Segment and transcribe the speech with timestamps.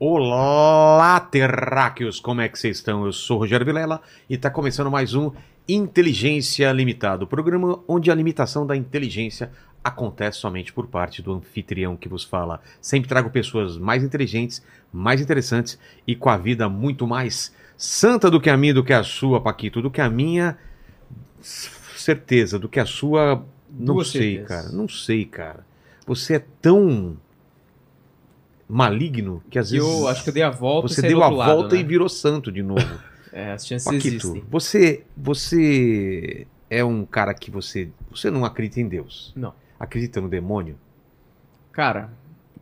[0.00, 2.20] Olá, terráqueos!
[2.20, 3.04] Como é que vocês estão?
[3.04, 4.00] Eu sou o Rogério Vilela
[4.30, 5.32] e está começando mais um
[5.68, 9.50] Inteligência Limitada, o programa onde a limitação da inteligência
[9.82, 12.60] acontece somente por parte do anfitrião que vos fala.
[12.80, 15.76] Sempre trago pessoas mais inteligentes, mais interessantes
[16.06, 19.40] e com a vida muito mais santa do que a minha, do que a sua,
[19.40, 20.56] Paquito, do que a minha,
[21.40, 24.48] certeza, do que a sua, não Duas sei, certezas.
[24.48, 25.66] cara, não sei, cara.
[26.06, 27.16] Você é tão
[28.68, 31.52] maligno que às vezes eu acho que eu dei a volta você deu a lado,
[31.60, 31.80] volta né?
[31.80, 32.80] e virou santo de novo.
[33.30, 34.42] É, as chances Paquito, existem.
[34.50, 39.34] você, você é um cara que você, você não acredita em Deus.
[39.36, 39.52] Não.
[39.78, 40.76] Acredita no demônio?
[41.70, 42.10] Cara,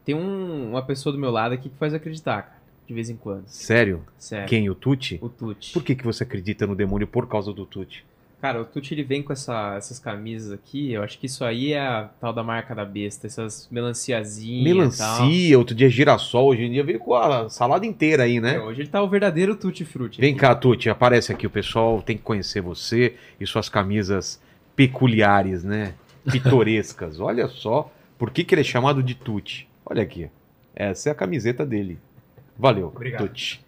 [0.05, 2.57] tem um- uma pessoa do meu lado aqui que faz acreditar, cara.
[2.87, 3.45] De vez em quando.
[3.47, 4.03] Sério?
[4.19, 4.49] Sério.
[4.49, 4.69] Quem?
[4.69, 5.19] O Tuti?
[5.23, 5.73] O Tuti.
[5.73, 8.05] Por que, que você acredita no demônio por causa do Tuti?
[8.41, 10.93] Cara, o Tuti ele vem com essa- essas camisas aqui.
[10.93, 13.27] Eu acho que isso aí é a tal da marca da besta.
[13.27, 15.21] Essas melanciazinhas e tal.
[15.23, 18.57] Melancia, outro dia girassol, hoje em dia veio com a salada inteira aí, né?
[18.57, 20.21] É, hoje ele tá o verdadeiro Tutti Frutti.
[20.21, 20.41] Vem aqui.
[20.41, 24.41] cá, Tuti, aparece aqui, o pessoal tem que conhecer você e suas camisas
[24.77, 25.95] peculiares, né?
[26.31, 27.19] Pitorescas.
[27.21, 29.67] Olha só, por que, que ele é chamado de Tuti?
[29.85, 30.29] Olha aqui,
[30.75, 31.99] essa é a camiseta dele.
[32.59, 33.27] Valeu, Obrigado.
[33.29, 33.65] Tuti.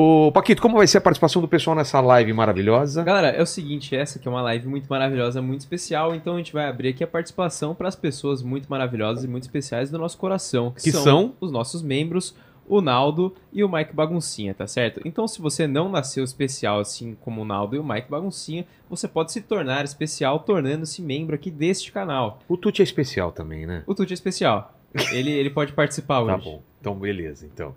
[0.00, 3.02] Ô, Paquito, como vai ser a participação do pessoal nessa live maravilhosa?
[3.02, 6.36] Galera, é o seguinte, essa aqui é uma live muito maravilhosa, muito especial, então a
[6.36, 9.98] gente vai abrir aqui a participação para as pessoas muito maravilhosas e muito especiais do
[9.98, 11.34] nosso coração, Que são?
[11.40, 12.32] os nossos membros,
[12.68, 15.00] o Naldo e o Mike Baguncinha, tá certo?
[15.04, 19.08] Então, se você não nasceu especial assim como o Naldo e o Mike Baguncinha, você
[19.08, 22.38] pode se tornar especial tornando-se membro aqui deste canal.
[22.46, 23.82] O Tuti é especial também, né?
[23.84, 24.72] O Tuti é especial.
[25.10, 26.36] Ele, ele pode participar hoje.
[26.36, 26.62] Tá bom.
[26.80, 27.44] Então, beleza.
[27.52, 27.74] Então,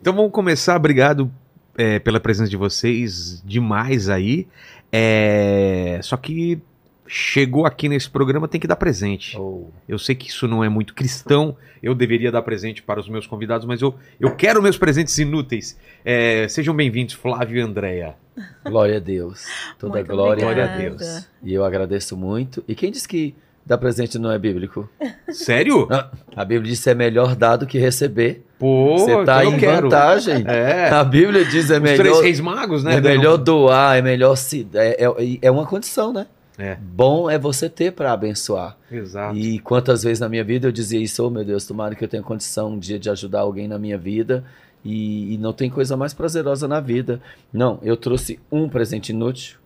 [0.00, 0.74] então vamos começar.
[0.74, 1.30] Obrigado
[1.78, 4.48] é, pela presença de vocês demais aí.
[4.90, 6.60] É, Só que
[7.06, 9.38] chegou aqui nesse programa tem que dar presente.
[9.38, 11.56] Oh, Eu sei que isso não é muito cristão.
[11.82, 15.78] Eu deveria dar presente para os meus convidados, mas eu, eu quero meus presentes inúteis.
[16.04, 18.16] É, sejam bem-vindos, Flávio e Andréia.
[18.64, 19.46] glória a Deus.
[19.78, 20.42] Toda Muito glória.
[20.42, 20.76] Glória a.
[20.76, 21.28] Deus.
[21.42, 22.62] E eu agradeço muito.
[22.66, 23.34] E quem disse que
[23.68, 24.88] dar presente não é bíblico?
[25.30, 25.86] Sério?
[25.90, 28.44] Ah, A Bíblia diz que é melhor dar do que receber.
[28.58, 30.44] Pô, Você tá então em vantagem.
[30.48, 30.88] É.
[30.88, 32.94] A Bíblia diz é Os três melhor, reis magos, né?
[32.96, 34.66] é melhor doar, é melhor se.
[34.74, 36.26] É, é, é uma condição, né?
[36.58, 36.76] É.
[36.80, 38.76] Bom é você ter para abençoar.
[38.90, 39.36] Exato.
[39.36, 42.08] E quantas vezes na minha vida eu dizia isso, oh meu Deus, tomara que eu
[42.08, 44.42] tenha condição um dia de ajudar alguém na minha vida.
[44.84, 47.20] E, e não tem coisa mais prazerosa na vida.
[47.52, 49.58] Não, eu trouxe um presente inútil,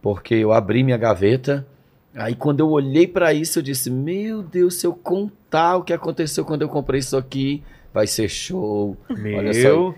[0.00, 1.66] porque eu abri minha gaveta.
[2.16, 5.92] Aí quando eu olhei para isso, eu disse: Meu Deus, se eu contar o que
[5.92, 7.62] aconteceu quando eu comprei isso aqui,
[7.92, 8.96] vai ser show.
[9.10, 9.94] Olha só Meu.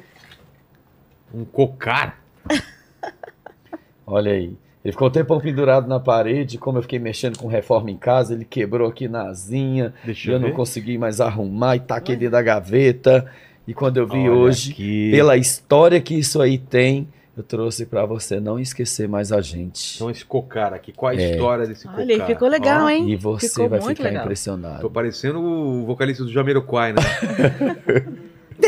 [1.33, 2.23] Um cocar.
[4.07, 4.57] Olha aí.
[4.85, 8.33] Ele ficou um tempão pendurado na parede, como eu fiquei mexendo com reforma em casa,
[8.33, 9.93] ele quebrou aqui na asinha.
[10.05, 13.31] Deixa eu eu não consegui mais arrumar e taquei dentro da gaveta.
[13.67, 15.11] E quando eu vi Olha hoje, aqui.
[15.11, 17.07] pela história que isso aí tem,
[17.39, 19.97] eu trouxe pra você não esquecer mais a gente.
[19.97, 21.31] Então esse cocar aqui, qual a É.
[21.31, 22.01] história desse cocar?
[22.01, 23.09] Olha, ficou legal, hein?
[23.11, 24.25] E você Ficou vai muito ficar legal.
[24.25, 24.81] impressionado.
[24.81, 27.01] Tô parecendo o vocalista do Jamiroquai, né?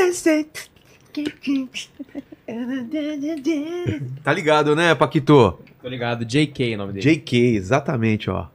[4.25, 5.59] tá ligado, né, Paquito?
[5.83, 7.17] Tô ligado, JK é o nome dele.
[7.17, 8.47] JK, exatamente, ó.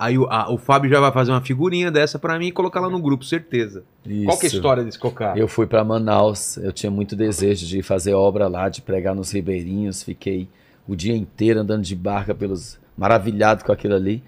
[0.00, 2.80] Aí o, a- o Fábio já vai fazer uma figurinha dessa pra mim e colocar
[2.80, 3.84] lá no grupo, certeza.
[4.24, 4.56] Qual que é a Isso.
[4.56, 5.36] história desse cocar?
[5.36, 9.30] Eu fui para Manaus, eu tinha muito desejo de fazer obra lá, de pregar nos
[9.30, 10.48] ribeirinhos, fiquei
[10.88, 14.22] o dia inteiro andando de barca pelos maravilhado com aquilo ali.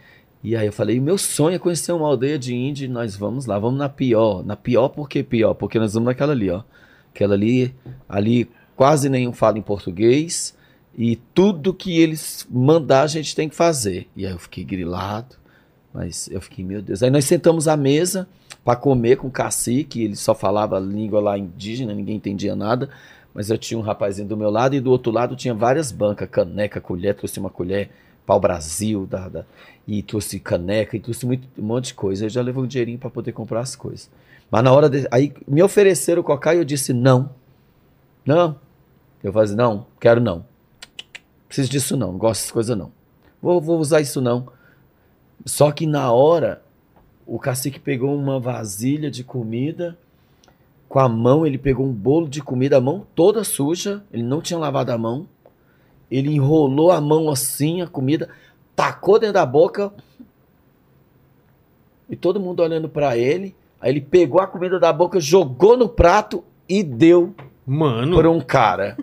[0.44, 3.46] E aí eu falei, meu sonho é conhecer uma aldeia de índio, e nós vamos
[3.46, 4.44] lá, vamos na pior.
[4.44, 5.54] Na pior por que pior?
[5.54, 6.62] Porque nós vamos naquela ali, ó.
[7.14, 7.74] Aquela ali,
[8.08, 8.46] ali
[8.76, 10.54] quase nenhum fala em português
[10.96, 14.08] e tudo que eles mandar a gente tem que fazer.
[14.16, 15.36] E aí eu fiquei grilado,
[15.92, 17.02] mas eu fiquei, meu Deus.
[17.02, 18.28] Aí nós sentamos à mesa
[18.64, 22.88] para comer com o cacique, ele só falava língua lá indígena, ninguém entendia nada.
[23.34, 26.28] Mas eu tinha um rapazinho do meu lado e do outro lado tinha várias bancas,
[26.30, 27.90] caneca, colher, trouxe uma colher
[28.26, 29.44] pau Brasil, da, da-
[29.88, 32.26] e trouxe caneca, e trouxe muito, um monte de coisa.
[32.26, 34.10] Eu já levei um dinheirinho para poder comprar as coisas.
[34.50, 37.30] Mas na hora de, aí me ofereceram o cocá e eu disse não.
[38.24, 38.56] Não.
[39.24, 40.44] Eu falei, não, quero não.
[41.48, 42.92] Preciso disso não, não gosto dessas coisas não.
[43.40, 44.46] Vou, vou usar isso não.
[45.44, 46.62] Só que na hora,
[47.26, 49.98] o cacique pegou uma vasilha de comida,
[50.88, 54.42] com a mão, ele pegou um bolo de comida, a mão toda suja, ele não
[54.42, 55.26] tinha lavado a mão.
[56.10, 58.28] Ele enrolou a mão assim, a comida,
[58.76, 59.90] tacou dentro da boca.
[62.10, 63.56] E todo mundo olhando pra ele.
[63.80, 67.34] Aí ele pegou a comida da boca, jogou no prato e deu
[67.66, 68.98] Mano, por um cara.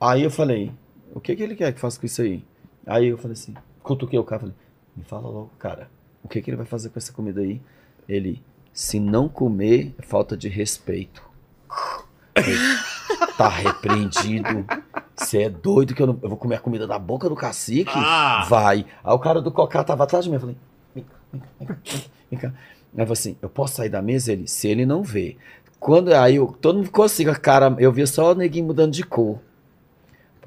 [0.00, 0.72] Aí eu falei,
[1.14, 2.42] o que, que ele quer que faça com isso aí?
[2.84, 4.54] Aí eu falei assim, cutuquei o cara, falei,
[4.98, 5.88] me fala logo, cara,
[6.22, 7.60] o que, que ele vai fazer com essa comida aí?
[8.08, 8.42] Ele,
[8.72, 11.22] se não comer, é falta de respeito.
[13.36, 14.66] Tá repreendido.
[15.16, 17.92] Você é doido que eu, não, eu vou comer a comida da boca do cacique?
[17.94, 18.46] Ah.
[18.48, 18.84] Vai.
[19.02, 20.36] Aí o cara do cocá tava atrás de mim.
[20.36, 20.56] Eu falei,
[20.94, 22.48] vem cá, vem vem vem cá.
[22.48, 22.54] Aí
[22.94, 24.32] eu falei assim, eu posso sair da mesa?
[24.32, 25.36] Ele, se ele não vê.
[25.78, 29.04] Quando aí eu, todo mundo ficou assim cara, eu via só o neguinho mudando de
[29.04, 29.38] cor.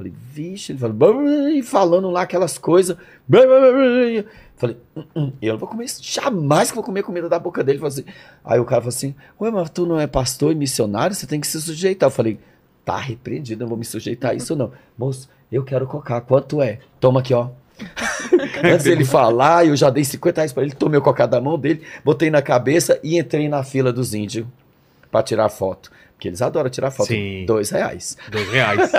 [0.02, 2.98] Falei, vixe, ele falou, "Blá, blá, blá", e falando lá aquelas coisas.
[3.28, 3.42] Blá.
[4.56, 7.64] Falei, "Hum, hum, eu não vou comer isso, jamais que vou comer comida da boca
[7.64, 7.78] dele.
[7.78, 8.06] Falei assim,
[8.44, 11.40] aí o cara falou assim, ué, mas tu não é pastor e missionário, você tem
[11.40, 12.08] que se sujeitar.
[12.08, 12.40] Eu falei,
[12.84, 14.72] tá repreendido, não vou me sujeitar a isso não.
[14.98, 16.80] Moço, eu quero cocar, quanto é?
[17.00, 17.50] Toma aqui, ó.
[18.64, 21.60] Antes dele falar, eu já dei 50 reais pra ele, tomei o cocá da mão
[21.60, 24.48] dele, botei na cabeça e entrei na fila dos índios
[25.12, 25.92] pra tirar foto.
[26.22, 27.08] Porque eles adoram tirar foto.
[27.08, 27.46] Sim.
[27.48, 28.16] Dois reais.
[28.30, 28.92] Dois reais.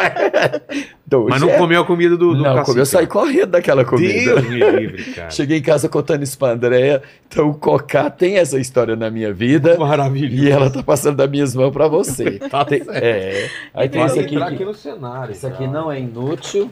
[1.07, 1.61] Dois Mas não reais.
[1.63, 2.65] comeu a comida do, do Não, cacique.
[2.67, 4.35] comeu, eu saí correndo daquela comida.
[4.41, 5.31] Deus me livre, cara.
[5.31, 7.01] Cheguei em casa contando isso pra Andréia.
[7.29, 9.79] Então o Cocá tem essa história na minha vida.
[9.79, 10.35] Maravilhoso.
[10.43, 12.41] E ela tá passando das minhas mãos pra você.
[12.51, 12.97] Tá Tem- certo.
[13.05, 13.49] é.
[13.73, 14.37] Aí tem esse aqui.
[14.37, 15.31] que- aqui no cenário.
[15.33, 16.69] Isso aqui não é inútil,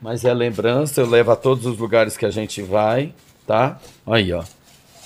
[0.00, 1.02] mas é lembrança.
[1.02, 3.12] Eu levo a todos os lugares que a gente vai,
[3.46, 3.78] tá?
[4.06, 4.42] Aí, ó.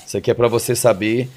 [0.06, 1.28] Isso aqui é para você saber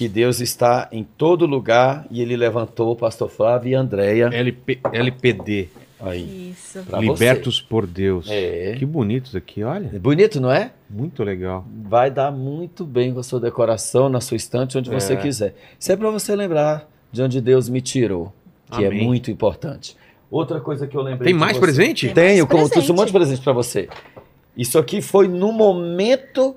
[0.00, 4.30] que Deus está em todo lugar e ele levantou o pastor Flávio e Andréia.
[4.32, 5.68] LP, LPD.
[6.00, 6.52] Aí.
[6.52, 6.82] Isso.
[6.88, 8.26] Pra Libertos por Deus.
[8.30, 8.76] É.
[8.78, 9.90] Que bonitos aqui, olha.
[9.94, 10.70] É bonito, não é?
[10.88, 11.66] Muito legal.
[11.82, 15.16] Vai dar muito bem com a sua decoração, na sua estante, onde você É.
[15.16, 15.54] quiser.
[15.78, 18.32] Isso é para você lembrar de onde Deus me tirou,
[18.72, 19.04] que é Amém.
[19.04, 19.94] muito importante.
[20.30, 22.06] Outra coisa que eu lembrei Tem mais você- presente?
[22.06, 22.14] Tem.
[22.14, 22.96] Tenho, mais como trouxe um presente.
[22.96, 23.86] monte de presente pra você.
[24.56, 26.56] Isso aqui foi no momento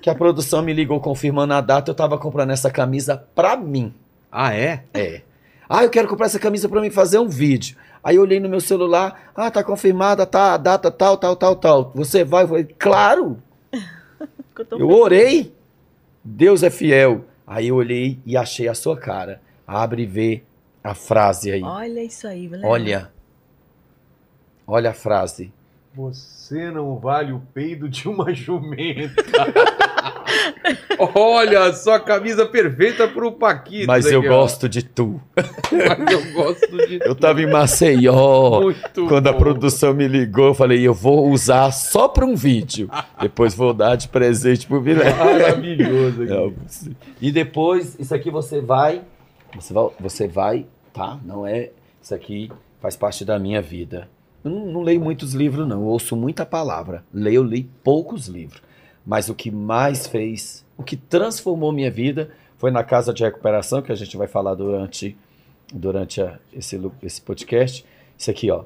[0.00, 3.94] que a produção me ligou confirmando a data, eu tava comprando essa camisa pra mim.
[4.30, 4.84] Ah, é?
[4.92, 5.22] É.
[5.68, 7.76] Ah, eu quero comprar essa camisa pra mim fazer um vídeo.
[8.02, 11.56] Aí eu olhei no meu celular, ah, tá confirmada, tá a data tal, tal, tal,
[11.56, 11.92] tal.
[11.94, 12.44] Você vai?
[12.44, 13.42] Eu falei, claro,
[14.70, 15.52] Eu orei.
[16.24, 17.24] Deus é fiel.
[17.46, 19.40] Aí eu olhei e achei a sua cara.
[19.66, 20.42] Abre e vê
[20.82, 21.62] a frase aí.
[21.62, 22.66] Olha isso aí, Léo.
[22.66, 23.10] Olha.
[24.66, 25.52] Olha a frase.
[25.94, 29.24] Você não vale o peido de uma jumenta.
[31.14, 33.86] Olha, só camisa perfeita pro Paquito.
[33.86, 35.20] Mas eu aqui, gosto de tu.
[35.36, 38.60] Mas eu gosto de Eu tava em Maceió.
[38.62, 39.38] Muito Quando a bom.
[39.38, 42.88] produção me ligou, eu falei, eu vou usar só para um vídeo.
[43.20, 45.14] Depois vou dar de presente pro Vilela.
[45.16, 46.32] Maravilhoso aqui.
[46.32, 46.54] Não,
[47.20, 49.02] E depois, isso aqui você vai,
[49.54, 51.18] você vai, você vai, tá?
[51.24, 51.70] Não é,
[52.02, 52.50] isso aqui
[52.80, 54.08] faz parte da minha vida.
[54.46, 55.80] Eu não, não leio muitos livros, não.
[55.80, 57.04] Eu ouço muita palavra.
[57.12, 58.62] Leio, li poucos livros.
[59.04, 63.82] Mas o que mais fez, o que transformou minha vida foi na casa de recuperação,
[63.82, 65.16] que a gente vai falar durante,
[65.74, 67.84] durante a- esse, esse podcast.
[68.18, 68.64] Isso aqui, ó.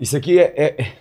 [0.00, 0.92] Isso aqui é, é-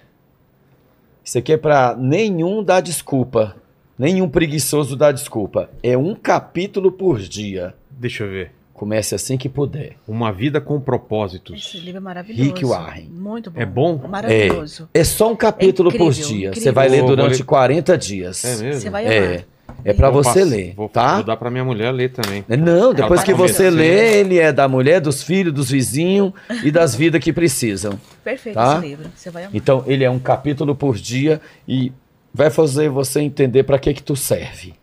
[1.23, 3.55] isso aqui é para nenhum dar desculpa.
[3.97, 5.69] Nenhum preguiçoso dá desculpa.
[5.83, 7.73] É um capítulo por dia.
[7.89, 8.51] Deixa eu ver.
[8.79, 9.97] Comece assim que puder.
[10.07, 11.59] Uma vida com propósitos.
[11.67, 12.41] Esse livro é maravilhoso.
[12.45, 13.09] Rick Warren.
[13.11, 13.59] Muito bom.
[13.59, 13.97] É bom?
[14.07, 14.87] Maravilhoso.
[14.93, 16.47] É só um capítulo É por incrível, dia.
[16.47, 16.63] incrível.
[16.63, 17.43] Você vai ler durante ler.
[17.43, 18.45] 40 dias.
[18.45, 18.81] É mesmo?
[18.81, 19.13] Você vai amar.
[19.13, 19.45] É.
[19.83, 21.15] É para você ler, vou, tá?
[21.15, 22.45] Vou dar pra minha mulher ler também.
[22.47, 26.31] Não, depois tá que você lê, ele é da mulher, dos filhos, dos vizinhos
[26.63, 27.99] e das vidas que precisam.
[28.23, 28.77] Perfeito Tá?
[28.77, 29.09] esse livro.
[29.13, 29.55] Você vai amar.
[29.55, 31.91] Então, ele é um capítulo por dia e
[32.33, 34.73] vai fazer você entender para que que tu serve.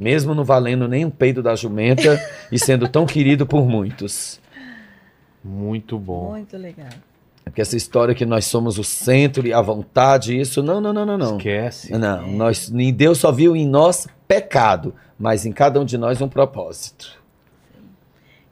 [0.00, 2.18] Mesmo não valendo nem um peido da jumenta
[2.50, 4.40] e sendo tão querido por muitos.
[5.44, 6.30] Muito bom.
[6.30, 6.88] Muito legal.
[7.44, 10.94] É porque essa história que nós somos o centro e a vontade, isso, não, não,
[10.94, 11.36] não, não, não.
[11.36, 11.92] Esquece.
[11.92, 16.18] Não, nós, nem Deus só viu em nós pecado, mas em cada um de nós
[16.22, 17.20] um propósito.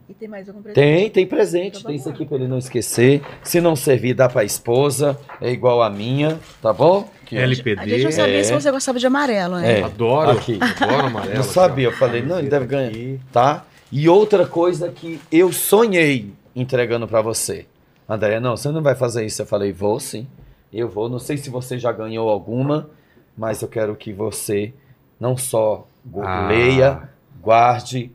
[0.06, 0.84] E tem mais algum presente?
[0.84, 3.22] Tem, tem presente, Então tem isso aqui para ele não esquecer.
[3.42, 7.08] Se não servir, dá para a esposa, é igual a minha, tá bom?
[7.36, 7.40] Ó.
[7.40, 7.80] LPD.
[7.82, 8.44] A gente não sabia é.
[8.44, 9.80] se você gostava de amarelo, né?
[9.80, 9.82] É.
[9.82, 10.30] Adoro.
[10.30, 10.58] Aqui.
[10.60, 11.34] Adoro amarelo.
[11.36, 11.92] Não sabia, ó.
[11.92, 12.88] eu falei, não, ele deve ganhar.
[12.88, 13.20] Aqui.
[13.32, 13.64] Tá?
[13.90, 17.66] E outra coisa que eu sonhei entregando para você.
[18.08, 19.42] André, não, você não vai fazer isso.
[19.42, 20.26] Eu falei, vou sim.
[20.72, 21.08] Eu vou.
[21.08, 22.88] Não sei se você já ganhou alguma,
[23.36, 24.72] mas eu quero que você
[25.18, 26.46] não só gu- Ah.
[26.48, 27.02] leia,
[27.40, 28.10] guarde,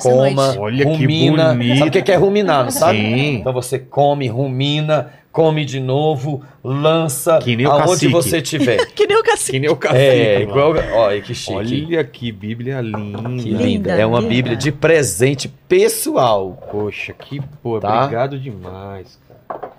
[0.00, 0.58] coma, noite.
[0.58, 1.48] Olha que rumina.
[1.54, 1.78] bonito.
[1.78, 2.98] Sabe o que que é ruminar, não sabe?
[2.98, 3.34] Sim.
[3.36, 8.12] Então você come, rumina, come de novo, lança Que nem o aonde cacique.
[8.12, 8.86] você tiver.
[8.94, 9.52] Que nem o cacique.
[9.52, 10.00] Que nem o cacique.
[10.00, 10.74] é, igual.
[10.94, 11.52] Olha que chique.
[11.54, 13.22] Olha que bíblia linda.
[13.42, 13.92] Que Linda.
[13.92, 14.28] É uma linda.
[14.34, 16.68] Bíblia de presente pessoal.
[16.70, 18.04] Poxa, que pô, Tá?
[18.04, 19.18] obrigado demais,
[19.48, 19.70] cara.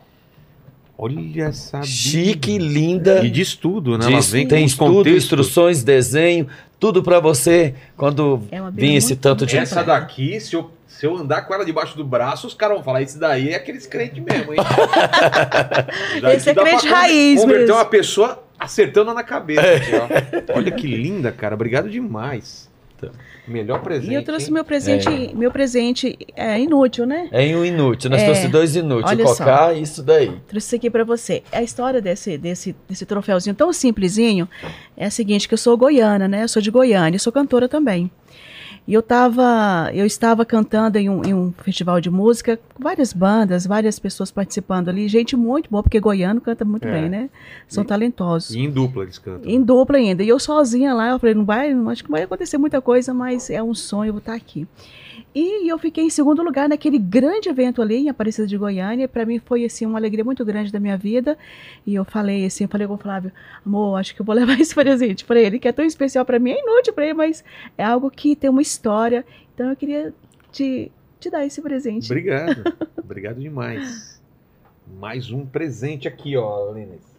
[0.98, 2.70] Olha essa Chique, Bíblia.
[2.72, 3.26] linda.
[3.26, 4.06] E diz tudo, né?
[4.08, 5.24] Diz- vem tem estudo, contextos.
[5.24, 6.48] instruções, desenho,
[6.80, 9.58] tudo pra você quando É vir esse tanto de.
[9.58, 10.70] Essa daqui, se eu,
[11.02, 13.56] se eu andar com ela debaixo do braço, os caras vão falar, esse daí é
[13.56, 14.60] aqueles crentes mesmo, hein?
[16.36, 17.76] Esse é crente raiz Converter mesmo.
[17.76, 19.62] uma pessoa acertando na cabeça.
[19.62, 20.58] aqui, ó.
[20.58, 21.56] Olha que linda, cara.
[21.56, 22.70] Obrigado demais.
[23.48, 24.12] Melhor presente.
[24.12, 24.54] E eu trouxe hein?
[24.54, 27.28] meu presente, meu presente é inútil, né?
[27.32, 28.08] É um inútil.
[28.12, 28.26] Nós É.
[28.26, 29.10] trouxe dois inúteis.
[29.20, 29.26] Olha.
[29.26, 30.28] Cocá e isso daí.
[30.48, 31.42] Trouxe isso aqui pra você.
[31.52, 34.48] A história desse, desse, desse troféuzinho tão simplesinho
[34.96, 36.44] é a seguinte, que eu sou goiana, né?
[36.44, 38.12] Eu sou de Goiânia, eu sou cantora também.
[38.88, 43.14] E eu tava, eu estava cantando em um, em um festival de música, com várias
[43.14, 46.92] bandas, várias pessoas participando ali, gente muito boa, porque goiano canta muito É.
[46.92, 47.30] bem, né?
[47.68, 48.56] São E- talentosos.
[48.56, 49.50] E em dupla eles cantam.
[49.50, 50.24] Em dupla ainda.
[50.24, 52.82] E eu sozinha lá, eu falei, não vai, não, acho que não vai acontecer muita
[52.82, 54.68] coisa, mas é um sonho, eu vou estar aqui.
[55.34, 59.08] E eu fiquei em segundo lugar naquele grande evento ali em Aparecida de Goiânia.
[59.08, 61.38] Para mim foi assim uma alegria muito grande da minha vida.
[61.86, 63.32] E eu falei assim, eu falei com o Flávio,
[63.66, 66.40] amor, acho que eu vou levar esse presente para ele, que é tão especial para
[66.40, 67.44] mim, é inútil para ele, mas
[67.78, 69.26] é algo que tem uma história.
[69.54, 70.14] Então eu queria
[70.52, 72.06] te, te dar esse presente.
[72.06, 72.64] Obrigado.
[72.98, 74.22] Obrigado demais.
[75.00, 77.12] Mais um presente aqui, ó, Lines.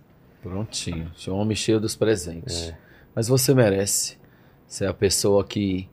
[0.43, 1.11] Prontinho.
[1.15, 2.69] Tinha um homem cheio dos presentes.
[2.69, 2.79] É.
[3.15, 4.19] Mas você merece.
[4.67, 5.89] Você é a pessoa que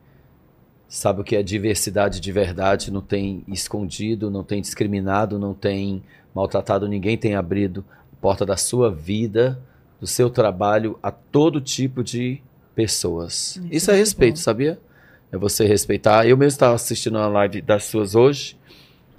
[0.89, 6.01] sabe o que é diversidade de verdade, não tem escondido, não tem discriminado, não tem
[6.34, 9.62] maltratado ninguém, tem abrido a porta da sua vida,
[10.01, 12.41] do seu trabalho a todo tipo de
[12.74, 13.58] pessoas.
[13.69, 14.41] Isso Isso é é muito respeito, bom.
[14.41, 14.79] sabia?
[15.31, 16.27] É você respeitar.
[16.27, 18.58] Eu mesmo estava assistindo uma live das suas hoje.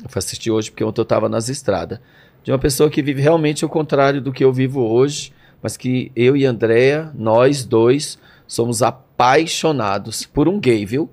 [0.03, 2.01] Eu fui assistir hoje porque ontem eu estava nas estradas.
[2.43, 6.11] De uma pessoa que vive realmente o contrário do que eu vivo hoje, mas que
[6.17, 11.09] eu e Andréa, nós dois, somos apaixonados por um gay, viu?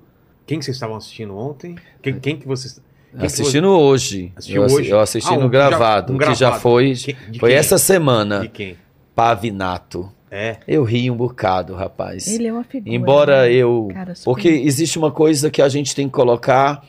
[0.48, 1.76] Quem que vocês estavam assistindo ontem?
[2.02, 2.80] Quem, quem que vocês.
[3.10, 4.32] Quem que assistindo hoje.
[4.34, 4.90] Assistiu eu, assi- hoje?
[4.90, 6.62] eu assisti Ah, um no que já- gravado, um que já gravado.
[6.62, 6.94] foi.
[7.38, 7.58] Foi quem?
[7.58, 8.40] essa semana.
[8.40, 8.76] De quem?
[9.14, 10.10] Pavinato.
[10.30, 10.56] É.
[10.66, 12.26] Eu ri um bocado, rapaz.
[12.26, 12.94] Ele é uma figura.
[12.94, 13.52] Embora né?
[13.52, 13.88] eu.
[13.92, 16.82] Cara, Porque existe uma coisa que a gente tem que colocar.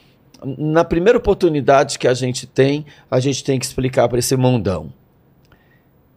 [0.58, 4.94] Na primeira oportunidade que a gente tem, a gente tem que explicar para esse mundão.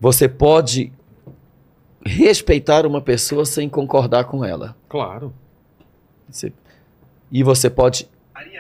[0.01, 0.93] Você pode
[2.07, 4.77] respeitar uma pessoa sem concordar com ela.
[4.89, 5.33] Claro.
[6.29, 6.53] Você-
[7.33, 8.09] E você pode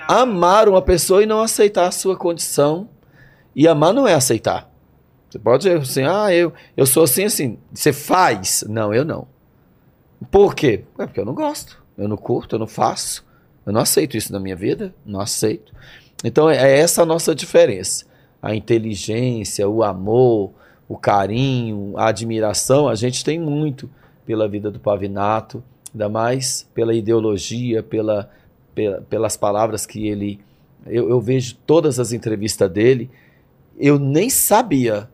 [0.08, 2.88] amar uma pessoa e não aceitar a sua condição.
[3.54, 4.70] E amar não é aceitar.
[5.28, 7.58] Você pode dizer assim, ah, eu, eu sou assim, assim.
[7.72, 8.64] Você faz?
[8.68, 9.26] Não, eu não.
[10.30, 10.84] Por quê?
[10.98, 11.82] É porque eu não gosto.
[11.98, 13.24] Eu não curto, eu não faço.
[13.66, 14.94] Eu não aceito isso na minha vida.
[15.04, 15.72] Não aceito.
[16.24, 18.06] Então é essa a nossa diferença.
[18.40, 20.52] A inteligência, o amor,
[20.88, 23.88] o carinho, a admiração, a gente tem muito
[24.26, 25.62] pela vida do Pavinato,
[25.92, 28.30] ainda mais pela ideologia, pela-
[29.08, 30.40] pelas palavras que ele.
[30.86, 33.10] Eu, eu vejo todas as entrevistas dele.
[33.78, 35.08] Eu nem sabia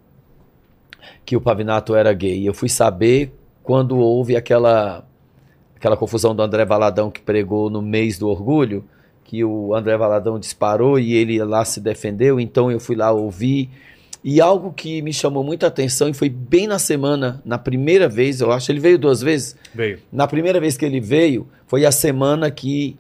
[1.25, 2.47] que o Pavinato era gay.
[2.47, 5.07] Eu fui saber quando houve aquela,
[5.77, 8.85] aquela confusão do André Valadão que pregou no mês do orgulho,
[9.25, 12.41] que o André Valadão disparou e ele lá se defendeu.
[12.41, 13.69] Então eu fui lá ouvir.
[14.25, 18.41] E algo que me chamou muita atenção, e foi bem na semana, na primeira vez,
[18.41, 19.55] eu acho, ele veio duas vezes.
[19.75, 20.01] Veio.
[20.11, 22.97] Na primeira vez que ele veio, foi a semana que,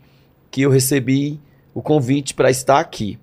[0.50, 1.40] que eu recebi
[1.74, 3.18] o convite para estar aqui.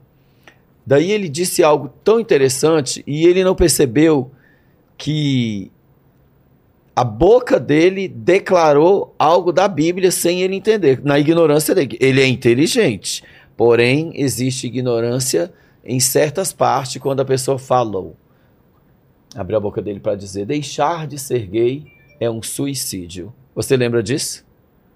[0.85, 4.31] Daí ele disse algo tão interessante e ele não percebeu
[4.97, 5.71] que
[6.95, 11.97] a boca dele declarou algo da Bíblia sem ele entender, na ignorância dele.
[11.99, 13.23] Ele é inteligente,
[13.57, 15.51] porém existe ignorância
[15.83, 18.15] em certas partes quando a pessoa falou.
[19.35, 21.85] Abriu a boca dele para dizer: deixar de ser gay
[22.19, 23.33] é um suicídio.
[23.53, 24.45] Você lembra disso?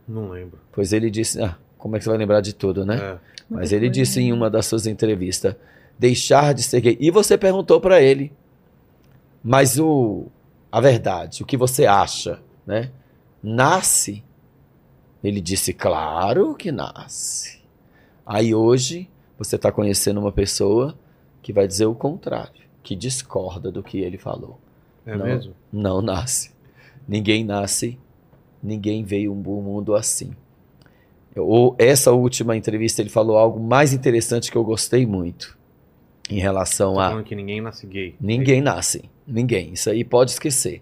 [0.08, 0.60] Não lembro.
[0.72, 2.98] Pois ele disse: ah, como é que você vai lembrar de tudo, né?
[2.98, 3.18] É.
[3.50, 4.26] Mas ele disse né?
[4.26, 5.56] em uma das suas entrevistas:
[5.98, 6.98] deixar de ser gay.
[7.00, 8.32] E você perguntou para ele,
[9.44, 10.28] mas o
[10.72, 12.92] a verdade, o que você acha, né?
[13.42, 14.24] Nasce?
[15.24, 17.60] Ele disse: claro que nasce.
[18.26, 20.96] Aí hoje você está conhecendo uma pessoa
[21.42, 24.60] que vai dizer o contrário, que discorda do que ele falou.
[25.06, 25.26] É Não.
[25.26, 25.56] mesmo?
[25.72, 26.52] Não nasce.
[27.08, 27.98] Ninguém nasce,
[28.62, 30.36] ninguém veio um mundo assim.
[31.46, 35.58] Ou essa última entrevista ele falou algo mais interessante que eu gostei muito
[36.30, 38.16] em relação a que ninguém nasce gay.
[38.20, 39.74] ninguém nasce, ninguém.
[39.74, 40.82] Isso aí pode esquecer.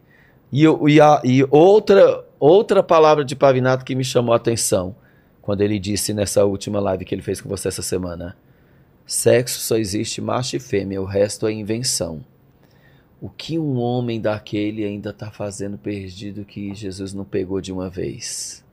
[0.51, 4.95] E, e, a- e outra outra palavra de Pavinato que me chamou a atenção
[5.41, 8.37] quando ele disse nessa última live que ele fez com você essa semana:
[9.05, 12.23] sexo só existe macho e fêmea, o resto é invenção.
[13.19, 17.89] O que um homem daquele ainda está fazendo perdido que Jesus não pegou de uma
[17.89, 18.63] vez?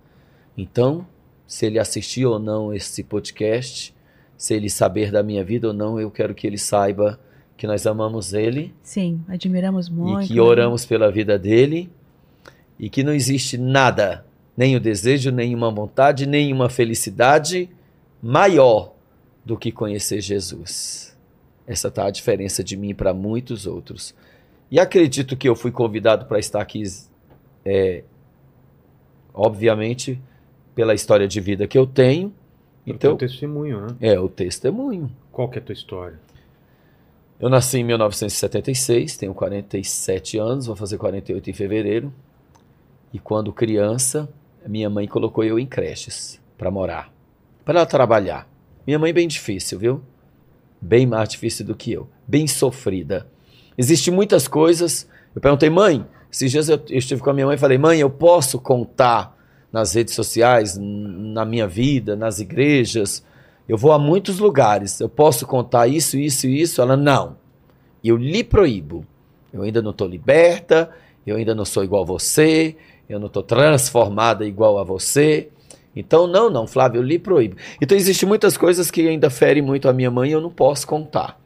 [0.57, 1.07] Então,
[1.47, 3.95] se ele assistir ou não esse podcast,
[4.37, 7.19] se ele saber da minha vida ou não, eu quero que ele saiba
[7.57, 10.25] que nós amamos ele Sim, admiramos muito.
[10.25, 10.41] e que né?
[10.41, 11.91] oramos pela vida dele
[12.79, 17.71] e que não existe nada, nem o desejo, nem uma vontade, nem uma felicidade
[18.23, 18.93] maior
[19.45, 21.17] do que conhecer Jesus.
[21.67, 24.15] Essa tá a diferença de mim para muitos outros.
[24.71, 26.83] E acredito que eu fui convidado para estar aqui,
[27.65, 28.03] é,
[29.33, 30.21] obviamente,
[30.75, 32.33] pela história de vida que eu tenho.
[32.87, 33.97] Então, Então, testemunho, né?
[34.00, 35.11] é o testemunho.
[35.33, 36.19] Qual que é a tua história?
[37.40, 42.12] Eu nasci em 1976, tenho 47 anos, vou fazer 48 em fevereiro.
[43.12, 44.28] E quando criança,
[44.66, 47.12] minha mãe colocou eu em creches para morar,
[47.64, 48.49] para ela trabalhar.
[48.87, 50.02] Minha mãe bem difícil, viu?
[50.81, 53.26] Bem mais difícil do que eu, bem sofrida.
[53.76, 55.09] Existem muitas coisas.
[55.35, 57.99] Eu perguntei, mãe, esses dias eu, eu estive com a minha mãe e falei, mãe,
[57.99, 59.34] eu posso contar
[59.75, 63.25] nas redes sociais, na minha vida, nas igrejas,
[63.69, 66.81] eu vou a muitos lugares, eu posso contar isso, isso e isso?
[66.81, 67.37] Ela, não.
[68.02, 69.04] Eu lhe proíbo.
[69.52, 70.90] Eu ainda não estou liberta,
[71.26, 72.76] eu ainda não sou igual a você,
[73.09, 75.49] eu não estou transformada igual a você.
[75.97, 77.57] Então, não, não, Flávio, eu lhe proíbo.
[77.83, 80.87] Então, existem muitas coisas que ainda ferem muito a minha mãe e eu não posso
[80.87, 81.37] contar.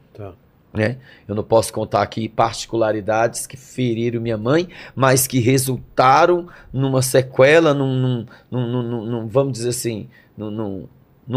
[0.71, 0.97] Né?
[1.27, 7.73] Eu não posso contar aqui particularidades que feriram minha mãe, mas que resultaram numa sequela,
[7.73, 10.07] num, num- num- num- vamos dizer assim,
[10.37, 10.87] num,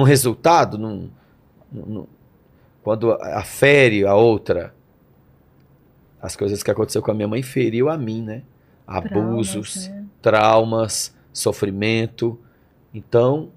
[0.04, 0.78] resultado,
[2.82, 4.74] quando afere a outra.
[6.20, 8.42] As coisas que aconteceu com a minha mãe feriu a mim, né?
[8.86, 10.04] Abusos, Traumas, né?
[10.20, 12.38] traumas, sofrimento.
[12.92, 13.50] Então,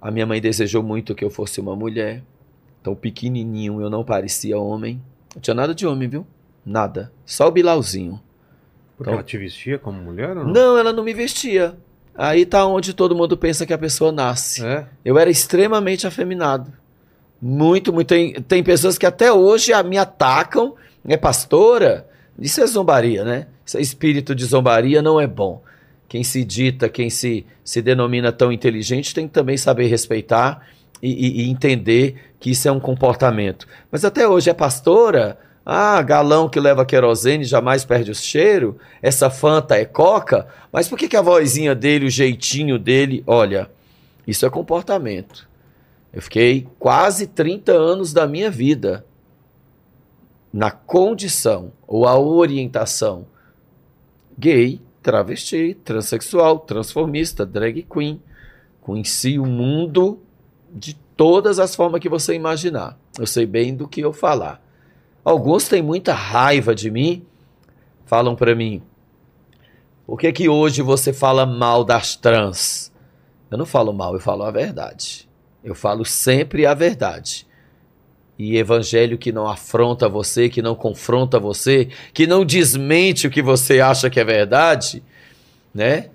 [0.00, 2.22] a minha mãe desejou muito que eu fosse uma mulher.
[2.82, 5.00] Então, pequenininho, eu não parecia homem.
[5.34, 6.26] Não tinha nada de homem, viu?
[6.66, 7.10] Nada.
[7.24, 8.20] Só o bilauzinho.
[8.96, 10.52] Porque Então- ela te vestia como mulher ou não?
[10.52, 11.76] Não, ela não me vestia.
[12.14, 14.64] Aí tá onde todo mundo pensa que a pessoa nasce.
[14.64, 14.86] É?
[15.04, 16.72] Eu era extremamente afeminado.
[17.40, 18.08] Muito, muito.
[18.08, 20.74] Tem, tem pessoas que até hoje a- me atacam.
[21.06, 22.06] É pastora?
[22.38, 23.46] Isso é zombaria, né?
[23.64, 25.62] Isso é espírito de zombaria, não é bom.
[26.08, 30.66] Quem se dita, quem se, se denomina tão inteligente, tem que também saber respeitar
[31.02, 33.66] e, e- entender que isso é um comportamento.
[33.90, 35.38] Mas até hoje é pastora?
[35.66, 38.78] Ah, galão que leva querosene jamais perde o cheiro.
[39.00, 40.46] Essa fanta é coca.
[40.72, 43.70] Mas por que, que a vozinha dele, o jeitinho dele, olha,
[44.26, 45.48] isso é comportamento.
[46.12, 49.04] Eu fiquei quase 30 anos da minha vida
[50.52, 53.26] na condição ou a orientação
[54.38, 58.20] gay, travesti, transexual, transformista, drag queen.
[58.80, 60.20] Conheci o mundo
[60.72, 62.98] de todas as formas que você imaginar.
[63.18, 64.62] Eu sei bem do que eu falar.
[65.24, 67.24] Alguns têm muita raiva de mim,
[68.06, 68.82] falam para mim:
[70.06, 72.92] por que, que hoje você fala mal das trans?
[73.50, 75.28] Eu não falo mal, eu falo a verdade.
[75.62, 77.46] Eu falo sempre a verdade.
[78.38, 83.42] E evangelho que não afronta você, que não confronta você, que não desmente o que
[83.42, 85.02] você acha que é verdade,
[85.72, 86.08] né?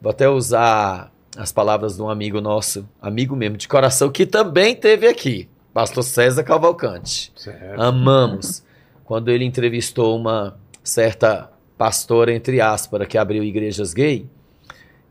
[0.00, 4.74] Vou até usar as palavras de um amigo nosso, amigo mesmo de coração, que também
[4.74, 7.32] teve aqui, pastor César Cavalcante.
[7.36, 7.80] Certo.
[7.80, 8.62] Amamos.
[9.04, 14.26] Quando ele entrevistou uma certa pastora, entre aspas, que abriu igrejas gay,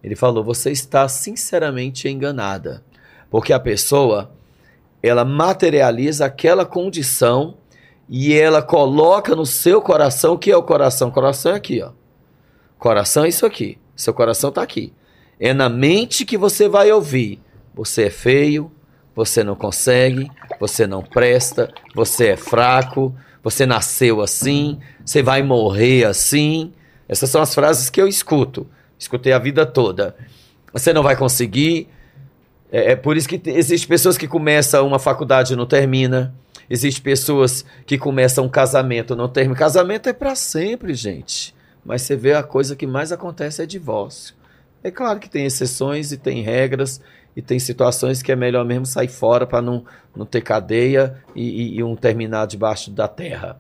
[0.04, 2.84] ele falou: Você está sinceramente enganada.
[3.30, 4.32] Porque a pessoa,
[5.02, 7.58] ela materializa aquela condição
[8.10, 11.08] e ela coloca no seu coração, o que é o coração?
[11.10, 11.92] O coração é aqui, ó.
[12.78, 13.78] Coração é isso aqui.
[13.96, 14.92] Seu coração está aqui.
[15.44, 17.42] É na mente que você vai ouvir.
[17.74, 18.72] Você é feio,
[19.16, 26.06] você não consegue, você não presta, você é fraco, você nasceu assim, você vai morrer
[26.06, 26.72] assim.
[27.10, 28.68] Essas são as frases que eu escuto.
[29.00, 30.16] Escutei a vida toda.
[30.72, 31.90] Você não vai conseguir.
[32.72, 36.36] É, é por isso que te- existe pessoas que começam uma faculdade e não termina.
[36.70, 39.58] Existem pessoas que começam um casamento e não termina.
[39.58, 41.54] Casamento é para sempre, gente.
[41.84, 44.36] Mas você vê a coisa que mais acontece é divórcio.
[44.84, 47.02] É claro que tem exceções e tem regras
[47.36, 51.44] e tem situações que é melhor mesmo sair fora para não, não ter cadeia e,
[51.44, 53.60] e- e um terminar debaixo da terra.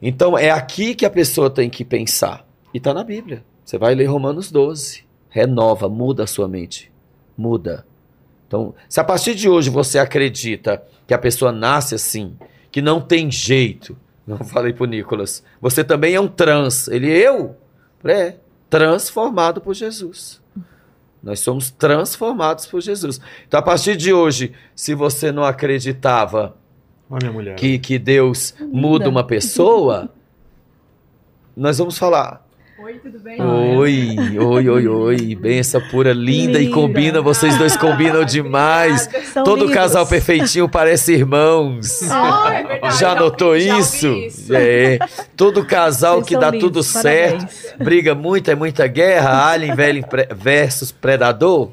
[0.00, 2.46] Então é aqui que a pessoa tem que pensar.
[2.72, 3.44] E está na Bíblia.
[3.64, 5.04] Você vai ler Romanos 12.
[5.30, 6.92] Renova, muda a sua mente.
[7.36, 7.86] Muda.
[8.46, 12.36] Então, se a partir de hoje você acredita que a pessoa nasce assim,
[12.70, 16.86] que não tem jeito, não falei pro Nicolas, você também é um trans.
[16.88, 17.56] Ele, eu?
[18.04, 18.34] É,
[18.74, 20.42] transformado por Jesus.
[21.22, 23.20] Nós somos transformados por Jesus.
[23.46, 26.56] Então, a partir de hoje, se você não acreditava
[27.08, 27.54] Olha minha mulher.
[27.54, 30.12] que, que Deus muda uma pessoa,
[31.56, 32.43] nós vamos falar.
[32.84, 33.40] Oi, tudo bem?
[33.40, 35.34] Oi, oi, oi, oi.
[35.34, 36.74] Benção pura, linda e Linda.
[36.74, 37.22] combina.
[37.22, 39.08] Vocês dois combinam demais.
[39.32, 39.74] Todo lindos.
[39.74, 42.02] casal perfeitinho parece irmãos.
[42.02, 42.98] Oh, é verdade.
[42.98, 44.08] Já notou Já isso?
[44.08, 44.54] isso.
[44.54, 44.98] É.
[45.34, 47.52] Todo casal Vocês que dá lindos, tudo parabéns.
[47.52, 50.04] certo, briga muito, é muita guerra, Alien velho
[50.36, 51.70] versus Predador.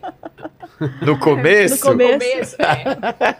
[1.02, 1.76] No começo.
[1.76, 2.20] No começo.
[2.20, 3.36] Começo, é.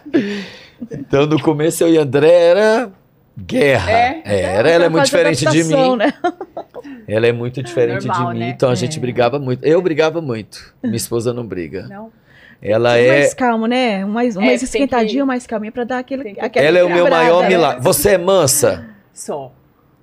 [0.90, 2.90] Então, no começo eu e André era
[3.38, 3.90] guerra.
[3.90, 4.22] É?
[4.24, 5.96] Era, ela é muito diferente de mim.
[5.96, 6.12] Né?
[7.06, 8.48] Ela é muito diferente Normal, de mim, né?
[8.50, 9.00] então a gente É.
[9.00, 9.64] brigava muito.
[9.64, 10.74] Eu brigava muito.
[10.82, 11.86] Minha esposa não briga.
[11.88, 12.10] Não.
[12.60, 13.08] Ela é.
[13.08, 14.04] mais calmo, né?
[14.04, 16.36] Um mais, um É, mais tem que- esquentadinho, mais calminho pra dar aquele.
[16.40, 17.48] aquela Ela é o meu maior né?
[17.48, 17.82] milagre.
[17.82, 18.86] Você é mansa?
[19.12, 19.52] Só.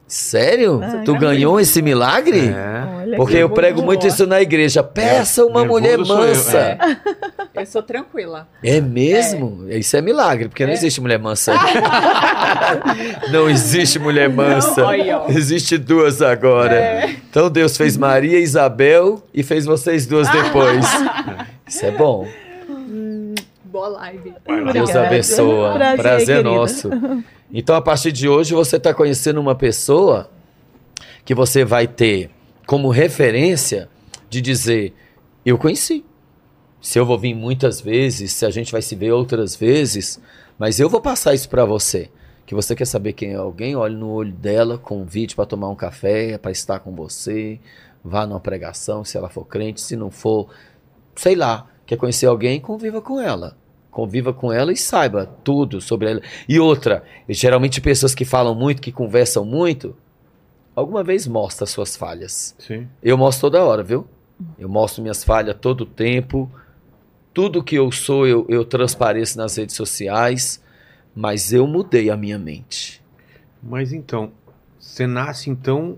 [0.10, 0.82] Sério?
[0.84, 2.50] Ah, tu ganhou esse milagre?
[2.50, 3.04] É.
[3.04, 4.12] Olha Porque que eu prego muito boa.
[4.12, 4.82] isso na igreja.
[4.84, 6.58] Peça uma nervoso mulher sou eu, mansa.
[6.58, 6.78] é.
[7.62, 8.48] Eu sou tranquila.
[8.64, 9.68] É mesmo?
[9.70, 10.76] Isso é milagre, porque não É.
[10.76, 11.54] existe mulher mansa.
[13.32, 14.82] não existe mulher mansa.
[14.82, 15.30] Não.
[15.30, 16.76] Existe duas agora.
[16.76, 17.10] É.
[17.30, 20.86] Então Deus fez Maria e Isabel e fez vocês duas depois.
[21.68, 22.28] Isso é bom.
[23.66, 24.34] Boa live.
[24.74, 25.74] Deus abençoa.
[25.74, 26.50] Prazer, Prazer, querida.
[26.50, 26.90] nosso.
[27.52, 30.30] Então, a partir de hoje, você está conhecendo uma pessoa
[31.26, 32.30] que você vai ter
[32.68, 33.90] como referência
[34.30, 34.94] de dizer:
[35.46, 36.06] Eu conheci.
[36.80, 40.22] Se eu vou vir muitas vezes, se a gente vai se ver outras vezes,
[40.58, 42.10] mas eu vou passar isso para você.
[42.46, 45.76] Que você quer saber quem é alguém, olhe no olho dela, convide para tomar um
[45.76, 47.60] café, para estar com você,
[48.04, 50.50] vá numa pregação, se ela for crente, se não for,
[51.16, 53.58] sei lá, quer conhecer alguém, conviva com ela.
[53.92, 56.22] Conviva com ela e saiba tudo sobre ela.
[56.48, 59.96] E outra, geralmente pessoas que falam muito, que conversam muito,
[60.76, 62.56] alguma vez mostra suas falhas.
[62.60, 62.88] Sim.
[63.02, 64.08] Eu mostro toda hora, viu?
[64.58, 66.50] Eu mostro minhas falhas todo o tempo.
[67.34, 70.64] Tudo que eu sou, eu, eu transpareço nas redes sociais.
[71.16, 73.02] Mas eu mudei a minha mente.
[73.62, 74.32] Mas então,
[74.80, 75.98] você nasce então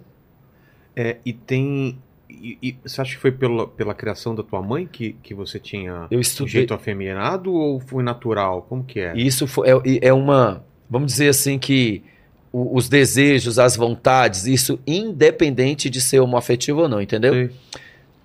[0.95, 1.99] é, e tem.
[2.41, 5.59] E, e você acha que foi pela, pela criação da tua mãe que, que você
[5.59, 6.51] tinha Eu um estudei.
[6.53, 8.63] jeito afeminado ou foi natural?
[8.67, 9.15] Como que é?
[9.15, 10.63] Isso foi, é, é uma.
[10.89, 12.03] Vamos dizer assim que
[12.51, 17.33] o- os desejos, as vontades, isso independente de ser homoafetivo ou não, entendeu?
[17.33, 17.51] Sei.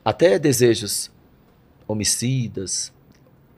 [0.05, 1.11] Até desejos
[1.87, 2.93] homicidas,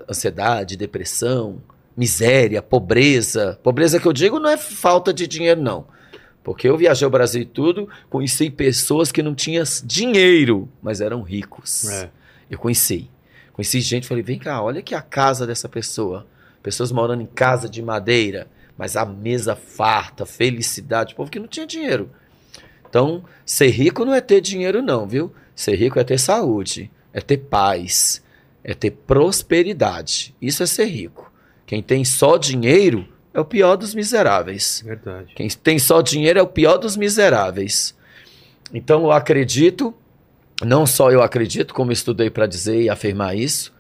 [0.09, 1.59] ansiedade, depressão,
[1.97, 3.59] miséria, pobreza.
[3.63, 5.87] Pobreza que eu digo não é falta de dinheiro, não.
[6.49, 11.21] Porque eu viajei o Brasil e tudo, conheci pessoas que não tinham dinheiro, mas eram
[11.21, 11.87] ricos.
[11.87, 12.09] É.
[12.51, 13.11] Eu conheci.
[13.53, 16.27] Conheci gente, falei, vem cá, olha aqui a casa dessa pessoa.
[16.63, 21.67] Pessoas morando em casa de madeira, mas a mesa farta, felicidade, povo que não tinha
[21.67, 22.11] dinheiro.
[22.89, 25.31] Então, ser rico não é ter dinheiro não, viu?
[25.55, 28.23] Ser rico é ter saúde, é ter paz,
[28.65, 30.35] é ter prosperidade.
[30.41, 31.31] Isso é ser rico.
[31.67, 34.83] Quem tem só dinheiro é o pior dos miseráveis.
[34.85, 35.33] Verdade.
[35.35, 37.95] Quem tem só dinheiro é o pior dos miseráveis.
[38.73, 39.95] Então eu acredito,
[40.65, 43.73] não só eu acredito, como estudei para dizer e afirmar isso,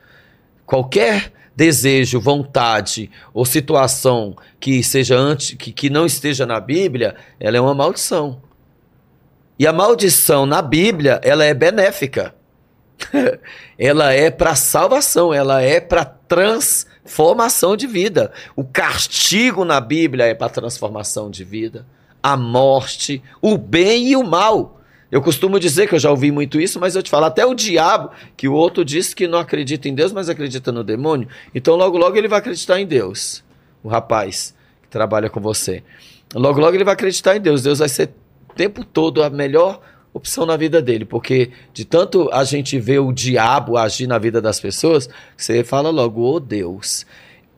[0.65, 7.57] qualquer desejo, vontade ou situação que seja antes, que, que não esteja na Bíblia, ela
[7.57, 8.41] é uma maldição.
[9.59, 12.33] E a maldição na Bíblia, ela é benéfica.
[13.77, 16.98] ela é para salvação, ela é para transformação
[17.77, 18.33] de vida.
[18.55, 21.87] O castigo na Bíblia é para transformação de vida.
[22.23, 24.81] A morte, o bem e o mal.
[25.11, 27.55] Eu costumo dizer que eu já ouvi muito isso, mas eu te falo, até o
[27.55, 31.77] diabo, que o outro disse que não acredita em Deus, mas acredita no demônio, então
[31.77, 33.43] logo logo ele vai acreditar em Deus.
[33.83, 35.83] O rapaz que trabalha com você.
[36.35, 37.63] Logo logo ele vai acreditar em Deus.
[37.63, 38.11] Deus vai ser
[38.51, 39.81] o tempo todo a melhor
[40.13, 44.41] opção na vida dele, porque de tanto a gente vê o diabo agir na vida
[44.41, 47.07] das pessoas, você fala logo, ô Deus.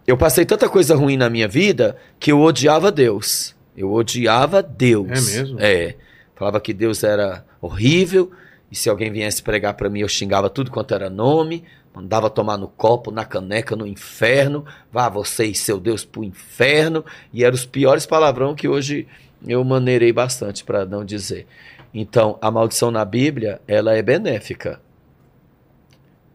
[0.07, 3.55] Eu passei tanta coisa ruim na minha vida que eu odiava Deus.
[3.77, 5.07] Eu odiava Deus.
[5.09, 5.61] É mesmo?
[5.61, 5.95] É.
[6.35, 8.31] Falava que Deus era horrível,
[8.71, 12.57] e se alguém viesse pregar para mim, eu xingava tudo quanto era nome, mandava tomar
[12.57, 17.55] no copo, na caneca, no inferno, vá você e seu Deus pro inferno, e eram
[17.55, 19.07] os piores palavrão que hoje
[19.47, 21.47] eu maneirei bastante para não dizer.
[21.93, 24.81] Então, a maldição na Bíblia, ela é benéfica.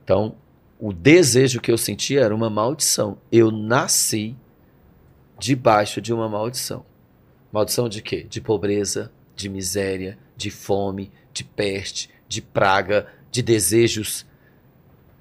[0.04, 0.36] Então,
[0.80, 3.18] o desejo que eu senti era uma maldição.
[3.32, 4.36] Eu nasci
[5.40, 6.86] debaixo de uma maldição.
[7.52, 8.26] Maldição de quê?
[8.30, 14.26] De pobreza, de miséria, de fome, de peste, de praga, de desejos.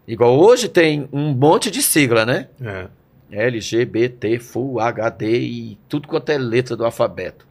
[0.06, 2.48] Igual hoje tem um monte de sigla, né?
[2.60, 2.88] É.
[3.30, 7.46] LGBT, Full HD e tudo quanto é letra do alfabeto.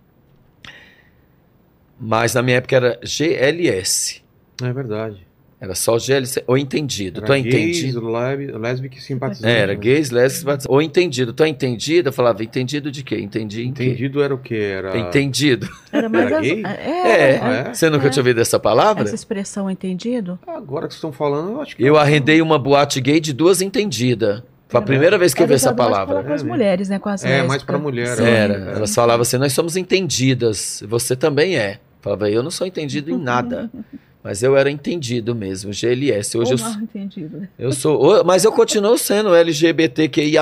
[2.00, 4.22] Mas na minha época era GLS.
[4.62, 5.26] É verdade.
[5.62, 6.44] Era só GLS.
[6.46, 7.20] Ou entendido.
[7.20, 7.46] Era Tô gays,
[7.78, 8.10] entendido.
[8.12, 9.48] lésbico, lésbico e simpatizante.
[9.54, 9.80] Era né?
[9.80, 11.32] gays, lésbicas, ou entendido.
[11.32, 12.10] Tô entendido.
[12.10, 13.18] Eu falava, entendido de quê?
[13.22, 13.86] Entendi em quê?
[13.86, 14.56] Entendido era o quê?
[14.56, 14.98] Era...
[14.98, 15.70] Entendido.
[15.90, 16.64] Era mais Era as- gay?
[16.66, 17.40] É, É.
[17.42, 17.74] Ah, é?
[17.74, 18.10] Você nunca É.
[18.10, 19.04] tinha ouvido essa palavra?
[19.04, 20.38] essa expressão entendido.
[20.46, 21.84] Agora que vocês estão falando, eu acho que.
[21.84, 24.44] Eu arrendei uma boate gay de duas entendidas.
[24.74, 24.86] Foi a É.
[24.88, 26.16] primeira vez que eu vi Era essa mais palavra.
[26.16, 26.98] pra- Com as É mulheres, né?
[27.00, 28.18] Com as É, mais pra mulher.
[28.18, 28.24] Sim.
[28.26, 28.54] Era.
[28.76, 30.84] Elas falavam assim, nós somos entendidas.
[30.88, 31.80] Você também é.
[32.02, 33.70] Falava, eu não sou entendido em nada.
[34.24, 36.38] Mas eu era entendido mesmo, GLS.
[36.38, 37.48] Hoje Ou eu, mal entendido.
[37.60, 38.24] eu sou.
[38.26, 40.42] Mas eu continuo sendo LGBTQIA.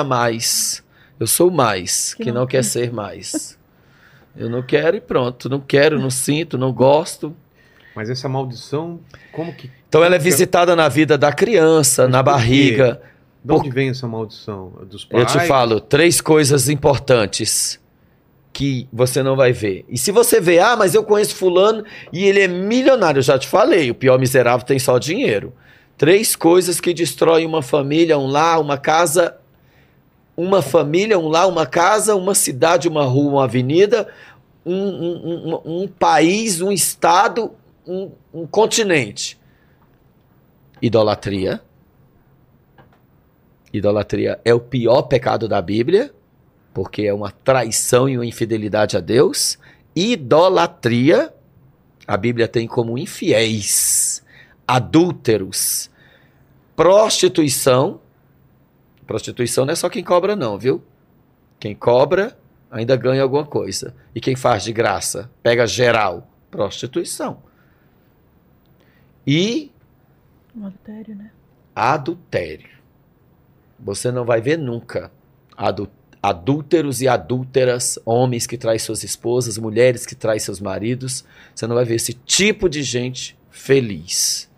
[1.20, 3.58] Eu sou mais, que, Que não, não quer ser mais.
[4.38, 5.50] Eu não quero e pronto.
[5.50, 7.36] Não quero, não sinto, não gosto.
[7.96, 9.00] Mas essa maldição,
[9.34, 9.70] como que.
[9.89, 13.02] Então ela é visitada na vida da criança, Mas na barriga.
[13.43, 14.71] De onde vem essa maldição?
[14.89, 15.32] Dos Eu pais?
[15.32, 17.80] te falo três coisas importantes
[18.54, 19.86] que você não vai ver.
[19.89, 23.39] E se você vê, ah, mas eu conheço fulano e ele é milionário, eu já
[23.39, 25.54] te falei, o pior miserável tem só dinheiro.
[25.97, 29.38] Três coisas que destroem uma família, um lar, uma casa,
[30.36, 34.08] uma família, um lar, uma casa, uma cidade, uma rua, uma avenida,
[34.65, 37.51] um, um- um- um país, um estado,
[38.34, 39.39] um continente.
[40.82, 41.62] Idolatria.
[43.73, 46.13] Idolatria é o pior pecado da Bíblia,
[46.73, 49.57] porque é uma traição e uma infidelidade a Deus.
[49.95, 51.34] Idolatria,
[52.07, 54.23] a Bíblia tem como infiéis,
[54.67, 55.89] adúlteros,
[56.75, 57.99] prostituição.
[59.05, 60.84] Prostituição não é só quem cobra, não, viu?
[61.60, 62.38] Quem cobra
[62.69, 63.93] ainda ganha alguma coisa.
[64.15, 67.43] E quem faz de graça, pega geral, prostituição.
[69.27, 69.71] E
[70.55, 71.31] Um adultério, né?
[71.75, 72.81] adultério.
[73.84, 75.12] Você não vai ver nunca
[76.22, 81.26] adúlteros e adúlteras, homens que traem suas esposas, mulheres que traem seus maridos.
[81.54, 84.50] Você não vai ver esse tipo de gente feliz.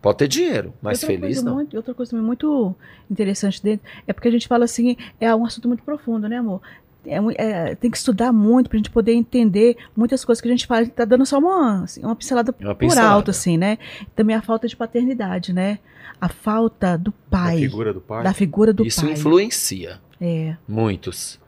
[0.00, 1.54] Pode ter dinheiro, mas outra feliz não.
[1.56, 2.74] Muito, outra coisa também muito
[3.10, 6.62] interessante dentro é porque a gente fala assim, é um assunto muito profundo, né, amor?
[7.08, 10.66] É é, tem que estudar muito pra gente poder entender muitas coisas que a gente
[10.66, 10.86] fala.
[10.86, 13.08] Tá dando só uma, assim, uma pincelada Uma por pincelada.
[13.12, 13.78] alto, assim, né?
[14.14, 15.78] Também a falta de paternidade, né?
[16.20, 18.22] A falta do Da pai, figura do pai.
[18.24, 19.12] da figura do Isso pai.
[19.12, 20.56] influencia É.
[20.66, 21.38] muitos.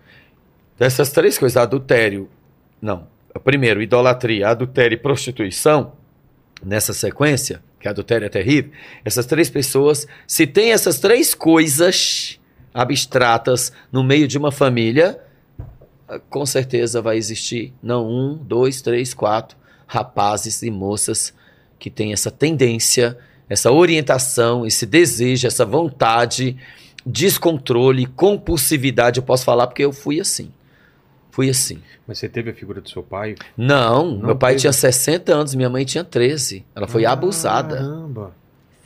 [0.79, 2.29] Dessas três coisas, adultério,
[2.81, 3.07] não.
[3.45, 5.93] Primeiro, idolatria, adultério e prostituição,
[6.65, 8.71] nessa sequência, que adultério é terrível,
[9.05, 12.39] essas três pessoas, se tem essas três coisas
[12.73, 15.19] abstratas no meio de uma família,
[16.29, 21.35] com certeza vai existir, não um, dois, três, quatro rapazes e moças
[21.79, 23.19] que têm essa tendência,
[23.49, 26.57] essa orientação, esse desejo, essa vontade,
[27.05, 29.19] descontrole, compulsividade.
[29.19, 30.51] Eu posso falar porque eu fui assim.
[31.31, 31.79] Fui assim.
[32.07, 33.35] Mas você teve a figura do seu pai?
[33.57, 34.63] Não, Não meu pai teve?
[34.63, 36.65] tinha 60 anos, minha mãe tinha 13.
[36.75, 37.77] Ela foi Ah, abusada.
[37.77, 38.33] Caramba.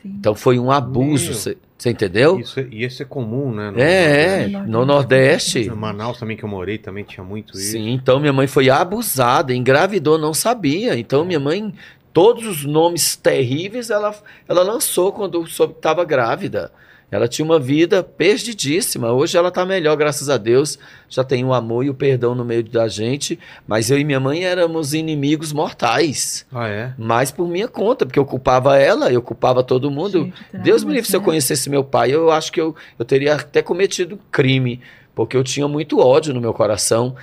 [0.02, 0.14] Sim.
[0.18, 1.56] Então foi um abuso, Meu.
[1.84, 2.40] Você entendeu?
[2.40, 3.70] Isso e isso é comum, né?
[3.70, 4.70] no É, é, Nordeste.
[4.70, 5.58] no Nordeste.
[5.60, 7.72] Em Manaus também, que eu morei, também tinha muito isso.
[7.72, 10.96] Sim, então minha mãe foi abusada, engravidou, não sabia.
[10.98, 11.74] Então minha mãe,
[12.10, 14.14] todos os nomes terríveis ela,
[14.48, 16.72] ela lançou quando soube que estava grávida.
[17.14, 19.12] Ela tinha uma vida perdidíssima.
[19.12, 20.76] Hoje ela está melhor, graças a Deus.
[21.08, 23.38] Já tem o amor e o perdão no meio da gente.
[23.68, 26.44] Mas eu e minha mãe éramos inimigos mortais.
[26.52, 26.92] Ah, é?
[26.98, 30.32] Mas por minha conta, porque eu culpava ela, eu culpava todo mundo.
[30.52, 31.26] De Deus me livre, se eu né?
[31.26, 34.80] conhecesse meu pai, eu acho que eu, eu teria até cometido crime,
[35.14, 37.14] porque eu tinha muito ódio no meu coração.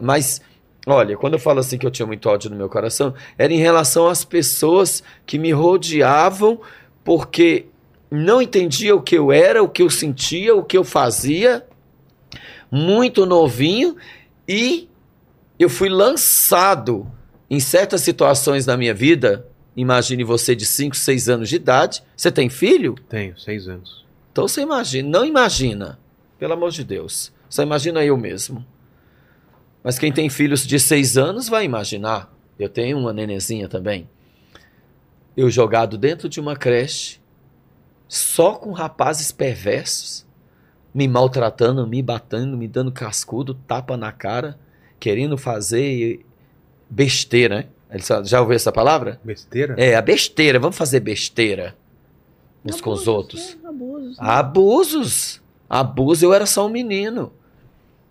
[0.00, 0.40] Mas,
[0.86, 3.58] olha, quando eu falo assim que eu tinha muito ódio no meu coração, era em
[3.58, 6.60] relação às pessoas que me rodeavam,
[7.02, 7.66] porque
[8.12, 11.66] não entendia o que eu era, o que eu sentia, o que eu fazia,
[12.70, 13.96] muito novinho,
[14.46, 14.88] e
[15.58, 17.10] eu fui lançado
[17.48, 19.46] em certas situações da minha vida.
[19.74, 22.02] Imagine você de 5, 6 anos de idade.
[22.14, 22.94] Você tem filho?
[23.08, 24.04] Tenho, seis anos.
[24.30, 25.98] Então você imagina, não imagina,
[26.38, 27.32] pelo amor de Deus.
[27.48, 28.64] Só imagina eu mesmo.
[29.82, 32.30] Mas quem tem filhos de seis anos vai imaginar.
[32.58, 34.08] Eu tenho uma nenezinha também.
[35.34, 37.21] Eu jogado dentro de uma creche,
[38.14, 40.26] só com rapazes perversos,
[40.92, 44.58] me maltratando, me batendo, me dando cascudo, tapa na cara,
[45.00, 46.20] querendo fazer
[46.90, 47.64] besteira, né?
[47.90, 49.18] Ele só- Já ouviu essa palavra?
[49.24, 49.74] Besteira?
[49.78, 50.58] É, a besteira.
[50.60, 51.74] Vamos fazer besteira
[52.62, 53.54] uns com os Abusos, outros.
[53.62, 53.68] né?
[53.70, 54.18] Abusos.
[54.18, 54.24] né?
[54.28, 55.42] Abusos.
[55.70, 57.32] Abuso, eu era só um menino.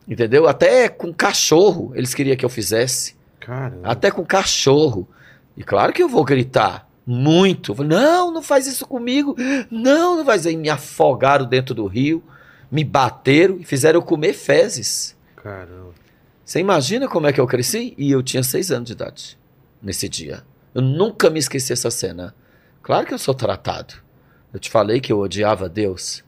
[0.08, 0.48] Entendeu?
[0.48, 3.16] Até com cachorro eles queriam que eu fizesse.
[3.40, 3.88] Caramba.
[3.88, 5.08] Até com cachorro.
[5.56, 6.88] E claro que eu vou gritar.
[7.06, 7.74] Muito.
[7.74, 9.36] Falei, Não, não faz isso comigo.
[9.70, 10.46] Não, não faz.
[10.46, 12.24] Aí me afogaram dentro do rio,
[12.72, 15.18] me bateram e fizeram eu comer fezes.
[15.36, 15.92] Caramba.
[16.44, 17.94] Você imagina como é que eu cresci?
[17.98, 19.38] E eu tinha seis anos de idade
[19.82, 20.44] nesse dia.
[20.74, 22.36] Eu nunca me esqueci essa cena.
[22.82, 23.94] Claro que eu sou tratado.
[24.54, 26.24] Eu te falei que eu odiava Deus.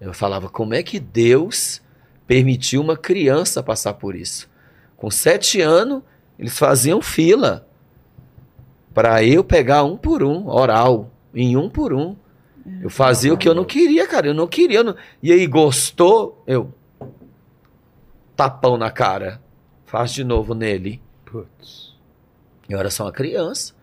[0.00, 1.80] Eu falava, como é que Deus
[2.26, 4.48] permitiu uma criança passar por isso?
[4.96, 6.02] Com sete anos,
[6.38, 7.65] eles faziam fila
[8.96, 12.16] para eu pegar um por um, oral, em um por um.
[12.80, 14.28] Eu fazia o que eu não queria, cara.
[14.28, 14.78] Eu não queria.
[14.78, 16.42] eu não- E aí, gostou?
[16.46, 16.72] Eu.
[18.34, 19.38] Tapão na cara.
[19.84, 20.98] Faz de novo nele.
[21.26, 21.94] Putz.
[22.70, 23.74] Eu era só uma criança.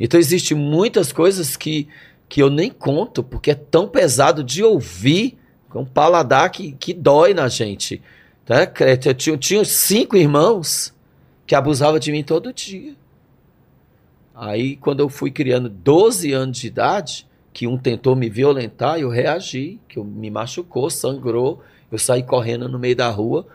[0.00, 1.86] Então, existem muitas coisas que,
[2.26, 5.38] que eu nem conto, porque é tão pesado de ouvir.
[5.74, 8.00] É um paladar que, que dói na gente.
[8.46, 8.62] Tá?
[9.04, 10.94] Eu tinha, eu tinha cinco irmãos
[11.46, 12.94] que abusavam de mim todo dia.
[14.34, 19.08] Aí, quando eu fui criando 12 anos de idade, que um tentou me violentar, eu
[19.10, 23.46] reagi, que eu me machucou, sangrou, eu saí correndo no meio da rua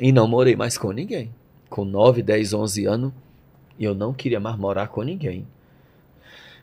[0.00, 1.30] e não morei mais com ninguém.
[1.68, 3.12] Com 9, 10, 11 anos,
[3.78, 5.46] eu não queria mais morar com ninguém.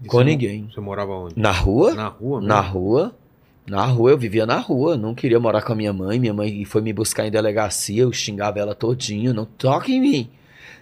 [0.02, 0.68] E com você- ninguém.
[0.74, 1.40] Você morava onde?
[1.40, 1.94] Na rua?
[1.94, 2.48] Na rua mesmo?
[2.48, 3.16] Na rua.
[3.68, 4.98] Na rua, eu vivia na rua.
[4.98, 6.20] Não queria morar com a minha mãe.
[6.20, 8.04] Minha mãe foi me buscar em delegacia.
[8.04, 9.34] Eu xingava ela todinho.
[9.34, 10.30] Não toque em mim.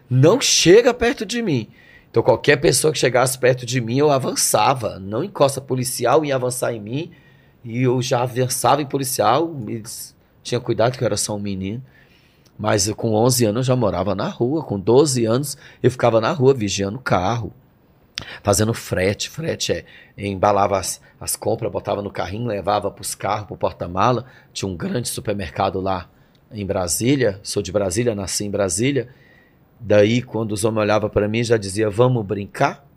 [0.09, 1.67] Não chega perto de mim.
[2.13, 4.99] Então, qualquer pessoa que chegasse perto de mim, eu avançava.
[4.99, 7.11] Não encosta policial ia avançar em mim.
[7.63, 9.51] E eu já avançava em policial.
[9.67, 11.83] Eles tinham cuidado que eu era só um menino.
[12.55, 14.61] Mas eu, com 11 anos eu já morava na rua.
[14.61, 17.51] Com 12 anos eu ficava na rua vigiando carro.
[18.43, 19.27] Fazendo frete.
[19.27, 19.83] Frete é
[20.15, 24.27] embalava as, as compras, botava no carrinho, levava para os carros, para o porta-mala.
[24.53, 26.07] Tinha um grande supermercado lá
[26.51, 27.39] em Brasília.
[27.41, 29.09] Sou de Brasília, nasci em Brasília.
[29.85, 32.87] Daí, quando os homens olhavam para mim, já dizia, vamos brincar?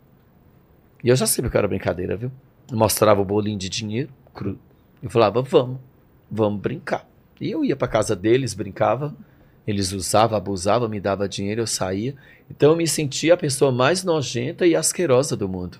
[1.03, 2.31] E eu já sabia que era brincadeira, viu?
[2.71, 4.09] Mostrava o bolinho de dinheiro.
[4.33, 4.57] cru.
[5.03, 5.79] Eu falava, vamos,
[6.31, 7.05] vamos brincar.
[7.41, 9.13] E eu ia para casa deles, brincava.
[9.67, 12.15] Eles usavam, abusavam, me dava dinheiro, eu saía.
[12.49, 15.79] Então eu me sentia a pessoa mais nojenta e asquerosa do mundo.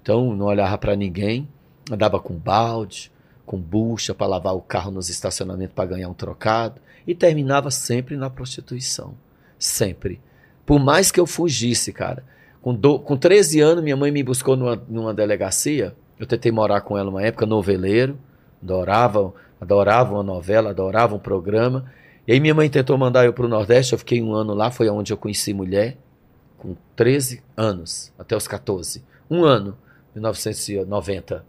[0.00, 1.46] Então não olhava para ninguém,
[1.92, 3.12] andava com balde,
[3.44, 8.16] com bucha para lavar o carro nos estacionamentos para ganhar um trocado e terminava sempre
[8.16, 9.14] na prostituição.
[9.58, 10.22] Sempre.
[10.68, 12.22] Por mais que eu fugisse, cara.
[12.60, 15.94] Com, do, com 13 anos, minha mãe me buscou numa, numa delegacia.
[16.20, 18.18] Eu tentei morar com ela uma época, noveleiro.
[18.62, 21.90] Adorava, adorava uma novela, adorava um programa.
[22.26, 23.94] E aí minha mãe tentou mandar eu para o Nordeste.
[23.94, 25.96] Eu fiquei um ano lá, foi onde eu conheci mulher.
[26.58, 29.02] Com 13 anos, até os 14.
[29.30, 29.74] Um ano,
[30.14, 31.46] 1990.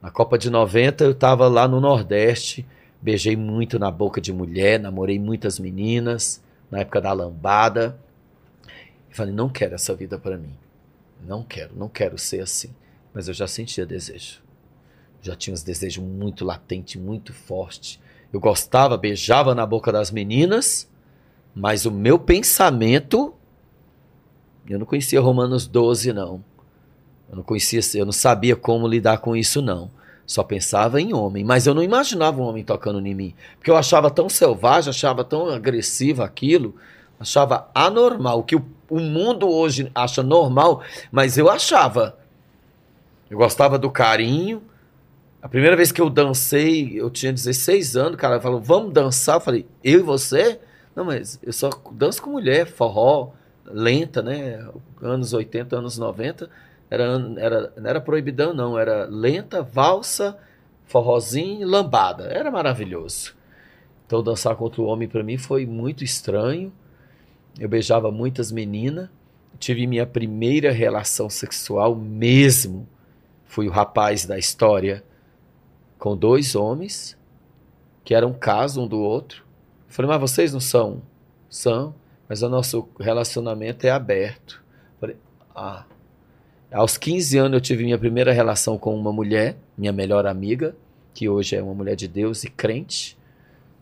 [0.00, 2.64] Na Copa de 90, eu estava lá no Nordeste.
[3.02, 6.40] Beijei muito na boca de mulher, namorei muitas meninas.
[6.70, 7.98] Na época da lambada.
[9.10, 10.56] E falei, não quero essa vida para mim.
[11.26, 12.74] Não quero, não quero ser assim.
[13.12, 14.40] Mas eu já sentia desejo.
[15.20, 18.00] Já tinha os desejos muito latentes, muito fortes.
[18.32, 20.88] Eu gostava, beijava na boca das meninas,
[21.54, 23.34] mas o meu pensamento.
[24.68, 26.44] Eu não conhecia Romanos 12, não.
[27.28, 29.90] Eu não conhecia, eu não sabia como lidar com isso, não.
[30.24, 33.34] Só pensava em homem, mas eu não imaginava um homem tocando em mim.
[33.56, 36.76] Porque eu achava tão selvagem, achava tão agressivo aquilo,
[37.20, 38.42] achava anormal.
[38.42, 42.18] Que o, o mundo hoje acha normal, mas eu achava.
[43.30, 44.62] Eu gostava do carinho.
[45.42, 49.36] A primeira vez que eu dancei, eu tinha 16 anos, cara falou, vamos dançar.
[49.36, 50.58] Eu falei, eu e você?
[50.96, 53.30] Não, mas eu só danço com mulher, forró,
[53.64, 54.66] lenta, né?
[55.00, 56.50] Anos 80, anos 90.
[56.90, 57.04] Era,
[57.38, 58.78] era, não era proibidão, não.
[58.78, 60.36] Era lenta, valsa,
[60.86, 62.24] forrozinho, lambada.
[62.24, 63.34] Era maravilhoso.
[64.06, 66.72] Então, dançar contra o homem para mim foi muito estranho.
[67.58, 69.08] Eu beijava muitas meninas.
[69.58, 72.88] Tive minha primeira relação sexual mesmo.
[73.44, 75.04] Fui o rapaz da história
[75.98, 77.18] com dois homens
[78.04, 79.44] que eram um caso um do outro.
[79.86, 81.02] Eu falei, mas vocês não são?
[81.48, 81.94] São,
[82.28, 84.62] mas o nosso relacionamento é aberto.
[84.94, 85.16] Eu falei,
[85.54, 85.84] ah.
[86.72, 90.76] Aos 15 anos eu tive minha primeira relação com uma mulher, minha melhor amiga,
[91.12, 93.18] que hoje é uma mulher de Deus e crente.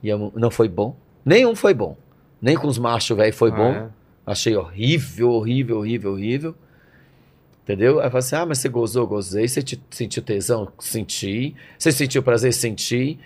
[0.03, 0.97] E não foi bom.
[1.25, 1.97] Nenhum foi bom.
[2.41, 3.71] Nem com os machos velho foi Ah, bom.
[3.73, 3.89] é?
[4.27, 6.55] Achei horrível, horrível, horrível, horrível.
[7.65, 8.01] Entendeu?
[8.01, 9.47] Aí eu assim: ah, mas você gozou, gozei.
[9.49, 10.71] Você te- sentiu tesão?
[10.79, 11.55] Senti.
[11.79, 12.53] Você sentiu prazer?
[12.53, 13.19] Senti.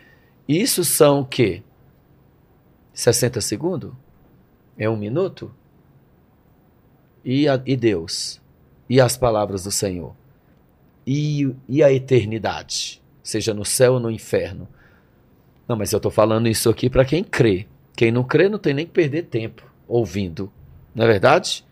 [0.48, 1.62] Isso são o quê?
[2.92, 3.92] 60 segundos?
[4.76, 5.52] É um minuto?
[7.24, 8.40] E, a- e Deus?
[8.88, 10.14] E as palavras do Senhor?
[11.06, 13.00] E, e a eternidade?
[13.22, 14.68] Seja no céu ou no inferno?
[15.68, 17.66] Não, mas eu estou falando isso aqui para quem crê.
[17.96, 20.52] Quem não crê não tem nem que perder tempo ouvindo.
[20.94, 21.64] Não é verdade?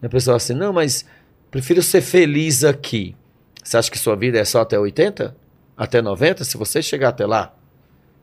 [0.00, 1.04] A pessoa assim, não, mas
[1.50, 3.16] prefiro ser feliz aqui.
[3.62, 5.36] Você acha que sua vida é só até 80?
[5.76, 6.44] Até 90?
[6.44, 7.54] Se você chegar até lá,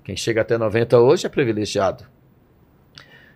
[0.04, 2.06] quem chega até 90 hoje é privilegiado.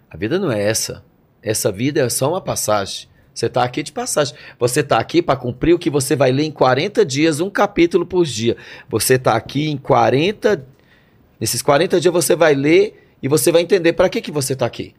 [0.09, 1.03] A vida não é essa.
[1.41, 3.09] Essa vida é só uma passagem.
[3.33, 4.35] Você está aqui de passagem.
[4.57, 8.05] Você está aqui para cumprir o que você vai ler em 40 dias, um capítulo
[8.05, 8.57] por dia.
[8.89, 10.65] Você está aqui em 40.
[11.39, 14.65] Nesses 40 dias você vai ler e você vai entender para que, que você está
[14.65, 14.93] aqui.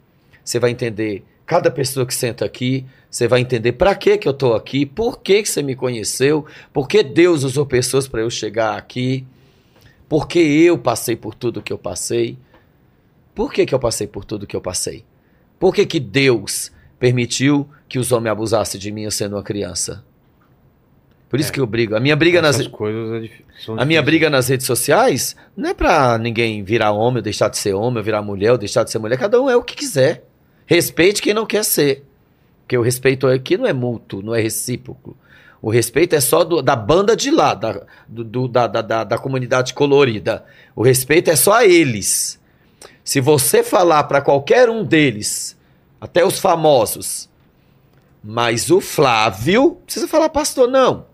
[0.44, 4.32] Você vai entender cada pessoa que senta aqui, você vai entender para que, que eu
[4.32, 8.30] estou aqui, por que, que você me conheceu, por que Deus usou pessoas para eu
[8.30, 9.26] chegar aqui,
[10.08, 12.36] por que eu passei por tudo que eu passei.
[13.34, 15.04] Por que, que eu passei por tudo que eu passei?
[15.58, 20.04] Por que, que Deus permitiu que os homens abusassem de mim sendo uma criança?
[21.30, 21.52] Por isso É.
[21.52, 21.94] que eu brigo.
[21.94, 23.30] A minha briga nas Essas coisas é
[23.78, 27.56] a minha briga nas redes sociais não é pra ninguém virar homem ou deixar de
[27.56, 29.16] ser homem, ou virar mulher ou deixar de ser mulher.
[29.16, 30.24] Cada um é o que quiser.
[30.66, 32.04] Respeite quem não quer ser.
[32.62, 35.16] Porque o respeito aqui não é mútuo, não é recíproco.
[35.62, 39.18] O respeito é só do- da banda de lá, da, do- da, da, da, da
[39.18, 40.44] comunidade colorida.
[40.74, 42.40] O respeito é só a eles.
[43.04, 45.56] Se você falar para qualquer um deles,
[46.00, 47.28] até os famosos,
[48.22, 51.06] mas o Flávio, precisa falar pastor, não.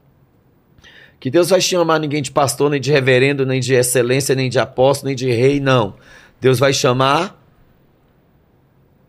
[1.27, 4.61] Que Deus vai chamar ninguém de pastor, nem de reverendo, nem de excelência, nem de
[4.61, 5.97] apóstolo, nem de rei, não.
[6.41, 7.37] Deus vai chamar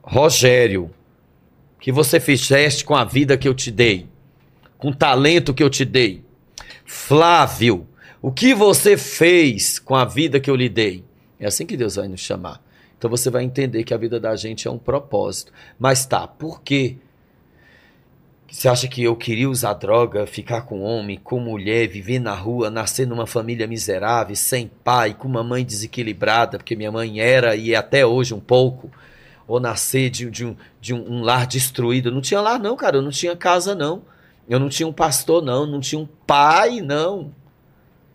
[0.02, 0.90] Rogério.
[1.80, 4.08] Que você fizeste com a vida que eu te dei,
[4.80, 6.26] com o talento que eu te dei.
[6.84, 7.88] Flávio,
[8.20, 11.04] o que você fez com a vida que eu lhe dei?
[11.40, 12.60] É assim que Deus vai nos chamar.
[12.98, 15.54] Então você vai entender que a vida da gente é um propósito.
[15.78, 16.98] Mas tá, por quê?
[18.50, 22.70] Você acha que eu queria usar droga, ficar com homem, com mulher, viver na rua,
[22.70, 27.74] nascer numa família miserável, sem pai, com uma mãe desequilibrada, porque minha mãe era e
[27.74, 28.90] é até hoje um pouco,
[29.46, 32.10] ou nascer de, de um, de um, um lar destruído?
[32.10, 32.98] Não tinha lar, não, cara.
[32.98, 34.02] Eu não tinha casa, não.
[34.48, 35.66] Eu não tinha um pastor, não.
[35.66, 37.32] Não tinha um pai, não.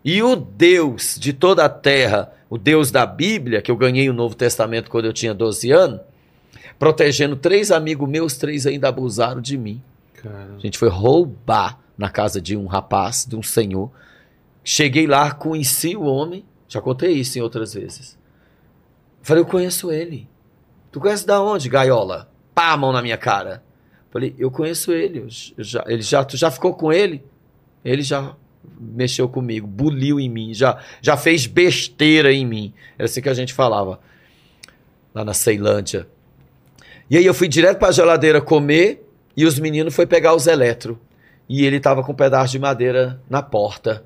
[0.05, 4.15] E o Deus de toda a terra, o Deus da Bíblia, que eu ganhei o
[4.15, 6.01] Novo Testamento quando eu tinha 12 anos,
[6.79, 9.81] protegendo três amigos meus, três ainda abusaram de mim.
[10.23, 13.91] Cara, A gente foi roubar na casa de um rapaz, de um senhor.
[14.65, 16.45] Cheguei lá, conheci o homem.
[16.69, 18.19] Já contei isso em outras vezes.
[19.21, 20.29] Falei, eu conheço ele.
[20.91, 22.31] Tu conhece da onde, gaiola?
[22.55, 23.63] Pá, a mão na minha cara.
[24.11, 25.21] Falei, eu conheço ele.
[25.21, 25.29] eu
[25.65, 27.25] já, ele já, tu já ficou com ele?
[27.85, 28.37] Ele já
[28.79, 32.73] mexeu comigo, buliu em mim, já, já fez besteira em mim.
[32.99, 34.01] Era assim que a gente falava
[35.15, 36.07] lá na Ceilândia.
[37.11, 40.99] E aí eu fui direto pra geladeira comer e os meninos foi pegar os eletro.
[41.49, 44.05] E ele tava com um pedaço de madeira na porta.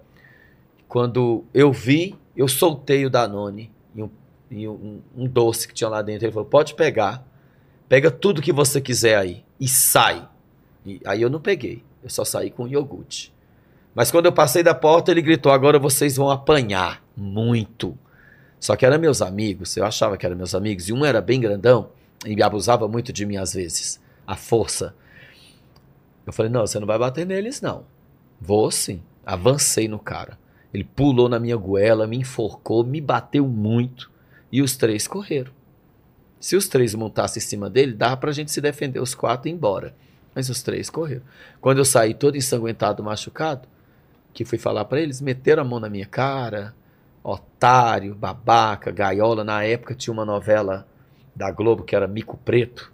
[0.89, 4.11] Quando eu vi, eu soltei o Danone e um,
[4.51, 6.25] e um- um doce que tinha lá dentro.
[6.27, 7.25] Ele falou: pode pegar.
[7.89, 10.27] Pega tudo que você quiser aí e sai.
[10.85, 11.83] E aí eu não peguei.
[12.03, 13.33] Eu só saí com iogurte.
[13.95, 17.97] Mas quando eu passei da porta, ele gritou: agora vocês vão apanhar muito.
[18.59, 21.39] Só que eram meus amigos, eu achava que eram meus amigos, e um era bem
[21.41, 21.91] grandão
[22.27, 24.01] e abusava muito de mim às vezes.
[24.27, 24.95] A força.
[26.27, 27.85] Eu falei: não, você não vai bater neles, não.
[28.41, 29.03] Vou sim.
[29.25, 30.39] Avancei no cara.
[30.75, 34.11] Ele pulou na minha goela, me enforcou, me bateu muito.
[34.53, 35.53] E os três correram.
[36.39, 39.51] Se os três montassem em cima dele, dava pra gente se defender os quatro e
[39.51, 39.95] ir embora.
[40.35, 41.23] Mas os três correram.
[41.61, 43.67] Quando eu saí todo ensanguentado, machucado,
[44.35, 46.75] que fui falar pra eles, meteram a mão na minha cara,
[47.25, 49.43] otário, babaca, gaiola.
[49.45, 50.87] Na época tinha uma novela
[51.35, 52.93] da Globo que era Mico Preto.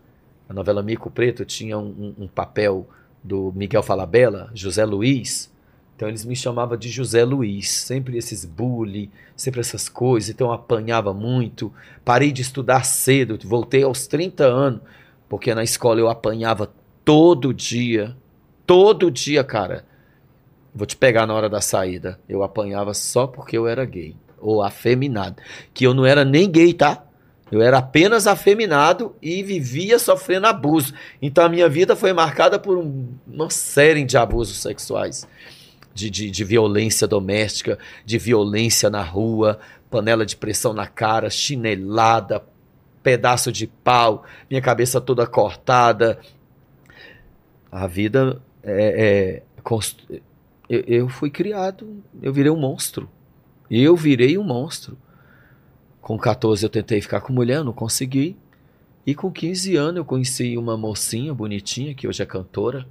[0.49, 2.89] A novela Mico Preto tinha um, um- um papel
[3.23, 5.53] do Miguel Falabella, José Luiz.
[5.95, 7.71] Então eles me chamavam de José Luiz.
[7.71, 10.31] Sempre esses bullying, sempre essas coisas.
[10.31, 11.73] Então eu apanhava muito.
[12.05, 14.81] Parei de estudar cedo, voltei aos 30 anos,
[15.29, 16.73] porque na escola eu apanhava
[17.05, 18.17] todo dia.
[18.67, 19.85] Todo dia, cara.
[20.75, 22.19] Vou te pegar na hora da saída.
[22.29, 24.17] Eu apanhava só porque eu era gay.
[24.41, 25.37] Ou afeminado.
[25.73, 27.05] Que eu não era nem gay, tá?
[27.53, 30.95] Eu era apenas afeminado e vivia sofrendo abuso.
[31.21, 35.29] Então a minha vida foi marcada por um- uma série de abusos sexuais.
[35.95, 42.43] De, de, de violência doméstica, de violência na rua, panela de pressão na cara, chinelada,
[43.03, 46.19] pedaço de pau, minha cabeça toda cortada.
[47.71, 50.01] A vida é, é const-
[50.67, 53.07] eu, eu fui criado, eu virei um monstro.
[53.71, 54.97] Eu virei um monstro.
[56.03, 58.37] Com 14 eu tentei ficar com mulher, não consegui.
[59.07, 62.87] E com 15 anos eu conheci uma mocinha bonitinha, que hoje é cantora.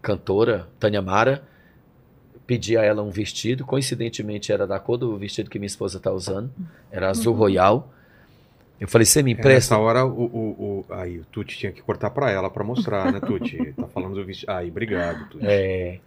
[0.00, 1.42] Cantora, Tânia Mara.
[2.46, 6.10] Pedi a ela um vestido, coincidentemente era da cor do vestido que minha esposa está
[6.12, 6.50] usando.
[6.90, 7.92] Era azul royal.
[8.80, 9.74] Eu falei, você me É, empresta?
[9.74, 13.12] nessa hora, o, o, o- aí o Tuti tinha que cortar pra ela pra mostrar,
[13.12, 13.72] né, Tuti?
[13.78, 14.50] Tá falando do vestido.
[14.50, 15.46] Aí, obrigado, Tuti.
[15.46, 16.00] É.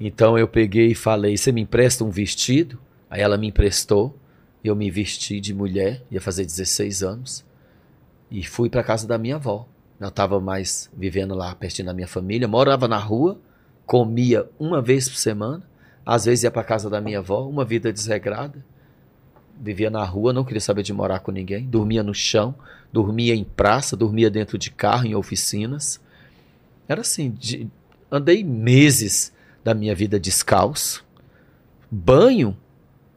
[0.00, 2.78] Então eu peguei e falei: Você me empresta um vestido?
[3.10, 4.14] Aí ela me emprestou.
[4.64, 7.44] Eu me vesti de mulher, ia fazer 16 anos.
[8.30, 9.68] E fui para casa da minha avó.
[10.00, 12.48] Eu estava mais vivendo lá pertinho da minha família.
[12.48, 13.40] Morava na rua,
[13.86, 15.62] comia uma vez por semana.
[16.04, 18.64] Às vezes ia para casa da minha avó, uma vida desregrada.
[19.58, 21.66] Vivia na rua, não queria saber de morar com ninguém.
[21.66, 22.54] Dormia no chão,
[22.92, 26.00] dormia em praça, dormia dentro de carro, em oficinas.
[26.88, 27.68] Era assim, de-
[28.10, 29.32] andei meses
[29.64, 31.04] da minha vida descalço.
[31.90, 32.56] Banho,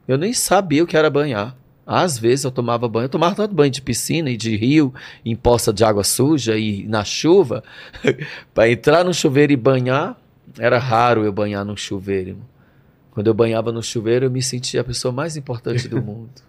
[0.10, 1.56] eu nem sabia o que era banhar.
[1.86, 4.92] Às vezes eu tomava banho, eu tomava tanto banho de piscina e de rio,
[5.24, 7.64] em poça de água suja e na chuva.
[8.52, 10.20] Para entrar no chuveiro e banhar,
[10.58, 12.38] era raro eu banhar no chuveiro.
[13.12, 16.42] Quando eu banhava no chuveiro, eu me sentia a pessoa mais importante do mundo.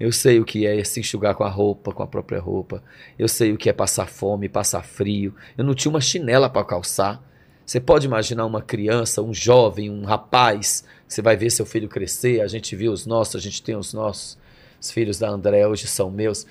[0.00, 2.82] Eu sei o que é se enxugar com a roupa, com a própria roupa.
[3.18, 5.34] Eu sei o que é passar fome, passar frio.
[5.58, 7.22] Eu não tinha uma chinela para calçar.
[7.66, 12.40] Você pode imaginar uma criança, um jovem, um rapaz, você vai ver seu filho crescer,
[12.40, 14.38] a gente viu os nossos, a gente tem os nossos.
[14.80, 16.46] Os filhos da André hoje são meus.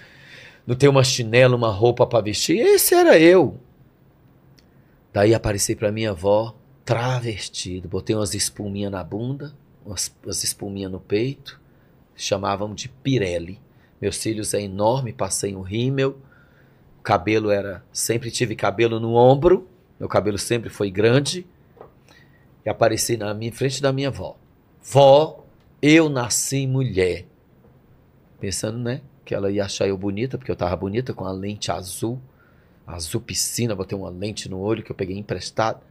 [0.67, 2.59] Não tem uma chinela, uma roupa para vestir.
[2.59, 3.59] Esse era eu.
[5.11, 6.55] Daí apareci para minha avó,
[6.85, 9.53] travestido, botei umas espuminhas na bunda,
[9.85, 11.59] umas, umas espuminhas no peito,
[12.15, 13.59] chamavam de Pirelli.
[13.99, 16.17] Meus cílios é enorme, passei um rímel,
[16.99, 19.67] o cabelo era, sempre tive cabelo no ombro,
[19.99, 21.45] meu cabelo sempre foi grande,
[22.65, 24.37] e apareci na minha frente da minha avó.
[24.83, 25.45] Vó,
[25.81, 27.25] eu nasci mulher.
[28.39, 31.71] Pensando, né, que ela ia achar eu bonita, porque eu tava bonita com a lente
[31.71, 32.19] azul,
[32.85, 35.81] azul piscina, botei uma lente no olho que eu peguei emprestado.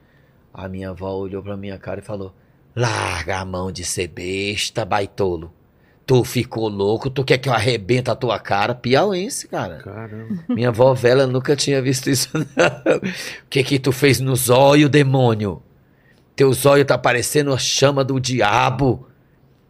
[0.52, 2.34] A minha avó olhou pra minha cara e falou:
[2.74, 5.52] Larga a mão de ser besta, baitolo.
[6.04, 8.74] Tu ficou louco, tu quer que eu arrebente a tua cara?
[8.74, 9.78] Piauense, cara.
[9.78, 10.42] Caramba.
[10.50, 12.28] Minha avó velha nunca tinha visto isso.
[12.36, 15.62] O que que tu fez no zóio, demônio?
[16.40, 19.06] Teu zóio tá parecendo a chama do diabo.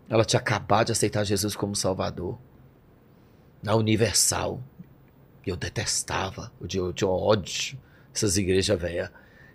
[0.08, 2.38] Ela tinha acabado de aceitar Jesus como Salvador.
[3.60, 4.62] Na Universal.
[5.44, 7.76] Eu detestava, eu tinha, eu tinha ódio
[8.14, 9.10] essas igrejas velhas.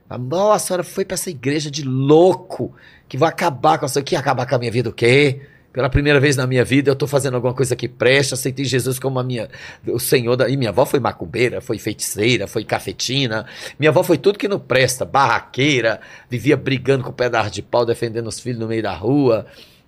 [0.09, 2.75] A senhora foi pra essa igreja de louco
[3.07, 4.01] que vai acabar com a sua.
[4.01, 5.47] Que acabar com a minha vida o quê?
[5.75, 8.97] Pela primeira vez na minha vida, eu estou fazendo alguma coisa que presta, aceitei Jesus
[8.97, 9.49] como a minha,
[9.85, 10.37] o Senhor.
[10.37, 13.45] Da, e minha avó foi macumbeira, foi feiticeira, foi cafetina.
[13.77, 15.99] Minha avó foi tudo que não presta, barraqueira,
[16.29, 19.47] vivia brigando com o pedaço de pau, defendendo os filhos no meio da rua.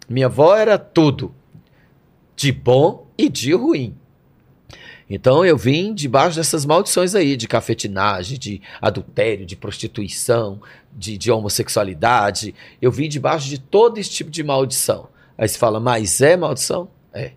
[0.09, 1.33] Minha avó era tudo,
[2.35, 3.95] de bom e de ruim.
[5.09, 10.59] Então eu vim debaixo dessas maldições aí, de cafetinagem, de adultério, de prostituição,
[10.91, 12.53] de, de homossexualidade.
[12.81, 15.07] Eu vim debaixo de todo esse tipo de maldição.
[15.37, 16.87] Aí você fala, mas é maldição?
[17.13, 17.31] É.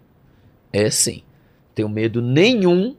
[0.73, 1.23] É sim.
[1.75, 2.97] Tenho medo nenhum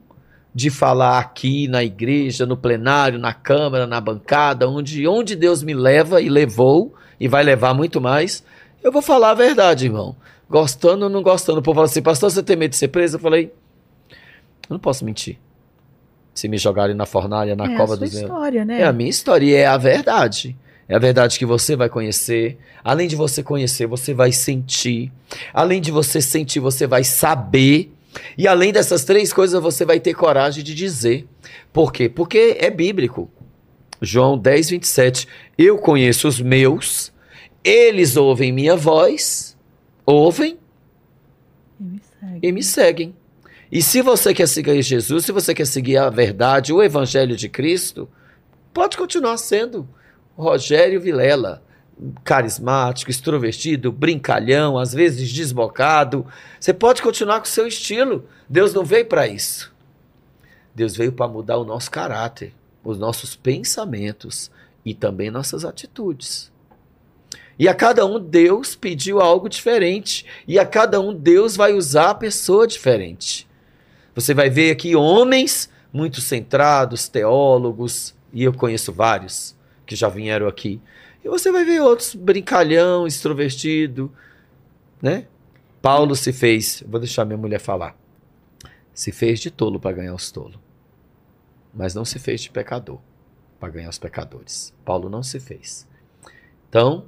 [0.54, 5.74] de falar aqui na igreja, no plenário, na câmara, na bancada, onde, onde Deus me
[5.74, 8.44] leva e levou e vai levar muito mais.
[8.82, 10.14] Eu vou falar a verdade, irmão.
[10.48, 11.60] Gostando ou não gostando.
[11.60, 13.16] O povo fala assim, pastor, você tem medo de ser preso?
[13.16, 13.52] Eu falei,
[14.68, 15.38] eu não posso mentir.
[16.34, 18.14] Se me jogarem na fornalha, na é cova a sua meus.
[18.14, 18.80] história, né?
[18.80, 20.56] É a minha história e é a verdade.
[20.92, 22.58] É a verdade que você vai conhecer.
[22.84, 25.10] Além de você conhecer, você vai sentir.
[25.54, 27.90] Além de você sentir, você vai saber.
[28.36, 31.26] E além dessas três coisas, você vai ter coragem de dizer.
[31.72, 32.10] Por quê?
[32.10, 33.30] Porque é bíblico.
[34.02, 35.26] João 10, 27.
[35.56, 37.10] Eu conheço os meus,
[37.64, 39.56] eles ouvem minha voz,
[40.04, 40.58] ouvem
[41.80, 42.38] E me segue.
[42.42, 43.16] e me seguem.
[43.72, 47.48] E se você quer seguir Jesus, se você quer seguir a verdade, o Evangelho de
[47.48, 48.06] Cristo,
[48.74, 49.88] pode continuar sendo
[50.36, 51.62] Rogério Vilela.
[52.24, 56.26] Carismático, extrovertido, brincalhão, às vezes desbocado.
[56.58, 58.26] Você pode continuar com o seu estilo.
[58.48, 59.72] Deus não veio para isso.
[60.74, 62.52] Deus veio para mudar o nosso caráter,
[62.82, 64.50] os nossos pensamentos
[64.84, 66.50] e também nossas atitudes.
[67.58, 70.26] E a cada um Deus pediu algo diferente.
[70.48, 73.46] E a cada um Deus vai usar a pessoa diferente.
[74.14, 79.54] Você vai ver aqui homens muito centrados, teólogos, e eu conheço vários
[79.92, 80.80] que já vieram aqui.
[81.22, 84.10] E você vai ver outros brincalhão, extrovertido,
[85.00, 85.26] né?
[85.80, 87.96] Paulo se fez, vou deixar minha mulher falar.
[88.94, 90.58] Se fez de tolo para ganhar os tolos.
[91.74, 92.98] Mas não se fez de pecador
[93.58, 94.74] para ganhar os pecadores.
[94.84, 95.86] Paulo não se fez.
[96.68, 97.04] Então,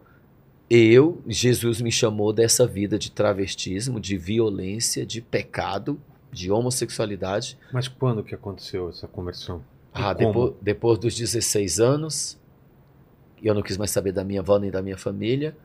[0.69, 6.01] eu, Jesus me chamou dessa vida de travestismo, de violência, de pecado,
[6.33, 7.59] de homossexualidade.
[7.73, 9.59] Mas quando que aconteceu essa conversão?
[9.95, 12.39] E Ah, depois, depois dos 16 anos,
[13.49, 15.57] eu não quis mais saber da minha avó nem da minha família.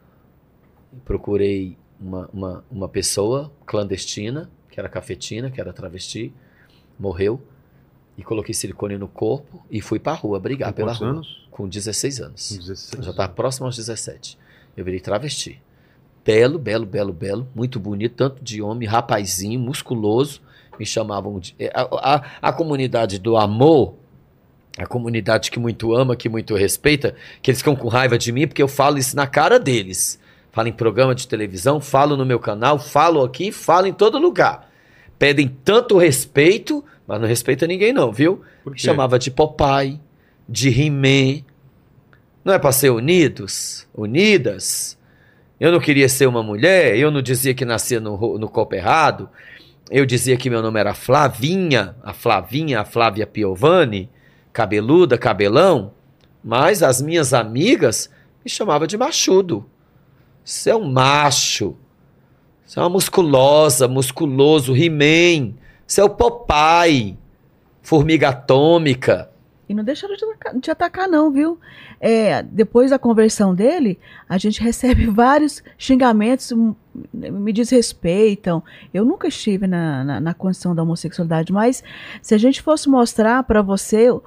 [1.06, 6.34] Procurei uma, uma, uma pessoa clandestina, que era cafetina, que era travesti,
[7.00, 7.42] morreu.
[8.18, 11.10] E coloquei silicone no corpo e fui pra rua brigar Com pela rua.
[11.10, 11.48] anos?
[11.50, 12.50] Com 16 anos.
[12.50, 14.38] Com 16 Já estava próximo aos 17.
[14.76, 15.62] Eu virei travesti.
[16.26, 17.48] Belo, belo, belo, belo.
[17.56, 20.42] Muito bonito, tanto de homem, rapazinho, musculoso.
[20.78, 21.56] Me chamavam de.
[21.58, 23.96] é, A, a, a comunidade do amor,
[24.84, 28.48] a comunidade que muito ama, que muito respeita, que eles ficam com raiva de mim
[28.48, 30.20] porque eu falo isso na cara deles.
[30.52, 34.70] Falo em programa de televisão, falo no meu canal, falo aqui, falo em todo lugar.
[35.18, 38.42] Pedem tanto respeito, mas não respeita ninguém, não, viu?
[38.66, 40.00] Me chamava de Popeye,
[40.48, 41.44] de He-Man.
[42.44, 43.88] Não é para ser unidos?
[43.94, 44.98] Unidas?
[45.60, 49.30] Eu não queria ser uma mulher, eu não dizia que nascia no, no corpo errado.
[49.92, 54.10] Eu dizia que meu nome era Flavinha, a Flavinha, a Flávia Piovani,
[54.60, 55.94] cabeluda, cabelão.
[56.44, 58.10] Mas as minhas amigas
[58.44, 59.66] me chamavam de machudo.
[60.44, 61.78] Você é um macho.
[62.66, 65.54] Você é uma musculosa, musculoso, He-Man.
[65.88, 67.18] Você é o Popeye.
[67.82, 69.32] Formiga atômica.
[69.70, 71.60] E não deixaram de atacar, de atacar não, viu?
[72.02, 76.76] É, depois da conversão dele, a gente recebe vários xingamentos, m-
[77.14, 78.64] me desrespeitam.
[78.94, 81.84] Eu nunca estive na, na, na condição da homossexualidade, mas
[82.22, 84.22] se a gente fosse mostrar para você o-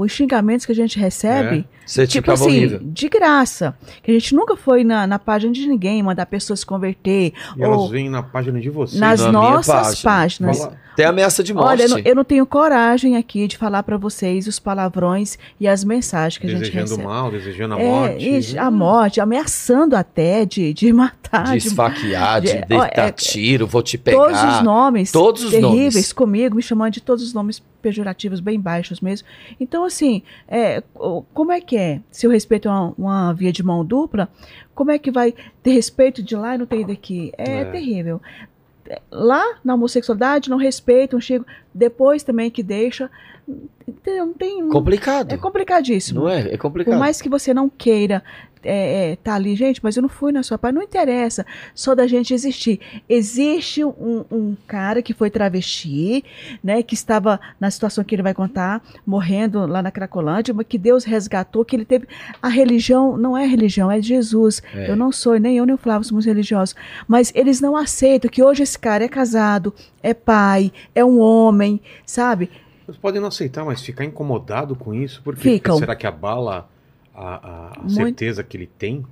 [0.00, 2.80] os xingamentos que a gente recebe, Você tipo ficava assim, horrível.
[2.82, 6.56] de graça, que a gente nunca foi na, na página de ninguém mandar a pessoa
[6.56, 9.00] se converter, E elas ou vêm na página de vocês.
[9.00, 10.48] nas na nossas página.
[10.48, 10.58] páginas.
[10.58, 11.68] Fala- Tem ameaça de morte.
[11.68, 15.66] Olha, eu não, eu não tenho coragem aqui de falar para vocês os palavrões e
[15.66, 17.02] as mensagens que a gente desejando recebe.
[17.04, 18.58] mal, desejando a É, morte.
[18.58, 21.44] a morte, ameaçando até de, de matar.
[21.44, 24.18] de de- esfaquear, de, de- deitar ó, é- tiro, vou te pegar.
[24.18, 26.12] todos os nomes Todos os terríveis nomes.
[26.12, 29.26] comigo, me chamando de todos os nomes pejorativos, bem baixos mesmo.
[29.60, 32.00] Então, assim, é, co- como é que é?
[32.10, 34.28] Se eu respeito uma, uma via de mão dupla,
[34.74, 37.32] como é que vai ter respeito de lá e não ter daqui?
[37.36, 37.64] É, É.
[37.66, 38.20] terrível.
[38.88, 41.46] É, Lá, na homossexualidade, não respeitam, chegam.
[41.74, 43.10] Depois também que deixa.
[44.06, 44.68] Não tem.
[44.68, 45.32] Complicado.
[45.32, 46.20] É complicadíssimo.
[46.22, 46.40] Não é?
[46.40, 46.98] É Por complicado.
[46.98, 48.22] mais que você não queira
[48.64, 51.44] é, é, tá ali, gente, mas eu não fui na sua parte, não interessa,
[51.74, 52.80] só da gente existir.
[53.08, 56.24] Existe um, um cara que foi travesti,
[56.62, 60.78] né, que estava na situação que ele vai contar, morrendo lá na Cracolândia, mas que
[60.78, 62.06] Deus resgatou, que ele teve.
[62.40, 64.62] A religião não é religião, é Jesus.
[64.74, 64.90] É.
[64.90, 66.74] Eu não sou, nem eu nem o Flávio somos religiosos,
[67.06, 71.80] mas eles não aceitam que hoje esse cara é casado, é pai, é um homem,
[72.06, 72.50] sabe?
[72.84, 75.78] Vocês podem não aceitar, mas ficar incomodado com isso, porque Ficam.
[75.78, 76.68] será que abala
[77.14, 77.94] a, a Muito.
[77.94, 79.04] certeza que ele tem?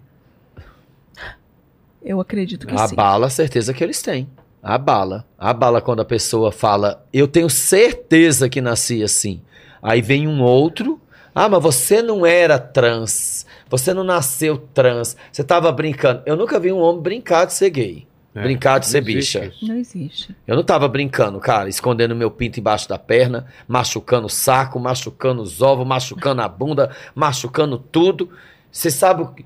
[2.03, 2.95] Eu acredito que A sim.
[2.95, 4.29] bala, a certeza que eles têm.
[4.63, 5.27] A bala.
[5.39, 9.41] A bala quando a pessoa fala, eu tenho certeza que nasci assim.
[9.83, 11.01] Aí vem um outro,
[11.35, 13.47] ah, mas você não era trans.
[13.69, 15.17] Você não nasceu trans.
[15.31, 16.23] Você tava brincando.
[16.27, 18.07] Eu nunca vi um homem brincar de ser gay.
[18.35, 19.47] É, Brincar de ser bicha.
[19.47, 19.67] isso.
[19.67, 20.37] Não existe.
[20.47, 25.43] Eu não tava brincando, cara, escondendo meu pinto embaixo da perna, machucando o saco, machucando
[25.43, 28.31] os ovos, machucando a bunda, machucando tudo.
[28.71, 29.45] Você sabe, o que-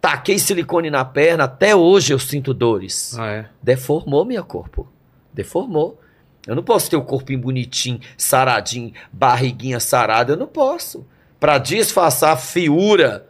[0.00, 3.18] taquei silicone na perna, até hoje eu sinto dores.
[3.18, 3.46] Ah, é?
[3.60, 4.86] Deformou meu corpo.
[5.34, 6.00] Deformou.
[6.46, 11.04] Eu não posso ter o corpinho bonitinho, saradinho, barriguinha sarada, eu não posso.
[11.40, 13.26] Pra disfarçar a fiura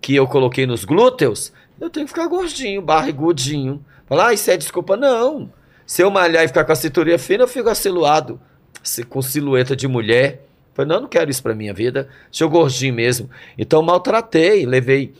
[0.00, 1.50] que eu coloquei nos glúteos,
[1.80, 3.82] eu tenho que ficar gordinho, barrigudinho.
[4.08, 4.96] Falar, ah, isso é desculpa.
[4.96, 5.50] Não.
[5.86, 8.40] Se eu malhar e ficar com a cinturinha fina, eu fico aciluado,
[9.08, 10.44] com silhueta de mulher.
[10.74, 12.08] Falei, não, eu não quero isso pra minha vida.
[12.30, 13.28] Sou gordinho mesmo.
[13.56, 15.14] Então maltratei, levei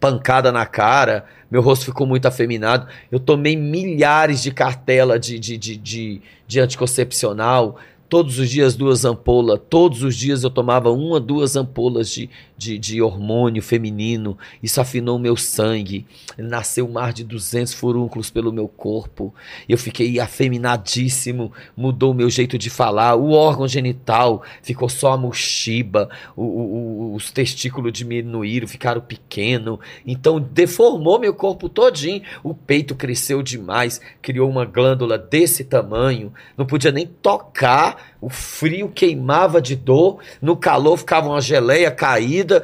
[0.00, 2.88] pancada na cara, meu rosto ficou muito afeminado.
[3.12, 7.76] Eu tomei milhares de cartela de, de, de, de, de anticoncepcional.
[8.10, 12.76] Todos os dias duas ampolas, todos os dias eu tomava uma, duas ampolas de, de,
[12.76, 14.36] de hormônio feminino.
[14.60, 16.04] Isso afinou o meu sangue.
[16.36, 19.32] Nasceu um mar de 200 furúnculos pelo meu corpo.
[19.68, 23.14] Eu fiquei afeminadíssimo, mudou o meu jeito de falar.
[23.14, 29.78] O órgão genital ficou só a mochiba, o- o- os testículos diminuíram, ficaram pequenos.
[30.04, 32.22] Então deformou meu corpo todinho.
[32.42, 36.32] O peito cresceu demais, criou uma glândula desse tamanho.
[36.58, 37.99] Não podia nem tocar.
[38.20, 42.62] O frio queimava de dor, no calor ficava uma geleia caída.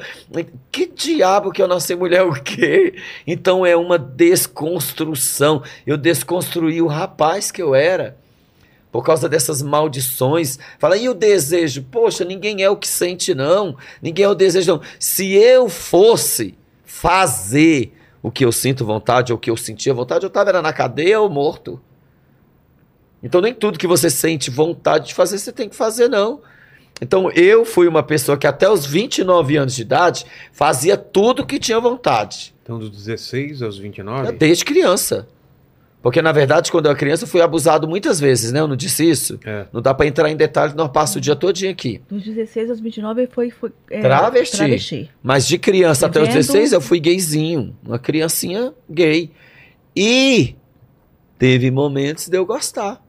[0.70, 2.94] Que diabo que eu nasci mulher o quê?
[3.26, 5.62] Então é uma desconstrução.
[5.86, 8.16] Eu desconstruí o rapaz que eu era.
[8.92, 10.58] Por causa dessas maldições.
[10.78, 11.84] Fala, e o desejo?
[11.90, 13.76] Poxa, ninguém é o que sente, não.
[14.00, 14.80] Ninguém é o desejo, não.
[14.98, 20.24] Se eu fosse fazer o que eu sinto vontade ou o que eu sentia vontade,
[20.24, 21.80] eu estava na cadeia ou morto.
[23.26, 26.40] Então nem tudo que você sente vontade de fazer, você tem que fazer, não.
[27.02, 31.58] Então eu fui uma pessoa que até os 29 anos de idade fazia tudo que
[31.58, 32.54] tinha vontade.
[32.62, 34.32] Então, dos 16 aos 29?
[34.32, 35.28] Desde criança.
[36.02, 38.60] Porque, na verdade, quando eu era criança, eu fui abusado muitas vezes, né?
[38.60, 39.38] Eu não disse isso?
[39.44, 39.66] É.
[39.72, 42.00] Não dá pra entrar em detalhes, nós passamos o dia todinho aqui.
[42.08, 44.56] Dos 16 aos 29 ele foi, foi é, Travesti.
[44.56, 45.10] travesti.
[45.22, 47.76] Mas de criança até os Vivendo- 16, eu fui gayzinho.
[47.84, 49.32] Uma criancinha gay.
[49.96, 50.54] E
[51.38, 53.00] teve momentos de eu gostar.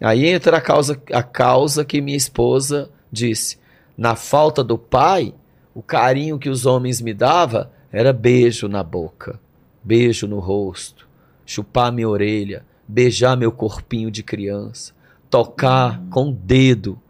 [0.00, 3.58] Aí entra a causa, a causa que minha esposa disse.
[3.96, 5.34] Na falta do pai,
[5.74, 9.40] o carinho que os homens me davam era beijo na boca,
[9.82, 11.08] beijo no rosto,
[11.46, 14.92] chupar minha orelha, beijar meu corpinho de criança,
[15.30, 17.00] tocar com o dedo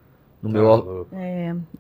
[0.43, 1.09] no Tá meu louco.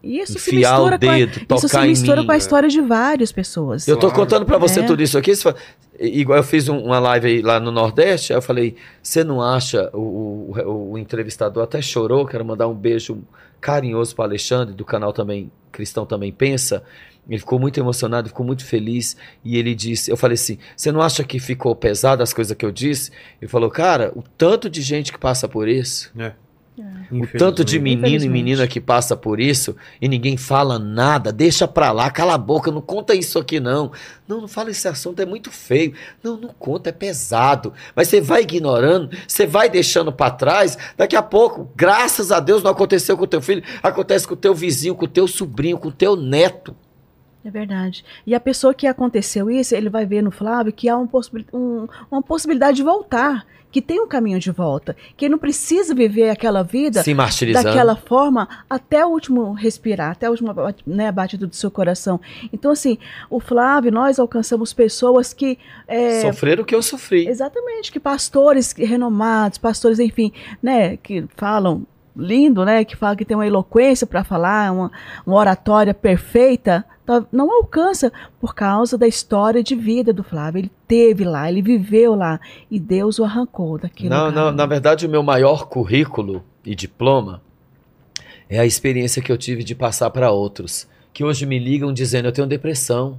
[0.02, 2.26] E isso se enfiar o com a, dedo, isso tocar se em mistura mim.
[2.26, 3.86] com a história de várias pessoas.
[3.86, 4.16] Eu tô Claro.
[4.22, 4.82] contando pra você É.
[4.82, 5.34] tudo isso aqui.
[5.34, 5.56] você fala-
[5.98, 9.40] Igual eu fiz um- uma live aí lá no Nordeste, aí eu falei, você não
[9.40, 13.22] acha, o, o- o entrevistador até chorou, quero mandar um beijo
[13.62, 16.82] carinhoso para Alexandre, do canal também, Cristão Também Pensa,
[17.26, 21.00] ele ficou muito emocionado, ficou muito feliz, e ele disse, eu falei assim, você não
[21.00, 23.10] acha que ficou pesado as coisas que eu disse?
[23.40, 26.10] Ele falou, cara, o tanto de gente que passa por isso,
[27.10, 31.66] o tanto de menino e menina que passa por isso e ninguém fala nada, deixa
[31.66, 33.90] pra lá, cala a boca, não conta isso aqui não.
[34.28, 35.94] Não, não fala esse assunto, é muito feio.
[36.22, 37.72] Não, não conta, é pesado.
[37.94, 42.62] Mas você vai ignorando, você vai deixando pra trás, daqui a pouco, graças a Deus
[42.62, 45.78] não aconteceu com o teu filho, acontece com o teu vizinho, com o teu sobrinho,
[45.78, 46.76] com o teu neto.
[47.44, 48.04] É verdade.
[48.26, 51.46] E a pessoa que aconteceu isso, ele vai ver no Flávio que há um possibil-
[51.52, 56.30] um- uma possibilidade de voltar, que tem um caminho de volta, que não precisa viver
[56.30, 57.02] aquela vida
[57.62, 62.20] daquela forma até o último respirar, até o último bate- né, batida do seu coração.
[62.52, 62.96] Então, assim,
[63.28, 65.58] o Flávio, nós alcançamos pessoas que.
[65.86, 67.26] é, Sofrer o que eu sofri.
[67.28, 71.86] Exatamente, que pastores renomados, pastores, enfim, né, que falam
[72.16, 74.90] lindo, né, que falam que tem uma eloquência para falar, uma,
[75.26, 76.82] uma oratória perfeita,
[77.32, 80.60] não alcança por causa da história de vida do Flávio.
[80.60, 82.40] Ele teve lá, ele viveu lá
[82.70, 87.42] e Deus o arrancou daquele Não, não, na verdade, o meu maior currículo e diploma
[88.48, 92.26] é a experiência que eu tive de passar para outros, que hoje me ligam dizendo:
[92.26, 93.18] eu tenho depressão,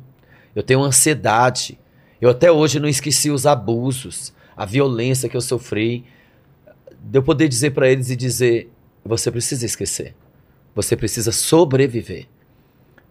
[0.56, 1.78] eu tenho ansiedade,
[2.22, 6.06] eu até hoje não esqueci os abusos, a violência que eu sofri.
[7.00, 8.72] De eu poder dizer para eles e dizer:
[9.04, 10.16] você precisa esquecer,
[10.76, 12.28] você precisa sobreviver.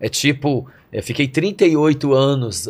[0.01, 0.69] É tipo,
[1.03, 2.69] fiquei 38 anos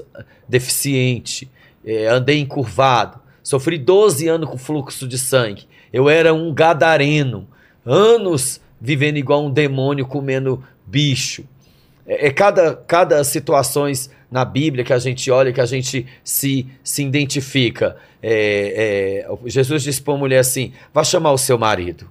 [0.48, 1.50] deficiente,
[1.84, 5.66] eh, andei encurvado, sofri 12 anos com fluxo de sangue.
[5.92, 7.48] Eu era um gadareno,
[7.84, 11.44] anos vivendo igual um demônio comendo bicho.
[12.06, 16.66] É, é cada, cada situações na Bíblia que a gente olha, que a gente se,
[16.82, 17.96] se identifica.
[18.22, 22.10] É, é, Jesus disse para uma mulher assim: vá chamar o seu marido.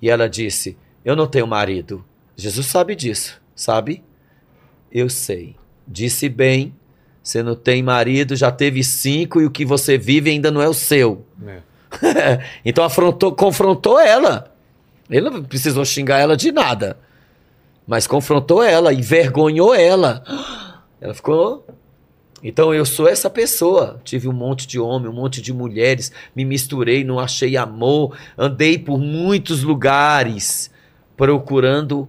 [0.00, 2.04] E ela disse: Eu não tenho marido.
[2.36, 4.02] Jesus sabe disso, sabe?
[4.94, 5.56] Eu sei.
[5.86, 6.72] Disse bem.
[7.20, 10.68] Você não tem marido, já teve cinco e o que você vive ainda não é
[10.68, 11.24] o seu.
[11.46, 12.38] É.
[12.64, 14.54] então afrontou, confrontou ela.
[15.08, 16.98] Ele não precisou xingar ela de nada.
[17.86, 20.22] Mas confrontou ela, envergonhou ela.
[21.00, 21.66] Ela ficou.
[22.42, 24.00] Então eu sou essa pessoa.
[24.04, 28.78] Tive um monte de homem, um monte de mulheres, me misturei, não achei amor, andei
[28.78, 30.70] por muitos lugares
[31.16, 32.06] procurando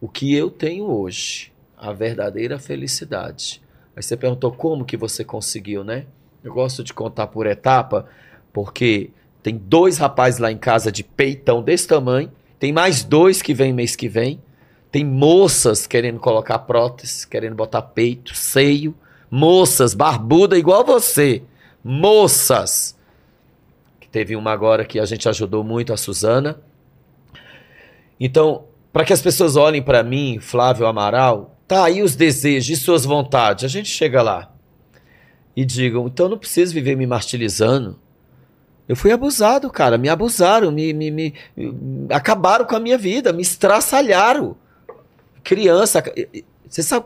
[0.00, 3.62] o que eu tenho hoje, a verdadeira felicidade.
[3.94, 6.06] Aí você perguntou como que você conseguiu, né?
[6.42, 8.06] Eu gosto de contar por etapa,
[8.52, 9.10] porque
[9.42, 13.72] tem dois rapazes lá em casa de peitão desse tamanho, tem mais dois que vem
[13.72, 14.40] mês que vem,
[14.90, 18.94] tem moças querendo colocar prótese, querendo botar peito, seio,
[19.30, 21.42] moças barbuda igual você,
[21.84, 22.96] moças.
[24.00, 26.58] Que teve uma agora que a gente ajudou muito a Suzana.
[28.18, 32.80] Então, para que as pessoas olhem para mim, Flávio Amaral, tá aí os desejos e
[32.80, 33.64] suas vontades.
[33.64, 34.52] A gente chega lá
[35.56, 37.98] e digam, então não preciso viver me martirizando.
[38.88, 39.98] Eu fui abusado, cara.
[39.98, 44.56] Me abusaram, me, me, me- me- acabaram com a minha vida, me estraçalharam.
[45.44, 46.02] Criança.
[46.66, 47.04] Você sabe,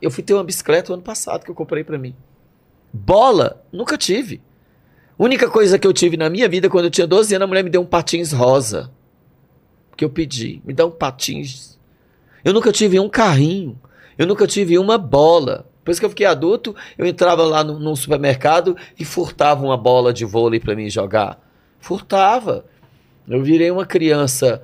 [0.00, 2.14] eu fui ter uma bicicleta o ano passado que eu comprei pra mim.
[2.92, 4.40] Bola, nunca tive.
[5.18, 7.64] Única coisa que eu tive na minha vida, quando eu tinha 12 anos, a mulher
[7.64, 8.90] me deu um patins rosa.
[9.98, 10.62] Que eu pedi.
[10.64, 11.76] Me dá um patins.
[12.44, 13.76] Eu nunca tive um carrinho.
[14.16, 15.66] Eu nunca tive uma bola.
[15.78, 20.12] Depois que eu fiquei adulto, eu entrava lá no, num supermercado e furtava uma bola
[20.12, 21.44] de vôlei pra mim jogar.
[21.80, 22.64] Furtava.
[23.26, 24.62] Eu virei uma criança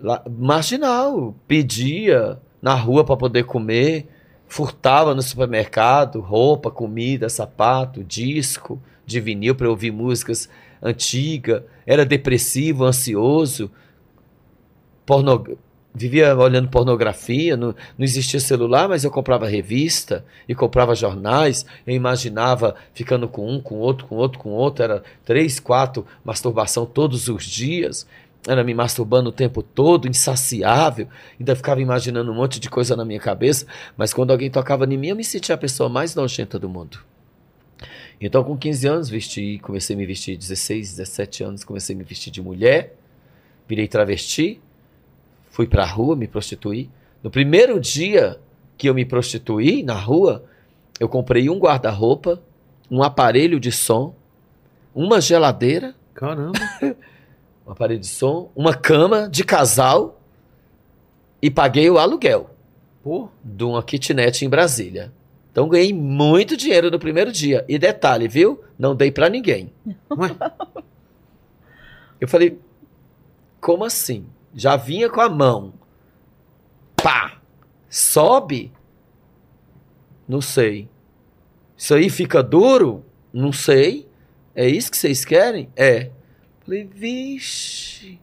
[0.00, 1.36] lá- marginal.
[1.46, 4.08] Pedia na rua para poder comer.
[4.46, 10.48] Furtava no supermercado roupa, comida, sapato, disco de vinil para ouvir músicas
[10.82, 11.62] antigas.
[11.86, 13.70] Era depressivo, ansioso.
[15.08, 15.56] Porno...
[15.94, 21.64] Vivia olhando pornografia, não, não existia celular, mas eu comprava revista e comprava jornais.
[21.86, 24.84] Eu imaginava ficando com um, com outro, com outro, com outro.
[24.84, 28.06] Era três, quatro, masturbação todos os dias.
[28.46, 31.08] Era me masturbando o tempo todo, insaciável.
[31.40, 33.66] Ainda ficava imaginando um monte de coisa na minha cabeça.
[33.96, 36.98] Mas quando alguém tocava em mim, eu me sentia a pessoa mais nojenta do mundo.
[38.20, 40.36] Então, com 15 anos, vesti, comecei a me vestir.
[40.36, 42.94] 16, 17 anos, comecei a me vestir de mulher.
[43.66, 44.60] Virei travesti.
[45.58, 46.88] Fui pra rua, me prostituí.
[47.20, 48.38] No primeiro dia
[48.76, 50.44] que eu me prostituí na rua,
[51.00, 52.40] eu comprei um guarda-roupa,
[52.88, 54.14] um aparelho de som,
[54.94, 55.96] uma geladeira.
[56.14, 56.52] Caramba.
[57.66, 60.20] um aparelho de som, uma cama de casal
[61.42, 62.50] e paguei o aluguel
[63.02, 65.12] Pô, de uma kitnet em Brasília.
[65.50, 67.64] Então ganhei muito dinheiro no primeiro dia.
[67.68, 68.62] E detalhe, viu?
[68.78, 69.72] Não dei pra ninguém.
[70.08, 70.30] ué,
[72.20, 72.60] Eu falei,
[73.60, 74.24] como assim?
[74.54, 75.74] Já vinha com a mão.
[76.96, 77.38] Pá!
[77.88, 78.72] Sobe?
[80.26, 80.88] Não sei.
[81.76, 83.04] Isso aí fica duro?
[83.32, 84.08] Não sei.
[84.54, 85.70] É isso que vocês querem?
[85.76, 86.10] É.
[86.64, 88.20] Falei, vixe.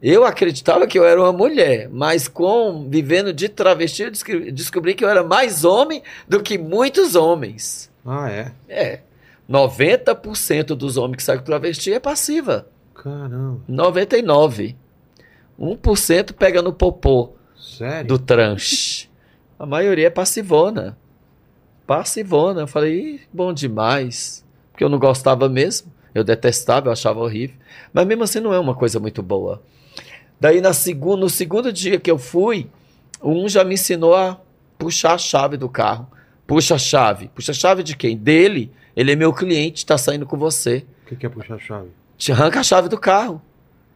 [0.00, 4.94] Eu acreditava que eu era uma mulher, mas com vivendo de travesti, eu descobri, descobri
[4.94, 7.90] que eu era mais homem do que muitos homens.
[8.04, 8.52] ah, é.
[8.68, 9.00] É.
[9.50, 12.68] 90% dos homens que saem com travesti é passiva.
[12.94, 14.76] Caramba, 99.
[15.58, 18.06] 1% pega no popô sério?
[18.06, 19.08] do tranche.
[19.58, 20.96] A maioria é passivona.
[21.86, 22.60] Passivona.
[22.62, 24.44] Eu falei, "Ih, bom demais.
[24.70, 25.92] Porque eu não gostava mesmo.
[26.14, 27.56] Eu detestava, eu achava horrível.
[27.92, 29.62] Mas mesmo assim não é uma coisa muito boa.
[30.40, 32.70] Daí na segundo, no segundo dia que eu fui,
[33.22, 34.40] um já me ensinou a
[34.78, 36.06] puxar a chave do carro.
[36.46, 37.28] Puxa a chave.
[37.34, 38.16] Puxa a chave de quem?
[38.16, 38.70] Dele.
[38.96, 40.86] Ele é meu cliente, tá saindo com você.
[41.04, 41.88] O que, que é puxar a chave?
[42.16, 43.42] Te arranca a chave do carro.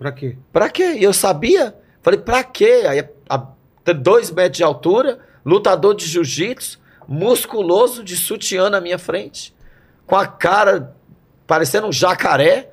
[0.03, 0.37] Pra quê?
[0.53, 0.95] Pra quê?
[0.99, 1.75] E eu sabia.
[2.03, 2.83] Falei, pra quê?
[2.89, 8.99] Aí, a, a- dois metros de altura, lutador de jiu-jitsu, musculoso de sutiã na minha
[8.99, 9.55] frente,
[10.07, 10.97] com a cara
[11.47, 12.71] parecendo um jacaré.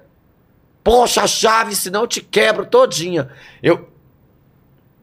[0.83, 3.29] Poxa, chave, senão eu te quebro todinha.
[3.61, 3.89] Eu.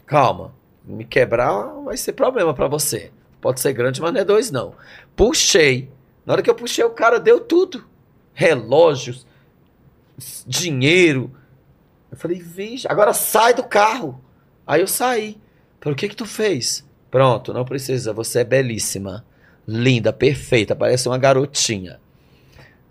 [0.07, 0.53] Calma.
[0.85, 1.53] Me quebrar
[1.85, 3.11] vai ser problema pra você.
[3.41, 4.75] Pode ser grande, mas não é dois, não.
[5.15, 5.91] Puxei.
[6.25, 7.85] Na hora que eu puxei, o cara deu tudo:
[8.33, 9.27] relógios,
[10.47, 11.31] dinheiro.
[12.17, 14.19] Eu falei, vixe, agora sai do carro.
[14.67, 15.39] Aí eu saí.
[15.79, 16.83] Falei, o que que tu fez?
[17.11, 19.23] Pronto, não precisa, você é belíssima,
[19.69, 22.01] linda, perfeita, parece uma garotinha.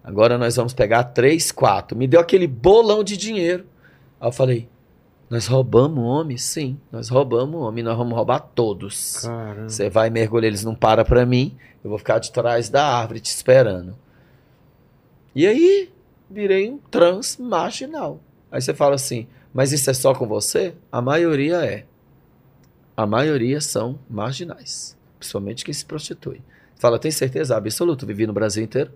[0.03, 1.97] Agora nós vamos pegar três, quatro.
[1.97, 3.65] Me deu aquele bolão de dinheiro.
[4.21, 4.69] Aí eu falei,
[5.27, 6.37] nós roubamos o homem?
[6.37, 9.27] Sim, nós roubamos o homem, nós vamos roubar todos.
[9.63, 13.19] Você vai mergulhar, eles não param pra mim, eu vou ficar de trás da árvore
[13.19, 13.97] te esperando.
[15.33, 15.91] E aí,
[16.29, 18.19] virei um trans marginal.
[18.55, 20.73] Aí você fala assim, mas isso é só com você?
[20.89, 21.83] A maioria é.
[22.95, 26.41] A maioria são marginais, principalmente quem se prostitui.
[26.77, 28.05] Fala, tem certeza absoluta?
[28.05, 28.91] Vivi no Brasil inteiro,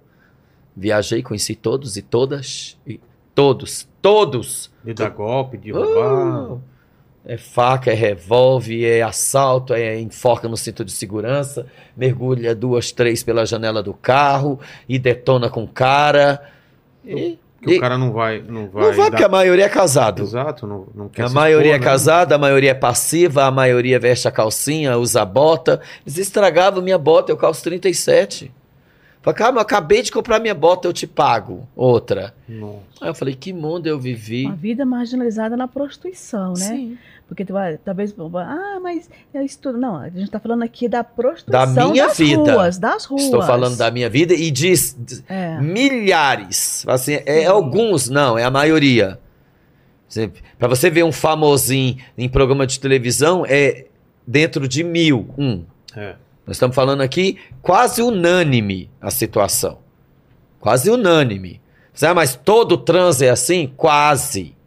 [0.74, 3.02] viajei, conheci todos e todas, e
[3.36, 4.72] todos, todos.
[4.82, 6.54] De dar golpe, de roubar.
[6.54, 6.62] Uh,
[7.26, 13.24] é faca, é revólver, é assalto, é enforca no cinto de segurança, mergulha duas, três
[13.24, 14.58] pela janela do carro
[14.88, 16.50] e detona com o cara.
[17.04, 18.42] E, Que e- o cara não vai.
[18.48, 20.22] Não vai, não vai dar- porque a maioria é casado.
[20.24, 21.92] Exato, não, não quer A maioria é expor, né?
[21.92, 25.82] casada, a maioria é passiva, a maioria veste a calcinha, usa a bota.
[26.06, 28.52] Eles estragavam minha bota, eu calço 37.
[29.22, 32.34] Falei, cara, eu acabei de comprar minha bota, eu te pago outra.
[32.48, 32.80] Nossa.
[33.02, 34.46] Aí eu falei, que mundo eu vivi.
[34.46, 36.66] Uma vida marginalizada na prostituição, né?
[36.66, 36.98] Sim.
[37.28, 39.78] Porque tu vai, talvez, ah, mas é isso tudo.
[39.78, 42.54] Não, a gente está falando aqui da Da prostituição minha das vida.
[42.56, 43.24] ruas, das ruas.
[43.24, 44.98] Estou falando da minha vida e diz
[45.28, 45.60] É.
[45.62, 46.84] milhares.
[46.88, 47.46] Assim, é Sim.
[47.46, 49.20] alguns, não, é a maioria.
[50.58, 53.86] Para você ver um famosinho em programa de televisão, é
[54.26, 55.64] dentro de mil, um.
[55.96, 56.16] É.
[56.50, 59.78] Nós estamos falando aqui quase unânime a situação.
[60.60, 61.62] Quase unânime.
[62.02, 63.72] Ah, mas todo trans é assim?
[63.78, 64.58] Quase.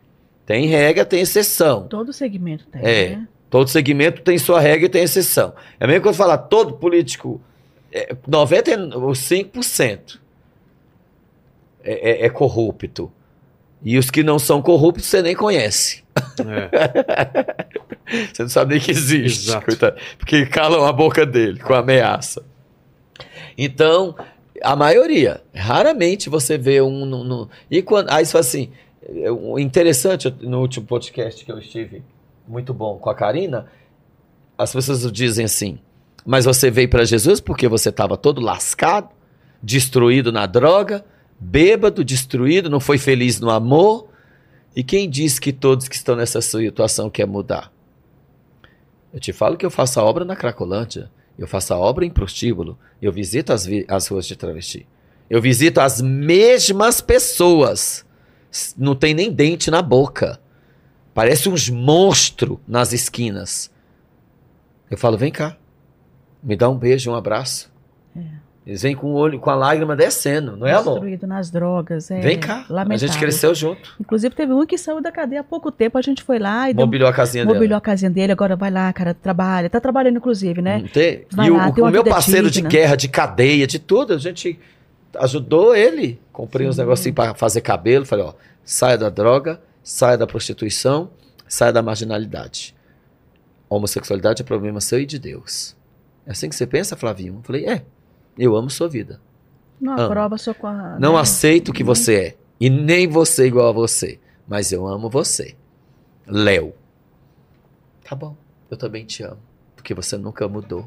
[0.46, 1.88] Tem regra, tem exceção.
[1.88, 3.16] Todo segmento tem, É.
[3.16, 3.26] né?
[3.50, 5.54] Todo segmento tem sua regra e tem exceção.
[5.80, 7.40] É mesmo quando falar todo político,
[7.90, 10.20] é, 95%
[11.82, 13.10] é, é, é corrupto.
[13.82, 16.01] E os que não são corruptos você nem conhece.
[16.50, 17.56] É.
[18.32, 19.48] Você não sabe nem que existe.
[19.48, 19.66] Exato.
[19.66, 19.96] coitado.
[20.18, 22.42] porque calam a boca dele com ameaça.
[23.56, 24.14] Então,
[24.62, 25.42] a maioria.
[25.54, 27.04] Raramente você vê um.
[27.04, 28.10] No, no- e quando.
[28.10, 28.70] Aí fala assim.
[29.30, 32.02] o Interessante, no último podcast que eu estive,
[32.46, 33.66] muito bom, com a Karina,
[34.56, 35.78] as pessoas dizem assim.
[36.24, 39.08] Mas você veio para Jesus porque você estava todo lascado,
[39.62, 41.04] destruído na droga,
[41.38, 44.08] bêbado, destruído, não foi feliz no amor.
[44.74, 47.72] E quem diz que todos que estão nessa situação quer mudar?
[49.12, 52.10] Eu te falo que eu faço a obra na Cracolândia, eu faço a obra em
[52.10, 54.86] prostíbulo, eu visito as, vi- as ruas de travesti.
[55.28, 58.04] Eu visito as mesmas pessoas.
[58.76, 60.38] Não tem nem dente na boca.
[61.14, 63.70] Parece uns monstros nas esquinas.
[64.90, 65.56] Eu falo, vem cá.
[66.42, 67.71] Me dá um beijo, um abraço.
[68.64, 70.92] Eles vêm com o olho, com a lágrima descendo, não é, amor?
[70.92, 72.10] Destruído nas drogas.
[72.12, 72.64] É Vem cá.
[72.68, 73.08] A Lamentável.
[73.08, 73.94] gente cresceu junto.
[74.00, 75.98] Inclusive, teve um que saiu da cadeia há pouco tempo.
[75.98, 77.54] A gente foi lá e deu, Mobiliou a casinha dela.
[77.54, 78.30] mobiliou a casinha dele.
[78.30, 79.68] Agora vai lá, cara, trabalha.
[79.68, 80.78] Tá trabalhando, inclusive, né?
[80.78, 81.26] Não tem?
[81.32, 82.68] Vai E o, lá, o uma meu parceiro digna.
[82.68, 84.56] de guerra, de cadeia, de tudo, a gente
[85.18, 86.20] ajudou ele.
[86.32, 86.82] Comprei uns Sim.
[86.82, 88.06] negocinhos para fazer cabelo.
[88.06, 88.32] Falei, ó,
[88.64, 91.10] saia da droga saia da prostituição,
[91.48, 92.74] saia da marginalidade.
[93.68, 95.74] A homossexualidade é problema seu e de Deus.
[96.24, 97.34] É assim que você pensa, Flavinho?
[97.38, 97.82] Eu falei, é.
[98.38, 99.20] Eu amo sua vida.
[99.80, 100.02] Não Amo.
[100.02, 100.98] aprova só com a.
[100.98, 101.20] Não né?
[101.20, 102.36] aceito o que você é.
[102.60, 104.20] E nem você igual a você.
[104.46, 105.56] Mas eu amo você.
[106.26, 106.72] Léo.
[108.04, 108.36] Tá bom.
[108.70, 109.38] Eu também te amo.
[109.74, 110.86] Porque você nunca mudou.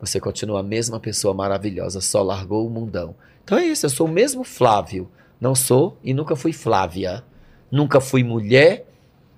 [0.00, 3.14] Você continua a mesma pessoa maravilhosa, só largou o mundão.
[3.44, 5.10] Então é isso, eu sou o mesmo Flávio.
[5.38, 7.22] Não sou e nunca fui Flávia.
[7.70, 8.86] Nunca fui mulher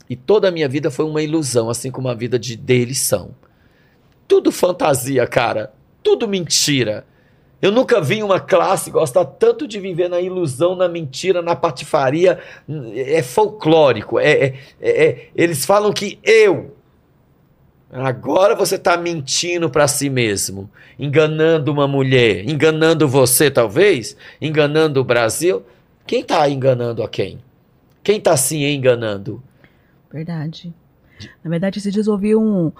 [0.08, 3.34] e toda a minha vida foi uma ilusão, assim como a vida de deles são.
[4.28, 5.72] Tudo fantasia, cara.
[6.02, 7.06] Tudo mentira.
[7.62, 12.40] Eu nunca vi uma classe gostar tanto de viver na ilusão, na mentira, na patifaria.
[12.92, 14.18] É folclórico.
[14.18, 16.74] É, é- é- é- eles falam que eu.
[17.92, 25.04] Agora você está mentindo para si mesmo, enganando uma mulher, enganando você, talvez, enganando o
[25.04, 25.62] Brasil.
[26.04, 27.38] Quem está enganando a quem?
[28.02, 29.40] Quem está se enganando?
[30.10, 30.74] Verdade.
[31.44, 32.72] Na verdade, esses dias ouvi um,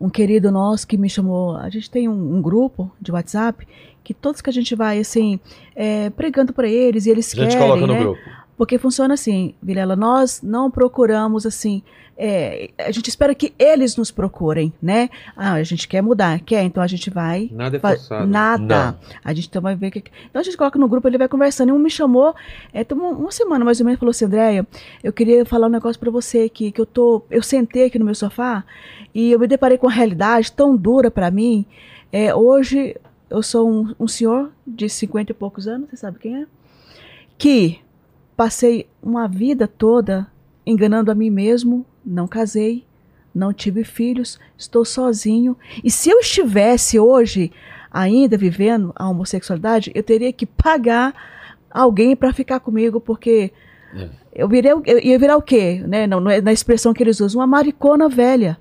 [0.00, 1.56] um querido nosso que me chamou.
[1.56, 3.66] A gente tem um, um grupo de WhatsApp
[4.02, 5.38] que todos que a gente vai, assim,
[5.74, 7.98] é, pregando para eles e eles querem, né?
[8.00, 8.20] grupo.
[8.56, 11.82] Porque funciona assim, Vilela, nós não procuramos assim,
[12.22, 15.08] é, a gente espera que eles nos procurem, né?
[15.34, 17.48] Ah, a gente quer mudar, quer, então a gente vai.
[17.50, 18.26] Nada é forçado.
[18.26, 18.62] Nada.
[18.62, 18.98] Não.
[19.24, 20.04] A gente então vai ver que.
[20.28, 21.70] Então a gente coloca no grupo, ele vai conversando.
[21.70, 22.34] E um me chamou,
[22.74, 24.66] é, uma, semana mais ou menos, falou assim: Andréia,
[25.02, 27.22] eu queria falar um negócio pra você aqui, que eu tô.
[27.30, 28.64] Eu sentei aqui no meu sofá
[29.14, 31.64] e eu me deparei com uma realidade tão dura pra mim.
[32.12, 32.96] É, hoje
[33.30, 36.46] eu sou um, um senhor de 50 e poucos anos, você sabe quem é?
[37.38, 37.78] Que
[38.36, 40.26] passei uma vida toda
[40.66, 42.84] enganando a mim mesmo, não casei,
[43.34, 45.56] não tive filhos, estou sozinho.
[45.82, 47.52] E se eu estivesse hoje
[47.90, 51.14] ainda vivendo a homossexualidade, eu teria que pagar
[51.70, 53.52] alguém para ficar comigo, porque
[53.94, 54.08] É.
[54.34, 55.82] eu, virei, o- eu ia virar o quê?
[55.86, 56.06] Né?
[56.06, 58.58] Não, não é na expressão que eles usam, uma maricona velha.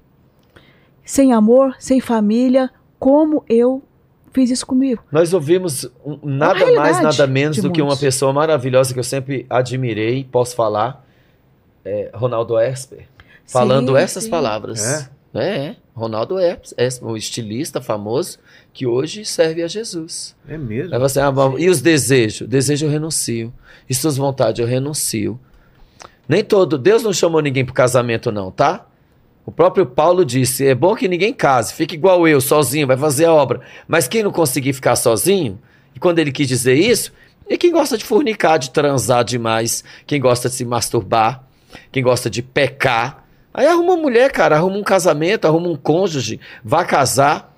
[1.03, 3.81] Sem amor, sem família, como eu
[4.33, 5.03] fiz isso comigo.
[5.11, 5.89] Nós ouvimos
[6.23, 8.01] nada mais, nada menos do que uma muitos.
[8.03, 11.05] pessoa maravilhosa que eu sempre admirei, posso falar,
[11.85, 13.05] é Ronaldo Esper,
[13.45, 14.29] falando Sim, essas sim.
[14.29, 14.83] palavras.
[14.83, 18.39] É, é, Ronaldo Es- Esper, um estilista famoso
[18.73, 20.35] que hoje serve a Jesus.
[20.47, 20.93] É mesmo.
[20.93, 22.47] Aí você, ah, mas e os desejos?
[22.47, 23.53] Desejo eu renuncio.
[23.89, 25.39] E suas vontades eu renuncio.
[26.27, 28.85] Nem todo, Deus não chamou ninguém para casamento não, tá?
[29.45, 33.25] O próprio Paulo disse: é bom que ninguém case, fique igual eu, sozinho, vai fazer
[33.25, 33.61] a obra.
[33.87, 35.59] Mas quem não conseguir ficar sozinho,
[35.95, 37.11] e quando ele quis dizer isso,
[37.49, 41.43] é quem gosta de fornicar, de transar demais, quem gosta de se masturbar,
[41.91, 43.25] quem gosta de pecar.
[43.51, 47.57] Aí arruma uma mulher, cara, arruma um casamento, arruma um cônjuge, vá casar.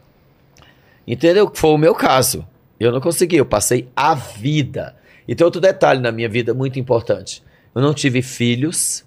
[1.06, 1.52] Entendeu?
[1.54, 2.48] Foi o meu caso.
[2.80, 4.96] Eu não consegui, eu passei a vida.
[5.28, 7.44] E tem outro detalhe na minha vida muito importante.
[7.76, 9.06] Eu não tive filhos,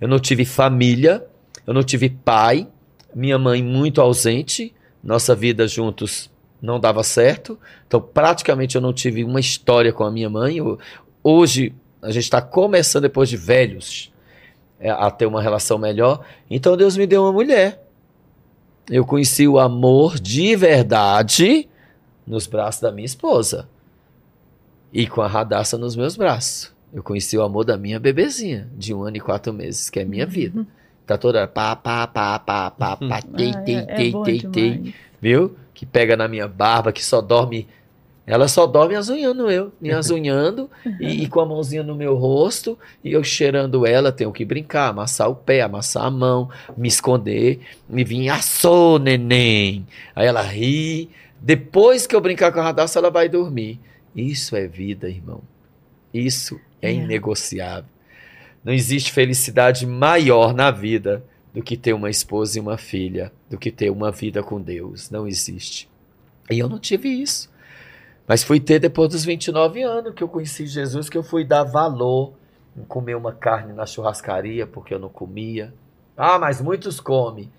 [0.00, 1.24] eu não tive família,
[1.66, 2.66] eu não tive pai,
[3.14, 7.58] minha mãe muito ausente, nossa vida juntos não dava certo.
[7.86, 10.56] Então, praticamente eu não tive uma história com a minha mãe.
[10.56, 10.78] Eu-
[11.22, 14.12] hoje, a gente está começando, depois de velhos,
[14.80, 16.24] é, a ter uma relação melhor.
[16.50, 17.86] Então, Deus me deu uma mulher.
[18.90, 21.68] Eu conheci o amor de verdade
[22.26, 23.68] nos braços da minha esposa.
[24.92, 26.72] E com a Radassa nos meus braços.
[26.92, 30.04] Eu conheci o amor da minha bebezinha, de um ano e quatro meses, que é
[30.04, 30.66] minha vida.
[31.06, 34.94] Tá toda pá, pá, pá, pá, pá, pá, tei, tei, tei, tei, tei.
[35.20, 35.56] Viu?
[35.74, 37.66] Que pega na minha barba, que só dorme.
[38.26, 42.78] Ela só dorme azunhando eu, me azunhando e, e com a mãozinha no meu rosto
[43.02, 44.10] e eu cheirando ela.
[44.10, 49.86] Tenho que brincar, amassar o pé, amassar a mão, me esconder, me vir, assou, neném.
[50.16, 51.10] Aí ela ri.
[51.38, 53.78] Depois que eu brincar com a Radassa, ela vai dormir.
[54.16, 55.42] Isso é vida, irmão.
[56.14, 56.94] Isso é É.
[56.94, 57.84] inegociável.
[58.64, 63.58] Não existe felicidade maior na vida do que ter uma esposa e uma filha, do
[63.58, 65.10] que ter uma vida com Deus.
[65.10, 65.88] Não existe.
[66.50, 67.52] E eu não tive isso.
[68.26, 71.62] Mas fui ter depois dos 29 anos que eu conheci Jesus, que eu fui dar
[71.62, 72.32] valor
[72.76, 75.72] em comer uma carne na churrascaria, porque eu não comia.
[76.16, 77.52] Ah, mas muitos comem.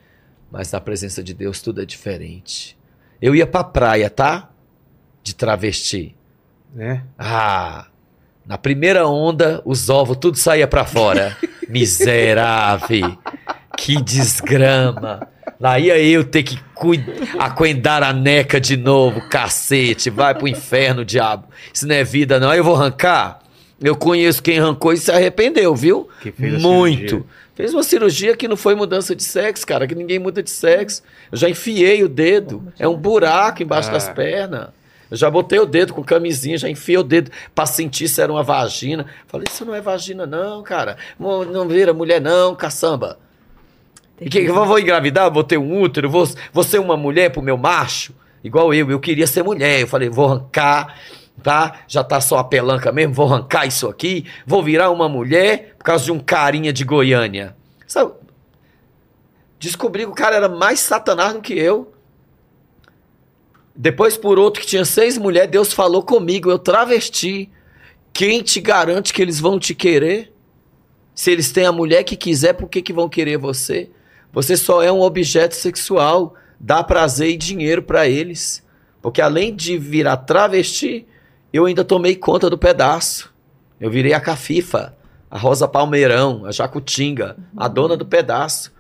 [0.52, 2.78] Mas na presença de Deus tudo é diferente.
[3.22, 4.50] Eu ia pra praia, tá?
[5.24, 6.16] De travesti.
[6.78, 7.02] É.
[7.18, 7.88] Ah,
[8.48, 11.36] na primeira onda, os ovos tudo saía pra fora.
[11.70, 13.18] Miserável.
[13.78, 15.28] Que desgrama.
[15.60, 16.60] Lá ia eu ter que
[17.40, 20.10] aquendar a neca de novo, cacete.
[20.10, 21.48] Vai pro inferno, diabo.
[21.74, 22.50] Isso não é vida, não.
[22.50, 23.40] Aí eu vou arrancar?
[23.82, 26.08] Eu conheço quem arrancou e se arrependeu, viu?
[26.22, 27.26] Que fez Muito.
[27.56, 31.02] Fez uma cirurgia que não foi mudança de sexo, cara, que ninguém muda de sexo.
[31.32, 32.74] Eu já enfiei o dedo.
[32.78, 33.94] É um buraco embaixo Ah.
[33.94, 34.68] das pernas.
[35.16, 38.30] Eu já botei o dedo com camisinha, já enfiei o dedo pra sentir se era
[38.30, 39.06] uma vagina.
[39.28, 40.98] Falei, isso não é vagina, não, cara.
[41.18, 43.18] Não, vira mulher, não, caçamba.
[44.20, 47.42] E que, eu vou engravidar, vou ter um útero, vou, vou ser uma mulher pro
[47.42, 48.14] meu macho,
[48.44, 48.92] igual eu.
[48.92, 49.80] Eu queria ser mulher.
[49.80, 51.00] Eu falei, vou arrancar,
[51.42, 51.80] tá?
[51.88, 55.86] Já tá só a pelanca mesmo, vou arrancar isso aqui, vou virar uma mulher por
[55.86, 57.56] causa de um carinha de Goiânia.
[57.88, 58.12] Sabe?
[59.58, 61.95] Descobri que o cara era mais satanás do que eu.
[63.76, 67.50] Depois, por outro que tinha seis mulheres, Deus falou comigo, eu travesti.
[68.14, 70.34] Quem te garante que eles vão te querer?
[71.14, 73.90] Se eles têm a mulher que quiser, por que, que vão querer você?
[74.32, 76.36] Você só é um objeto sexual.
[76.58, 78.64] Dá prazer e dinheiro para eles.
[79.02, 81.06] Porque além de virar travesti,
[81.52, 83.34] eu ainda tomei conta do pedaço.
[83.80, 84.96] Eu virei a Cafifa,
[85.30, 88.74] a Rosa Palmeirão, a Jacutinga, a dona do pedaço.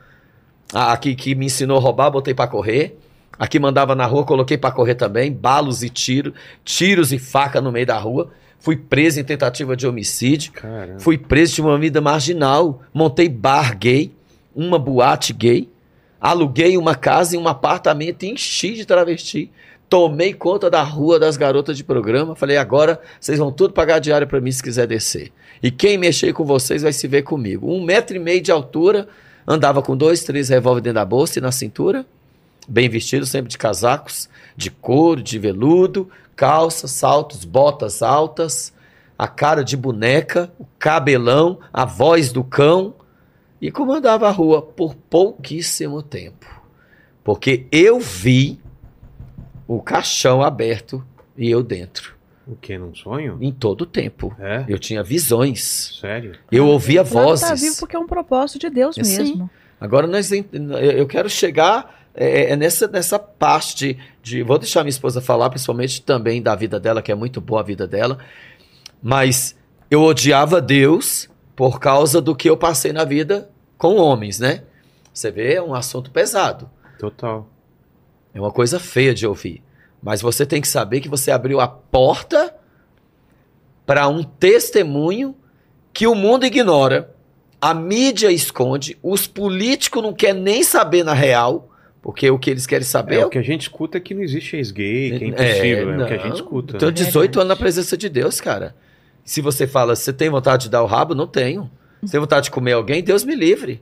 [0.74, 2.98] A, a que, que me ensinou a roubar, botei para correr.
[3.38, 5.32] A que mandava na rua, coloquei para correr também.
[5.32, 6.34] Balos e tiros,
[6.64, 8.32] tiros e faca no meio da rua.
[8.60, 10.52] Fui preso em tentativa de homicídio.
[10.54, 11.00] Caramba.
[11.00, 12.82] Fui preso de uma vida marginal.
[12.94, 14.12] Montei bar gay,
[14.56, 15.70] uma boate gay.
[16.20, 19.52] Aluguei uma casa e um apartamento e enchi de travesti.
[19.88, 22.36] Tomei conta da rua das garotas de programa.
[22.36, 25.32] Falei, agora vocês vão tudo pagar diária para mim se quiser descer.
[25.62, 27.72] E quem mexer com vocês vai se ver comigo.
[27.72, 29.08] Um metro e meio de altura,
[29.48, 32.06] andava com dois, três revólver dentro da bolsa e na cintura.
[32.68, 38.74] Bem vestido, sempre de casacos, de couro, de veludo, calças, saltos, botas altas,
[39.18, 42.96] a cara de boneca, o cabelão, a voz do cão.
[43.62, 46.46] E comandava a rua por pouquíssimo tempo.
[47.24, 48.60] Porque eu vi
[49.68, 51.04] o caixão aberto
[51.38, 52.14] e eu dentro.
[52.46, 52.78] O que?
[52.78, 53.38] Num sonho?
[53.42, 54.36] Em todo o tempo.
[54.40, 54.66] É?
[54.68, 55.98] Eu tinha visões.
[56.00, 56.34] Sério?
[56.52, 57.48] Eu ouvia Claro, vozes.
[57.48, 59.18] Tá vivo porque é um propósito de Deus É, sim.
[59.18, 59.50] mesmo.
[59.82, 64.90] Agora nós eu quero chegar é, é nessa, nessa parte de, de- Vou deixar minha
[64.90, 68.18] esposa falar, principalmente também da vida dela, que é muito boa a vida dela.
[69.02, 69.56] Mas
[69.90, 74.64] eu odiava Deus por causa do que eu passei na vida com homens, né?
[75.14, 76.70] Você vê, é um assunto pesado.
[77.00, 77.48] Total.
[78.34, 79.62] É uma coisa feia de ouvir.
[80.02, 82.54] Mas você tem que saber que você abriu a porta
[83.86, 85.36] para um testemunho
[85.94, 87.14] que o mundo ignora,
[87.62, 91.70] a mídia esconde, os políticos não querem nem saber na real,
[92.06, 94.14] porque o que eles querem saber É, é o que a gente escuta é que
[94.14, 95.92] não existe ex-gay, que é É, impossível.
[95.92, 96.78] É, o que a gente escuta.
[96.78, 96.98] Tenho né?
[96.98, 98.76] 18 anos na presença de Deus, cara.
[99.24, 101.16] Se você fala, você tem vontade de dar o rabo?
[101.16, 101.68] Não tenho.
[102.04, 103.02] Você tem vontade de comer alguém?
[103.04, 103.82] Deus me livre.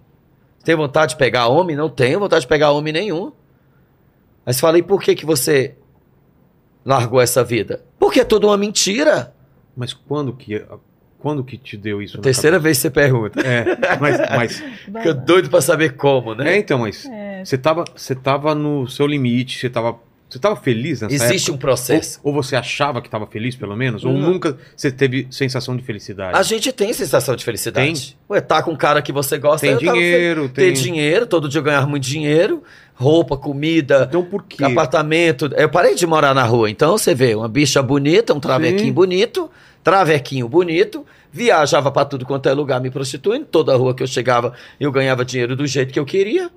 [0.63, 1.75] Tem vontade de pegar homem?
[1.75, 3.33] Não tenho vontade de pegar homem nenhum.
[4.45, 5.75] Mas falei, por que, que você
[6.85, 7.83] largou essa vida?
[7.99, 9.35] Porque é tudo uma mentira.
[9.75, 10.65] Mas quando que,
[11.23, 12.19] quando que te deu isso?
[12.19, 13.41] Terceira vez que você pergunta.
[13.41, 13.69] cabeça?
[13.71, 16.55] É, mas, mas Fica doido pra saber como, né?
[16.55, 17.09] é, então, mas
[17.45, 19.97] você tava, você tava no seu limite, você tava,
[20.33, 21.55] você tava feliz nessa Existe época?
[21.55, 22.19] um processo.
[22.23, 24.03] Ou, ou você achava que estava feliz, pelo menos?
[24.03, 26.35] Ou nunca você teve sensação de felicidade?
[26.35, 28.17] A gente tem sensação de felicidade.
[28.29, 29.65] Ué, tá com um cara que você gosta.
[29.67, 30.73] tem tava dinheiro, Ter tem...
[30.73, 32.63] dinheiro, todo dia eu ganhar muito dinheiro,
[32.95, 34.63] roupa, comida, Então por quê?
[34.63, 35.51] apartamento.
[35.55, 38.91] Eu parei de morar na rua, então você vê, uma bicha bonita, um travequinho Sim.
[38.91, 39.51] bonito,
[39.83, 44.53] travequinho bonito, viajava pra tudo quanto é lugar me prostituindo, toda rua que eu chegava
[44.79, 46.49] eu ganhava dinheiro do jeito que eu queria.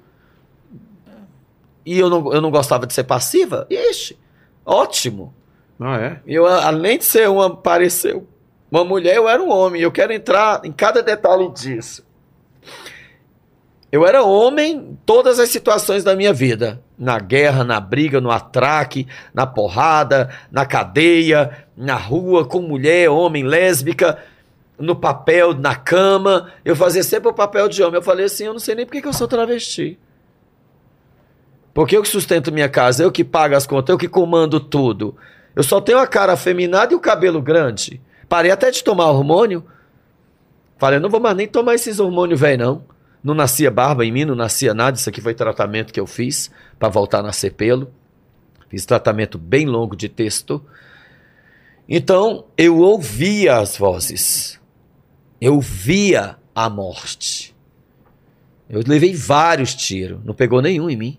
[1.86, 3.64] E eu não, eu não gostava de ser passiva?
[3.70, 4.18] Ixi,
[4.64, 5.32] ótimo.
[5.78, 6.20] Ah, é?
[6.26, 8.20] Eu, além de ser uma, parecer
[8.70, 9.80] uma mulher, eu era um homem.
[9.80, 12.04] Eu quero entrar em cada detalhe disso.
[13.92, 16.82] Eu era homem em todas as situações da minha vida.
[16.98, 23.44] Na guerra, na briga, no atraque, na porrada, na cadeia, na rua, com mulher, homem,
[23.44, 24.18] lésbica,
[24.76, 26.50] no papel, na cama.
[26.64, 27.96] Eu fazia sempre o papel de homem.
[27.96, 29.96] Eu falei assim, eu não sei nem por que que eu sou travesti.
[31.76, 35.14] Porque eu que sustento minha casa, eu que pago as contas, eu que comando tudo.
[35.54, 38.00] Eu só tenho a cara afeminada e o cabelo grande.
[38.30, 39.62] Parei até de tomar hormônio.
[40.78, 42.84] Falei, não vou mais nem tomar esses hormônios velho, não.
[43.22, 44.96] Não nascia barba em mim, não nascia nada.
[44.96, 47.92] Isso aqui foi tratamento que eu fiz para voltar a nascer pelo.
[48.70, 50.64] Fiz tratamento bem longo de texto.
[51.86, 54.58] Então, eu ouvia as vozes.
[55.38, 57.54] Eu via a morte.
[58.66, 61.18] Eu levei vários tiros, não pegou nenhum em mim.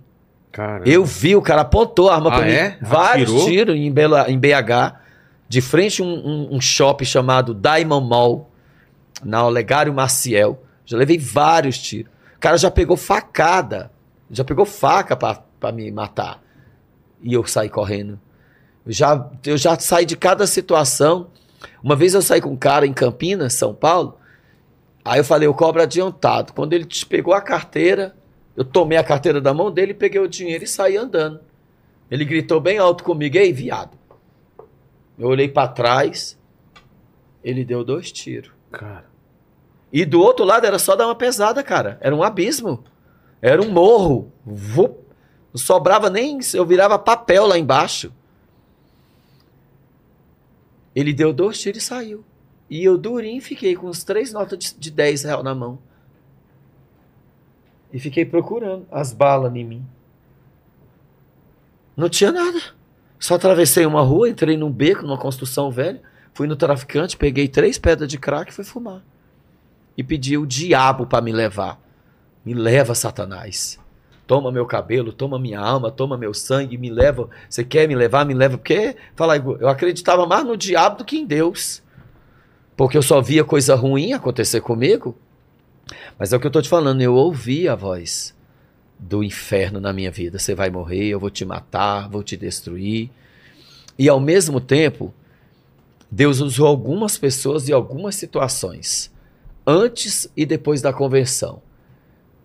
[0.86, 2.52] Eu vi, o cara apontou a arma Ah, pra mim.
[2.52, 2.78] é?
[2.82, 3.48] Vários Atirou?
[3.48, 4.96] tiros em, Bela- em BH,
[5.48, 8.50] de frente a um, um, um shopping chamado Diamond Mall,
[9.24, 10.62] na Olegário Maciel.
[10.86, 12.12] Já levei vários tiros.
[12.36, 13.92] O cara já pegou facada,
[14.30, 16.42] já pegou faca pra, pra me matar.
[17.22, 18.20] E eu saí correndo.
[18.86, 21.28] Eu já, eu já saí de cada situação.
[21.84, 24.18] Uma vez eu saí com um cara em Campinas, São Paulo.
[25.04, 26.54] Aí eu falei, eu cobro adiantado.
[26.54, 28.16] Quando ele te pegou a carteira,
[28.58, 31.40] eu tomei a carteira da mão dele, peguei o dinheiro e saí andando.
[32.10, 33.96] Ele gritou bem alto comigo, ei, viado.
[35.16, 36.36] Eu olhei pra trás,
[37.44, 38.52] ele deu dois tiros.
[38.72, 39.06] Cara.
[39.94, 42.00] E do outro lado era só dar uma pesada, cara.
[42.02, 42.84] Era um abismo.
[43.42, 44.34] Era um morro.
[44.44, 44.98] Vup.
[45.54, 46.40] Não sobrava nem.
[46.54, 48.12] Eu virava papel lá embaixo.
[50.96, 52.26] Ele deu dois tiros e saiu.
[52.70, 55.80] E eu durinho fiquei com uns três notas de, de 10 reais na mão.
[57.98, 59.84] E fiquei procurando as balas em mim.
[61.96, 62.62] Não tinha nada.
[63.18, 66.00] Só atravessei uma rua, entrei num beco, numa construção velha.
[66.32, 69.02] Fui no traficante, peguei três pedras de crack e fui fumar.
[69.98, 71.82] E pedi o diabo para me levar.
[72.46, 73.80] Me leva, Satanás.
[74.28, 77.28] Toma meu cabelo, toma minha alma, toma meu sangue, me leva.
[77.50, 78.28] Você quer me levar?
[78.28, 78.60] Me leva.
[78.60, 81.82] Porque, fala eu acreditava mais no diabo do que em Deus.
[82.76, 85.18] Porque eu só via coisa ruim acontecer comigo.
[86.18, 88.36] Mas é o que eu tô te falando, eu ouvi a voz
[89.00, 90.40] do inferno na minha vida.
[90.40, 93.10] Você vai morrer, eu vou te matar, vou te destruir.
[93.98, 95.14] E ao mesmo tempo,
[96.10, 99.12] Deus usou algumas pessoas e algumas situações,
[99.66, 101.62] antes e depois da conversão.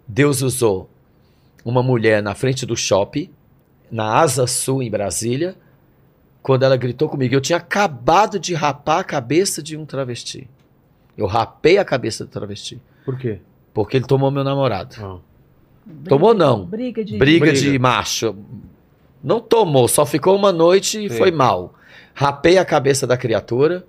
[0.06, 0.90] Deus usou
[1.64, 3.30] uma mulher na frente do shopping,
[3.90, 5.54] na Asa Sul, em Brasília,
[6.42, 7.34] quando ela gritou comigo.
[7.34, 10.48] Eu tinha acabado de rapar a cabeça de um travesti.
[11.16, 12.80] Eu rapei a cabeça do travesti.
[13.04, 13.40] Por quê?
[13.72, 14.96] Porque ele tomou meu namorado.
[15.00, 15.18] Ah.
[16.08, 16.66] Tomou não.
[16.66, 17.18] Briga de.
[17.18, 17.60] Briga, Briga.
[17.60, 18.36] de macho.
[19.22, 21.16] Não tomou, só ficou uma noite e Sim.
[21.16, 21.74] foi mal.
[22.14, 23.86] Rapei a cabeça da criatura,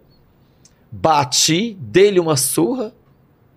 [0.91, 2.93] bati, dei-lhe uma surra,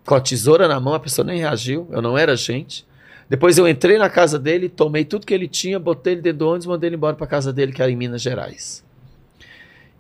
[0.05, 2.87] com a tesoura na mão, a pessoa nem reagiu, eu não era gente.
[3.29, 6.49] Depois eu entrei na casa dele, tomei tudo que ele tinha, botei ele dentro do
[6.49, 8.85] ônibus e mandei ele embora para casa dele, que era em Minas Gerais.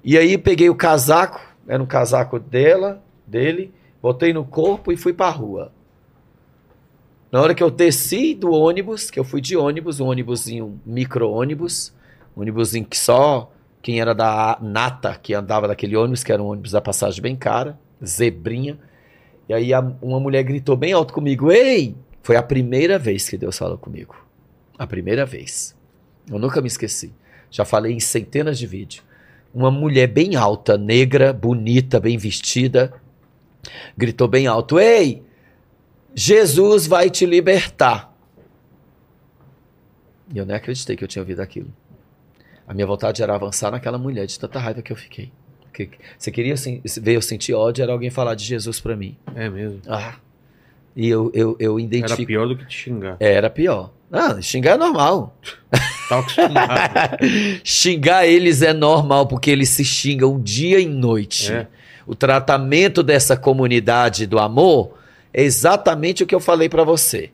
[0.03, 3.74] E aí peguei o casaco, era um casaco dela, dele,
[4.07, 5.73] botei no corpo e fui para a rua.
[7.33, 11.93] Na hora que eu desci do ônibus, que eu fui de ônibus, um ônibusinho, micro-ônibus,
[12.37, 13.51] um ônibusinho que só
[13.83, 17.35] quem era da Nata, que andava daquele ônibus, que era um ônibus da passagem bem
[17.35, 18.78] cara, zebrinha.
[19.49, 21.97] E aí a- uma mulher gritou bem alto comigo, ei!
[22.23, 24.15] Foi a primeira vez que Deus falou comigo.
[24.78, 25.74] A primeira vez.
[26.31, 27.12] Eu nunca me esqueci.
[27.51, 29.05] Já falei em centenas de vídeos.
[29.53, 32.93] Uma mulher bem alta, negra, bonita, bem vestida,
[33.97, 35.22] gritou bem alto, ei!
[36.14, 38.12] Jesus vai te libertar.
[40.32, 41.68] E eu nem acreditei que eu tinha ouvido aquilo.
[42.66, 45.30] A minha vontade era avançar naquela mulher de tanta raiva que eu fiquei.
[45.72, 49.16] Que- Você queria sen- ver eu sentir ódio, era alguém falar de Jesus pra mim.
[49.34, 49.80] É mesmo.
[49.86, 50.14] Ah.
[50.97, 52.26] E eu, eu, eu Era identifico.
[52.26, 53.16] pior do que te xingar.
[53.20, 53.93] Era pior.
[54.10, 55.36] Ah, xingar é normal.
[56.09, 57.18] Tá acostumado.
[57.62, 61.52] Xingar eles é normal, porque eles se xingam dia e noite.
[61.52, 61.66] É.
[62.07, 64.97] O tratamento dessa comunidade do amor
[65.33, 67.31] é exatamente o que eu falei pra você.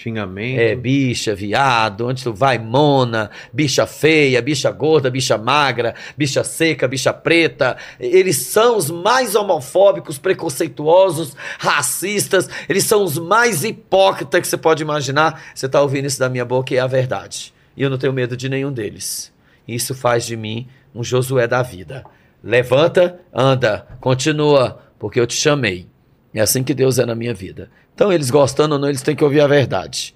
[0.00, 0.58] Xingamento.
[0.58, 6.88] É, bicha, viado, onde tu vai, mona, bicha feia, bicha gorda, bicha magra, bicha seca,
[6.88, 7.76] bicha preta.
[7.98, 12.48] Eles são os mais homofóbicos, preconceituosos, racistas.
[12.66, 15.42] Eles são os mais hipócritas que você pode imaginar.
[15.54, 17.52] Você tá ouvindo isso da minha boca e é a verdade.
[17.76, 19.30] E eu não tenho medo de nenhum deles.
[19.68, 22.04] Isso faz de mim um Josué da vida.
[22.42, 25.88] Levanta, anda, continua, porque eu te chamei.
[26.32, 27.70] É assim que Deus é na minha vida.
[27.94, 30.14] Então, eles gostando ou não, eles têm que ouvir a verdade.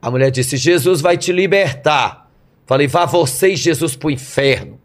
[0.00, 2.30] A mulher disse: Jesus vai te libertar.
[2.66, 4.78] Falei: vá você e Jesus pro inferno.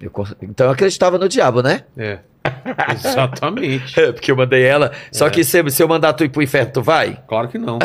[0.00, 0.12] Eu
[0.42, 1.84] então eu acreditava no diabo, né?
[1.96, 2.18] É.
[2.92, 3.98] Exatamente.
[3.98, 4.92] É, Porque eu mandei ela.
[5.10, 5.30] Só É.
[5.30, 7.18] que se, se eu mandar tu ir pro inferno, tu vai?
[7.26, 7.78] Claro que não.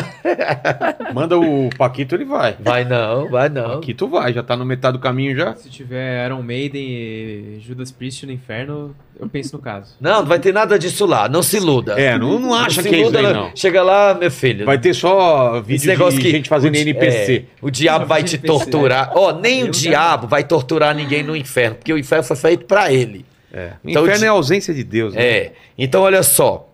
[1.14, 2.56] Manda o Paquito, ele vai.
[2.60, 3.76] Vai não, vai não.
[3.76, 5.54] Paquito vai, já tá no metade do caminho já.
[5.54, 9.94] Se tiver Iron Maiden e Judas Priest no inferno, eu penso no caso.
[10.00, 11.28] Não, não vai ter nada disso lá.
[11.28, 11.98] Não se iluda.
[12.00, 13.44] É, não, não acha se que é isso iluda, aí, não.
[13.48, 13.52] não.
[13.56, 14.64] Chega lá, meu filho.
[14.66, 17.46] Vai ter só Esse vídeo negócio de que gente fazendo o NPC.
[17.50, 18.46] é, o diabo vai te NPC.
[18.46, 19.12] torturar.
[19.14, 22.66] Ó, nem o Eu diabo vai torturar ninguém no inferno, porque o inferno foi feito
[22.66, 23.24] pra ele.
[23.52, 23.72] É.
[23.84, 25.14] O Então, inferno de- é a ausência de Deus.
[25.14, 25.22] né?
[25.22, 25.52] É.
[25.76, 26.68] Então, olha só.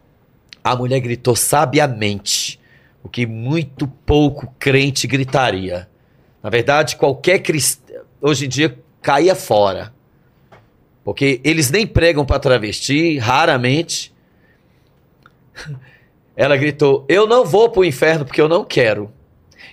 [0.62, 2.58] A mulher gritou sabiamente
[3.02, 5.88] o que muito pouco crente gritaria.
[6.42, 9.94] Na verdade, qualquer cristão, hoje em dia, caía fora.
[11.04, 14.12] Porque eles nem pregam para travesti, raramente.
[16.36, 19.10] Ela gritou: Eu não vou para o inferno porque eu não quero.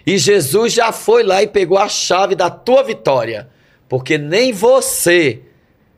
[0.06, 3.50] E Jesus já foi lá e pegou a chave da tua vitória.
[3.90, 5.42] Porque nem você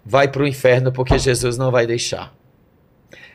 [0.05, 2.33] vai para o inferno porque Jesus não vai deixar.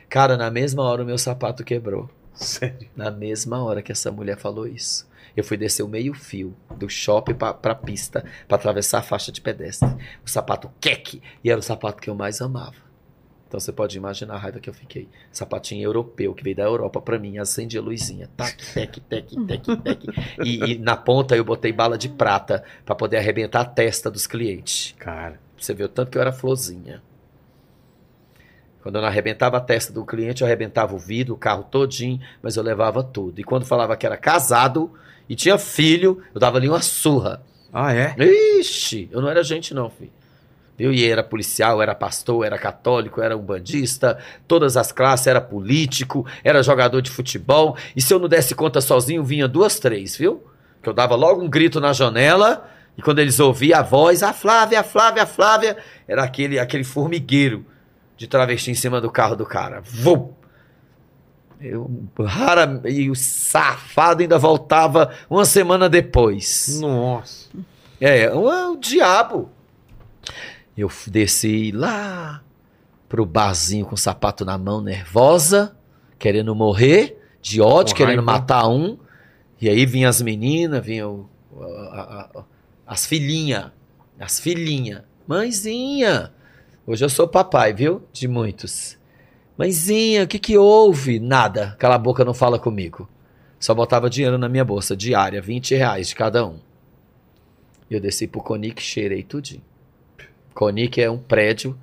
[0.09, 2.09] Cara, na mesma hora o meu sapato quebrou.
[2.33, 2.89] Sério.
[2.95, 5.09] Na mesma hora que essa mulher falou isso.
[5.35, 9.31] Eu fui descer o meio fio do shopping pra, pra pista pra atravessar a faixa
[9.31, 9.87] de pedestre.
[10.25, 11.21] O sapato queque.
[11.43, 12.91] E era o sapato que eu mais amava.
[13.47, 15.09] Então você pode imaginar a raiva que eu fiquei.
[15.29, 18.29] Sapatinho europeu que veio da Europa pra mim, acende a luzinha.
[18.37, 20.03] Tac, tec, tec, tec, tec.
[20.43, 24.25] E, e na ponta eu botei bala de prata pra poder arrebentar a testa dos
[24.25, 24.95] clientes.
[24.97, 27.03] Cara, Você vê o tanto que eu era florzinha.
[28.81, 32.19] Quando eu não arrebentava a testa do cliente, eu arrebentava o vidro, o carro todinho,
[32.41, 33.39] mas eu levava tudo.
[33.39, 34.91] E quando falava que era casado
[35.29, 37.43] e tinha filho, eu dava ali uma surra.
[37.71, 38.15] Ah, é?
[38.59, 40.11] Ixi, eu não era gente não, filho.
[40.75, 40.91] Viu?
[40.91, 44.17] E era policial, era pastor, era católico, era umbandista,
[44.47, 47.77] todas as classes, era político, era jogador de futebol.
[47.95, 50.43] E se eu não desse conta sozinho, vinha duas, três, viu?
[50.81, 52.67] Que eu dava logo um grito na janela,
[52.97, 55.77] e quando eles ouviam a voz, a Flávia, a Flávia, a Flávia,
[56.07, 57.65] era aquele, aquele formigueiro
[58.17, 59.81] de travesti em cima do carro do cara.
[59.83, 60.33] Vum!
[61.59, 61.89] Eu,
[62.19, 66.79] rara, e o safado ainda voltava uma semana depois.
[66.81, 67.49] Nossa.
[67.99, 69.49] É, o, o diabo.
[70.75, 72.41] Eu desci lá
[73.07, 75.75] pro barzinho com o sapato na mão, nervosa,
[76.17, 78.31] querendo morrer, de ódio, Com querendo raiva.
[78.31, 78.97] matar um.
[79.59, 82.43] E aí vinham as meninas, vinham a- a- a-
[82.91, 83.71] as filhinhas,
[84.19, 85.03] as filhinhas.
[85.25, 86.33] Mãezinha,
[86.85, 88.03] hoje eu sou papai, viu?
[88.11, 88.97] De muitos.
[89.57, 91.17] Mãezinha, o que que houve?
[91.17, 93.09] Nada, cala a boca, não fala comigo.
[93.57, 96.59] Só botava dinheiro na minha bolsa, diária, 20 reais de cada um.
[97.89, 99.63] E eu desci pro Conic, cheirei tudinho.
[100.53, 101.79] Conic é um prédio,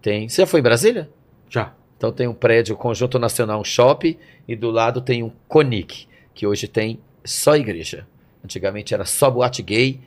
[0.00, 0.28] tem...
[0.28, 1.10] Você já foi em Brasília?
[1.50, 1.74] Já.
[1.96, 4.16] Então tem um prédio, Conjunto Nacional, um shopping,
[4.46, 8.06] e do lado tem um Conic, que hoje tem só igreja.
[8.44, 10.00] Antigamente era só boate gay,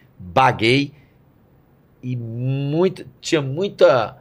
[0.57, 0.93] gay,
[2.01, 4.17] e muito, tinha muita,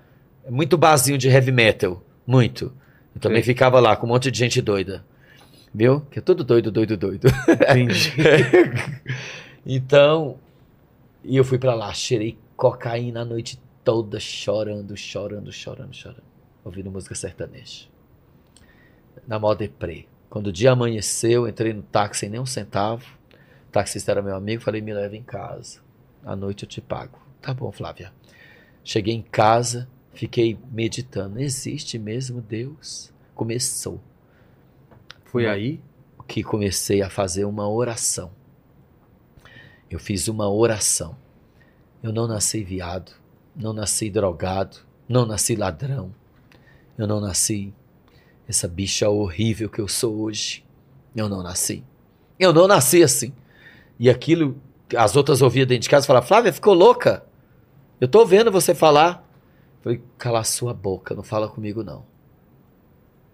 [0.48, 2.72] muito barzinho de heavy metal, muito.
[3.14, 3.54] Eu também Sei.
[3.54, 5.04] ficava lá com um monte de gente doida,
[5.72, 6.00] viu?
[6.10, 7.28] Que é tudo doido, doido, doido.
[7.70, 8.12] Entendi.
[9.66, 10.38] então,
[11.22, 16.22] e eu fui pra lá, cheirei cocaína a noite toda, chorando, chorando, chorando, chorando.
[16.64, 17.86] Ouvindo música sertaneja.
[19.28, 20.06] Na mó deprê.
[20.30, 23.04] Quando o dia amanheceu, entrei no táxi sem nem um centavo.
[23.68, 25.83] O taxista era meu amigo, falei, me leva em casa.
[26.24, 27.18] À noite eu te pago.
[27.40, 28.12] Tá bom, Flávia.
[28.82, 31.40] Cheguei em casa, fiquei meditando.
[31.40, 33.12] Existe mesmo Deus?
[33.34, 34.00] Começou
[35.24, 35.80] Foi aí?
[36.26, 38.30] que comecei a fazer uma oração.
[39.90, 41.16] Eu fiz uma oração.
[42.02, 43.12] Eu não nasci viado,
[43.54, 44.78] não nasci drogado,
[45.08, 46.14] não nasci ladrão.
[46.96, 47.74] Eu não nasci
[48.48, 50.64] essa bicha horrível que eu sou hoje.
[51.14, 51.84] Eu não nasci.
[52.38, 53.32] Eu não nasci assim.
[53.98, 54.60] E aquilo,
[54.96, 57.24] as outras ouviam dentro de casa e falavam, Flávia, ficou louca?
[58.00, 59.24] Eu tô vendo você falar.
[59.82, 62.04] Falei, cala a sua boca, não fala comigo não.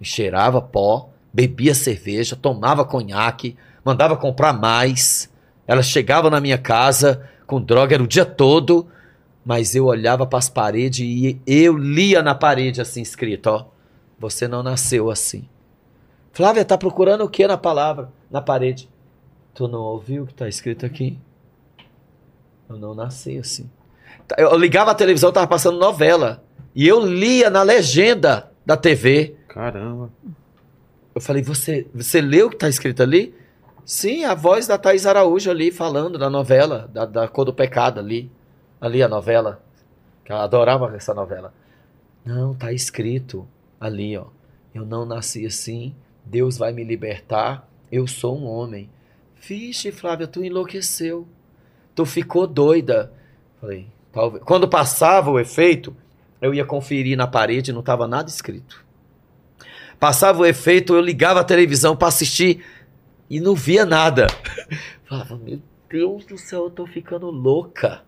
[0.03, 5.31] Cheirava pó, bebia cerveja, tomava conhaque, mandava comprar mais.
[5.67, 8.89] Ela chegava na minha casa com droga, era o dia todo,
[9.45, 13.67] mas eu olhava para as paredes e eu lia na parede assim escrito, ó,
[14.19, 15.49] você não nasceu assim.
[16.33, 18.89] Flávia, tá procurando o que na palavra, na parede?
[19.55, 21.19] Tu não ouviu o que tá escrito aqui?
[22.71, 23.69] Eu não nasci assim.
[24.39, 29.37] Eu ligava a televisão, tava passando novela, e eu lia na legenda da TV.
[29.49, 30.09] Caramba.
[31.13, 33.35] Eu falei, você, você leu o que está escrito ali?
[33.85, 37.99] Sim, a voz da Thaís Araújo ali falando da novela, da, da cor do pecado
[37.99, 38.31] ali.
[38.81, 39.61] Ali a novela.
[40.25, 41.53] Que ela adorava essa novela.
[42.25, 43.49] Não, tá escrito
[43.81, 44.27] ali, ó.
[44.73, 45.93] Eu não nasci assim.
[46.25, 47.69] Deus vai me libertar.
[47.91, 48.89] Eu sou um homem.
[49.41, 51.27] Vixe, Flávia, tu enlouqueceu.
[51.95, 53.13] Tu ficou doida.
[53.61, 54.43] Falei, talvez.
[54.45, 55.95] Quando passava o efeito,
[56.41, 58.85] eu ia conferir na parede não estava nada escrito.
[59.99, 62.65] Passava o efeito, eu ligava a televisão para assistir
[63.29, 64.27] e não via nada.
[65.05, 65.61] Falava, meu
[65.91, 68.03] Deus do céu, eu tô ficando louca.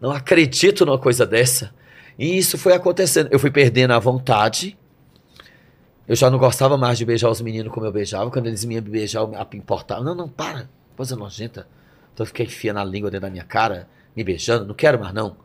[0.00, 1.74] Não acredito numa coisa dessa.
[2.18, 3.28] E isso foi acontecendo.
[3.30, 4.76] Eu fui perdendo a vontade.
[6.06, 8.30] Eu já não gostava mais de beijar os meninos como eu beijava.
[8.30, 10.04] Quando eles me beijar, eu me importava.
[10.04, 10.68] Não, não, para.
[10.96, 11.66] Coisa nojenta.
[12.16, 13.86] Então fiquei enfiando a língua dentro da minha cara,
[14.16, 14.64] me beijando.
[14.64, 15.36] Não quero mais, não.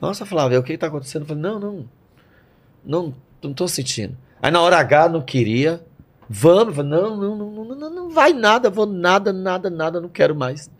[0.00, 1.24] Nossa, Flávia, o que tá acontecendo?
[1.24, 1.88] Eu falei, não, não.
[2.82, 4.16] Não, não tô sentindo.
[4.40, 5.84] Aí na hora H não queria.
[6.26, 10.08] Vamos, falei, não, não, não, não, não, não vai nada, vou nada, nada, nada, não
[10.08, 10.70] quero mais.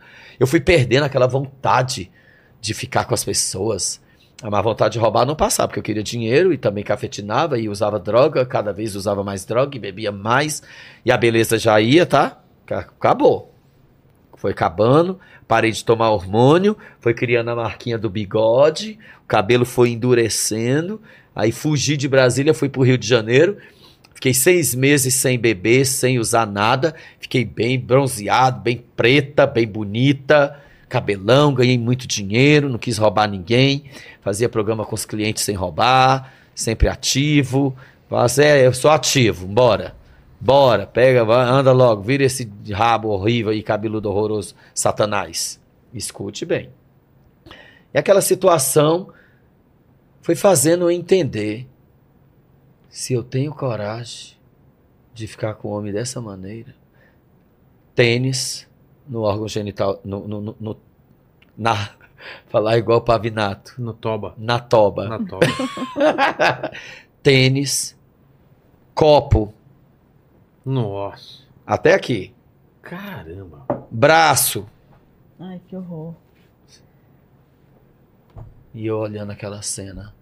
[0.40, 2.10] Eu fui perdendo aquela vontade
[2.59, 4.00] de ficar com as pessoas.
[4.42, 7.68] A má vontade de roubar não passava, porque eu queria dinheiro e também cafetinava e
[7.68, 10.62] usava droga, cada vez usava mais droga e bebia mais.
[11.05, 12.40] E a beleza já ia, tá?
[12.66, 13.57] Acabou.
[14.39, 19.90] Foi acabando, parei de tomar hormônio, foi criando a marquinha do bigode, o cabelo foi
[19.90, 21.01] endurecendo,
[21.35, 23.59] aí fugi de Brasília, fui pro Rio de Janeiro,
[24.15, 30.56] fiquei seis meses sem beber, sem usar nada, fiquei bem bronzeado, bem preta, bem bonita,
[30.89, 33.85] cabelão, ganhei muito dinheiro, não quis roubar ninguém,
[34.23, 37.77] fazia programa com os clientes sem roubar, sempre ativo,
[38.09, 39.97] mas é, eu sou ativo, bora.
[40.40, 45.60] Bora, pega, anda logo, vira esse rabo horrível e cabeludo horroroso, Satanás.
[45.93, 46.70] Escute bem.
[47.93, 49.09] E aquela situação,
[50.20, 51.66] foi fazendo eu entender
[52.89, 54.36] se eu tenho coragem
[55.12, 56.74] de ficar com o homem dessa maneira.
[57.94, 58.69] Tênis
[59.09, 60.77] no órgão genital, no, no, no- no-
[61.56, 61.90] na,
[62.47, 64.35] falar igual pavinato, No toba.
[64.39, 65.09] na toba.
[65.09, 65.47] Na toba.
[67.23, 67.97] Tênis,
[68.94, 69.52] copo,
[70.64, 71.43] Nossa.
[71.66, 72.35] até aqui,
[72.82, 73.66] Caramba.
[73.90, 74.66] braço.
[75.39, 76.14] Ai, que horror.
[78.74, 80.14] E eu olhando aquela cena.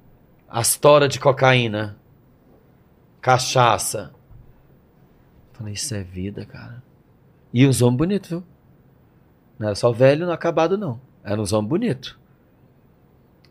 [0.49, 1.97] As toras de cocaína.
[3.21, 4.15] Cachaça.
[5.53, 6.83] Falei, isso é vida, cara.
[7.53, 8.45] E uns homens bonitos, viu?
[9.59, 11.01] Não era só velho não acabado, não.
[11.25, 12.19] Era uns homens bonitos.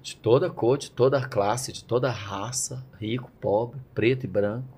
[0.02, 2.86] De toda cor, de toda classe, de toda raça.
[3.00, 4.75] Rico, pobre, preto e branco.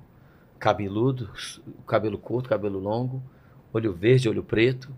[0.59, 1.29] Cabeludo,
[1.85, 3.21] cabelo curto, cabelo longo.
[3.73, 4.89] Olho verde, olho preto.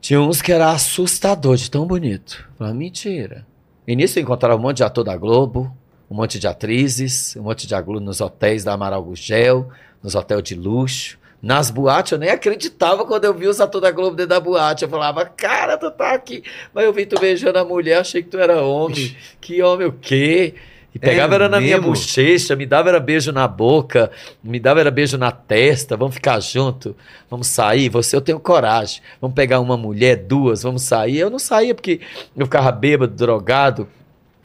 [0.00, 2.48] Tinha uns que era assustador de tão bonito.
[2.58, 3.46] Falei, mentira.
[3.86, 5.74] E nisso eu encontrava um monte de ator da Globo,
[6.10, 9.70] um monte de atrizes, um monte de aglu nos hotéis da Amaral Gugel,
[10.02, 11.18] nos hotéis de luxo.
[11.40, 14.84] Nas boates, eu nem acreditava quando eu vi os atores da Globo dentro da boate.
[14.84, 16.42] Eu falava, cara, tu tá aqui.
[16.72, 19.14] Mas eu vi tu beijando a mulher, achei que tu era homem.
[19.42, 20.54] Que homem o quê?
[20.94, 21.90] E pegava É era na minha mesmo?
[21.92, 24.12] bochecha, me dava era beijo na boca,
[24.42, 26.94] me dava era beijo na testa, vamos ficar junto,
[27.28, 31.18] vamos sair, você eu tenho coragem, vamos pegar uma mulher, duas, vamos sair.
[31.18, 32.00] Eu não saía porque
[32.36, 33.88] eu ficava bêbado, drogado,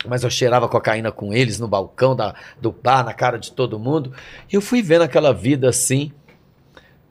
[0.07, 3.77] mas eu cheirava cocaína com eles no balcão da, do bar, na cara de todo
[3.77, 4.11] mundo.
[4.51, 6.11] E eu fui vendo aquela vida assim.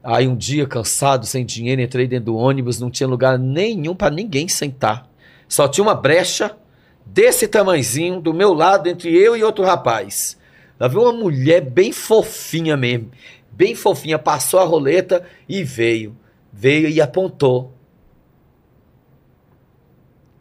[0.02, 4.14] Aí um dia, cansado, sem dinheiro, entrei dentro do ônibus, não tinha lugar nenhum para
[4.14, 5.06] ninguém sentar.
[5.46, 6.56] Só tinha uma brecha
[7.12, 10.38] desse tamanzinho, do meu lado, entre eu e outro rapaz.
[10.78, 13.10] Lá veio uma mulher bem fofinha mesmo,
[13.50, 16.16] bem fofinha, passou a roleta e veio.
[16.52, 17.72] Veio e apontou.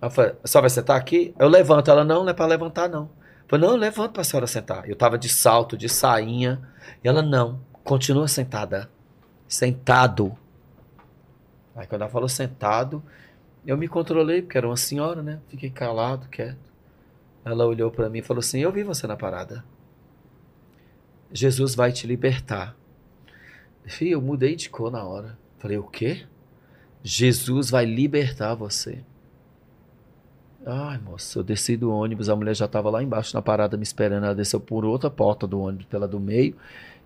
[0.02, 1.34] Ela falou, só vai sentar aqui?
[1.38, 1.89] Eu levanto.
[1.89, 3.03] Ela, não, não é para levantar, não.
[3.03, 4.89] Eu falei, não, eu levanto para a senhora sentar.
[4.89, 6.61] Eu tava de salto, de sainha.
[7.03, 8.89] E ela, não, continua sentada.
[9.48, 10.38] Sentado.
[11.76, 13.03] Aí quando ela falou sentado,
[13.68, 15.41] eu me controlei, porque era uma senhora, né?
[15.49, 16.57] Fiquei calado, quieto.
[17.44, 19.64] Ela olhou para mim e falou assim: Eu vi você na parada.
[21.34, 22.77] Jesus vai te libertar.
[23.85, 25.38] Fih, eu mudei de cor na hora.
[25.60, 26.26] Falei: O quê?
[27.03, 29.03] Jesus vai libertar você.
[30.65, 33.84] Ai, moça, eu desci do ônibus, a mulher já estava lá embaixo na parada me
[33.84, 34.26] esperando.
[34.26, 36.56] Ela desceu por outra porta do ônibus, pela do meio,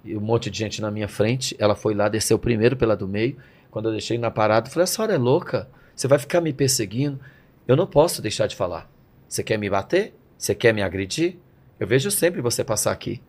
[0.03, 1.55] e um monte de gente na minha frente.
[1.59, 3.37] Ela foi lá, desceu primeiro pela do meio.
[3.69, 5.67] Quando eu deixei na parada, eu falei: A senhora é louca?
[5.95, 7.19] Você vai ficar me perseguindo?
[7.67, 8.89] Eu não posso deixar de falar.
[9.27, 10.13] Você quer me bater?
[10.37, 11.37] Você quer me agredir?
[11.79, 13.21] Eu vejo sempre você passar aqui.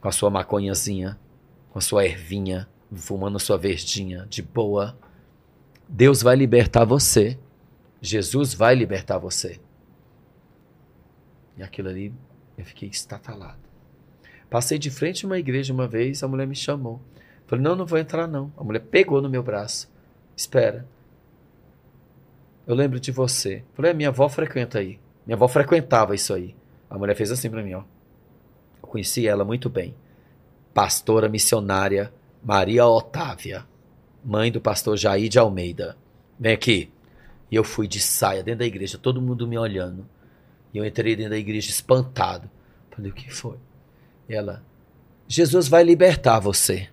[0.00, 1.18] Com a sua maconhazinha,
[1.70, 4.96] com a sua ervinha, fumando a sua verdinha, de boa.
[5.88, 7.38] Deus vai libertar você.
[8.00, 9.60] Jesus vai libertar você.
[11.56, 12.12] E aquilo ali,
[12.58, 13.58] eu fiquei estatalado.
[14.50, 17.00] Passei de frente a uma igreja uma vez, a mulher me chamou.
[17.46, 18.52] Falei, não, não vou entrar não.
[18.56, 19.90] A mulher pegou no meu braço.
[20.36, 20.86] Espera.
[22.66, 23.64] Eu lembro de você.
[23.74, 24.98] Falei, "É, minha avó frequenta aí.
[25.24, 26.54] Minha avó frequentava isso aí.
[26.90, 27.82] A mulher fez assim pra mim, ó.
[28.82, 29.94] Eu conheci ela muito bem.
[30.74, 32.12] Pastora missionária
[32.46, 33.66] Maria Otávia,
[34.24, 35.96] mãe do pastor Jair de Almeida.
[36.38, 36.92] Vem aqui.
[37.50, 40.06] E eu fui de saia dentro da igreja, todo mundo me olhando.
[40.72, 42.48] E eu entrei dentro da igreja espantado.
[42.90, 43.56] Falei, o que foi?
[44.28, 44.62] E ela,
[45.26, 46.88] Jesus vai libertar você.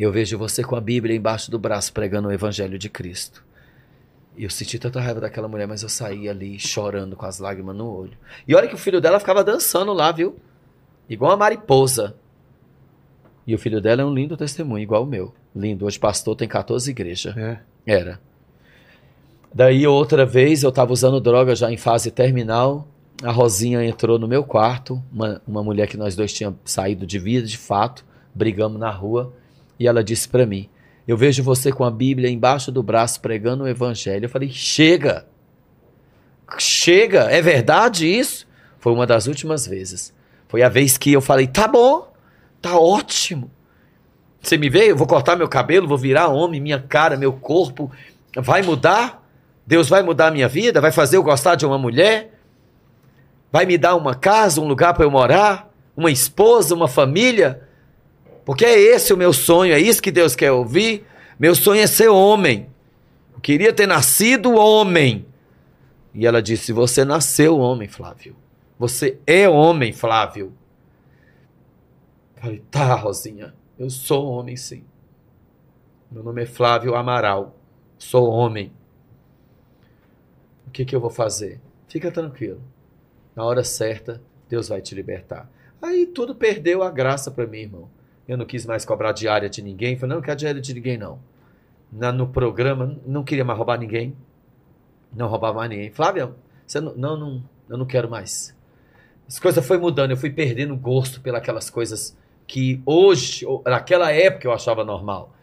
[0.00, 3.44] Eu vejo você com a Bíblia embaixo do braço pregando o Evangelho de Cristo.
[4.34, 7.76] E eu senti tanta raiva daquela mulher, mas eu saí ali chorando com as lágrimas
[7.76, 8.16] no olho.
[8.48, 10.36] E olha que o filho dela ficava dançando lá, viu?
[11.06, 12.14] Igual uma mariposa.
[13.46, 15.34] E o filho dela é um lindo testemunho, igual o meu.
[15.54, 15.84] Lindo.
[15.84, 17.36] Hoje pastor tem 14 igrejas.
[17.36, 17.60] É.
[17.84, 18.18] Era.
[19.52, 22.88] Daí outra vez eu tava usando droga já em fase terminal.
[23.22, 27.18] A Rosinha entrou no meu quarto, uma, uma mulher que nós dois tínhamos saído de
[27.18, 28.02] vida, de fato,
[28.34, 29.34] brigamos na rua,
[29.80, 30.68] e ela disse para mim:
[31.08, 34.26] Eu vejo você com a Bíblia embaixo do braço pregando o evangelho.
[34.26, 35.26] Eu falei: Chega!
[36.58, 37.22] Chega!
[37.30, 38.46] É verdade isso?
[38.78, 40.14] Foi uma das últimas vezes.
[40.46, 42.12] Foi a vez que eu falei: Tá bom,
[42.60, 43.50] tá ótimo.
[44.42, 44.90] Você me vê?
[44.90, 47.90] Eu vou cortar meu cabelo, vou virar homem, minha cara, meu corpo
[48.36, 49.26] vai mudar?
[49.66, 50.80] Deus vai mudar a minha vida?
[50.80, 52.38] Vai fazer eu gostar de uma mulher?
[53.52, 55.70] Vai me dar uma casa, um lugar para eu morar?
[55.96, 57.68] Uma esposa, uma família?
[58.44, 61.06] Porque é esse o meu sonho, é isso que Deus quer ouvir.
[61.38, 62.68] Meu sonho é ser homem.
[63.32, 65.26] Eu queria ter nascido homem.
[66.14, 68.36] E ela disse: Você nasceu homem, Flávio.
[68.78, 70.52] Você é homem, Flávio.
[72.36, 74.84] Falei: Tá, Rosinha, eu sou homem, sim.
[76.10, 77.56] Meu nome é Flávio Amaral.
[77.98, 78.72] Sou homem.
[80.66, 81.60] O que, que eu vou fazer?
[81.88, 82.60] Fica tranquilo.
[83.34, 85.50] Na hora certa, Deus vai te libertar.
[85.80, 87.88] Aí tudo perdeu a graça para mim, irmão.
[88.30, 89.96] Eu não quis mais cobrar diária de ninguém.
[89.96, 91.18] Falei, não, não quero diária de ninguém, não.
[91.90, 94.14] Na, no programa, não queria mais roubar ninguém.
[95.12, 95.90] Não roubava mais ninguém.
[95.90, 96.32] Flávia,
[96.64, 98.56] você não, não, não, eu não quero mais.
[99.26, 102.16] As coisas foi mudando, eu fui perdendo gosto pelas coisas
[102.46, 105.34] que hoje, naquela época eu achava normal.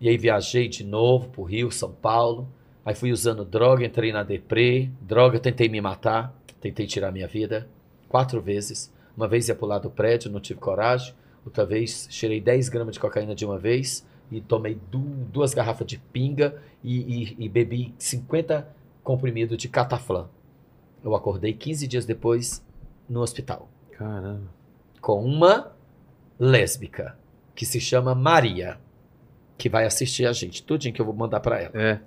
[0.00, 2.48] E aí viajei de novo pro Rio, São Paulo.
[2.84, 4.90] Aí fui usando droga, entrei na deprê.
[5.00, 7.68] Droga, tentei me matar, tentei tirar minha vida
[8.08, 8.92] quatro vezes.
[9.16, 11.14] Uma vez ia pular do prédio, não tive coragem.
[11.44, 14.98] Outra vez, cheirei 10 gramas de cocaína de uma vez e tomei du-
[15.32, 16.98] duas garrafas de pinga e,
[17.32, 18.68] e- e bebi 50
[19.02, 20.28] comprimidos de cataflã.
[21.02, 22.64] Eu acordei 15 dias depois
[23.08, 24.42] no hospital Caramba.
[25.00, 25.72] com uma
[26.38, 27.16] lésbica
[27.54, 28.78] que se chama Maria,
[29.58, 30.62] que vai assistir a gente.
[30.62, 31.72] Tudinho que eu vou mandar para ela.
[31.74, 32.00] É.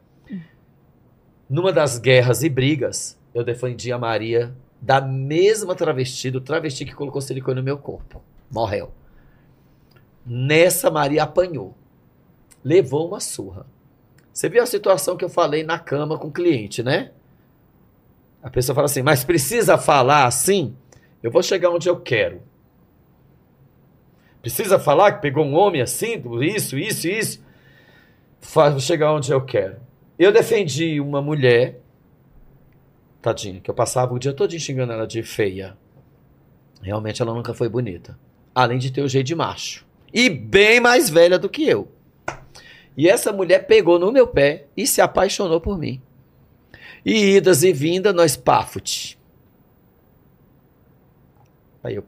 [1.50, 6.94] Numa das guerras e brigas, eu defendi a Maria da mesma travesti, do travesti que
[6.96, 8.22] colocou silicone no meu corpo.
[8.52, 8.92] Morreu.
[10.26, 11.76] Nessa, Maria apanhou.
[12.64, 13.66] Levou uma surra.
[14.32, 17.12] Você viu a situação que eu falei na cama com o cliente, né?
[18.42, 20.76] A pessoa fala assim, mas precisa falar assim?
[21.22, 22.42] Eu vou chegar onde eu quero.
[24.42, 27.44] Precisa falar que pegou um homem assim, isso, isso, isso?
[28.42, 29.78] Vou chegar onde eu quero.
[30.20, 31.80] Eu defendi uma mulher,
[33.22, 35.78] tadinha, que eu passava o dia todo xingando ela de feia.
[36.82, 38.20] Realmente ela nunca foi bonita.
[38.54, 39.86] Além de ter o jeito de macho.
[40.14, 41.88] E bem mais velha do que eu.
[42.96, 46.00] E essa mulher pegou no meu pé e se apaixonou por mim.
[47.04, 49.18] E idas e vindas, nós pafute.
[51.84, 52.06] Aí eu,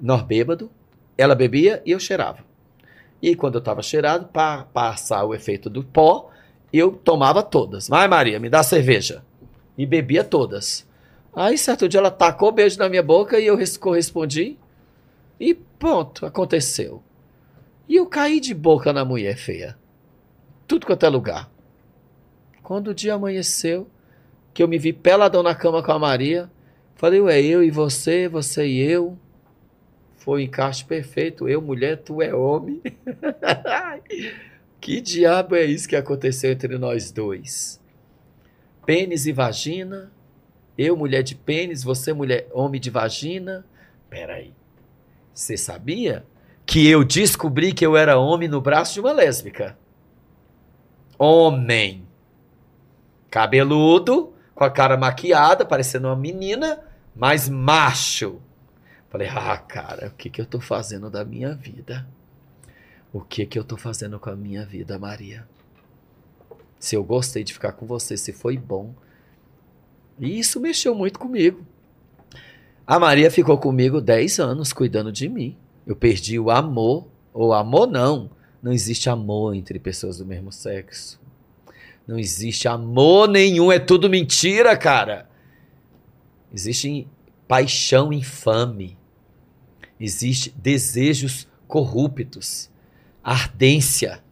[0.00, 0.70] nós bêbado,
[1.16, 2.44] ela bebia e eu cheirava.
[3.22, 6.30] E quando eu estava cheirado, para passar o efeito do pó,
[6.72, 7.88] eu tomava todas.
[7.88, 9.24] Vai, Maria, me dá cerveja.
[9.78, 10.86] E bebia todas.
[11.34, 14.58] Aí, certo dia, ela tacou o beijo na minha boca e eu res- correspondi.
[15.40, 17.02] E pronto, aconteceu.
[17.88, 19.76] E eu caí de boca na mulher feia.
[20.66, 21.50] Tudo quanto é lugar.
[22.62, 23.86] Quando o dia amanheceu,
[24.54, 26.50] que eu me vi peladão na cama com a Maria,
[26.94, 29.18] falei, ué, eu e você, você e eu.
[30.16, 31.46] Foi o encaixe perfeito.
[31.46, 32.80] Eu, mulher, tu é homem.
[34.80, 37.78] que diabo é isso que aconteceu entre nós dois?
[38.86, 40.10] Pênis e vagina.
[40.78, 43.66] Eu, mulher de pênis, você, mulher, homem de vagina.
[44.08, 44.54] Peraí.
[45.34, 46.24] Você sabia
[46.66, 49.78] que eu descobri que eu era homem no braço de uma lésbica?
[51.18, 52.06] Homem.
[53.30, 56.80] Cabeludo, com a cara maquiada, parecendo uma menina,
[57.14, 58.40] mas macho.
[59.08, 62.06] Falei, ah, cara, o que, que eu tô fazendo da minha vida?
[63.12, 65.46] O que, que eu tô fazendo com a minha vida, Maria?
[66.80, 68.92] Se eu gostei de ficar com você, se foi bom.
[70.18, 71.64] E isso mexeu muito comigo.
[72.86, 75.56] A Maria ficou comigo 10 anos cuidando de mim.
[75.86, 78.30] Eu perdi o amor, ou amor não.
[78.62, 81.20] Não existe amor entre pessoas do mesmo sexo.
[82.06, 85.28] Não existe amor nenhum, é tudo mentira, cara.
[86.52, 87.06] Existe
[87.46, 88.96] paixão infame.
[89.98, 92.70] Existe desejos corruptos,
[93.22, 94.22] ardência,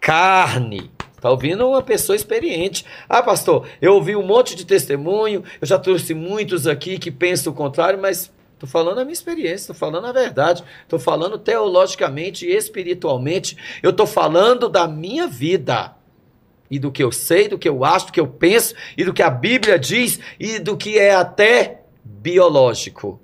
[0.00, 0.90] carne.
[1.20, 2.84] Tá ouvindo uma pessoa experiente.
[3.08, 7.52] Ah, pastor, eu ouvi um monte de testemunho, eu já trouxe muitos aqui que pensam
[7.52, 12.46] o contrário, mas tô falando a minha experiência, tô falando a verdade, tô falando teologicamente
[12.46, 15.94] e espiritualmente, eu tô falando da minha vida.
[16.70, 19.12] E do que eu sei, do que eu acho, do que eu penso, e do
[19.12, 23.20] que a Bíblia diz, e do que é até biológico.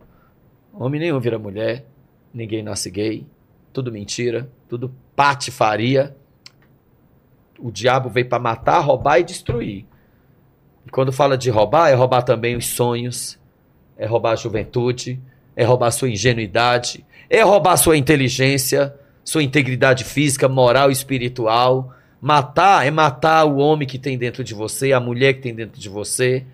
[0.73, 1.85] Homem nenhum vira mulher,
[2.33, 3.27] ninguém nasce gay,
[3.73, 6.17] tudo mentira, tudo patifaria.
[7.59, 9.87] O diabo veio para matar, roubar e destruir.
[10.87, 13.39] E quando fala de roubar, é roubar também os sonhos,
[14.03, 15.21] é roubar a juventude,
[15.55, 18.93] é roubar sua ingenuidade, é roubar sua inteligência,
[19.25, 21.95] sua integridade física, moral e espiritual.
[22.21, 25.81] Matar é matar o homem que tem dentro de você, a mulher que tem dentro
[25.81, 26.45] de você.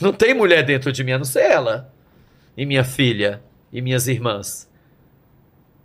[0.00, 1.92] Não tem mulher dentro de mim, a não ser ela.
[2.56, 3.40] E minha filha,
[3.72, 4.68] e minhas irmãs.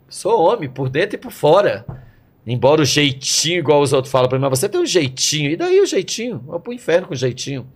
[0.09, 1.85] Sou homem, por dentro e por fora.
[2.45, 5.51] Embora o jeitinho, igual os outros falam pra mim, mas você tem um jeitinho.
[5.51, 6.39] E daí o jeitinho?
[6.39, 7.67] Vou pro inferno com o jeitinho.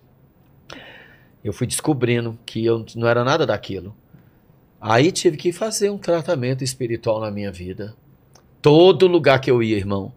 [1.44, 3.94] Eu fui descobrindo que eu não era nada daquilo.
[4.80, 7.94] Aí tive que fazer um tratamento espiritual na minha vida.
[8.60, 10.12] Todo lugar que eu ia, irmão,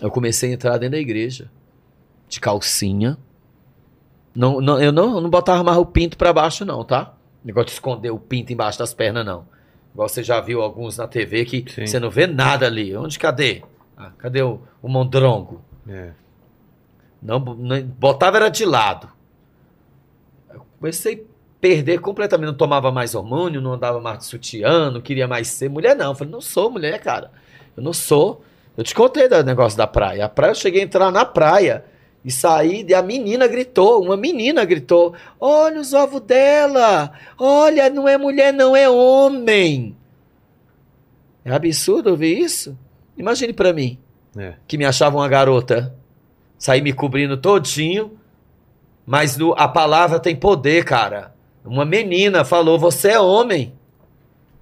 [0.00, 1.50] eu comecei a entrar dentro da igreja.
[2.28, 3.16] De calcinha.
[4.34, 7.14] Não, não, eu não, não botava mais o pinto pra baixo, não, tá?
[7.44, 9.46] Negócio de esconder o pinto embaixo das pernas, não.
[9.92, 11.86] Igual você já viu alguns na TV que Sim.
[11.86, 12.96] você não vê nada ali.
[12.96, 13.62] Onde, cadê?
[13.96, 15.62] Ah, cadê o, o mondrongo?
[15.88, 16.10] É.
[17.22, 19.08] Não, não, botava era de lado.
[20.84, 21.18] Comecei a
[21.62, 25.70] perder completamente, não tomava mais hormônio, não andava mais de sutiã, não queria mais ser
[25.70, 26.10] mulher, não.
[26.10, 27.30] Eu falei, não sou mulher, cara.
[27.74, 28.44] Eu não sou.
[28.76, 30.26] Eu te contei do negócio da praia.
[30.26, 31.86] A praia, eu cheguei a entrar na praia
[32.22, 37.12] e saí, e a menina gritou, uma menina gritou: Olha os ovos dela!
[37.38, 39.96] Olha, não é mulher, não é homem!
[41.42, 42.76] É absurdo ouvir isso?
[43.16, 43.98] Imagine pra mim,
[44.36, 44.52] É.
[44.68, 45.94] que me achava uma garota,
[46.58, 48.18] saí me cobrindo todinho,
[49.06, 51.34] mas no- a palavra tem poder, cara.
[51.64, 53.72] Uma menina falou: Você é homem.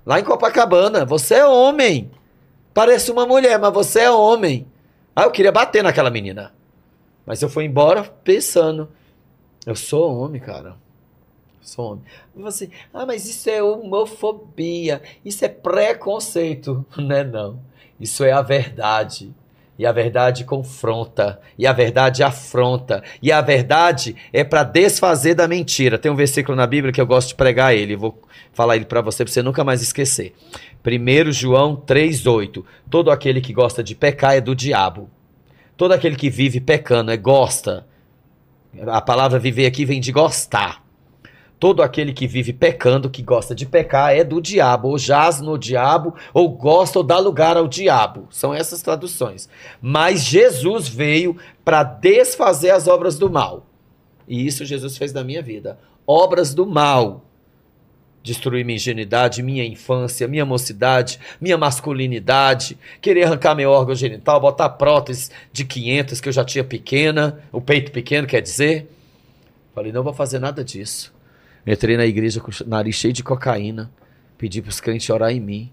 [0.04, 2.10] Lá em Copacabana, você é homem.
[2.74, 4.66] Parece uma mulher, mas você é homem.
[5.14, 6.52] Ah, eu queria bater naquela menina.
[7.26, 8.88] Mas eu fui embora pensando:
[9.66, 10.76] Eu sou homem, cara.
[11.60, 12.04] Sou homem.
[12.34, 15.02] Você, ah, mas isso é homofobia.
[15.24, 16.84] Isso é preconceito.
[16.96, 17.60] Não é, não.
[18.00, 19.32] Isso é a verdade.
[19.82, 25.48] E a verdade confronta, e a verdade afronta, e a verdade é para desfazer da
[25.48, 25.98] mentira.
[25.98, 28.22] Tem um versículo na Bíblia que eu gosto de pregar ele, vou
[28.52, 30.36] falar ele para você, para você nunca mais esquecer.
[30.86, 35.10] 1 João 3,8: Todo aquele que gosta de pecar é do diabo.
[35.76, 37.84] Todo aquele que vive pecando é gosta.
[38.86, 40.80] A palavra viver aqui vem de gostar.
[41.62, 45.56] Todo aquele que vive pecando, que gosta de pecar, é do diabo, ou jaz no
[45.56, 48.26] diabo, ou gosta ou dá lugar ao diabo.
[48.32, 49.48] São essas traduções.
[49.80, 53.64] Mas Jesus veio para desfazer as obras do mal.
[54.26, 55.78] E isso Jesus fez na minha vida.
[56.04, 57.24] Obras do mal.
[58.24, 64.68] Destruir minha ingenuidade, minha infância, minha mocidade, minha masculinidade, querer arrancar meu órgão genital, botar
[64.68, 68.90] prótese de 500 que eu já tinha pequena, o peito pequeno, quer dizer.
[69.72, 71.11] Falei, não vou fazer nada disso.
[71.66, 73.90] Entrei na igreja com o nariz cheio de cocaína,
[74.36, 75.72] pedi para os crentes orar em mim.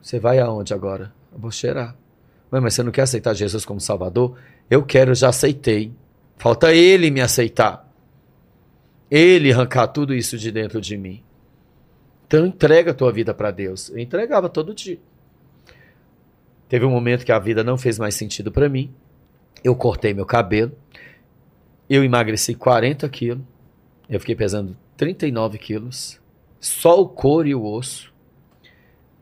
[0.00, 1.12] Você vai aonde agora?
[1.32, 1.94] Eu vou cheirar.
[2.50, 4.36] Mas você não quer aceitar Jesus como Salvador?
[4.68, 5.92] Eu quero, já aceitei.
[6.36, 7.88] Falta Ele me aceitar.
[9.10, 11.22] Ele arrancar tudo isso de dentro de mim.
[12.26, 13.90] Então entrega a tua vida para Deus.
[13.90, 14.98] Eu entregava todo dia.
[16.68, 18.92] Teve um momento que a vida não fez mais sentido para mim.
[19.62, 20.72] Eu cortei meu cabelo.
[21.88, 23.44] Eu emagreci 40 quilos.
[24.08, 26.20] Eu fiquei pesando 39 quilos.
[26.60, 28.12] Só o couro e o osso.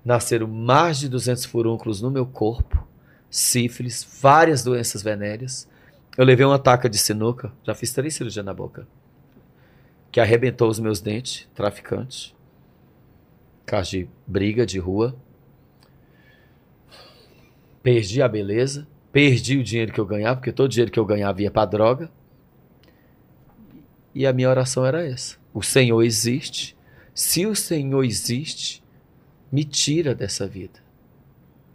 [0.05, 2.87] Nasceram mais de 200 furúnculos no meu corpo.
[3.31, 5.69] Sífilis, várias doenças venéreas.
[6.19, 7.53] Eu levei uma taca de sinuca.
[7.65, 8.87] Já fiz três cirurgias na boca.
[10.11, 11.49] Que arrebentou os meus dentes.
[11.55, 12.35] Traficante.
[13.65, 15.15] Caso de briga de rua.
[17.83, 18.87] Perdi a beleza.
[19.13, 21.65] Perdi o dinheiro que eu ganhava, porque todo o dinheiro que eu ganhava ia para
[21.67, 22.11] droga.
[24.15, 26.77] E a minha oração era essa: O Senhor existe.
[27.15, 28.83] Se o Senhor existe,
[29.51, 30.81] me tira dessa vida.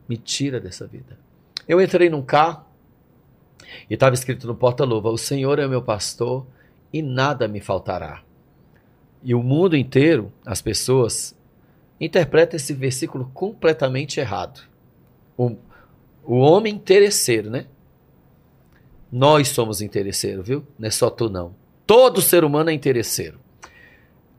[0.07, 1.17] Me tira dessa vida.
[1.67, 2.65] Eu entrei num carro
[3.89, 6.45] e estava escrito no porta-luva: O Senhor é meu pastor
[6.91, 8.23] e nada me faltará.
[9.23, 11.35] E o mundo inteiro, as pessoas,
[11.99, 14.61] interpretam esse versículo completamente errado.
[15.37, 15.55] O,
[16.23, 17.65] o homem interesseiro, né?
[19.11, 20.65] Nós somos interesseiros, viu?
[20.77, 21.55] Não é só tu, não.
[21.85, 23.39] Todo ser humano é interesseiro.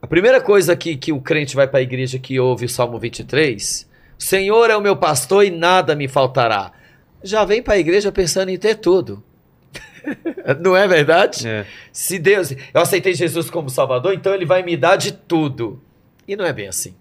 [0.01, 2.99] A primeira coisa que, que o crente vai para a igreja que ouve o Salmo
[2.99, 6.73] 23, Senhor é o meu pastor e nada me faltará.
[7.23, 9.23] Já vem para a igreja pensando em ter tudo.
[10.61, 11.47] Não é verdade?
[11.47, 11.67] É.
[11.93, 15.83] Se Deus, eu aceitei Jesus como Salvador, então ele vai me dar de tudo.
[16.27, 16.95] E não é bem assim.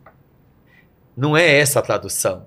[1.18, 2.46] Não é essa a tradução.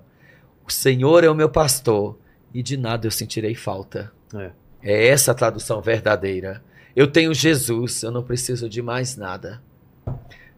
[0.65, 2.17] O Senhor é o meu pastor
[2.53, 4.11] e de nada eu sentirei falta.
[4.33, 4.51] É.
[4.81, 6.63] É essa a tradução verdadeira.
[6.99, 9.63] Eu tenho Jesus, eu não preciso de mais nada.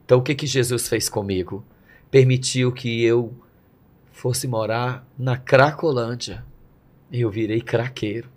[0.03, 1.63] Então o que que Jesus fez comigo?
[2.09, 3.31] Permitiu que eu
[4.11, 6.43] fosse morar na Cracolândia.
[7.11, 8.27] Eu virei craqueiro.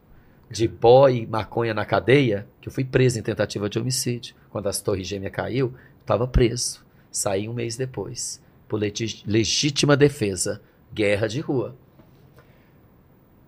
[0.51, 4.37] De pó e maconha na cadeia, que eu fui preso em tentativa de homicídio.
[4.51, 6.85] Quando as torres gêmeas caiu, estava preso.
[7.11, 8.39] Saí um mês depois.
[8.69, 10.61] Por legítima defesa.
[10.93, 11.75] Guerra de rua.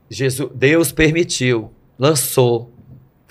[0.09, 2.73] Jesus, Deus permitiu, lançou,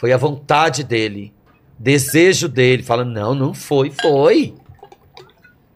[0.05, 1.33] foi a vontade dele,
[1.79, 2.83] desejo dele.
[2.83, 4.53] Fala, não, não foi, foi.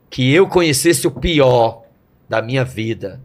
[0.08, 1.82] Que eu conhecesse o pior
[2.30, 3.20] da minha vida.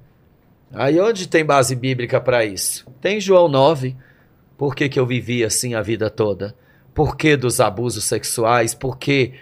[0.72, 2.86] Aí onde tem base bíblica para isso?
[3.02, 3.94] Tem João 9.
[4.56, 6.56] Por que, que eu vivi assim a vida toda?
[6.94, 8.72] Por que dos abusos sexuais?
[8.72, 9.34] Por que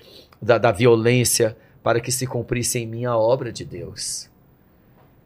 [0.42, 1.56] da, da violência?
[1.80, 4.28] Para que se cumprisse em mim a obra de Deus.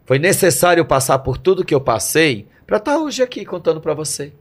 [0.05, 4.35] Foi necessário passar por tudo que eu passei para estar hoje aqui contando para você.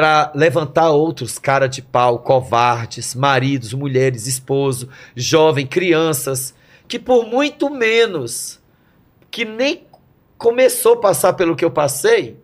[0.00, 6.54] Para levantar outros cara de pau, covardes, maridos, mulheres, esposo, jovem, crianças,
[6.88, 8.58] que por muito menos,
[9.30, 9.84] que nem
[10.38, 12.38] começou a passar pelo que eu passei,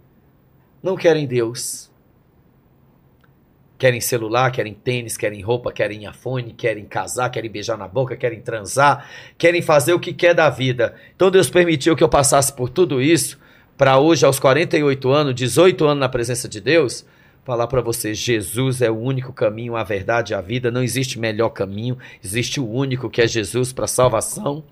[0.83, 1.91] não querem Deus.
[3.79, 8.43] Querem celular, querem tênis, querem roupa, querem iPhone, querem casar, querem beijar na boca, querem
[8.43, 9.09] transar,
[9.39, 10.95] querem fazer o que quer da vida.
[11.17, 13.39] Então Deus permitiu que eu passasse por tudo isso
[13.79, 17.07] para hoje, aos 48 anos, 18 anos na presença de Deus,
[17.47, 20.71] falar para você: Jesus é o único caminho, a verdade e a vida.
[20.71, 24.65] Não existe melhor caminho, existe o único que é Jesus para salvação.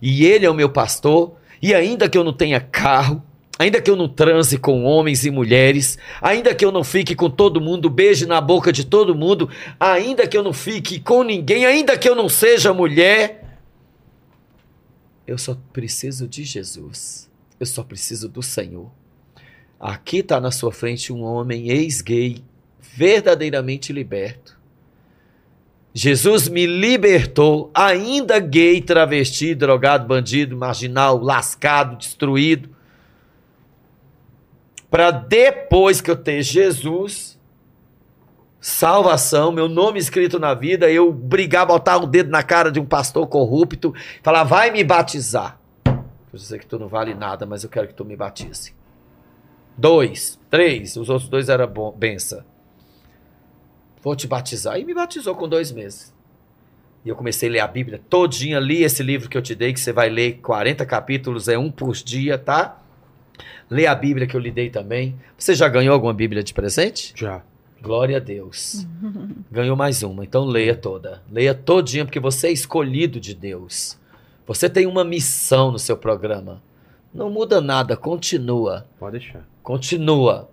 [0.00, 1.34] E Ele é o meu pastor.
[1.60, 3.22] E ainda que eu não tenha carro,
[3.56, 7.30] Ainda que eu não transe com homens e mulheres, ainda que eu não fique com
[7.30, 9.48] todo mundo, beije na boca de todo mundo,
[9.78, 13.60] ainda que eu não fique com ninguém, ainda que eu não seja mulher,
[15.24, 17.30] eu só preciso de Jesus.
[17.60, 18.90] Eu só preciso do Senhor.
[19.78, 22.42] Aqui está na sua frente um homem ex-gay,
[22.80, 24.58] verdadeiramente liberto.
[25.92, 32.74] Jesus me libertou, ainda gay, travesti, drogado, bandido, marginal, lascado, destruído
[34.94, 37.36] para depois que eu ter Jesus,
[38.60, 42.86] salvação, meu nome escrito na vida, eu brigar, botar um dedo na cara de um
[42.86, 43.92] pastor corrupto,
[44.22, 45.58] falar, vai me batizar.
[46.32, 48.72] Eu sei que tu não vale nada, mas eu quero que tu me batize.
[49.76, 52.42] Dois, três, os outros dois eram benção.
[54.02, 54.78] Vou te batizar.
[54.78, 56.14] E me batizou com dois meses.
[57.04, 59.72] E eu comecei a ler a Bíblia todinha, li esse livro que eu te dei,
[59.72, 62.82] que você vai ler 40 capítulos, é um por dia, tá?
[63.68, 65.14] Lê a Bíblia que eu lhe dei também.
[65.36, 67.12] Você já ganhou alguma Bíblia de presente?
[67.16, 67.42] Já.
[67.82, 68.86] Glória a Deus.
[69.52, 70.24] Ganhou mais uma.
[70.24, 71.22] Então leia toda.
[71.30, 73.98] Leia todinha, porque você é escolhido de Deus.
[74.46, 76.62] Você tem uma missão no seu programa.
[77.12, 78.86] Não muda nada, continua.
[78.98, 79.46] Pode deixar.
[79.64, 80.50] Continua.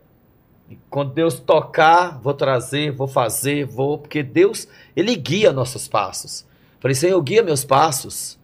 [0.89, 6.45] Quando Deus tocar, vou trazer, vou fazer, vou, porque Deus, Ele guia nossos passos.
[6.79, 8.39] Falei, Senhor, guia meus passos.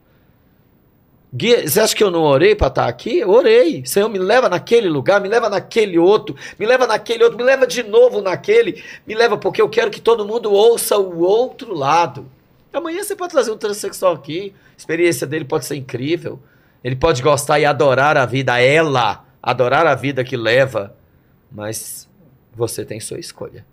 [1.34, 3.19] Guia, você acha que eu não orei para estar aqui?
[3.19, 3.85] Eu orei.
[3.85, 7.65] Senhor, me leva naquele lugar, me leva naquele outro, me leva naquele outro, me leva
[7.65, 12.30] de novo naquele, me leva porque eu quero que todo mundo ouça o outro lado.
[12.73, 16.41] Amanhã você pode trazer um transexual aqui, a experiência dele pode ser incrível.
[16.84, 20.93] Ele pode gostar e adorar a vida, ela, adorar a vida que leva,
[21.49, 22.09] mas
[22.53, 23.65] você tem sua escolha.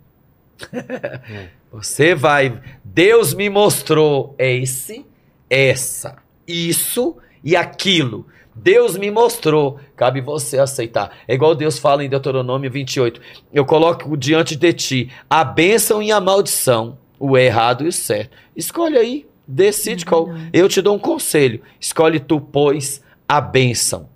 [0.73, 1.49] É.
[1.73, 2.63] Você vai.
[2.85, 5.05] Deus me mostrou esse,
[5.51, 8.25] essa, isso e aquilo.
[8.55, 11.19] Deus me mostrou, cabe você aceitar.
[11.27, 13.21] É igual Deus fala em Deuteronômio 28.
[13.53, 18.37] Eu coloco diante de ti a bênção e a maldição, o errado e o certo.
[18.55, 20.29] Escolhe aí, decide qual.
[20.53, 21.61] Eu te dou um conselho.
[21.81, 24.14] Escolhe tu, pois, a bênção.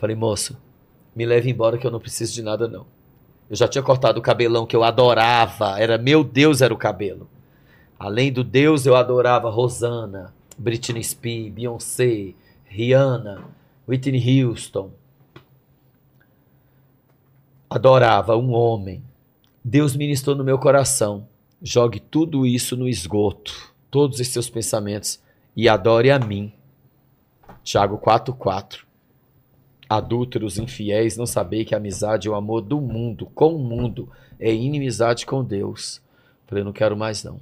[0.00, 0.56] Falei, moço,
[1.14, 2.86] me leve embora que eu não preciso de nada, não.
[3.50, 5.78] Eu já tinha cortado o cabelão que eu adorava.
[5.78, 7.28] Era meu Deus, era o cabelo.
[7.98, 10.32] Além do Deus, eu adorava Rosana.
[10.56, 12.32] Britney Spears, Beyoncé,
[12.64, 13.44] Rihanna,
[13.86, 14.90] Whitney Houston.
[17.68, 19.02] Adorava um homem.
[19.62, 21.28] Deus ministrou no meu coração.
[21.62, 25.20] Jogue tudo isso no esgoto, todos os seus pensamentos,
[25.54, 26.54] e adore a mim.
[27.62, 28.88] Tiago 4,4.
[29.90, 34.08] Adúlteros, infiéis, não sabei que a amizade e o amor do mundo, com o mundo,
[34.38, 36.00] é inimizade com Deus.
[36.46, 37.40] Falei, não quero mais não.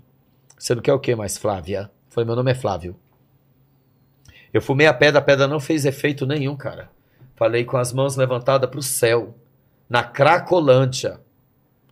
[0.58, 1.90] Você não quer o que mais, Flávia?
[2.08, 2.96] Falei, meu nome é Flávio.
[4.50, 6.90] Eu fumei a pedra, a pedra não fez efeito nenhum, cara.
[7.36, 9.34] Falei com as mãos levantadas para o céu,
[9.86, 11.20] na Cracolândia,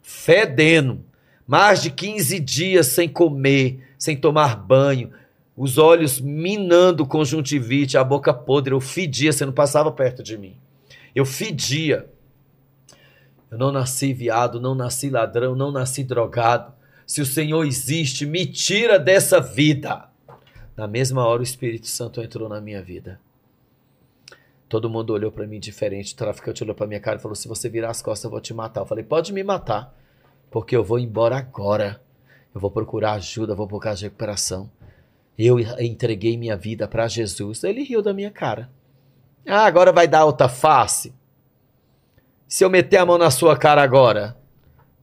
[0.01, 1.05] fedendo,
[1.47, 5.13] mais de 15 dias sem comer, sem tomar banho,
[5.57, 10.57] os olhos minando conjuntivite, a boca podre, eu fedia, você não passava perto de mim.
[11.15, 12.11] Eu fedia.
[13.51, 16.75] Eu não nasci viado, não nasci ladrão, não nasci drogado.
[17.07, 20.11] Se o Senhor existe, me tira dessa vida.
[20.77, 23.19] Na mesma hora o Espírito Santo entrou na minha vida.
[24.69, 26.13] Todo mundo olhou para mim diferente.
[26.13, 28.41] O traficante olhou para minha cara e falou: "Se você virar as costas, eu vou
[28.41, 28.83] te matar".
[28.83, 29.95] Eu falei: "Pode me matar,
[30.51, 32.03] porque eu vou embora agora.
[32.55, 34.69] Eu vou procurar ajuda, vou procurar recuperação".
[35.39, 37.63] Eu entreguei minha vida para Jesus.
[37.63, 38.71] Ele riu da minha cara.
[39.47, 41.15] Ah, agora vai dar outra face.
[42.49, 44.37] Se eu meter a mão na sua cara agora,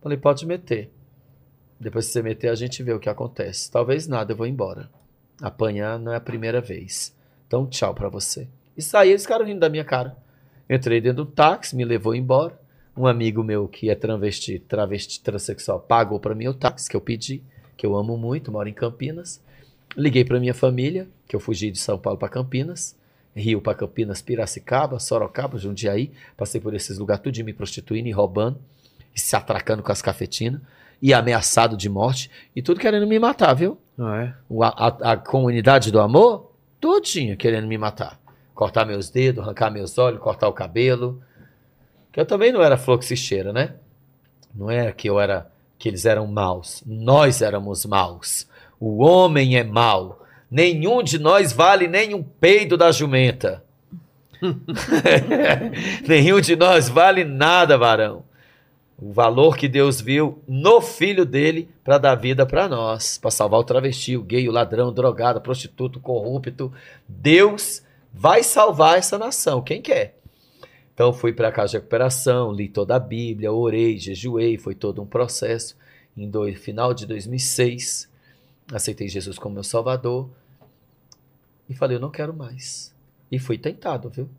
[0.01, 0.91] falei: "Pode meter".
[1.79, 3.69] Depois que você meter, a gente vê o que acontece.
[3.69, 4.89] Talvez nada, eu vou embora.
[5.41, 7.15] Apanhar não é a primeira vez.
[7.45, 8.47] Então, tchau para você.
[8.77, 10.15] E saí, eles ficaram rindo da minha cara.
[10.69, 12.57] Entrei dentro do táxi, me levou embora.
[12.95, 17.01] Um amigo meu que é travesti, travesti transexual, pagou para mim o táxi que eu
[17.01, 17.43] pedi,
[17.75, 19.43] que eu amo muito, moro em Campinas.
[19.95, 22.95] Liguei para minha família, que eu fugi de São Paulo para Campinas,
[23.35, 26.11] Rio para Campinas, Piracicaba, Sorocaba, Jundiaí.
[26.37, 28.59] Passei por esses lugares tudo me prostituindo e roubando,
[29.15, 30.61] e se atracando com as cafetinas
[31.01, 33.77] e ameaçado de morte e tudo querendo me matar, viu?
[33.99, 34.33] Ah, é?
[34.61, 38.19] A, a, a comunidade do amor, todinha querendo me matar.
[38.55, 41.21] Cortar meus dedos, arrancar meus olhos, cortar o cabelo.
[42.11, 43.75] Que eu também não era fluxicheira, né?
[44.53, 46.81] Não era que eu era que eles eram maus.
[46.85, 48.47] Nós éramos maus.
[48.85, 50.25] O homem é mau.
[50.51, 53.63] Nenhum de nós vale nem um peido da jumenta.
[56.05, 58.25] Nenhum de nós vale nada, varão.
[59.01, 63.61] O valor que Deus viu no filho dele para dar vida para nós, para salvar
[63.61, 66.69] o travesti, o gay, o ladrão, o drogado, o prostituto, o corrupto.
[67.07, 67.81] Deus
[68.13, 70.19] vai salvar essa nação, quem quer.
[70.93, 75.01] Então fui para a casa de recuperação, li toda a Bíblia, orei, jejuei, foi todo
[75.01, 75.77] um processo.
[76.17, 78.11] Em do, final de 2006,
[78.71, 80.29] aceitei Jesus como meu Salvador
[81.69, 82.93] e falei, eu não quero mais.
[83.31, 84.29] E fui tentado, viu?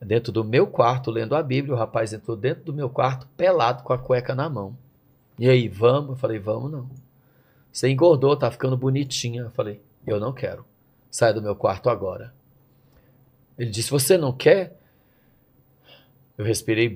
[0.00, 3.84] Dentro do meu quarto, lendo a Bíblia, o rapaz entrou dentro do meu quarto, pelado,
[3.84, 4.76] com a cueca na mão.
[5.38, 6.10] E aí, vamos?
[6.10, 6.90] Eu falei, vamos não.
[7.70, 9.42] Você engordou, tá ficando bonitinha.
[9.42, 10.64] Eu falei, eu não quero.
[11.10, 12.34] Sai do meu quarto agora.
[13.56, 14.76] Ele disse, você não quer?
[16.36, 16.94] Eu respirei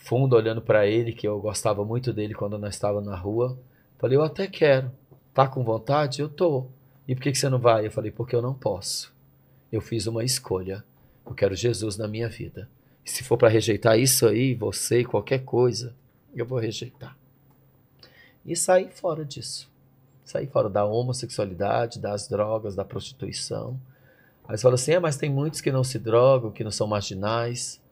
[0.00, 3.58] fundo olhando para ele, que eu gostava muito dele quando nós estávamos na rua.
[3.98, 4.92] Falei, eu até quero.
[5.34, 6.20] Tá com vontade?
[6.22, 6.68] Eu tô.
[7.08, 7.86] E por que, que você não vai?
[7.86, 9.12] Eu falei, porque eu não posso.
[9.70, 10.84] Eu fiz uma escolha.
[11.26, 12.70] Eu quero Jesus na minha vida.
[13.04, 15.94] E se for para rejeitar isso aí, você e qualquer coisa,
[16.34, 17.16] eu vou rejeitar.
[18.46, 19.70] E sair fora disso.
[20.24, 23.78] Sair fora da homossexualidade, das drogas, da prostituição.
[24.46, 26.86] Aí você fala assim: é, mas tem muitos que não se drogam, que não são
[26.86, 27.82] marginais.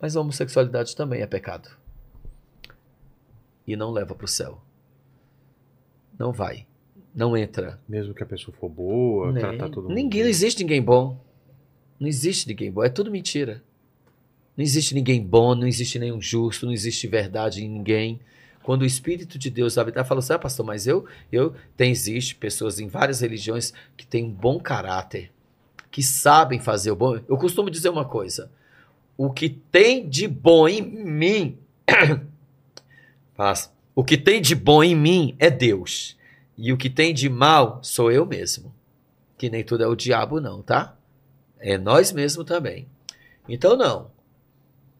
[0.00, 1.68] Mas a homossexualidade também é pecado.
[3.66, 4.60] E não leva para o céu.
[6.18, 6.66] Não vai.
[7.14, 7.80] Não entra.
[7.88, 9.94] Mesmo que a pessoa for boa, Nem, tratar todo mundo.
[9.94, 11.20] Ninguém, não existe ninguém bom.
[11.98, 12.82] Não existe ninguém bom.
[12.82, 13.62] É tudo mentira.
[14.56, 18.20] Não existe ninguém bom, não existe nenhum justo, não existe verdade em ninguém.
[18.62, 22.34] Quando o Espírito de Deus habitar, fala assim: ah, pastor, mas eu, eu, tem, existe
[22.34, 25.32] pessoas em várias religiões que têm um bom caráter,
[25.90, 27.18] que sabem fazer o bom.
[27.28, 28.50] Eu costumo dizer uma coisa:
[29.16, 31.58] o que tem de bom em mim,
[33.94, 36.18] o que tem de bom em mim é Deus.
[36.62, 38.74] E o que tem de mal sou eu mesmo.
[39.38, 40.94] Que nem tudo é o diabo, não, tá?
[41.58, 42.86] É nós mesmos também.
[43.48, 44.10] Então, não.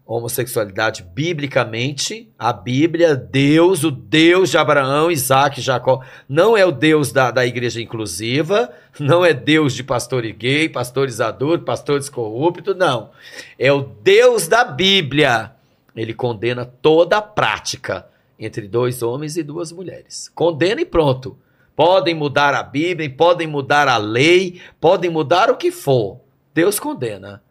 [0.06, 7.12] Homossexualidade, biblicamente, a Bíblia, Deus, o Deus de Abraão, Isaac Jacó, não é o Deus
[7.12, 13.10] da, da igreja inclusiva, não é Deus de pastores gay, pastores adultos, pastores corruptos, não.
[13.58, 15.52] É o Deus da Bíblia.
[15.94, 18.08] Ele condena toda a prática
[18.38, 20.30] entre dois homens e duas mulheres.
[20.34, 21.36] Condena e pronto.
[21.80, 26.20] Podem mudar a Bíblia, podem mudar a lei, podem mudar o que for.
[26.52, 27.42] Deus condena.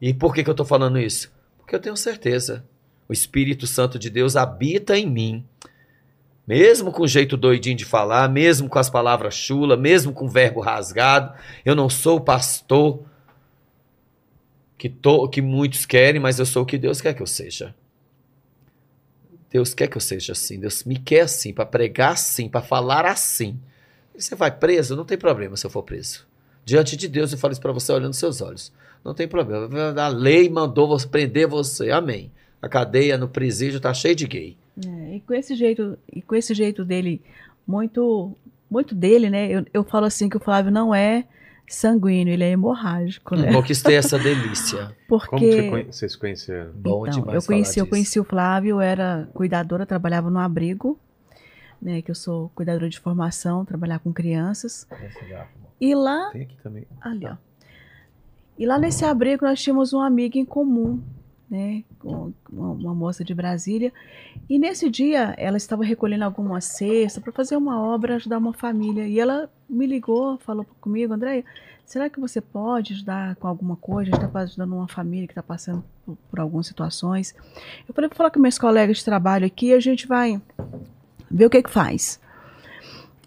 [0.00, 1.32] E por que, que eu estou falando isso?
[1.56, 2.64] Porque eu tenho certeza.
[3.08, 5.46] O Espírito Santo de Deus habita em mim.
[6.44, 10.28] Mesmo com o jeito doidinho de falar, mesmo com as palavras chula, mesmo com o
[10.28, 13.04] verbo rasgado, eu não sou o pastor
[14.76, 14.92] que,
[15.30, 17.72] que muitos querem, mas eu sou o que Deus quer que eu seja.
[19.48, 20.58] Deus quer que eu seja assim.
[20.58, 23.60] Deus me quer assim, para pregar assim, para falar assim.
[24.18, 24.96] Você vai preso?
[24.96, 26.26] Não tem problema se eu for preso.
[26.64, 28.72] Diante de Deus, eu falo isso para você olhando seus olhos.
[29.04, 29.68] Não tem problema.
[30.02, 31.90] A lei mandou você prender você.
[31.90, 32.30] Amém.
[32.60, 34.56] A cadeia no presídio tá cheia de gay.
[34.84, 37.22] É, e com esse jeito, e com esse jeito dele,
[37.66, 38.32] muito,
[38.68, 39.48] muito dele, né?
[39.48, 41.24] Eu, eu falo assim que o Flávio não é
[41.68, 43.52] sanguíneo, ele é hemorrágico, né?
[43.52, 44.94] Conquistei essa delícia.
[45.08, 46.72] Porque Como você conhe- vocês se conheceram?
[46.74, 50.38] Bom então, demais eu conheci, falar eu conheci o Flávio, eu era cuidadora, trabalhava no
[50.38, 50.98] abrigo,
[51.80, 52.02] né?
[52.02, 54.86] Que eu sou cuidadora de formação, trabalhar com crianças.
[55.80, 56.86] E lá Tem aqui também.
[57.00, 57.36] Ali, ó.
[58.58, 61.02] E lá nesse abrigo nós tínhamos uma amiga em comum,
[61.48, 61.84] né?
[61.98, 63.92] Com uma, uma moça de Brasília.
[64.48, 69.06] E nesse dia ela estava recolhendo alguma cesta para fazer uma obra, ajudar uma família.
[69.06, 71.44] E ela me ligou, falou comigo, Andréia,
[71.84, 74.10] será que você pode ajudar com alguma coisa?
[74.10, 77.34] A gente está ajudando uma família que está passando por, por algumas situações.
[77.86, 80.40] Eu falei, vou falar com meus colegas de trabalho aqui, a gente vai
[81.30, 82.20] ver o que que faz.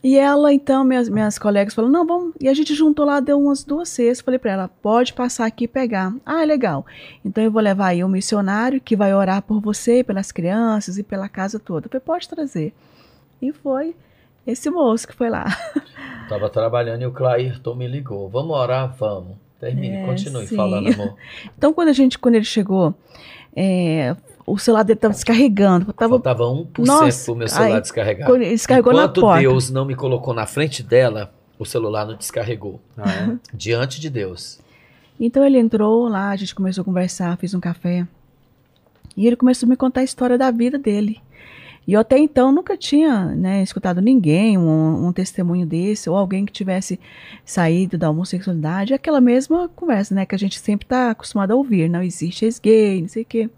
[0.01, 2.34] E ela, então, minhas, minhas colegas falaram, não, vamos.
[2.39, 4.21] E a gente juntou lá, deu umas duas cestas.
[4.21, 6.13] Falei para ela, pode passar aqui e pegar.
[6.26, 6.85] Ah, legal.
[7.23, 11.03] Então eu vou levar aí um missionário que vai orar por você, pelas crianças e
[11.03, 11.88] pela casa toda.
[11.88, 12.73] Eu falei, pode trazer.
[13.41, 13.93] E foi
[14.47, 15.45] esse moço que foi lá.
[16.30, 18.30] Tava trabalhando e o Clairton me ligou.
[18.30, 18.95] Vamos orar?
[18.97, 19.35] Vamos.
[19.59, 20.55] Termine, É, continue sim.
[20.55, 21.15] falando, amor.
[21.57, 22.95] Então, quando a gente, quando ele chegou,
[23.53, 24.15] é,
[24.51, 25.93] o celular dele estava descarregando.
[25.93, 28.27] Tava, Faltava 1% Nossa, pro meu celular ai, descarregar.
[28.27, 29.41] quando ele descarregou Enquanto na porta.
[29.41, 32.80] Deus não me colocou na frente dela, o celular não descarregou.
[32.97, 33.38] Ah, é?
[33.53, 34.59] Diante de Deus.
[35.19, 38.07] Então ele entrou lá, a gente começou a conversar, fiz um café.
[39.15, 41.21] E ele começou a me contar a história da vida dele.
[41.85, 46.45] E eu até então nunca tinha né, escutado ninguém, um, um testemunho desse, ou alguém
[46.45, 46.99] que tivesse
[47.43, 48.93] saído da homossexualidade.
[48.93, 51.89] Aquela mesma conversa, né, que a gente sempre está acostumado a ouvir.
[51.89, 53.49] Não existe ex-gay, não sei o quê.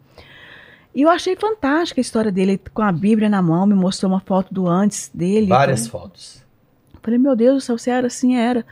[0.94, 4.20] E eu achei fantástica a história dele, com a Bíblia na mão, me mostrou uma
[4.20, 5.48] foto do antes dele.
[5.48, 6.42] Várias Falei- fotos.
[7.02, 8.66] Falei, meu Deus do céu, você era assim, era.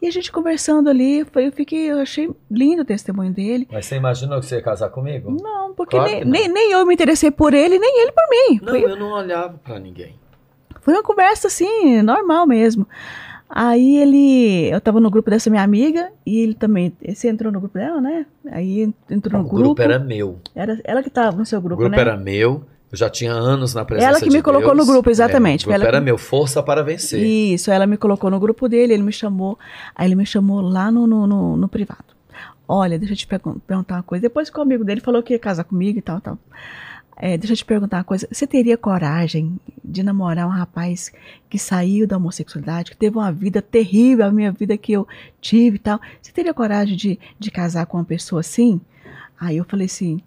[0.00, 3.68] E a gente conversando ali, foi- eu fiquei, eu achei lindo o testemunho dele.
[3.70, 5.30] Mas você imaginou que você ia casar comigo?
[5.42, 6.30] Não, porque Claro nem, não.
[6.30, 8.60] nem, nem eu me interessei por ele, nem ele por mim.
[8.62, 10.14] Não, Foi, eu não olhava pra ninguém.
[10.80, 12.86] foi uma conversa assim, normal mesmo.
[13.50, 17.58] Aí ele, eu tava no grupo dessa minha amiga, e ele também, você entrou no
[17.60, 18.26] grupo dela, né?
[18.50, 19.82] Aí entrou o no grupo, grupo.
[19.82, 20.38] era meu.
[20.54, 22.00] Era ela que tava no seu O grupo, grupo né?
[22.00, 22.62] era meu.
[22.90, 24.86] Eu já tinha anos na presença Ela que de me colocou Deus.
[24.86, 25.64] no grupo, exatamente.
[25.64, 27.22] É, o grupo ela era que- meu, força para vencer.
[27.22, 29.58] Isso, ela me colocou no grupo dele, ele me chamou,
[29.94, 32.04] aí ele me chamou lá no, no, no- no privado.
[32.66, 34.22] Olha, deixa eu te pergun- perguntar uma coisa.
[34.22, 36.38] Depois que o amigo dele falou que ia casar comigo e tal, tal.
[37.20, 38.28] É, deixa eu te perguntar uma coisa.
[38.30, 41.12] Você teria coragem de namorar um rapaz
[41.50, 45.06] que saiu da homossexualidade, que teve uma vida terrível, a minha vida que eu
[45.40, 46.00] tive e tal?
[46.22, 48.80] Você teria coragem de, de casar com uma pessoa assim?
[49.40, 50.20] Aí eu falei assim,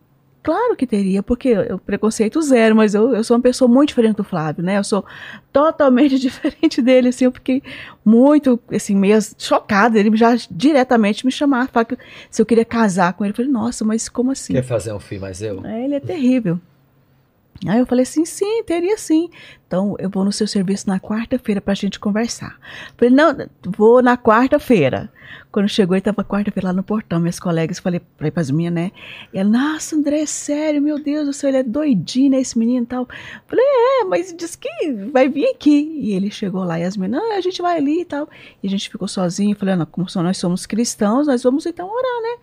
[0.43, 4.17] claro que teria, porque eu preconceito zero, mas eu, eu sou uma pessoa muito diferente
[4.17, 4.77] do Flávio, né?
[4.77, 5.05] Eu sou
[5.51, 7.63] totalmente diferente dele, assim, eu fiquei
[8.03, 11.97] muito, assim, meio chocada, ele já diretamente me chamar, falar que
[12.29, 14.53] se eu queria casar com ele, eu falei, nossa, mas como assim?
[14.53, 15.65] Quer fazer um filho mais eu?
[15.65, 16.59] É, ele é terrível.
[17.67, 19.29] Aí eu falei assim, sim, teria sim.
[19.67, 22.57] Então eu vou no seu serviço na quarta-feira pra gente conversar.
[22.97, 25.11] Falei, não, vou na quarta-feira.
[25.51, 28.91] Quando chegou, ele tava quarta-feira lá no portão, minhas colegas, falei, falei pras minhas, né?
[29.33, 32.83] E ela, nossa, André, sério, meu Deus do céu, ele é doidinho, né, esse menino
[32.83, 33.07] e tal.
[33.47, 35.99] Falei, é, mas diz que vai vir aqui.
[36.01, 38.29] E ele chegou lá e as meninas, não, a gente vai ali e tal.
[38.63, 42.21] E a gente ficou sozinho, falei, não, como nós somos cristãos, nós vamos então orar,
[42.21, 42.37] né?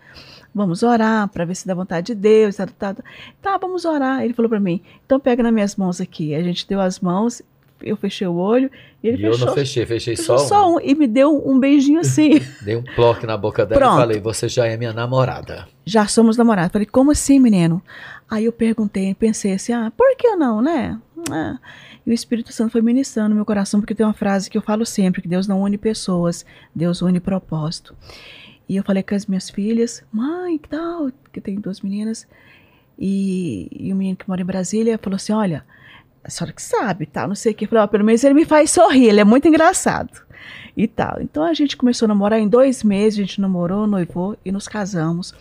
[0.53, 2.55] Vamos orar para ver se dá vontade de Deus.
[2.55, 3.03] Tá, tá, tá.
[3.41, 4.23] tá, vamos orar.
[4.23, 6.33] Ele falou para mim, então pega nas minhas mãos aqui.
[6.33, 7.41] A gente deu as mãos,
[7.81, 8.69] eu fechei o olho
[9.03, 10.75] e ele E eu fechou, não fechei, fechei só, só um.
[10.75, 10.79] um.
[10.81, 12.39] E me deu um beijinho assim.
[12.61, 13.97] Dei um bloco na boca dela Pronto.
[13.97, 15.67] e falei, você já é minha namorada.
[15.85, 16.71] Já somos namorados.
[16.71, 17.81] Falei, como assim, menino?
[18.29, 20.99] Aí eu perguntei, pensei assim, ah, por que não, né?
[21.31, 21.57] Ah.
[22.05, 24.61] E o Espírito Santo foi ministrando no meu coração, porque tem uma frase que eu
[24.61, 27.95] falo sempre, que Deus não une pessoas, Deus une propósito.
[28.69, 31.09] E eu falei com as minhas filhas, mãe, que tal?
[31.33, 32.27] Que tem duas meninas.
[32.99, 35.65] E, e o menino que mora em Brasília falou assim, olha,
[36.23, 37.65] a senhora que sabe, tal, não sei o que.
[37.65, 40.21] Eu falei, ó, pelo menos ele me faz sorrir, ele é muito engraçado.
[40.77, 41.19] E tal.
[41.19, 44.67] Então a gente começou a namorar em dois meses, a gente namorou, noivou e nos
[44.67, 45.33] casamos.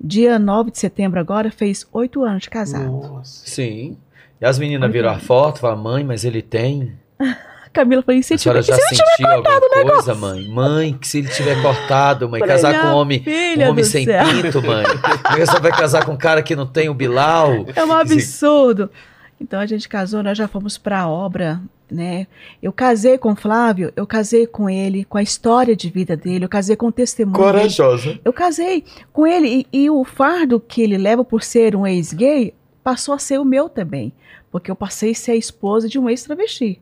[0.00, 2.92] Dia 9 de setembro agora fez oito anos de casado.
[2.92, 3.44] Nossa.
[3.44, 3.98] Sim.
[4.40, 6.92] E as meninas viram a foto, falaram, mãe, mas ele tem.
[7.78, 10.16] Camila falou, e se tiver, já se não tiver cortado o coisa, negócio?
[10.16, 10.48] mãe?
[10.48, 13.24] Mãe, que se ele tiver cortado, mãe, Falei, casar com um homem,
[13.56, 14.24] um homem sem céu.
[14.26, 14.84] pinto, mãe.
[14.84, 17.66] Como é que você vai casar com um cara que não tem o Bilal?
[17.76, 18.90] É um absurdo.
[19.40, 22.26] Então a gente casou, nós já fomos para a obra, né?
[22.60, 26.44] Eu casei com o Flávio, eu casei com ele, com a história de vida dele,
[26.44, 27.36] eu casei com o testemunho.
[27.38, 27.52] dele.
[27.52, 28.18] Corajosa.
[28.24, 32.52] Eu casei com ele e, e o fardo que ele leva por ser um ex-gay
[32.82, 34.12] passou a ser o meu também,
[34.50, 36.80] porque eu passei a ser a esposa de um ex-travesti.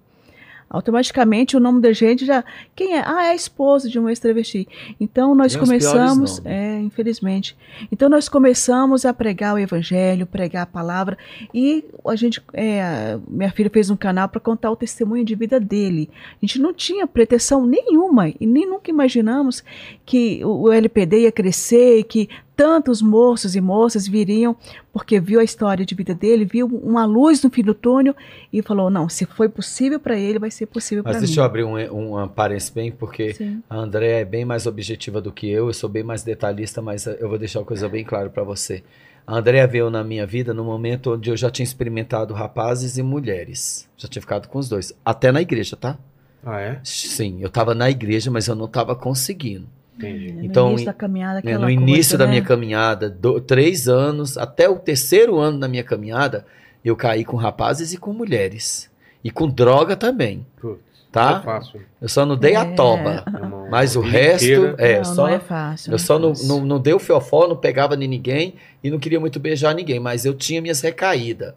[0.69, 2.45] Automaticamente o nome da gente já.
[2.75, 3.03] Quem é?
[3.07, 4.69] Ah, é a esposa de um ex-travesti.
[5.01, 6.43] Então nós Tem começamos.
[6.45, 7.57] É, infelizmente.
[7.91, 11.17] Então nós começamos a pregar o evangelho, pregar a palavra.
[11.55, 12.43] E a gente.
[12.53, 16.11] é, minha filha fez um canal para contar o testemunho de vida dele.
[16.43, 19.65] A gente não tinha pretensão nenhuma e nem nunca imaginamos
[20.05, 24.57] que o o LPD ia crescer e que tantos moços e moças viriam
[24.93, 28.17] porque viu a história de vida dele, viu uma luz no fim do túnel
[28.53, 31.27] e falou: não, se foi possível para ele, vai ser possível para Mas mim.
[31.27, 33.63] deixa eu abrir um, um parênteses bem, porque Sim.
[33.69, 37.07] a Andréa é bem mais objetiva do que eu, eu sou bem mais detalhista, mas
[37.07, 38.83] eu vou deixar uma coisa bem clara para você.
[39.27, 43.03] A Andréa veio na minha vida no momento onde eu já tinha experimentado rapazes e
[43.03, 43.89] mulheres.
[43.97, 44.93] Já tinha ficado com os dois.
[45.05, 45.99] Até na igreja, tá?
[46.45, 46.81] Ah, é?
[46.85, 49.67] Sim, eu tava na igreja, mas eu não tava conseguindo.
[49.97, 50.33] Entendi.
[50.33, 52.31] No Então, início da caminhada, né, no início coisa, da né?
[52.33, 56.47] minha caminhada, do- três anos, até o terceiro ano da minha caminhada,
[56.85, 58.91] eu caí com rapazes e com mulheres.
[59.25, 61.39] E com droga também, Putz, tá?
[61.41, 61.81] É fácil.
[62.01, 62.75] Eu só não dei a É.
[62.75, 63.25] toba.
[63.27, 63.67] irmão.
[63.71, 64.75] Mas o A resto, inteira.
[64.79, 65.91] é, não, só, não é fácil.
[65.91, 66.47] eu é só não, fácil.
[66.49, 68.55] não, não dei o fiofó, não pegava em ninguém
[68.85, 71.55] e não queria muito beijar ninguém, mas eu tinha minhas recaídas.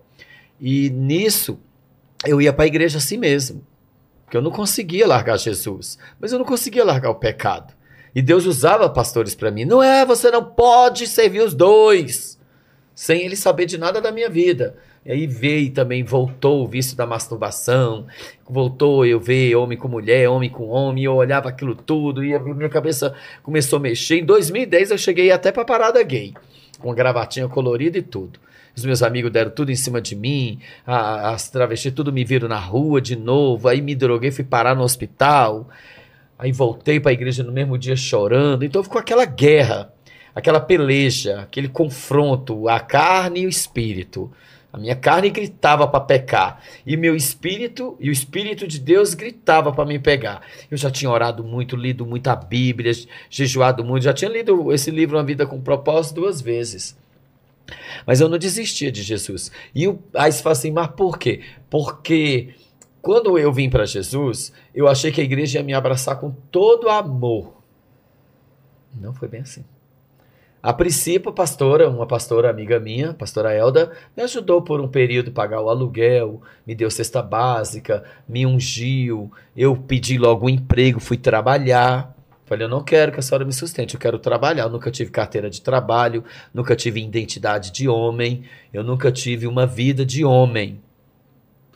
[0.59, 1.59] E nisso,
[2.25, 3.61] eu ia para a igreja assim mesmo.
[4.25, 7.73] Porque eu não conseguia largar Jesus, mas eu não conseguia largar o pecado.
[8.13, 9.65] E Deus usava pastores para mim.
[9.65, 12.39] Não é, você não pode servir os dois,
[12.95, 14.75] sem ele saber de nada da minha vida.
[15.05, 18.05] E aí veio também, voltou o vício da masturbação,
[18.47, 22.39] voltou eu ver homem com mulher, homem com homem, eu olhava aquilo tudo, e a
[22.39, 24.19] minha cabeça começou a mexer.
[24.19, 26.33] Em 2010 eu cheguei até pra parada gay,
[26.79, 28.39] com gravatinha colorida e tudo.
[28.75, 32.47] Os meus amigos deram tudo em cima de mim, a- as travestis tudo me viram
[32.47, 35.69] na rua de novo, aí me droguei, fui parar no hospital,
[36.39, 39.93] aí voltei pra igreja no mesmo dia chorando, então ficou aquela guerra,
[40.33, 44.31] aquela peleja, aquele confronto, a carne e o espírito.
[44.71, 46.61] A minha carne gritava para pecar.
[46.85, 50.41] E meu espírito, e o espírito de Deus gritava para me pegar.
[50.69, 52.91] Eu já tinha orado muito, lido muita Bíblia,
[53.31, 54.03] jejuado muito.
[54.03, 56.95] Já tinha lido esse livro Uma Vida com Propósito duas vezes.
[58.05, 59.51] Mas eu não desistia de Jesus.
[59.73, 61.41] E o, aí você fala assim, mas por quê?
[61.67, 62.49] Porque
[63.01, 66.89] quando eu vim para Jesus, eu achei que a igreja ia me abraçar com todo
[66.89, 67.53] amor.
[68.99, 69.63] Não foi bem assim.
[70.61, 74.89] A princípio, a pastora, uma pastora amiga minha, a pastora Elda, me ajudou por um
[74.89, 80.49] período a pagar o aluguel, me deu cesta básica, me ungiu, eu pedi logo um
[80.49, 82.13] emprego, fui trabalhar.
[82.45, 84.63] Falei, eu não quero que a senhora me sustente, eu quero trabalhar.
[84.63, 88.43] Eu nunca tive carteira de trabalho, nunca tive identidade de homem,
[88.73, 90.81] eu nunca tive uma vida de homem.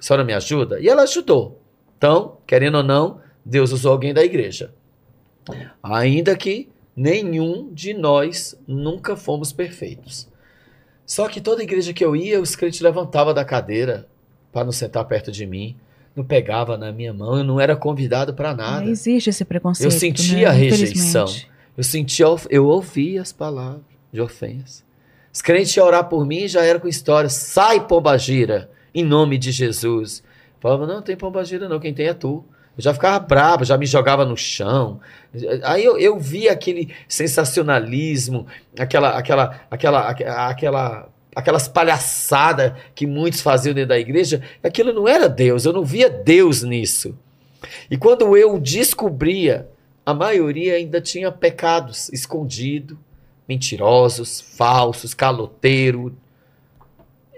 [0.04, 0.82] A senhora me ajuda?
[0.82, 1.62] E ela ajudou.
[1.98, 4.74] Então, querendo ou não, Deus usou alguém da igreja.
[5.82, 10.28] Ainda que nenhum de nós nunca fomos perfeitos.
[11.06, 14.06] Só que toda igreja que eu ia, os crentes levantavam da cadeira
[14.52, 15.78] para não sentar perto de mim,
[16.14, 18.82] não pegava na minha mão, eu não era convidado para nada.
[18.82, 19.90] Não existe esse preconceito.
[19.90, 20.46] Eu sentia né?
[20.48, 21.28] a rejeição.
[21.78, 24.84] Eu sentia, eu ouvia as palavras de ofensa.
[25.32, 27.30] Os crentes iam orar por mim já era com história.
[27.30, 30.24] Sai, pombagira, em nome de Jesus.
[30.60, 32.46] Falava, não, tem pombagira não, quem tem é tu.
[32.76, 35.00] Eu já ficava bravo, já me jogava no chão.
[35.64, 38.48] Aí eu, eu via aquele sensacionalismo,
[38.78, 40.10] aquela, aquela, aquela,
[40.50, 44.42] aquela, aquelas palhaçadas que muitos faziam dentro da igreja.
[44.64, 47.16] Aquilo não era Deus, eu não via Deus nisso.
[47.90, 49.70] E quando eu descobria,
[50.06, 52.98] a maioria ainda tinha pecados escondidos,
[53.48, 56.16] mentirosos, falsos, caloteiro.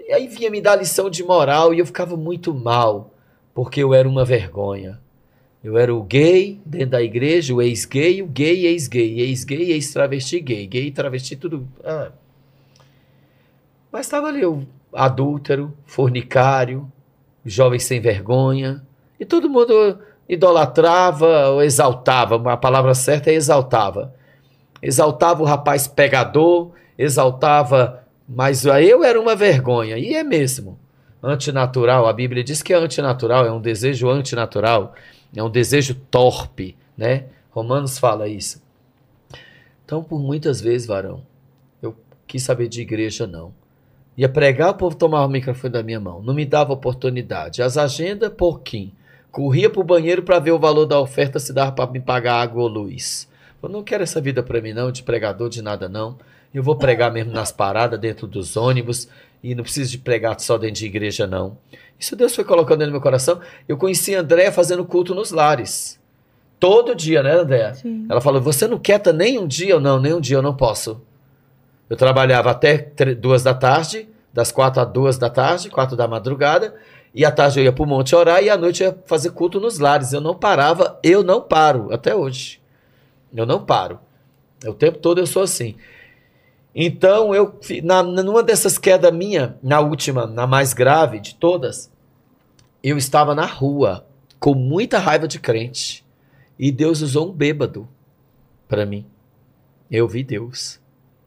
[0.06, 3.12] E aí vinha me dar lição de moral e eu ficava muito mal,
[3.52, 5.00] porque eu era uma vergonha.
[5.64, 10.64] Eu era o gay dentro da igreja, o ex-gay, o gay, ex-gay, ex-gay, ex-travesti, gay,
[10.64, 11.66] gay, travesti, tudo.
[11.82, 12.12] Ah.
[13.90, 16.90] Mas estava ali o adúltero, fornicário,
[17.44, 18.86] jovem sem vergonha,
[19.18, 24.14] e todo mundo idolatrava ou exaltava, a palavra certa é exaltava.
[24.80, 30.78] Exaltava o rapaz pegador, exaltava, mas eu era uma vergonha, e é mesmo.
[31.22, 34.94] Antinatural, a Bíblia diz que é antinatural, é um desejo antinatural.
[35.34, 37.24] É um desejo torpe, né?
[37.50, 38.62] Romanos fala isso.
[39.84, 41.22] Então, por muitas vezes, varão,
[41.82, 41.94] eu
[42.26, 43.52] quis saber de igreja, não.
[44.16, 46.22] Ia pregar, o povo tomava o microfone da minha mão.
[46.22, 47.62] Não me dava oportunidade.
[47.62, 48.92] As agendas, pouquinho.
[49.30, 52.62] Corria pro banheiro para ver o valor da oferta, se dava para me pagar água
[52.62, 53.28] ou luz.
[53.62, 56.16] Eu não quero essa vida para mim, não, de pregador, de nada, não.
[56.56, 59.10] Eu vou pregar mesmo nas paradas, dentro dos ônibus,
[59.42, 61.58] e não preciso de pregar só dentro de igreja, não.
[62.00, 63.40] Isso Deus foi colocando no meu coração.
[63.68, 66.00] Eu conheci a Andréa fazendo culto nos lares.
[66.58, 67.74] Todo dia, né, Andréa?
[67.74, 68.06] Sim.
[68.08, 69.72] Ela falou: Você não quieta nem um dia?
[69.72, 71.02] Eu não, nem um dia eu não posso.
[71.90, 72.78] Eu trabalhava até
[73.14, 76.74] duas da tarde, das quatro às duas da tarde, quatro da madrugada,
[77.14, 79.28] e à tarde eu ia para o monte orar e à noite eu ia fazer
[79.32, 80.14] culto nos lares.
[80.14, 82.62] Eu não parava, eu não paro, até hoje.
[83.34, 84.00] Eu não paro.
[84.64, 85.76] O tempo todo eu sou assim.
[86.78, 91.90] Então, eu, na, numa dessas quedas minha, na última, na mais grave de todas,
[92.82, 94.06] eu estava na rua
[94.38, 96.04] com muita raiva de crente.
[96.58, 97.88] E Deus usou um bêbado
[98.68, 99.06] para mim.
[99.90, 100.78] Eu vi Deus.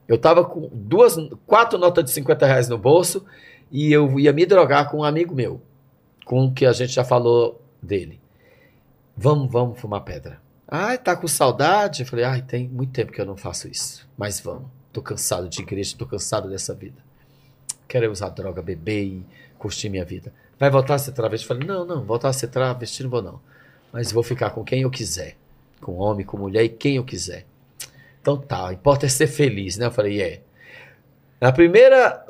[0.08, 1.16] Eu estava com duas,
[1.48, 3.26] quatro notas de 50 reais no bolso
[3.72, 5.60] e eu ia me drogar com um amigo meu,
[6.26, 8.22] com o que a gente já falou dele.
[9.18, 10.40] Vamos, vamos fumar pedra.
[10.68, 12.04] Ai, tá com saudade?
[12.04, 14.08] Eu falei, ai, tem muito tempo que eu não faço isso.
[14.16, 14.79] Mas vamos.
[14.92, 16.98] Tô cansado de igreja, tô cansado dessa vida.
[17.88, 19.26] Quero usar droga, beber e
[19.58, 20.34] curtir minha vida.
[20.60, 21.48] Vai voltar a ser travesti?
[21.48, 23.40] Falei, não, não, voltar a ser travesti não vou não.
[23.92, 25.38] Mas vou ficar com quem eu quiser.
[25.82, 27.46] Com homem, com mulher e quem eu quiser.
[28.22, 29.86] Então tá, o importa é ser feliz, né?
[29.86, 30.42] Eu falei, é.
[31.40, 32.26] Na primeira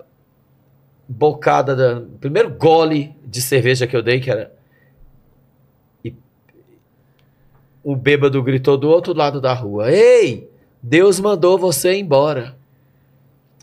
[1.07, 4.53] bocada, da, primeiro gole de cerveja que eu dei, que era.
[6.05, 6.13] E
[7.83, 10.48] o bêbado gritou do outro lado da rua: Ei,
[10.81, 12.57] Deus mandou você embora.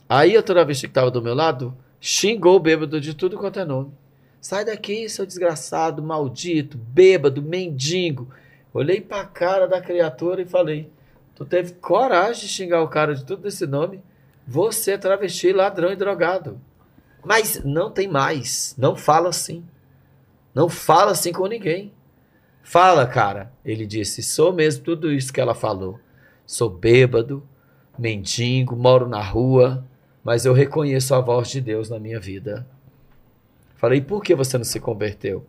[0.09, 3.65] Aí a travesti que estava do meu lado xingou o bêbado de tudo quanto é
[3.65, 3.93] nome.
[4.41, 8.29] Sai daqui, seu desgraçado, maldito, bêbado, mendigo.
[8.73, 10.91] Olhei pra cara da criatura e falei:
[11.35, 14.03] Tu teve coragem de xingar o cara de tudo desse nome?
[14.47, 16.61] Você é travesti, ladrão e drogado.
[17.25, 18.75] Mas não tem mais.
[18.79, 19.65] Não fala assim.
[20.55, 21.93] Não fala assim com ninguém.
[22.63, 23.51] Fala, cara.
[23.65, 25.99] Ele disse: Sou mesmo tudo isso que ela falou.
[26.47, 27.43] Sou bêbado,
[27.99, 29.85] mendigo, moro na rua,
[30.23, 32.65] mas eu reconheço a voz de Deus na minha vida.
[33.77, 35.45] Falei: Por que você não se converteu?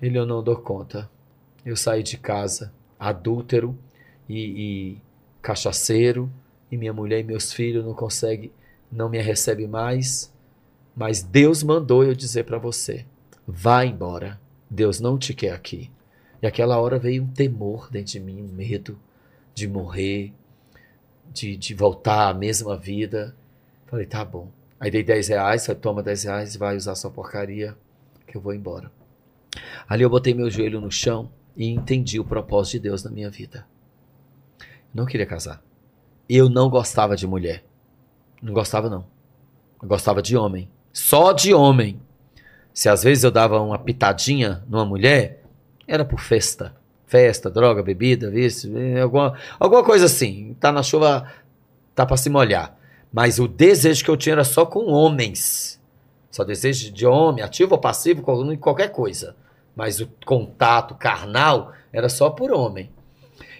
[0.00, 1.10] Ele: Eu não dou conta.
[1.64, 3.78] Eu saí de casa, adúltero
[4.28, 4.98] e, e
[5.40, 6.30] cachaceiro,
[6.70, 8.52] e minha mulher e meus filhos não conseguem,
[8.90, 10.30] não me recebem mais.
[10.94, 13.06] Mas Deus mandou eu dizer para você:
[13.46, 14.38] vá embora.
[14.68, 15.90] Deus não te quer aqui.
[16.42, 18.98] E aquela hora veio um temor dentro de mim, um medo
[19.54, 20.32] de morrer,
[21.32, 23.34] de, de voltar à mesma vida.
[23.86, 24.48] Falei, tá bom.
[24.78, 27.76] Aí dei 10 reais, falei, toma 10 reais e vai usar sua porcaria,
[28.26, 28.90] que eu vou embora.
[29.88, 33.30] Ali eu botei meu joelho no chão e entendi o propósito de Deus na minha
[33.30, 33.66] vida.
[34.94, 35.62] Não queria casar.
[36.28, 37.64] Eu não gostava de mulher.
[38.40, 39.06] Não gostava, não.
[39.80, 40.68] Eu gostava de homem.
[40.92, 42.00] Só de homem.
[42.74, 45.44] Se às vezes eu dava uma pitadinha numa mulher,
[45.86, 46.74] era por festa.
[47.12, 48.72] Festa, droga, bebida, vício,
[49.02, 50.56] alguma, alguma coisa assim.
[50.58, 51.30] Tá na chuva,
[51.94, 52.74] tá pra se molhar.
[53.12, 55.78] Mas o desejo que eu tinha era só com homens.
[56.30, 58.22] Só desejo de homem, ativo ou passivo,
[58.58, 59.36] qualquer coisa.
[59.76, 62.90] Mas o contato carnal era só por homem.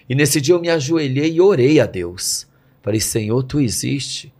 [0.09, 2.47] E nesse dia eu me ajoelhei e orei a Deus.
[2.81, 4.33] Falei, Senhor, tu existe.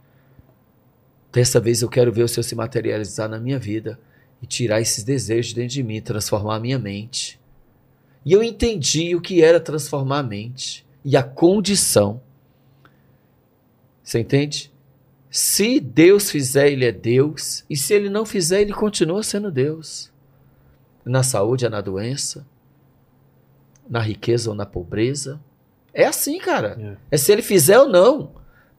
[1.30, 3.96] Dessa vez eu quero ver o Senhor se materializar na minha vida
[4.42, 7.38] e tirar esses desejos dentro de mim, transformar a minha mente.
[8.24, 12.20] E eu entendi o que era transformar a mente e a condição.
[14.02, 14.72] Você entende?
[15.30, 17.64] Se Deus fizer, Ele é Deus.
[17.68, 20.10] E se Ele não fizer, Ele continua sendo Deus.
[21.04, 22.46] Na saúde ou na doença,
[23.88, 25.38] na riqueza ou na pobreza.
[25.92, 26.78] É assim, cara.
[27.10, 27.14] É.
[27.14, 28.32] é se Ele fizer ou não.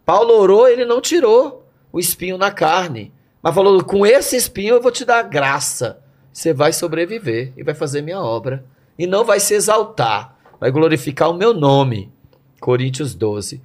[0.04, 3.14] Paulo orou, Ele não tirou o espinho na carne.
[3.44, 6.02] Mas falou: com esse espinho eu vou te dar graça.
[6.34, 8.66] Você vai sobreviver e vai fazer minha obra
[8.98, 12.12] e não vai se exaltar, vai glorificar o meu nome.
[12.60, 13.62] Coríntios 12.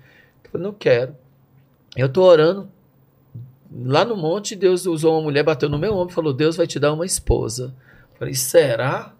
[0.53, 1.15] Eu não quero.
[1.97, 2.69] Eu estou orando.
[3.73, 6.67] Lá no monte, Deus usou uma mulher, bateu no meu ombro e falou: Deus vai
[6.67, 7.75] te dar uma esposa.
[8.13, 9.15] Eu falei, será?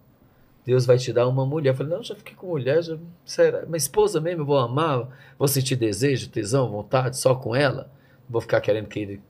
[0.67, 1.71] Deus vai te dar uma mulher.
[1.71, 3.65] Eu falei, não, já fiquei com mulher, já, será?
[3.65, 5.09] Uma esposa mesmo, eu vou amar,
[5.39, 7.91] vou sentir desejo, tesão, vontade, só com ela.
[8.29, 9.21] Vou ficar querendo que ele.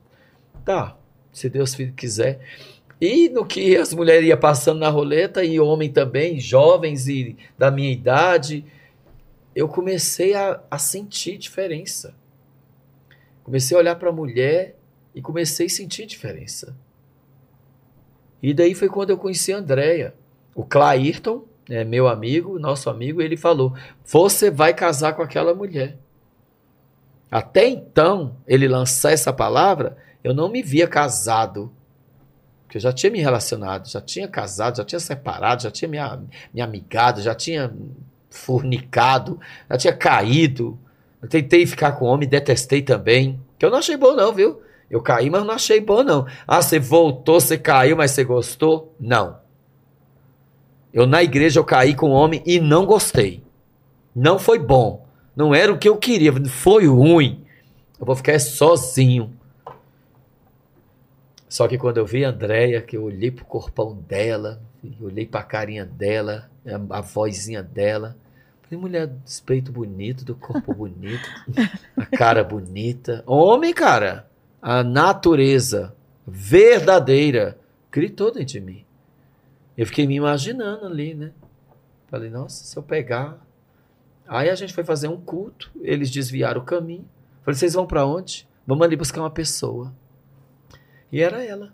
[0.65, 0.97] Tá,
[1.31, 2.41] se Deus quiser.
[3.01, 7.71] E no que as mulheres iam passando na roleta, e homem também, jovens e da
[7.71, 8.63] minha idade,
[9.55, 12.13] eu comecei a, a sentir diferença.
[13.43, 14.75] Comecei a olhar para a mulher
[15.15, 16.77] e comecei a sentir diferença.
[18.41, 20.13] E daí foi quando eu conheci a Andrea.
[20.53, 23.73] O Clairton, é meu amigo, nosso amigo, ele falou:
[24.05, 25.97] Você vai casar com aquela mulher.
[27.31, 31.71] Até então, ele lançar essa palavra, eu não me via casado
[32.71, 35.97] porque eu já tinha me relacionado, já tinha casado, já tinha separado, já tinha me,
[36.53, 37.69] me amigado, já tinha
[38.29, 39.37] fornicado,
[39.69, 40.79] já tinha caído.
[41.21, 43.37] Eu tentei ficar com homem, detestei também.
[43.59, 44.61] Que eu não achei bom, não, viu?
[44.89, 46.25] Eu caí, mas não achei bom, não.
[46.47, 48.95] Ah, você voltou, você caiu, mas você gostou?
[48.97, 49.35] Não.
[50.93, 53.43] Eu na igreja eu caí com homem e não gostei.
[54.15, 55.05] Não foi bom.
[55.35, 56.31] Não era o que eu queria.
[56.47, 57.43] Foi ruim.
[57.99, 59.40] Eu vou ficar sozinho.
[61.51, 64.61] Só que quando eu vi a Andréia, que eu olhei pro corpão dela,
[65.01, 68.15] olhei pra carinha dela, a, a vozinha dela,
[68.61, 71.29] falei, mulher do peito bonito, do corpo bonito,
[71.97, 73.21] a cara bonita.
[73.27, 74.29] Homem, cara,
[74.61, 75.93] a natureza
[76.25, 77.59] verdadeira
[77.91, 78.85] gritou dentro de mim.
[79.77, 81.33] Eu fiquei me imaginando ali, né?
[82.07, 83.45] Falei, nossa, se eu pegar.
[84.25, 87.09] Aí a gente foi fazer um culto, eles desviaram o caminho.
[87.43, 88.47] Falei, vocês vão para onde?
[88.65, 89.93] Vamos ali buscar uma pessoa.
[91.11, 91.73] E era ela.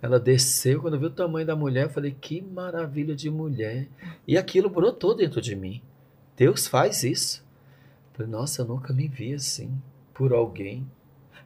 [0.00, 3.88] Ela desceu, quando viu o tamanho da mulher, eu falei, que maravilha de mulher.
[4.26, 5.82] E aquilo brotou dentro de mim.
[6.36, 7.44] Deus faz isso.
[8.12, 9.70] Eu falei, nossa, eu nunca me vi assim,
[10.14, 10.88] por alguém.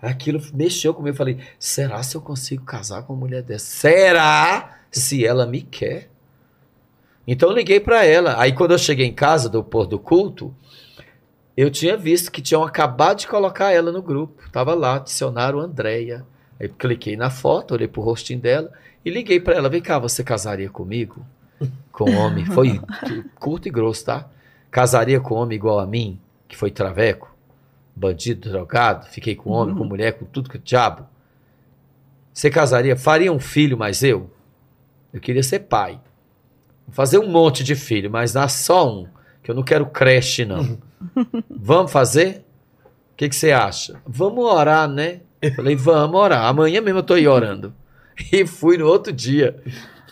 [0.02, 1.14] Aquilo mexeu comigo.
[1.14, 3.64] Eu falei, será se eu consigo casar com uma mulher dessa?
[3.64, 6.10] Será se ela me quer?
[7.26, 8.38] Então eu liguei para ela.
[8.38, 10.54] Aí quando eu cheguei em casa do pôr do culto,
[11.56, 14.50] eu tinha visto que tinham acabado de colocar ela no grupo.
[14.50, 16.26] Tava lá, adicionaram Andréia.
[16.62, 18.70] Aí cliquei na foto, olhei pro rostinho dela
[19.04, 21.26] e liguei para ela: vem cá, você casaria comigo?
[21.90, 22.44] Com um homem.
[22.46, 22.80] Foi
[23.34, 24.28] curto e grosso, tá?
[24.70, 27.34] Casaria com um homem igual a mim, que foi traveco,
[27.96, 31.04] bandido, drogado, fiquei com homem, com mulher, com tudo que o diabo.
[32.32, 32.96] Você casaria?
[32.96, 34.30] Faria um filho, mas eu?
[35.12, 36.00] Eu queria ser pai.
[36.90, 39.08] Fazer um monte de filho, mas dá só um,
[39.42, 40.78] que eu não quero creche, não.
[41.50, 42.44] Vamos fazer?
[43.12, 44.00] O que, que você acha?
[44.06, 45.20] Vamos orar, né?
[45.50, 46.44] Falei, vamos orar.
[46.46, 47.74] Amanhã mesmo eu tô aí orando.
[48.32, 49.60] E fui no outro dia.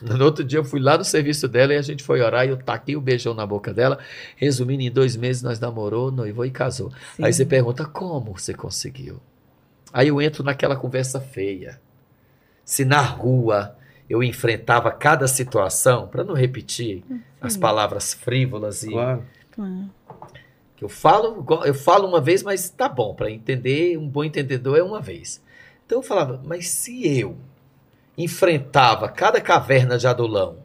[0.02, 2.48] No outro dia eu fui lá no serviço dela e a gente foi orar e
[2.48, 3.98] eu taquei o um beijão na boca dela.
[4.36, 6.90] Resumindo, em dois meses nós namorou, noivou e casou.
[7.16, 7.24] Sim.
[7.24, 9.20] Aí você pergunta, como você conseguiu?
[9.92, 11.80] Aí eu entro naquela conversa feia.
[12.64, 13.76] Se na rua
[14.08, 17.20] eu enfrentava cada situação, para não repetir Sim.
[17.40, 18.90] as palavras frívolas e...
[18.90, 19.24] Claro.
[20.80, 24.78] Que eu falo, eu falo uma vez, mas tá bom, para entender, um bom entendedor
[24.78, 25.42] é uma vez.
[25.84, 27.36] Então eu falava, mas se eu
[28.16, 30.56] enfrentava cada caverna de adulão,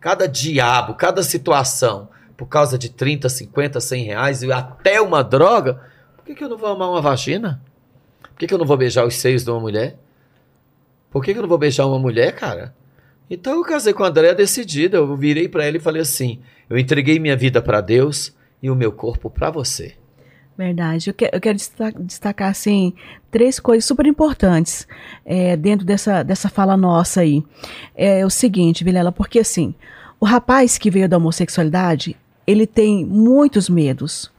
[0.00, 5.80] cada diabo, cada situação, por causa de 30, 50, 100 reais e até uma droga,
[6.16, 7.62] por que, que eu não vou amar uma vagina?
[8.20, 9.96] Por que, que eu não vou beijar os seios de uma mulher?
[11.08, 12.74] Por que, que eu não vou beijar uma mulher, cara?
[13.30, 14.96] Então eu casei com a Andréa decidida.
[14.96, 18.76] Eu virei para ela e falei assim: eu entreguei minha vida para Deus e o
[18.76, 19.94] meu corpo para você.
[20.56, 21.10] Verdade.
[21.10, 22.94] Eu, que, eu quero destacar, destacar, assim,
[23.30, 24.86] três coisas super importantes
[25.24, 27.42] é, dentro dessa, dessa fala nossa aí.
[27.94, 29.74] É o seguinte, Vilela, porque assim,
[30.20, 32.16] o rapaz que veio da homossexualidade,
[32.46, 34.30] ele tem muitos medos.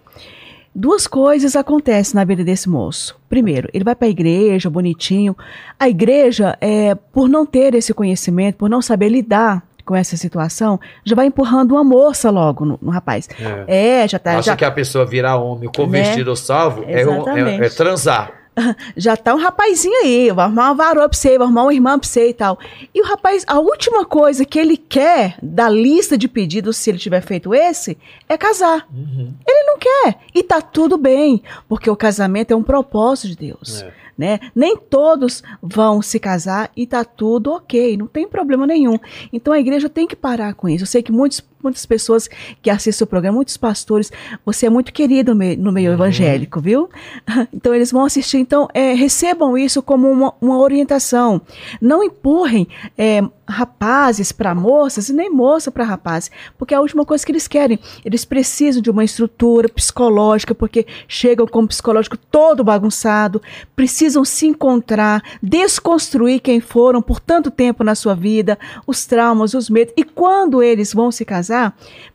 [0.76, 3.20] Duas coisas acontecem na vida desse moço.
[3.30, 5.38] Primeiro, ele vai para a igreja, bonitinho.
[5.80, 10.80] A igreja, é, por não ter esse conhecimento, por não saber lidar com essa situação,
[11.04, 13.28] já vai empurrando uma moça logo no, no rapaz.
[13.68, 14.02] É.
[14.02, 14.38] é, já tá.
[14.38, 14.56] Acha já...
[14.56, 16.30] que a pessoa virar homem, convertido né?
[16.30, 18.44] ou salvo, é, é, é transar.
[18.96, 21.98] já tá um rapazinho aí, vai arrumar uma varoa pra você, vai arrumar uma irmã
[21.98, 22.60] pra você e tal.
[22.94, 27.00] E o rapaz, a última coisa que ele quer da lista de pedidos, se ele
[27.00, 27.98] tiver feito esse,
[28.30, 28.88] é casar.
[28.94, 29.34] Uhum.
[29.48, 30.20] Ele não quer.
[30.34, 33.82] E tá tudo bem, porque o casamento é um propósito de Deus.
[33.82, 34.40] É né?
[34.56, 38.98] Nem todos vão se casar e tá tudo ok, não tem problema nenhum.
[39.32, 40.84] Então a igreja tem que parar com isso.
[40.84, 42.30] Eu sei que muitos, muitas pessoas
[42.62, 44.12] que assistem o programa, muitos pastores,
[44.46, 45.96] você é muito querido no meio, no meio uhum.
[45.96, 46.90] evangélico, viu?
[47.54, 48.38] Então eles vão assistir.
[48.38, 51.42] Então é, recebam isso como uma, uma orientação.
[51.82, 52.68] Não empurrem
[52.98, 57.32] é, rapazes para moças e nem moça para rapazes, porque é a última coisa que
[57.32, 57.80] eles querem.
[58.04, 63.42] Eles precisam de uma estrutura psicológica, porque chegam com o psicológico todo bagunçado,
[63.76, 68.58] precisam se encontrar, desconstruir quem foram por tanto tempo na sua vida,
[68.88, 69.94] os traumas, os medos.
[69.98, 71.53] E quando eles vão se casar,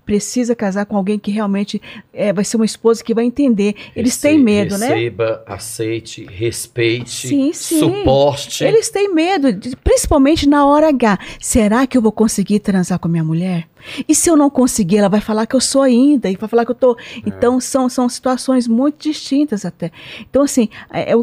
[0.08, 1.82] precisa casar com alguém que realmente
[2.14, 3.74] é, vai ser uma esposa que vai entender.
[3.94, 4.94] Eles Rece têm medo, receba, né?
[4.94, 7.80] Receba, aceite, respeite, sim, sim.
[7.80, 8.64] suporte.
[8.64, 9.48] Eles têm medo,
[9.84, 11.18] principalmente na hora H.
[11.38, 13.68] Será que eu vou conseguir transar com a minha mulher?
[14.08, 16.64] E se eu não conseguir, ela vai falar que eu sou ainda, e vai falar
[16.64, 16.92] que eu tô.
[16.92, 17.22] É.
[17.26, 19.92] Então, são, são situações muito distintas até.
[20.22, 21.16] Então, assim, é, é,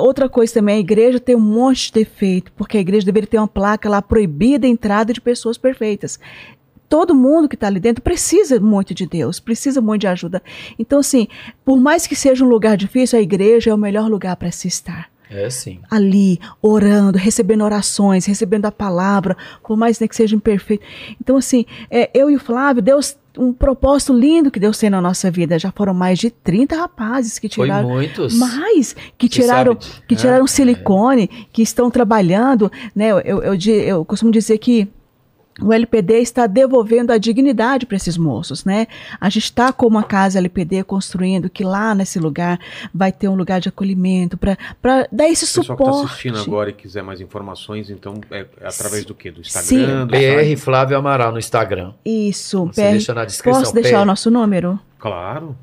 [0.00, 3.38] outra coisa também, a igreja tem um monte de defeito, porque a igreja deveria ter
[3.38, 6.18] uma placa lá proibida a entrada de pessoas perfeitas
[6.92, 10.42] todo mundo que está ali dentro precisa muito de Deus, precisa muito de ajuda.
[10.78, 11.26] Então, assim,
[11.64, 14.68] por mais que seja um lugar difícil, a igreja é o melhor lugar para se
[14.68, 15.08] estar.
[15.30, 15.80] É sim.
[15.90, 19.34] Ali, orando, recebendo orações, recebendo a palavra,
[19.66, 20.84] por mais né, que seja imperfeito.
[21.18, 25.00] Então, assim, é, eu e o Flávio, Deus um propósito lindo que Deus tem na
[25.00, 25.58] nossa vida.
[25.58, 27.88] Já foram mais de 30 rapazes que tiraram.
[27.88, 28.34] Foi muitos.
[28.34, 31.46] Mais que, tiraram, que tiraram é, silicone, é.
[31.50, 32.70] que estão trabalhando.
[32.94, 33.12] Né?
[33.12, 34.86] Eu, eu, eu, eu costumo dizer que
[35.62, 38.86] o LPD está devolvendo a dignidade para esses moços, né?
[39.20, 42.58] A gente está com uma casa LPD construindo que lá nesse lugar
[42.92, 44.56] vai ter um lugar de acolhimento para
[45.10, 45.72] dar esse suporte.
[45.72, 49.14] O pessoal que está assistindo agora e quiser mais informações, então é, é através do
[49.14, 49.30] que?
[49.30, 49.66] Do Instagram?
[49.68, 49.86] Sim.
[49.86, 51.92] Do BR Flávio Amaral no Instagram.
[52.04, 52.66] Isso.
[52.66, 52.90] Você PR...
[52.90, 53.60] deixa na descrição.
[53.60, 54.02] Posso deixar PR...
[54.02, 54.78] o nosso número?
[54.98, 55.56] Claro.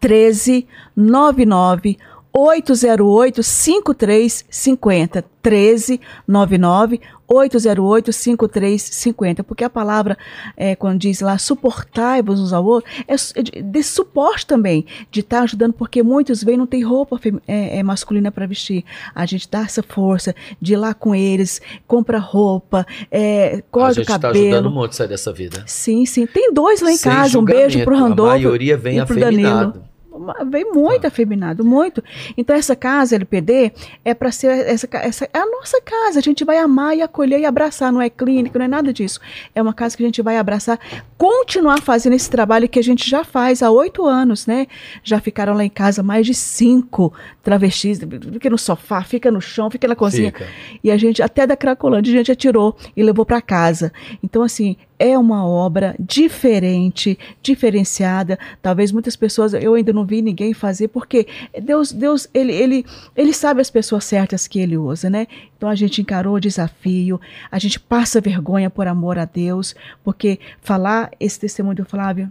[0.00, 1.96] 13 99
[2.36, 7.00] 808 5350 1399
[7.34, 10.16] 808 5350 porque a palavra
[10.56, 15.38] é, quando diz lá suportai-vos uns ao outro é, é desse suporte também de estar
[15.38, 18.84] tá ajudando porque muitos vêm não tem roupa é, é masculina para vestir.
[19.14, 24.04] A gente dá essa força de ir lá com eles compra roupa é, corta o
[24.04, 25.62] cabelo a gente está ajudando muito a sair dessa vida.
[25.66, 26.26] Sim sim.
[26.26, 29.93] Tem dois lá em Sem casa um beijo pro Randolfo a maioria vem afeminado Danilo
[30.46, 31.08] vem muito ah.
[31.08, 32.02] afeminado, muito.
[32.36, 33.72] Então essa casa LPD
[34.04, 36.18] é para ser essa, essa é a nossa casa.
[36.18, 37.92] A gente vai amar e acolher e abraçar.
[37.92, 39.20] Não é clínica, não é nada disso.
[39.54, 40.78] É uma casa que a gente vai abraçar,
[41.18, 44.66] continuar fazendo esse trabalho que a gente já faz há oito anos, né?
[45.02, 47.12] Já ficaram lá em casa mais de cinco
[47.44, 48.00] travestis,
[48.32, 50.32] fica no sofá, fica no chão, fica na cozinha.
[50.32, 50.48] Fica.
[50.82, 53.92] E a gente até da Cracolândia a gente atirou e levou para casa.
[54.22, 58.38] Então assim é uma obra diferente, diferenciada.
[58.62, 61.26] Talvez muitas pessoas, eu ainda não vi ninguém fazer, porque
[61.62, 65.26] Deus, Deus, ele, ele, ele sabe as pessoas certas que ele usa, né?
[65.56, 70.38] Então a gente encarou o desafio, a gente passa vergonha por amor a Deus, porque
[70.62, 72.30] falar esse testemunho do Flávio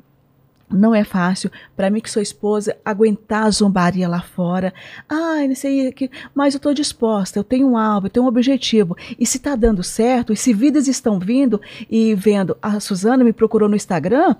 [0.69, 4.73] não é fácil para mim que sou esposa aguentar a zombaria lá fora.
[5.07, 7.38] Ai, não sei que, mas eu estou disposta.
[7.38, 8.95] Eu tenho um alvo, eu tenho um objetivo.
[9.19, 13.34] E se está dando certo, e se vidas estão vindo e vendo, a Suzana me
[13.34, 14.35] procurou no Instagram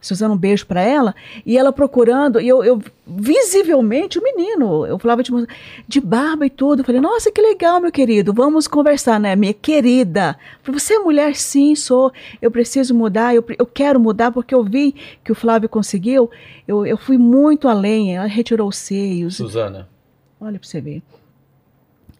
[0.00, 1.14] Suzana, um beijo para ela,
[1.44, 5.30] e ela procurando, e eu, eu visivelmente, o menino, eu falava de,
[5.86, 9.52] de barba e tudo, eu falei, nossa, que legal, meu querido, vamos conversar, né, minha
[9.52, 10.38] querida.
[10.62, 11.36] falei, você é mulher?
[11.36, 15.68] Sim, sou, eu preciso mudar, eu, eu quero mudar, porque eu vi que o Flávio
[15.68, 16.30] conseguiu,
[16.66, 19.36] eu, eu fui muito além, ela retirou os seios.
[19.36, 19.88] Suzana.
[20.40, 21.02] Olha para você ver.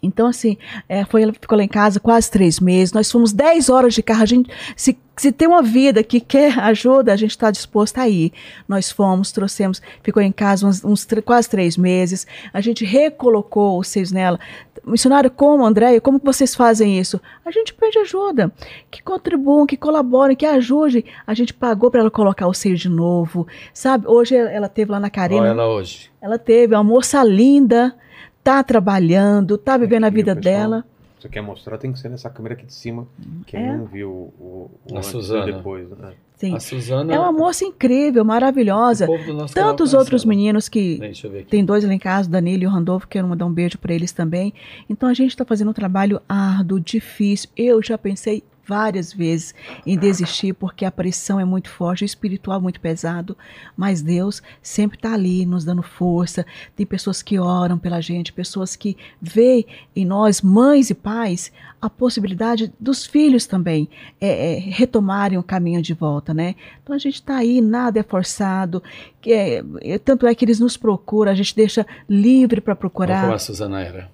[0.02, 0.56] Então, assim,
[0.88, 2.92] é, foi, ela ficou lá em casa quase três meses.
[2.92, 4.22] Nós fomos 10 horas de carro.
[4.22, 8.08] A gente, se, se tem uma vida que quer ajuda, a gente está disposto a
[8.08, 8.32] ir.
[8.68, 12.26] Nós fomos, trouxemos, ficou em casa uns, uns quase três meses.
[12.52, 14.38] A gente recolocou os seis nela.
[14.86, 17.20] Missionário, como, Andréia, como vocês fazem isso?
[17.44, 18.50] A gente pede ajuda.
[18.90, 21.04] Que contribuam, que colaborem, que ajudem.
[21.26, 23.46] A gente pagou para ela colocar o seio de novo.
[23.74, 24.06] Sabe?
[24.08, 25.40] Hoje ela ela teve lá na Karina.
[25.40, 26.10] Olha ela hoje.
[26.20, 27.94] Ela teve uma moça linda,
[28.42, 30.54] tá trabalhando, tá vivendo a Aqui, vida pessoal.
[30.54, 30.84] dela.
[31.18, 33.06] Você quer mostrar, tem que ser nessa câmera aqui de cima.
[33.46, 33.76] Quem É.
[33.76, 35.44] não viu o, o A Suzana.
[35.52, 35.86] depois.
[35.90, 36.12] Né?
[36.36, 36.54] Sim.
[36.56, 37.14] A Suzana.
[37.14, 39.04] É uma moça incrível, maravilhosa.
[39.04, 41.48] o povo do nosso Tantos outros meninos que Deixa eu ver aqui.
[41.50, 43.92] tem dois lá em casa, o Danilo e o Randolfo, quero mandar um beijo para
[43.92, 44.54] eles também.
[44.88, 47.50] Então a gente está fazendo um trabalho árduo, difícil.
[47.54, 49.52] Eu já pensei várias vezes
[49.84, 53.36] em desistir porque a pressão é muito forte, o espiritual é muito pesado,
[53.76, 56.46] mas Deus sempre está ali nos dando força.
[56.76, 59.66] Tem pessoas que oram pela gente, pessoas que veem
[59.96, 61.50] em nós, mães e pais,
[61.82, 63.88] a possibilidade dos filhos também
[64.20, 66.54] é, é, retomarem o caminho de volta, né?
[66.80, 68.80] Então a gente está aí, nada é forçado,
[69.20, 73.32] que é, é, tanto é que eles nos procuram, a gente deixa livre para procurar.
[73.32, 74.08] a Suzana era.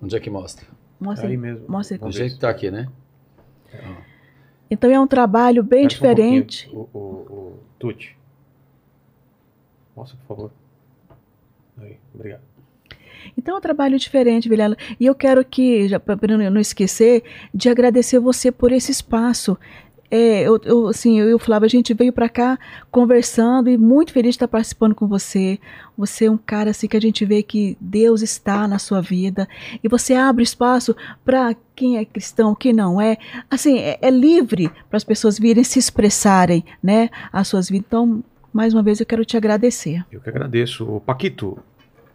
[0.00, 0.66] Onde é que mostra?
[0.98, 1.66] Mostra Aí mesmo.
[1.68, 2.34] Mostra Vamos jeito ver.
[2.36, 2.88] que tá aqui, né?
[4.70, 6.68] Então é um trabalho bem um diferente.
[6.68, 6.88] pouquinho.
[6.92, 7.02] O, o,
[7.32, 8.16] o Tuti.
[9.94, 10.50] Mostra, por favor.
[11.78, 12.42] Aí, obrigado.
[13.36, 14.76] Então é um trabalho diferente, Vilela.
[15.00, 16.16] E eu quero que, já para
[16.50, 17.22] não esquecer,
[17.52, 19.58] de agradecer você por esse espaço.
[20.10, 22.58] É, eu, eu, assim, eu e o Flávio, a gente veio para cá
[22.90, 25.58] conversando e muito feliz de estar participando com você.
[25.96, 29.48] Você é um cara assim que a gente vê que Deus está na sua vida
[29.82, 33.16] e você abre espaço para quem é cristão, quem não é.
[33.50, 37.86] Assim, é, é livre para as pessoas virem se expressarem, né, as suas vidas.
[37.86, 40.04] Então, mais uma vez eu quero te agradecer.
[40.10, 41.02] Eu que agradeço.
[41.04, 41.58] Paquito,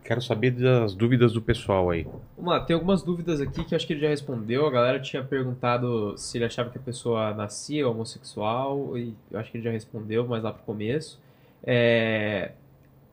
[0.03, 2.07] quero saber das dúvidas do pessoal aí.
[2.36, 4.65] Vamos lá, tem algumas dúvidas aqui que eu acho que ele já respondeu.
[4.65, 9.52] A galera tinha perguntado se ele achava que a pessoa nascia homossexual, e eu acho
[9.52, 11.19] que ele já respondeu, mas lá pro começo.
[11.64, 12.52] É,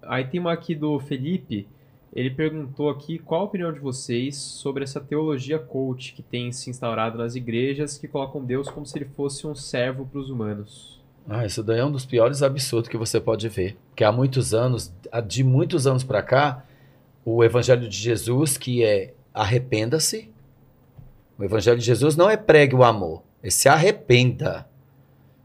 [0.02, 1.66] Aí tem uma aqui do Felipe,
[2.14, 6.70] ele perguntou aqui qual a opinião de vocês sobre essa teologia coach que tem se
[6.70, 10.98] instaurado nas igrejas que colocam Deus como se ele fosse um servo para os humanos.
[11.28, 13.76] Ah, isso daí é um dos piores absurdos que você pode ver.
[13.94, 16.64] Que há muitos anos, há de muitos anos para cá,
[17.24, 20.30] o evangelho de Jesus, que é arrependa-se.
[21.38, 24.66] O evangelho de Jesus não é pregue o amor, é se arrependa.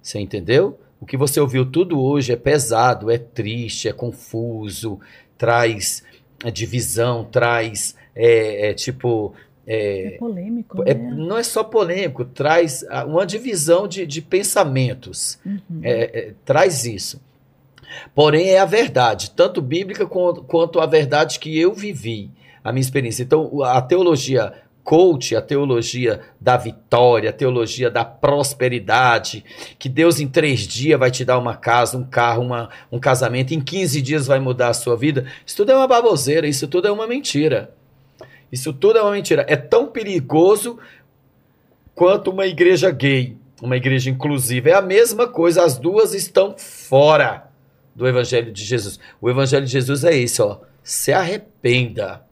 [0.01, 0.79] Você entendeu?
[0.99, 4.99] O que você ouviu tudo hoje é pesado, é triste, é confuso,
[5.37, 6.03] traz
[6.43, 9.33] é, divisão, traz é, é, tipo
[9.65, 15.39] é, polêmico, é- não é só polêmico, traz ah, uma divisão de, de pensamentos.
[15.45, 15.79] Uhum.
[15.81, 17.21] É, é, traz isso.
[18.13, 22.31] Porém, é a verdade, tanto bíblica quanto, a verdade que eu vivi,
[22.63, 23.23] a minha experiência.
[23.23, 24.53] Então, a teologia
[24.83, 29.43] coach, a teologia da vitória, a teologia da prosperidade,
[29.79, 33.53] que Deus em três dias vai te dar uma casa, um carro, uma, um casamento,
[33.53, 36.87] em 15 dias vai mudar a sua vida, isso tudo é uma baboseira, isso tudo
[36.87, 37.73] é uma mentira.
[38.51, 39.43] Isso tudo é uma mentira.
[39.49, 40.77] É tão perigoso
[41.95, 44.69] quanto uma igreja gay, uma igreja inclusiva.
[44.69, 47.49] É a mesma coisa, as duas estão fora
[47.95, 48.99] do Evangelho de Jesus.
[49.21, 50.59] O Evangelho de Jesus é esse, ó.
[50.83, 52.23] Se arrependa.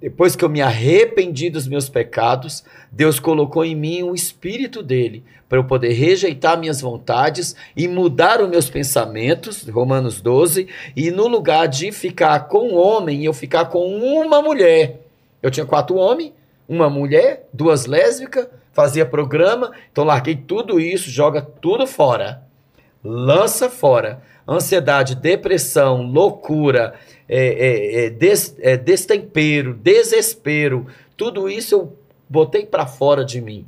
[0.00, 5.22] Depois que eu me arrependi dos meus pecados, Deus colocou em mim o espírito dele
[5.52, 10.66] para eu poder rejeitar minhas vontades e mudar os meus pensamentos, Romanos 12,
[10.96, 15.02] e no lugar de ficar com um homem, eu ficar com uma mulher.
[15.42, 16.32] Eu tinha quatro homens,
[16.66, 22.42] uma mulher, duas lésbicas, fazia programa, então larguei tudo isso, joga tudo fora.
[23.04, 24.22] Lança fora.
[24.46, 26.94] Ansiedade, depressão, loucura,
[27.28, 31.96] é, é, é, des- é, destempero, desespero, tudo isso eu
[32.28, 33.64] botei para fora de mim.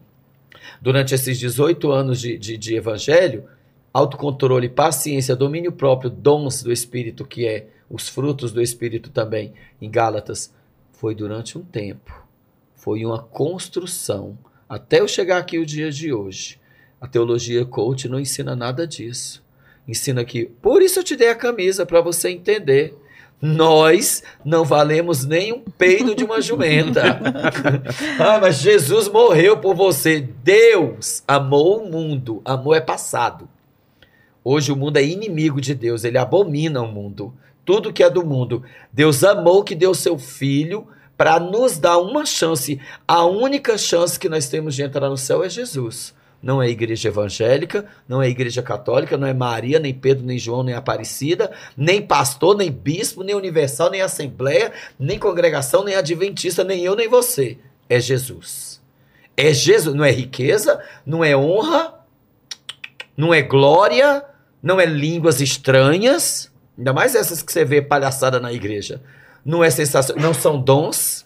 [0.80, 3.44] Durante esses 18 anos de, de, de evangelho,
[3.92, 9.88] autocontrole, paciência, domínio próprio, dons do Espírito, que é os frutos do Espírito também, em
[9.88, 10.52] Gálatas,
[10.92, 12.24] foi durante um tempo.
[12.74, 14.36] Foi uma construção.
[14.68, 16.58] Até eu chegar aqui o dia de hoje.
[17.04, 19.44] A teologia coach não ensina nada disso.
[19.86, 22.96] Ensina que, por isso eu te dei a camisa, para você entender.
[23.42, 27.20] Nós não valemos nem um peido de uma jumenta.
[28.18, 30.18] ah, mas Jesus morreu por você.
[30.42, 32.40] Deus amou o mundo.
[32.42, 33.50] Amor é passado.
[34.42, 37.34] Hoje o mundo é inimigo de Deus, ele abomina o mundo.
[37.66, 38.64] Tudo que é do mundo.
[38.90, 42.80] Deus amou que deu seu filho para nos dar uma chance.
[43.06, 46.14] A única chance que nós temos de entrar no céu é Jesus.
[46.44, 50.62] Não é igreja evangélica, não é igreja católica, não é Maria, nem Pedro, nem João,
[50.62, 56.84] nem Aparecida, nem pastor, nem bispo, nem universal, nem assembleia, nem congregação, nem adventista, nem
[56.84, 57.56] eu, nem você.
[57.88, 58.78] é Jesus.
[59.34, 61.94] É Jesus, não é riqueza, não é honra,
[63.16, 64.22] não é glória,
[64.62, 69.00] não é línguas estranhas, ainda mais essas que você vê palhaçada na igreja.
[69.42, 71.23] Não é sensação, não são dons.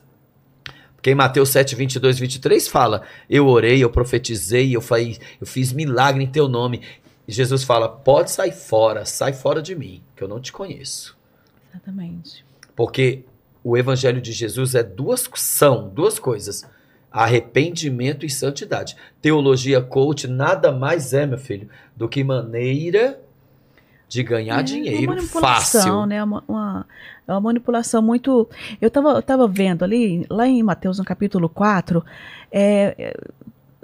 [1.09, 5.73] Porque em Mateus 7, 22, 23 fala: Eu orei, eu profetizei, eu, faz, eu fiz
[5.73, 6.83] milagre em teu nome.
[7.27, 11.17] E Jesus fala: Pode sair fora, sai fora de mim, que eu não te conheço.
[11.71, 12.45] Exatamente.
[12.77, 13.25] Porque
[13.65, 16.67] o evangelho de Jesus é duas são duas coisas:
[17.11, 18.95] arrependimento e santidade.
[19.23, 23.19] Teologia coach nada mais é, meu filho, do que maneira
[24.09, 26.07] de ganhar É, dinheiro uma manipulação, fácil.
[26.07, 26.25] né?
[26.25, 26.87] Uma, uma,
[27.27, 28.49] é uma manipulação muito.
[28.81, 32.03] Eu estava eu tava vendo ali, lá em Mateus, no capítulo 4,
[32.51, 33.15] é, é,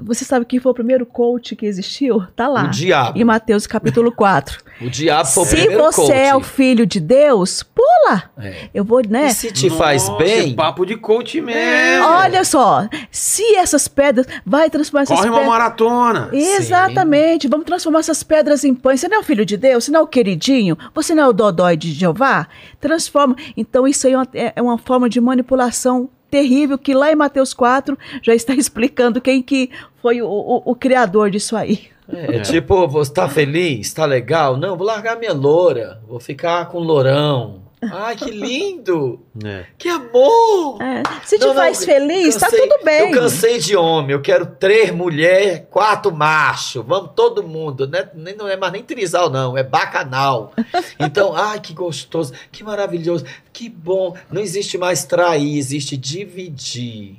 [0.04, 2.22] você sabe quem foi o primeiro coach que existiu?
[2.36, 2.64] Tá lá.
[2.64, 3.18] O diabo.
[3.18, 4.62] Em Mateus capítulo 4.
[4.82, 6.12] O diabo foi o Se primeiro você coach.
[6.12, 8.24] é o filho de Deus, pula!
[8.38, 8.68] É.
[8.74, 9.28] Eu vou, né?
[9.28, 12.06] E se te faz Nossa, bem, é papo de coach mesmo.
[12.06, 14.26] Olha só, se essas pedras.
[14.44, 15.52] Vai transformar essas Corre uma pedras.
[15.58, 16.28] maratona.
[16.32, 19.00] Exatamente, vamos transformar essas pedras em pães.
[19.00, 19.84] Você não é o filho de Deus?
[19.84, 20.76] Você não é o queridinho?
[20.94, 22.46] Você não é o dodói de Jeová?
[22.80, 23.36] Transforma.
[23.56, 27.54] Então, isso aí é uma, é uma forma de manipulação terrível que lá em Mateus
[27.54, 29.70] 4 já está explicando quem que
[30.02, 31.82] foi o, o- o criador disso aí.
[32.12, 32.40] É, É.
[32.40, 33.92] tipo, você tá feliz?
[33.94, 34.56] Tá legal?
[34.56, 36.00] Não, vou largar minha loura.
[36.08, 37.62] Vou ficar com lourão.
[37.92, 39.20] Ai, que lindo!
[39.44, 39.66] É.
[39.78, 40.80] Que amor!
[40.82, 43.00] É, se te Não, não, faz feliz, tá cansei- tudo bem.
[43.12, 46.84] Eu cansei de homem, eu quero três mulheres, quatro machos.
[46.86, 48.08] Vamos todo mundo, né?
[48.14, 50.52] Nem, não é mais nem trisal, não, é bacanal.
[50.98, 54.16] Então, ai, que gostoso, que maravilhoso, que bom.
[54.30, 57.16] Não existe mais trair, existe dividir.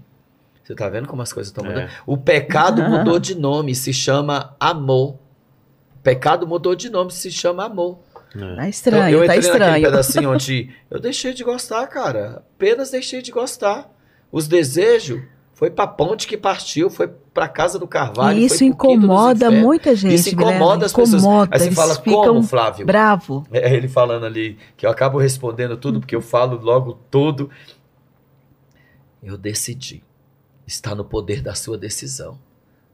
[0.64, 1.82] Você tá vendo como as coisas estão mudando?
[1.84, 1.90] É.
[2.08, 5.14] O pecado mudou de nome, se chama amor.
[5.96, 8.00] O pecado mudou de nome, se chama amor.
[8.36, 8.40] É.
[8.40, 9.86] Tá Então, estranho, eu tá estranho.
[9.86, 12.44] pedacinho onde eu deixei de gostar, cara.
[12.56, 13.90] Apenas deixei de gostar.
[14.32, 15.22] Os desejos
[15.54, 18.38] foi pra ponte que partiu, foi pra casa do Carvalho.
[18.38, 20.16] E isso incomoda muita gente.
[20.16, 21.24] Isso incomoda as pessoas.
[21.24, 22.86] Incomoda, Aí você eles fala, como, Flávio?
[22.86, 23.48] bravo.
[23.52, 27.50] É ele falando ali, que eu acabo respondendo tudo, porque eu falo logo tudo.
[29.24, 30.04] Eu decidi.
[30.68, 32.38] Está no poder da sua decisão.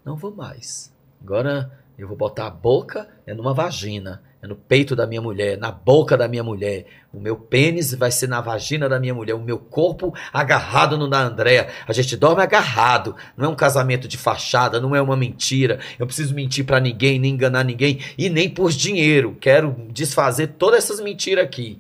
[0.06, 0.94] Não vou mais.
[1.24, 5.58] Agora eu vou botar a boca é numa vagina, é no peito da minha mulher,
[5.58, 6.86] na boca da minha mulher.
[7.14, 11.08] O meu pênis vai ser na vagina da minha mulher, o meu corpo agarrado no
[11.08, 11.68] da Andréa.
[11.88, 13.16] A gente dorme agarrado.
[13.38, 15.80] Não é um casamento de fachada, não é uma mentira.
[16.00, 19.38] Eu preciso mentir pra ninguém, nem enganar ninguém e nem por dinheiro.
[19.40, 21.80] Quero desfazer todas essas mentiras aqui.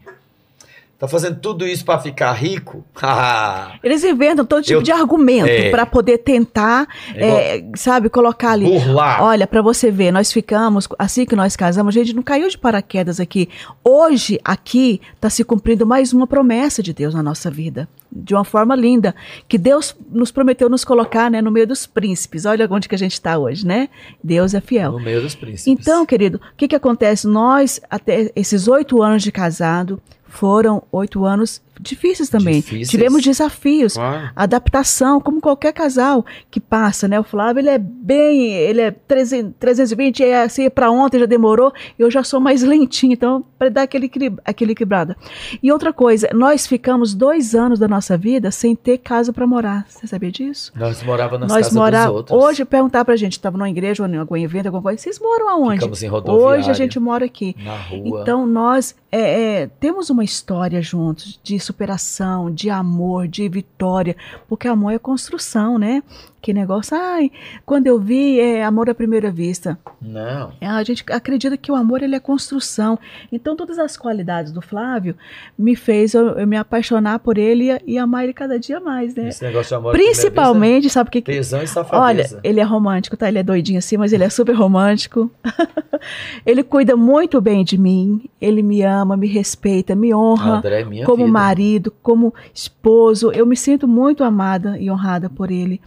[1.02, 2.86] Tá fazendo tudo isso pra ficar rico?
[3.84, 5.72] Eles inventam todo tipo Eu- de argumento É.
[5.72, 8.65] para poder tentar, É é, sabe, colocar ali.
[8.65, 9.23] burlar.
[9.23, 12.56] Olha, para você ver, nós ficamos, assim que nós casamos, a gente não caiu de
[12.56, 13.49] paraquedas aqui.
[13.84, 17.90] Hoje, aqui, está se cumprindo mais uma promessa de Deus na nossa vida.
[18.12, 19.16] De uma forma linda.
[19.48, 22.46] Que Deus nos prometeu nos colocar né, no meio dos príncipes.
[22.46, 23.90] Olha onde que a gente está hoje, né?
[24.24, 24.94] Deus é fiel.
[24.94, 25.68] No meio dos príncipes.
[25.68, 27.28] Então, querido, o que, que acontece?
[27.28, 32.56] Nós, até esses oito anos de casado, foram oito anos difíceis também.
[32.56, 32.89] Difíceis.
[32.89, 33.95] Tivemos desafios
[34.35, 37.19] adaptação, como qualquer casal que passa, né?
[37.19, 41.73] O Flávio, ele é bem, ele é 300, 320, é assim, para ontem já demorou,
[41.98, 44.11] eu já sou mais lentinho, então, para dar aquele,
[44.45, 45.15] aquele equilibrado.
[45.61, 49.85] E outra coisa, nós ficamos dois anos da nossa vida sem ter casa para morar,
[49.88, 50.72] você sabia disso?
[50.76, 52.06] Nós morávamos nas nós casas mora...
[52.06, 52.43] dos outros.
[52.43, 55.49] Hoje, perguntar pra gente, estava numa igreja ou em algum evento, alguma coisa, vocês moram
[55.49, 55.80] aonde?
[55.80, 56.60] Ficamos em rodoviária.
[56.60, 57.56] Hoje a gente mora aqui.
[57.64, 58.22] Na rua.
[58.22, 64.16] Então, nós é, é, temos uma história juntos de superação, de amor, de vitória,
[64.48, 66.02] porque amor é construção, né?
[66.42, 67.32] Que negócio, ai,
[67.66, 69.78] quando eu vi, é amor à primeira vista.
[70.02, 70.52] Não.
[70.60, 72.98] É, A gente acredita que o amor ele é construção.
[73.32, 75.16] Então, todas as qualidades do Flávio
[75.58, 79.14] me fez eu, eu me apaixonar por ele e, e amar ele cada dia mais,
[79.14, 79.30] né?
[79.30, 82.40] Esse negócio de amor à primeira vista, Principalmente, sabe o que, Tesão e Olha, safadeza.
[82.44, 83.28] ele é romântico, tá?
[83.28, 85.30] Ele é doidinho assim, mas ele é super romântico.
[86.46, 88.30] ele cuida muito bem de mim.
[88.42, 91.32] Ele me ama, me respeita, me honra André é minha como vida.
[91.32, 93.32] marido, como esposo.
[93.32, 95.80] Eu me sinto muito amada e honrada por ele.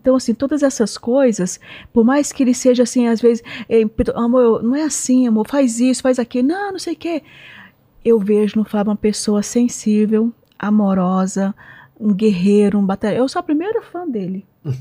[0.00, 1.58] Então, assim, todas essas coisas,
[1.92, 3.42] por mais que ele seja assim, às vezes,
[4.14, 7.22] amor, não é assim, amor, faz isso, faz aquilo, não, não sei o quê.
[8.04, 11.54] Eu vejo no Fábio uma pessoa sensível, amorosa,
[11.98, 13.18] um guerreiro, um batalhão.
[13.18, 14.46] Eu sou a primeira fã dele.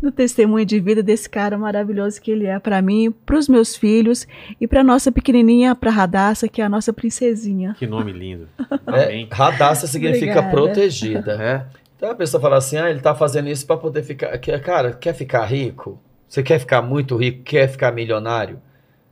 [0.00, 3.76] do testemunho de vida desse cara maravilhoso que ele é para mim, para os meus
[3.76, 4.26] filhos
[4.60, 7.74] e para nossa pequenininha, para Radassa, que é a nossa princesinha.
[7.78, 8.48] Que nome lindo.
[8.86, 10.50] É, radassa significa Obrigada.
[10.50, 11.32] protegida.
[11.42, 11.77] É.
[11.98, 14.38] Então a pessoa fala assim: ah, ele tá fazendo isso pra poder ficar.
[14.38, 16.00] Cara, quer ficar rico?
[16.28, 17.42] Você quer ficar muito rico?
[17.42, 18.62] Quer ficar milionário?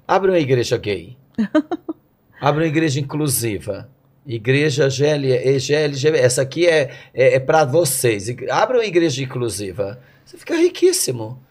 [0.06, 1.16] Abre uma igreja gay.
[2.40, 3.90] Abre uma igreja inclusiva.
[4.24, 8.28] Igreja GL, GLGB, essa aqui é, é, é para vocês.
[8.50, 10.00] Abra uma igreja inclusiva.
[10.24, 11.42] Você fica riquíssimo.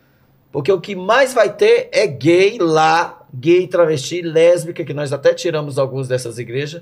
[0.51, 5.33] Porque o que mais vai ter é gay lá, gay, travesti, lésbica, que nós até
[5.33, 6.81] tiramos alguns dessas igrejas.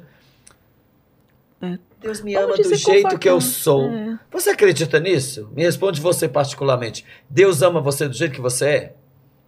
[1.64, 1.77] É.
[2.02, 3.85] Deus me ama do jeito que eu sou.
[3.90, 4.19] É.
[4.31, 5.49] Você acredita nisso?
[5.56, 7.06] Me responde você particularmente.
[7.30, 8.94] Deus ama você do jeito que você é?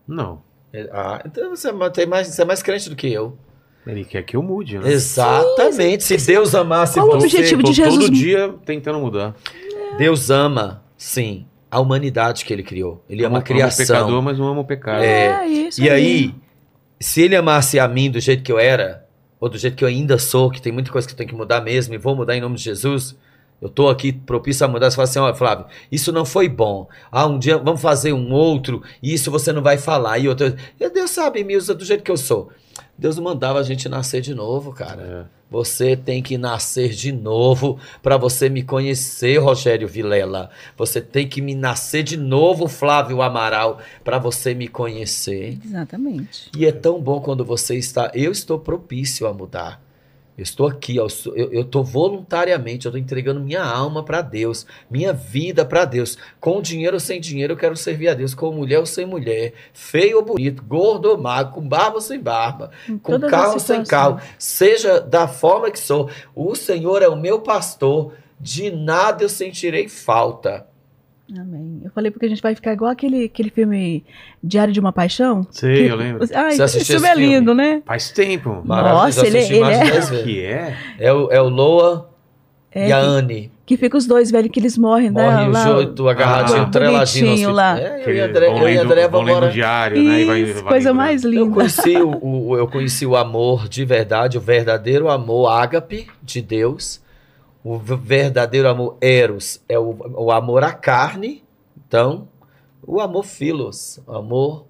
[0.07, 0.41] Não.
[0.71, 3.37] É, Ah, então você é mais, você é mais crente do que eu.
[3.85, 4.89] Ele quer que eu mude, né?
[4.91, 6.03] Exatamente.
[6.03, 8.05] Se Deus amasse Qual o você, objetivo de Jesus?
[8.05, 9.35] todo dia tentando mudar.
[9.97, 13.03] Deus ama, sim, a humanidade que ele criou.
[13.09, 13.85] Ele ama a Amo- amo o criação.
[13.85, 15.03] pecador, mas não amo o pecado.
[15.03, 16.33] É, isso E aí,
[16.99, 19.04] se ele amasse a mim do jeito que eu era,
[19.39, 21.35] ou do jeito que eu ainda sou, que tem muita coisa que eu tenho que
[21.35, 23.15] mudar mesmo, e vou mudar em nome de Jesus,
[23.61, 24.89] eu tô aqui propício a mudar.
[24.89, 26.87] Você fala assim, olha, Flávio, isso não foi bom.
[27.11, 30.19] Ah, um dia vamos fazer um outro, e isso você não vai falar.
[30.19, 30.55] E outro.
[30.77, 32.51] Deus sabe, me usa do jeito que eu sou.
[32.97, 35.29] Deus mandava a gente nascer de novo, cara.
[35.31, 35.35] É.
[35.49, 40.49] Você tem que nascer de novo para você me conhecer, Rogério Vilela.
[40.75, 45.59] Você tem que me nascer de novo, Flávio Amaral, para você me conhecer.
[45.63, 46.49] Exatamente.
[46.57, 48.11] E é tão bom quando você está.
[48.13, 49.84] Eu estou propício a mudar.
[50.37, 55.63] Estou aqui, ó, eu, estou voluntariamente, eu estou entregando minha alma para Deus, minha vida
[55.63, 56.17] para Deus.
[56.41, 58.35] Com dinheiro ou sem dinheiro, eu quero servir a Deus.
[58.35, 62.19] Com mulher ou sem mulher, feio ou bonito, gordo ou magro, com barba ou sem
[62.19, 66.09] barba, Em com carro ou sem carro, seja da forma que sou.
[66.35, 70.67] O Senhor é o meu pastor, de nada eu sentirei falta.
[71.35, 71.81] Amém.
[71.83, 74.03] Eu falei porque a gente vai ficar igual aquele, aquele filme
[74.43, 75.45] Diário de uma Paixão.
[75.49, 76.27] Sei, Que- eu lembro.
[76.35, 77.55] Ai, Você assistiu isso esse é lindo, filme?
[77.55, 77.81] né?
[77.85, 78.61] Faz tempo.
[78.63, 80.01] Nossa, ele- ele é-.
[80.23, 80.75] Que é?
[80.99, 82.11] É o, é o Loa
[82.71, 83.51] É, e a Anne.
[83.65, 85.09] que fica os dois, velho, que eles morrem.
[85.09, 87.25] né, Morre lá, os oito agarradinho, Ah, treladinho.
[87.25, 87.55] no bonitinho hospital.
[87.55, 87.79] lá.
[87.79, 89.51] É, eu e André, eu e André vão vamos embora.
[89.51, 90.21] diário, né?
[90.21, 90.95] E vai, Isso, vai coisa lembrando.
[90.95, 91.55] mais Eu linda.
[91.55, 92.19] conheci o,
[92.51, 97.03] o- eu conheci o amor de verdade, o verdadeiro amor ágape de Deus.
[97.65, 101.43] O verdadeiro amor eros é o, o amor à carne.
[101.75, 102.27] Então,
[102.85, 104.67] o amor filos, o amor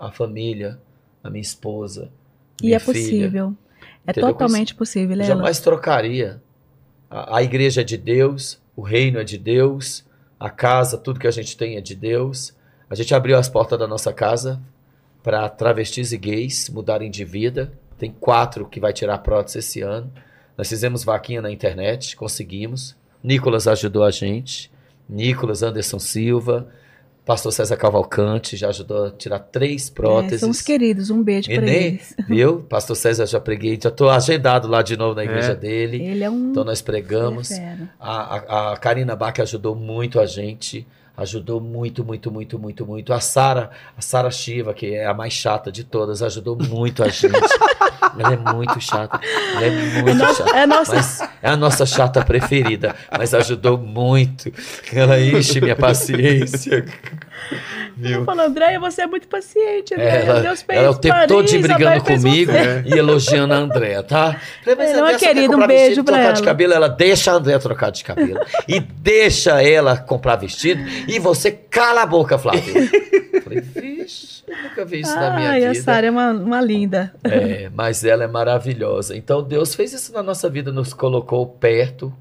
[0.00, 0.80] à família,
[1.22, 2.10] à minha esposa.
[2.62, 2.94] E minha é filha.
[2.94, 3.54] possível.
[4.06, 4.32] É Entendeu?
[4.32, 5.28] totalmente possível, Lela.
[5.28, 6.42] jamais trocaria.
[7.10, 10.02] A, a igreja é de Deus, o reino é de Deus,
[10.40, 12.56] a casa, tudo que a gente tem é de Deus.
[12.88, 14.58] A gente abriu as portas da nossa casa
[15.22, 17.70] para travestis e gays mudarem de vida.
[17.98, 20.10] Tem quatro que vai tirar prótese esse ano.
[20.58, 22.96] Nós fizemos vaquinha na internet, conseguimos.
[23.22, 24.70] Nicolas ajudou a gente.
[25.08, 26.68] Nicolas Anderson Silva,
[27.24, 30.40] Pastor César Cavalcante já ajudou a tirar três É, próteses.
[30.40, 32.14] são os queridos, um beijo pra nem- eles.
[32.28, 32.60] Viu?
[32.62, 35.54] Pastor César já preguei, já estou agendado lá de novo na igreja É.
[35.54, 36.02] dele.
[36.02, 36.50] Ele é um.
[36.50, 37.50] Então nós pregamos.
[37.50, 37.76] é.
[38.00, 40.86] A, a, a Karina Bach ajudou muito a gente.
[41.18, 43.12] Ajudou muito, muito, muito, muito, muito.
[43.12, 47.08] A Sara, a Sara Shiva, que é a mais chata de todas, ajudou muito a
[47.08, 47.34] gente.
[48.16, 49.20] Ela é muito chata.
[49.56, 50.56] Ela é muito chata.
[50.56, 51.30] É nossa.
[51.42, 54.52] É a nossa chata preferida, mas ajudou muito.
[54.92, 56.84] Ela enche minha paciência.
[58.02, 60.10] Eu falo, Andréia, você é muito paciente, Andréia.
[60.24, 62.82] Ela, Deus fez ela o tempo todo de Marisa, brigando comigo você.
[62.86, 64.40] e elogiando a Andréa, tá?
[64.64, 66.32] Falei, mas Ela é uma Andréa só quer querida, um beijo vestido e pra trocar
[66.32, 66.46] de ela.
[66.46, 66.72] cabelo.
[66.74, 68.40] Ela deixa a Andréa trocar de cabelo.
[68.68, 70.82] e deixa ela comprar vestido.
[71.08, 72.62] E você cala a boca, Flávio.
[73.42, 75.82] Falei, vixe, eu nunca vi isso na minha Ai, a vida.
[75.84, 77.12] Sara é uma, uma linda.
[77.24, 79.16] É, mas ela é maravilhosa.
[79.16, 82.12] Então Deus fez isso na nossa vida, nos colocou perto,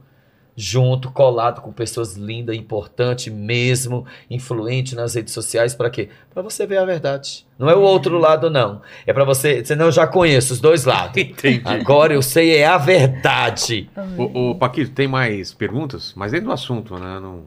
[0.60, 6.10] junto, colado com pessoas lindas, importante mesmo, influente nas redes sociais, para quê?
[6.34, 7.46] Para você ver a verdade.
[7.60, 8.82] Não é o outro lado não.
[9.06, 11.16] É para você, senão eu já conheço os dois lados.
[11.16, 11.62] Entendi.
[11.64, 13.88] Agora eu sei é a verdade.
[14.18, 16.14] Ô, ô, Paquito, tem mais perguntas?
[16.16, 17.20] Mas dentro do assunto, né?
[17.20, 17.44] Não...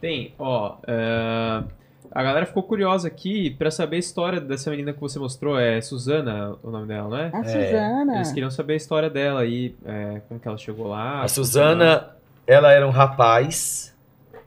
[0.00, 0.76] Tem, ó.
[0.86, 1.64] é,
[2.12, 5.58] A galera ficou curiosa aqui pra saber a história dessa menina que você mostrou.
[5.58, 7.30] É Suzana o nome dela, não é?
[7.32, 8.16] A Suzana.
[8.16, 11.22] Eles queriam saber a história dela aí, é, como que ela chegou lá.
[11.22, 12.10] A Suzana,
[12.46, 13.94] ela era um rapaz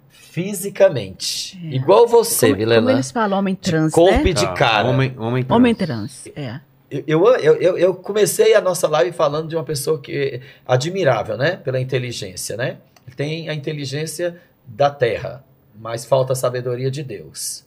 [0.10, 2.92] fisicamente, igual você, Como, como Vilela.
[2.92, 4.30] eles falam, homem trans, corpo né?
[4.30, 4.88] e de Tá, cara.
[4.88, 5.58] Homem, homem trans.
[5.58, 6.60] Homem trans, é.
[6.90, 11.38] Eu, eu, eu, eu comecei a nossa live falando de uma pessoa que é admirável,
[11.38, 11.58] né?
[11.58, 12.78] Pela inteligência, né?
[13.16, 15.44] Tem a inteligência da terra,
[15.80, 17.66] mas falta a sabedoria de Deus.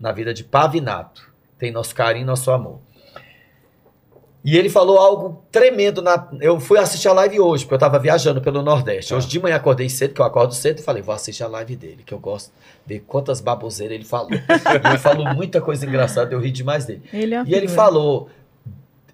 [0.00, 1.30] Na vida de Pavinato.
[1.58, 2.80] Tem nosso carinho, nosso amor.
[4.42, 6.00] E ele falou algo tremendo.
[6.00, 6.26] Na...
[6.40, 9.10] Eu fui assistir a live hoje, porque eu estava viajando pelo Nordeste.
[9.10, 9.16] Tá.
[9.16, 11.76] Hoje de manhã acordei cedo, que eu acordo cedo, e falei, vou assistir a live
[11.76, 12.50] dele, que eu gosto
[12.86, 14.30] de ver quantas baboseiras ele falou.
[14.32, 17.02] ele falou muita coisa engraçada, eu ri demais dele.
[17.12, 18.30] Ele é E ele falou,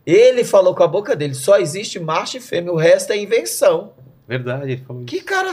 [0.06, 3.92] ele falou com a boca dele, só existe macho e fêmea, o resto é invenção.
[4.28, 5.10] Verdade, ele falou isso.
[5.10, 5.50] Que cara...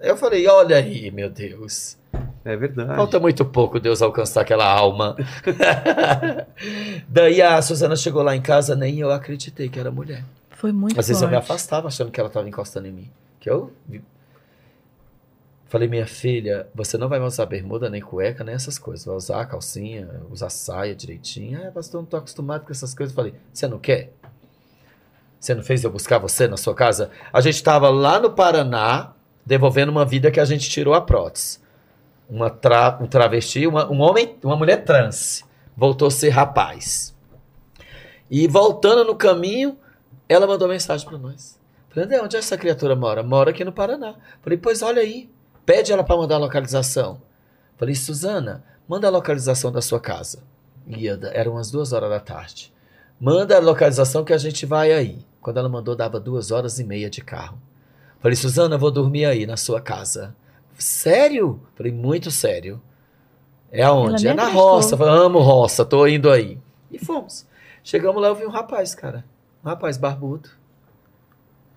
[0.00, 1.96] Eu falei, olha aí, meu Deus.
[2.44, 2.96] É verdade.
[2.96, 5.16] Falta muito pouco Deus alcançar aquela alma.
[7.08, 10.24] Daí a Suzana chegou lá em casa, nem eu acreditei que era mulher.
[10.50, 11.44] Foi muito Às vezes eu me forte.
[11.44, 13.10] afastava achando que ela estava encostando em mim.
[13.38, 13.72] Que eu
[15.72, 19.06] falei, minha filha, você não vai mais usar bermuda, nem cueca, nem essas coisas.
[19.06, 21.66] Vai usar calcinha, usar saia direitinho.
[21.66, 23.16] Ah, pastor, eu não tô acostumado com essas coisas.
[23.16, 24.12] Eu falei, você não quer?
[25.40, 27.10] Você não fez eu buscar você na sua casa?
[27.32, 29.12] A gente estava lá no Paraná,
[29.46, 31.61] devolvendo uma vida que a gente tirou a prótese.
[32.28, 35.44] Uma tra- um travesti, uma, um homem, uma mulher trans.
[35.76, 37.14] Voltou a ser rapaz.
[38.30, 39.76] E voltando no caminho,
[40.28, 41.58] ela mandou mensagem para nós.
[41.90, 43.22] Falei, onde essa criatura mora?
[43.22, 44.14] Mora aqui no Paraná.
[44.40, 45.28] Falei, pois olha aí,
[45.66, 47.20] pede ela para mandar a localização.
[47.76, 50.42] Falei, Suzana, manda a localização da sua casa.
[50.86, 52.72] Ia, eram umas duas horas da tarde.
[53.20, 55.18] Manda a localização que a gente vai aí.
[55.40, 57.58] Quando ela mandou, dava duas horas e meia de carro.
[58.20, 60.34] Falei, Suzana, vou dormir aí na sua casa.
[60.78, 61.60] Sério?
[61.74, 62.80] Falei, muito sério.
[63.70, 64.26] É aonde?
[64.26, 64.96] É na roça.
[64.96, 66.58] Falei, amo roça, tô indo aí.
[66.90, 67.46] E fomos.
[67.82, 69.24] Chegamos lá, eu vi um rapaz, cara.
[69.64, 70.48] Um rapaz barbudo.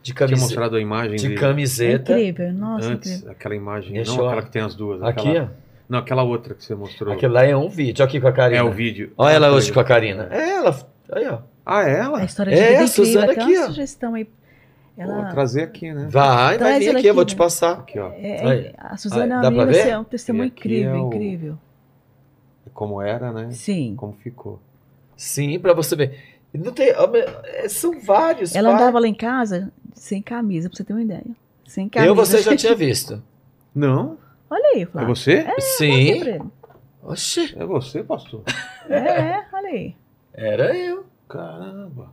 [0.03, 0.41] De Tinha camiseta.
[0.47, 2.11] mostrado a imagem De dele É camiseta.
[2.13, 3.31] incrível, nossa, antes, incrível.
[3.31, 5.01] aquela imagem, Deixa não eu- aquela que tem as duas.
[5.01, 5.65] Aqui, aquela, ó.
[5.89, 7.13] Não, aquela outra que você mostrou.
[7.13, 8.03] Aquele lá é um vídeo.
[8.05, 8.59] Aqui com a Karina.
[8.59, 9.13] É o vídeo.
[9.17, 9.83] Olha ela Ah, hoje com a.
[9.83, 10.27] Karina.
[10.31, 10.77] É ela.
[11.11, 11.39] Aí, ó.
[11.65, 12.19] Ah, é ela?
[12.19, 13.05] A história É, de vida a incrível.
[13.05, 13.67] Suzana Até aqui, uma ó.
[13.67, 14.27] sugestão aí.
[14.97, 16.07] Ela, Vou trazer aqui, né?
[16.09, 17.37] Vai, vai Traz vir ela aqui, eu vou aqui, te né?
[17.43, 17.71] passar.
[17.79, 18.11] Aqui, ó.
[18.13, 21.57] é- é- a Suzana Aí, é assim, é um testemunho aqui incrível, é o- incrível.
[22.73, 23.51] Como era, né?
[23.51, 23.93] Sim.
[23.97, 24.59] Como ficou.
[25.17, 26.19] Sim, pra você ver.
[26.53, 26.89] Não tem,
[27.43, 28.55] é, são vários.
[28.55, 28.81] Ela vai.
[28.81, 31.25] andava lá em casa sem camisa, pra você ter uma ideia.
[31.65, 32.09] Sem camisa.
[32.09, 33.21] Eu você já tinha visto.
[33.73, 34.17] Não?
[34.49, 35.15] Olha aí, É Flávio.
[35.15, 35.33] você?
[35.39, 35.93] Aqui Sim.
[36.11, 36.41] ele.
[37.03, 38.43] Oxi, É você, pastor?
[38.89, 39.95] É, é, olha aí.
[40.33, 41.05] era eu.
[41.27, 42.11] Caramba.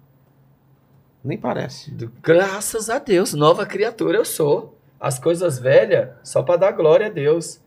[1.24, 1.90] Nem parece.
[1.92, 4.76] Do- Graças a Deus, nova criatura eu sou.
[5.00, 7.60] As coisas velhas, só pra dar glória a Deus.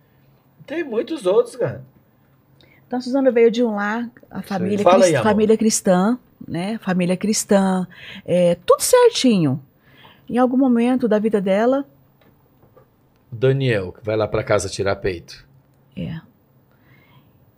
[0.66, 1.84] Tem muitos outros, cara.
[2.88, 6.18] Então, a Suzana veio de um lar, a família, Fala cris- aí, família cristã,
[6.48, 6.78] né?
[6.80, 7.88] Família cristã,
[8.26, 9.62] é, tudo certinho.
[10.30, 11.86] Em algum momento da vida dela,
[13.32, 15.46] Daniel, que vai lá pra casa tirar peito.
[15.98, 16.20] é,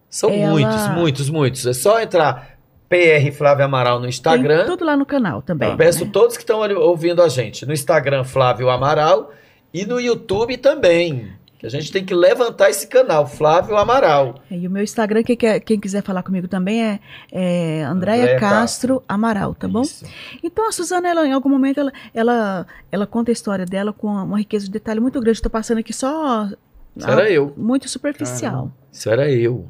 [0.10, 1.66] São Ela- muitos, muitos, muitos.
[1.68, 2.57] É só entrar
[2.90, 4.60] PR Flávio Amaral no Instagram.
[4.60, 5.70] tem tudo lá no canal também.
[5.70, 6.12] Eu peço né?
[6.12, 7.66] todos que estão ouvindo a gente.
[7.66, 9.32] No Instagram, Flávio Amaral.
[9.74, 11.32] E no YouTube também.
[11.60, 14.36] Que a gente tem que levantar esse canal, Flávio Amaral.
[14.50, 17.00] E o meu Instagram, quem, quer- quem quiser falar comigo também é,
[17.32, 19.82] é Andréia Andréia Castro Amaral, tá bom?
[19.82, 20.06] Isso.
[20.44, 24.08] Então a Suzana, ela, em algum momento, ela, ela, ela conta a história dela com
[24.08, 25.40] uma riqueza de detalhe muito grande.
[25.40, 26.48] Estou passando aqui só
[26.96, 27.52] Isso era eu.
[27.58, 28.72] muito superficial.
[28.92, 29.68] Isso era eu.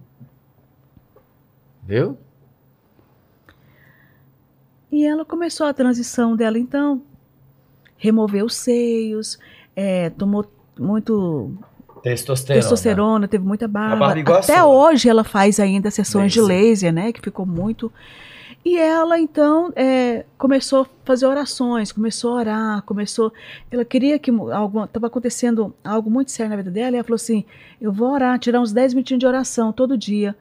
[1.86, 2.18] Viu?
[4.92, 7.02] E ela começou a transição dela, então,
[7.98, 9.38] removeu os seios,
[9.76, 10.46] é, tomou
[10.80, 11.52] muito
[12.02, 12.62] Testosterona.
[12.62, 14.08] testosterona, teve muita barba.
[14.08, 16.66] barba Até hoje ela faz ainda sessões de Laser.
[16.66, 17.12] laser, né?
[17.12, 17.92] Que ficou muito.
[18.64, 23.32] E ela, então, é, começou a fazer orações, começou a orar, começou.
[23.72, 27.46] Ela queria que estava acontecendo algo muito sério na vida dela, e ela falou assim:
[27.80, 30.36] eu vou orar, tirar uns 10 minutinhos de oração todo dia.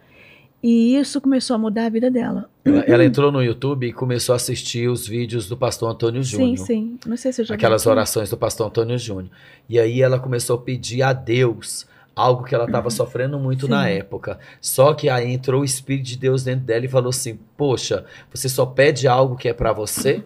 [0.68, 2.50] E isso começou a mudar a vida dela.
[2.64, 6.58] Ela, ela entrou no YouTube e começou a assistir os vídeos do pastor Antônio Júnior.
[6.58, 6.98] Sim, sim.
[7.06, 7.88] Não sei se eu já vi Aquelas aqui.
[7.90, 9.30] orações do pastor Antônio Júnior.
[9.68, 11.86] E aí ela começou a pedir a Deus
[12.16, 13.70] algo que ela estava sofrendo muito Sim.
[13.70, 14.40] na época.
[14.60, 18.04] Só que aí entrou o Espírito de Deus dentro dela e falou assim: Poxa,
[18.34, 20.24] você só pede algo que é para você?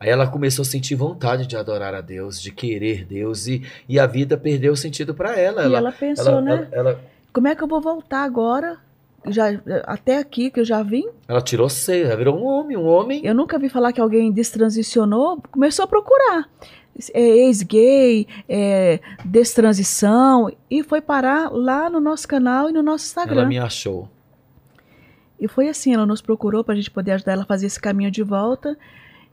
[0.00, 3.98] Aí ela começou a sentir vontade de adorar a Deus, de querer Deus, e, e
[3.98, 5.60] a vida perdeu o sentido para ela.
[5.60, 6.68] E Ela, ela pensou, ela, né?
[6.72, 7.00] ela,
[7.30, 8.78] Como é que eu vou voltar agora?
[9.26, 9.46] Já,
[9.84, 11.04] até aqui que eu já vim.
[11.26, 13.20] ela tirou ceia, ela virou um homem, um homem.
[13.24, 15.42] Eu nunca vi falar que alguém destransicionou.
[15.50, 16.48] Começou a procurar.
[17.12, 20.50] É, Ex-gay, é, destransição.
[20.70, 23.40] E foi parar lá no nosso canal e no nosso Instagram.
[23.40, 24.08] Ela me achou.
[25.40, 27.80] E foi assim, ela nos procurou para a gente poder ajudar ela a fazer esse
[27.80, 28.76] caminho de volta.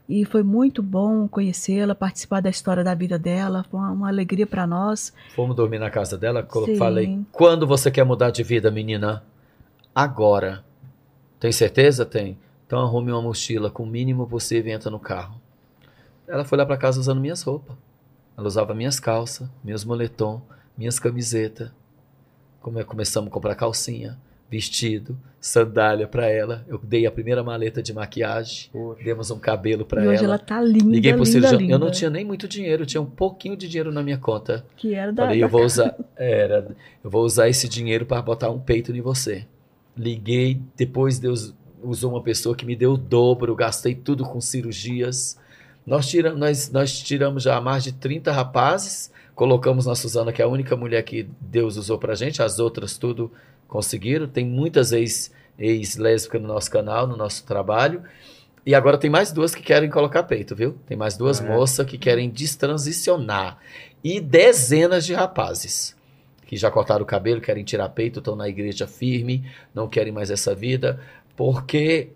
[0.08, 3.64] E foi muito bom conhecê-la, participar da história da vida dela.
[3.68, 5.12] Foi uma, uma alegria para nós.
[5.34, 6.76] Fomos dormir na casa dela, Sim.
[6.76, 9.24] falei, quando você quer mudar de vida, menina?
[9.96, 10.62] Agora.
[11.40, 12.04] Tem certeza?
[12.04, 12.36] Tem.
[12.66, 15.40] Então arrume uma mochila com o mínimo possível e entra no carro.
[16.28, 17.74] Ela foi lá pra casa usando minhas roupas.
[18.36, 20.42] Ela usava minhas calças, meus moletom,
[20.76, 21.70] minhas camisetas.
[22.60, 24.18] Come- Começamos a comprar calcinha,
[24.50, 26.62] vestido, sandália pra ela.
[26.68, 29.02] Eu dei a primeira maleta de maquiagem, Poxa.
[29.02, 30.38] demos um cabelo pra e hoje ela ela.
[30.38, 31.60] tá linda, Liguei pro linda, cirurgião.
[31.60, 31.72] linda.
[31.74, 34.66] Eu não tinha nem muito dinheiro, eu tinha um pouquinho de dinheiro na minha conta.
[34.76, 36.68] Que era da, Falei, da eu vou usar, era,
[37.02, 39.46] eu vou usar esse dinheiro para botar um peito em você.
[39.96, 44.40] Liguei, depois Deus usou uma pessoa que me deu o dobro, eu gastei tudo com
[44.40, 45.38] cirurgias.
[45.86, 50.44] Nós tiramos, nós, nós tiramos já mais de 30 rapazes, colocamos na Suzana, que é
[50.44, 53.30] a única mulher que Deus usou pra gente, as outras tudo
[53.68, 54.26] conseguiram.
[54.26, 58.02] Tem muitas ex, ex-lésbicas no nosso canal, no nosso trabalho.
[58.64, 60.76] E agora tem mais duas que querem colocar peito, viu?
[60.86, 61.48] Tem mais duas Ah, é?
[61.48, 63.58] moças que querem destransicionar.
[64.02, 65.95] E dezenas de rapazes
[66.46, 69.44] que já cortaram o cabelo, querem tirar peito, estão na igreja firme,
[69.74, 71.00] não querem mais essa vida,
[71.36, 72.10] porque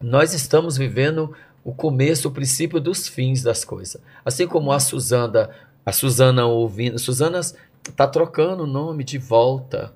[0.00, 1.32] nós estamos vivendo
[1.64, 4.02] o começo, o princípio dos fins das coisas.
[4.24, 5.50] Assim como a Suzana,
[5.86, 7.40] a Suzana ouvindo, Suzana
[7.96, 9.92] tá trocando o nome de volta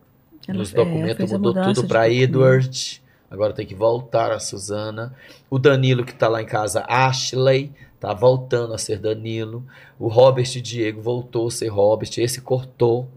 [0.46, 2.08] Ela- nos documentos, mudou tudo para.
[2.08, 3.02] Edward.
[3.30, 5.12] Agora tem que voltar a Suzana.
[5.50, 9.64] O Danilo, que está lá em casa, Ashley, tá voltando a ser Danilo.
[9.98, 12.10] O Robert Diego voltou a ser Robert.
[12.18, 13.08] Esse cortou.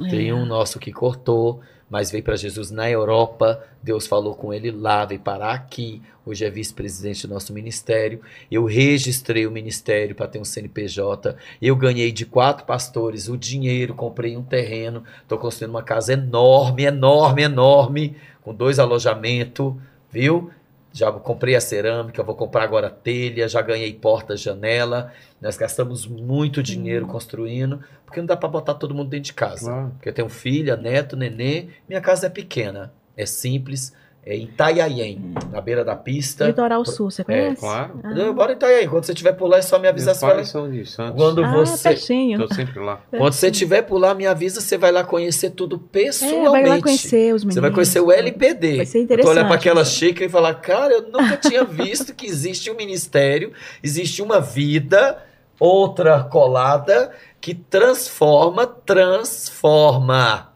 [0.00, 0.10] É.
[0.10, 3.62] Tem um nosso que cortou, mas veio para Jesus na Europa.
[3.82, 6.00] Deus falou com ele lá, veio parar aqui.
[6.24, 8.20] Hoje é vice-presidente do nosso ministério.
[8.50, 11.36] Eu registrei o ministério para ter um CNPJ.
[11.60, 15.04] Eu ganhei de quatro pastores o dinheiro, comprei um terreno.
[15.22, 19.74] Estou construindo uma casa enorme, enorme, enorme, com dois alojamentos,
[20.10, 20.50] viu?
[20.92, 25.12] Já comprei a cerâmica, vou comprar agora a telha, já ganhei porta, janela.
[25.40, 29.70] Nós gastamos muito dinheiro construindo, porque não dá para botar todo mundo dentro de casa.
[29.70, 29.90] Claro.
[29.92, 31.68] Porque eu tenho filha, neto, nenê.
[31.88, 36.46] Minha casa é pequena, é simples, é em Itaiaém, na beira da pista.
[36.46, 37.60] Litoral Sul, você conhece?
[37.60, 37.98] Claro.
[38.04, 38.12] Ah.
[38.12, 38.88] Eu moro em Itaiaém.
[38.88, 40.14] Quando você estiver por lá, é só me avisar.
[40.36, 41.16] Meus são de Santos.
[41.20, 42.38] Quando Ah, você, pertinho.
[42.46, 43.00] Tô sempre lá.
[43.10, 44.60] quando você estiver por lá, me avisa.
[44.60, 46.46] Você vai lá conhecer tudo pessoalmente.
[46.46, 47.54] É, vai lá conhecer os meninos.
[47.54, 48.76] Você vai conhecer o LPD.
[48.76, 49.46] Vai ser Eu tô olhando interessante.
[49.48, 53.52] para aquela xícara e falar, cara, eu nunca tinha visto que existe um ministério,
[53.82, 55.18] existe uma vida,
[55.58, 57.10] outra colada,
[57.40, 60.52] que transforma, transforma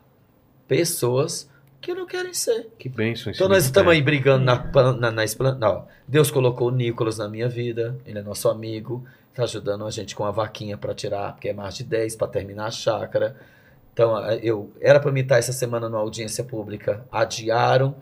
[0.69, 1.49] pessoas
[1.87, 2.67] que não querem ser.
[2.77, 6.67] Que bênção esse Então nós estamos aí brigando na, na, na esplan- não, Deus colocou
[6.69, 10.33] o Nicolas na minha vida, ele é nosso amigo, tá ajudando a gente com a
[10.33, 13.37] vaquinha para tirar, porque é mais de 10 para terminar a chácara.
[13.93, 17.95] Então eu era para me estar essa semana numa audiência pública, adiaram,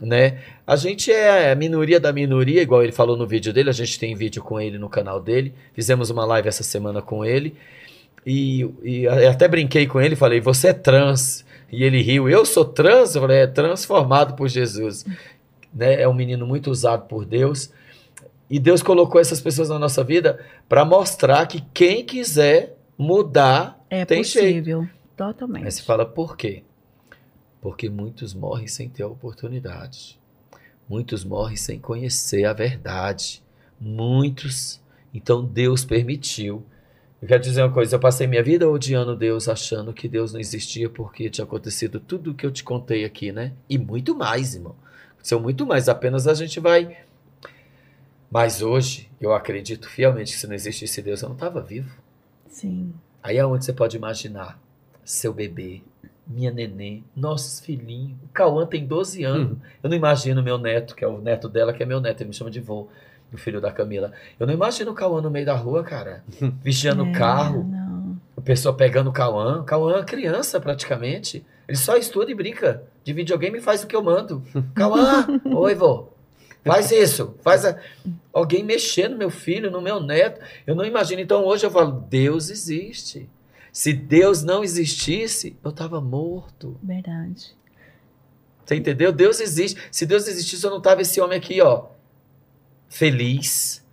[0.00, 0.40] né?
[0.66, 4.00] A gente é a minoria da minoria, igual ele falou no vídeo dele, a gente
[4.00, 5.54] tem vídeo com ele no canal dele.
[5.74, 7.54] Fizemos uma live essa semana com ele.
[8.26, 12.64] E, e até brinquei com ele, falei: "Você é trans?" E ele riu: "Eu sou
[12.64, 15.04] trans?" Eu falei: "É transformado por Jesus."
[15.72, 16.00] Né?
[16.00, 17.70] É um menino muito usado por Deus.
[18.50, 24.04] E Deus colocou essas pessoas na nossa vida para mostrar que quem quiser mudar É
[24.04, 24.46] tem jeito.
[24.46, 24.88] possível.
[25.16, 25.64] Totalmente.
[25.66, 26.62] Aí você fala, por quê?
[27.60, 30.18] Porque muitos morrem sem ter a oportunidade.
[30.88, 33.42] Muitos morrem sem conhecer a verdade.
[33.78, 34.80] Muitos.
[35.12, 36.64] Então Deus permitiu.
[37.20, 40.40] Eu quero dizer uma coisa: eu passei minha vida odiando Deus, achando que Deus não
[40.40, 43.52] existia porque tinha acontecido tudo o que eu te contei aqui, né?
[43.68, 44.76] E muito mais, irmão.
[45.12, 45.88] Aconteceu muito mais.
[45.88, 46.98] Apenas a gente vai.
[48.30, 51.90] Mas hoje, eu acredito fielmente que se não existisse Deus, eu não estava vivo.
[52.46, 52.92] Sim.
[53.22, 54.60] Aí é onde você pode imaginar
[55.04, 55.82] seu bebê,
[56.26, 58.18] minha neném, nossos filhinhos.
[58.24, 59.58] O Cauã tem 12 anos.
[59.82, 62.28] Eu não imagino meu neto, que é o neto dela, que é meu neto, ele
[62.28, 62.88] me chama de vô,
[63.32, 64.12] o filho da Camila.
[64.38, 66.22] Eu não imagino o Cauã no meio da rua, cara,
[66.62, 68.16] vigiando o É, carro, Não.
[68.36, 69.62] a pessoa pegando o Cauã.
[69.64, 71.44] Cauã é criança, praticamente.
[71.66, 74.42] Ele só estuda e brinca de videogame e faz o que eu mando.
[74.74, 76.08] Cauã, oi, vô.
[76.64, 77.78] Faz isso, faz a...
[78.32, 80.40] alguém mexer no meu filho, no meu neto.
[80.66, 81.20] Eu não imagino.
[81.20, 83.28] Então hoje eu falo, Deus existe.
[83.72, 86.76] Se Deus não existisse, eu estava morto.
[86.82, 87.56] Verdade.
[88.64, 89.12] Você entendeu?
[89.12, 89.80] Deus existe.
[89.90, 91.86] Se Deus existisse, eu não tava esse homem aqui, ó,
[92.88, 93.84] feliz,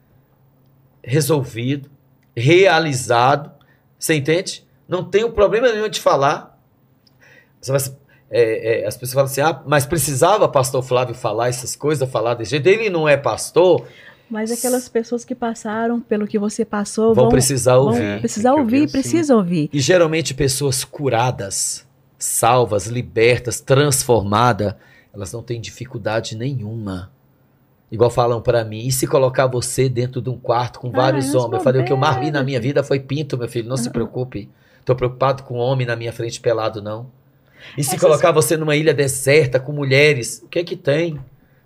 [1.03, 1.89] resolvido,
[2.35, 3.51] realizado.
[3.97, 4.65] Você entende?
[4.87, 6.59] Não tenho problema nenhum de falar.
[7.61, 7.97] Você vai se-
[8.29, 12.33] é, é, as pessoas falam assim, ah, mas precisava pastor Flávio falar essas coisas, falar
[12.33, 12.67] desse jeito.
[12.67, 13.85] Ele não é pastor,
[14.29, 18.01] Mas aquelas pessoas que passaram pelo que você passou vão vão, precisar vão ouvir.
[18.01, 18.91] É, precisar ouvir, ouvir, sim.
[18.91, 19.69] precisam ouvir.
[19.71, 21.85] E geralmente pessoas curadas,
[22.17, 24.73] salvas, libertas, transformadas,
[25.13, 27.11] elas não têm dificuldade nenhuma.
[27.91, 31.29] Igual falam pra mim, e se colocar você dentro de um quarto com Ah, vários
[31.29, 31.59] as homens?
[31.59, 33.77] Eu falei, o que eu mais vi na minha vida foi pinto, meu filho, não
[33.77, 34.49] se preocupe.
[34.83, 37.07] Tô preocupado com homem na minha frente pelado, não.
[37.77, 41.19] E se Essas- colocar você numa ilha deserta com mulheres, o que é que tem?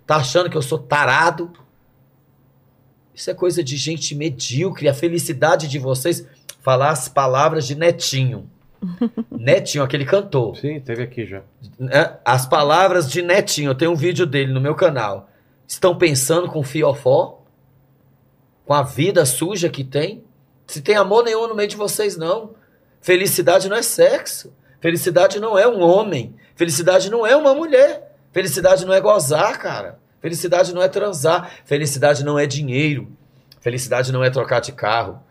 [0.06, 1.50] Tá achando que eu sou tarado?
[3.14, 4.88] Isso é coisa de gente medíocre.
[4.88, 6.26] A felicidade de vocês
[6.60, 8.48] falar as palavras de Netinho.
[9.30, 10.56] Netinho, aquele cantor.
[10.56, 11.42] Sim, teve aqui já.
[12.24, 15.28] As palavras de Netinho, eu tenho um vídeo dele no meu canal.
[15.70, 17.44] Estão pensando com fiofó?
[18.66, 20.24] Com a vida suja que tem?
[20.66, 22.56] Se tem amor nenhum no meio de vocês, não.
[23.00, 24.52] Felicidade não é sexo.
[24.80, 26.34] Felicidade não é um homem.
[26.56, 28.16] Felicidade não é uma mulher.
[28.32, 30.00] Felicidade não é gozar, cara.
[30.20, 31.48] Felicidade não é transar.
[31.64, 33.06] Felicidade não é dinheiro.
[33.60, 35.22] Felicidade não é trocar de carro.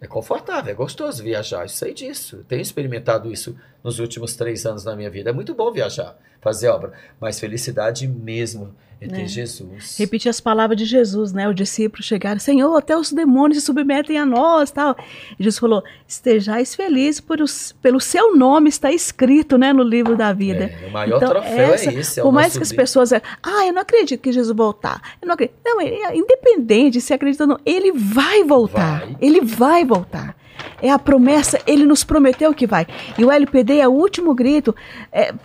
[0.00, 2.44] É confortável, é gostoso viajar, eu sei disso.
[2.48, 5.30] Tenho experimentado isso nos últimos três anos na minha vida.
[5.30, 6.92] É muito bom viajar, fazer obra.
[7.20, 9.96] Mas felicidade mesmo É ter Jesus.
[9.98, 11.46] Repetir as palavras de Jesus, né?
[11.46, 14.96] Os discípulos chegaram, Senhor, até os demônios se submetem a nós, tal.
[15.38, 20.16] E Jesus falou, estejais felizes por os, pelo seu nome está escrito, né, no livro
[20.16, 20.64] da vida.
[20.82, 22.20] É, o maior Então, troféu essa- é esse.
[22.20, 25.00] É Por o mais que as pessoas, ah, eu não acredito que Jesus voltar.
[25.20, 25.56] Eu não acredito.
[25.64, 29.00] Não, ele- independente de se acredita ou não, ele vai voltar.
[29.00, 29.16] Vai.
[29.20, 30.34] Ele vai voltar.
[30.82, 32.86] É a promessa, ele nos prometeu que vai.
[33.18, 34.74] E o LPD é o último grito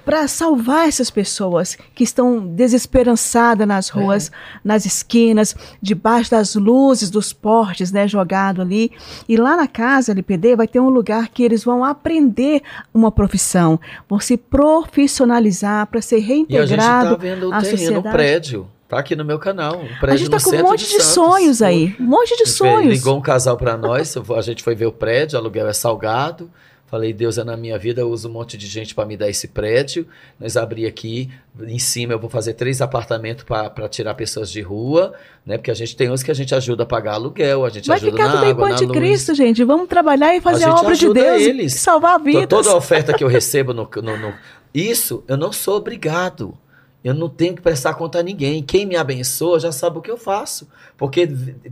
[0.06, 3.94] para salvar essas pessoas que estão desesperançadas nas É.
[3.94, 4.32] ruas,
[4.64, 8.92] nas esquinas, debaixo das luzes dos portes, né, jogado ali.
[9.28, 12.62] E lá na casa LPD vai ter um lugar que eles vão aprender
[12.94, 17.60] uma profissão, vão se profissionalizar para ser E a gente tá reintegrado vendo o à
[17.62, 18.10] terreno, o sociedade.
[18.16, 18.68] prédio.
[18.92, 19.78] Tá aqui no meu canal.
[19.80, 21.06] Um prédio A gente tá com um monte de, Santos.
[21.06, 22.94] sonhos aí, um monte de sonhos.
[22.94, 26.52] Ligou um casal pra nós, a gente foi ver o prédio, aluguel é salgado.
[26.88, 29.30] Falei, Deus é na minha vida, eu uso um monte de gente para me dar
[29.30, 30.06] esse prédio.
[30.38, 31.30] Nós abri aqui,
[31.62, 35.14] em cima eu vou fazer três apartamentos para tirar pessoas de rua,
[35.46, 35.56] né?
[35.58, 37.96] Porque a gente tem uns que a gente ajuda a pagar aluguel, a gente Vai
[37.96, 38.82] ajuda ficar na água, na o luz.
[38.82, 39.64] anticristo, gente.
[39.64, 41.76] Vamos trabalhar e fazer a, gente obra de Deus eles.
[41.76, 42.50] e salvar To- vidas.
[42.50, 44.34] Toda a oferta que eu recebo no, no- no-
[44.76, 46.58] Isso, eu não sou obrigado.
[47.04, 48.62] Eu não tenho que prestar conta a ninguém.
[48.62, 50.68] Quem me abençoa já sabe o que eu faço.
[50.96, 51.28] Porque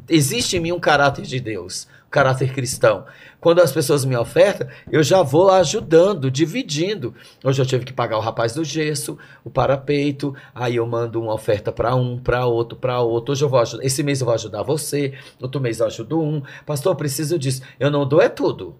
[0.10, 3.06] existe em mim um caráter de Deus, um caráter cristão.
[3.40, 7.14] Quando as pessoas me ofertam, eu já vou ajudando, dividindo.
[7.44, 11.34] Hoje eu tive que pagar o rapaz do gesso, o parapeito, aí eu mando uma
[11.34, 13.32] oferta para um, para outro, para outro.
[13.32, 16.42] Hoje eu vou ajudar, esse mês eu vou ajudar você, outro mês eu ajudo um.
[16.66, 17.62] Pastor, eu preciso disso.
[17.80, 18.76] Eu não dou é tudo.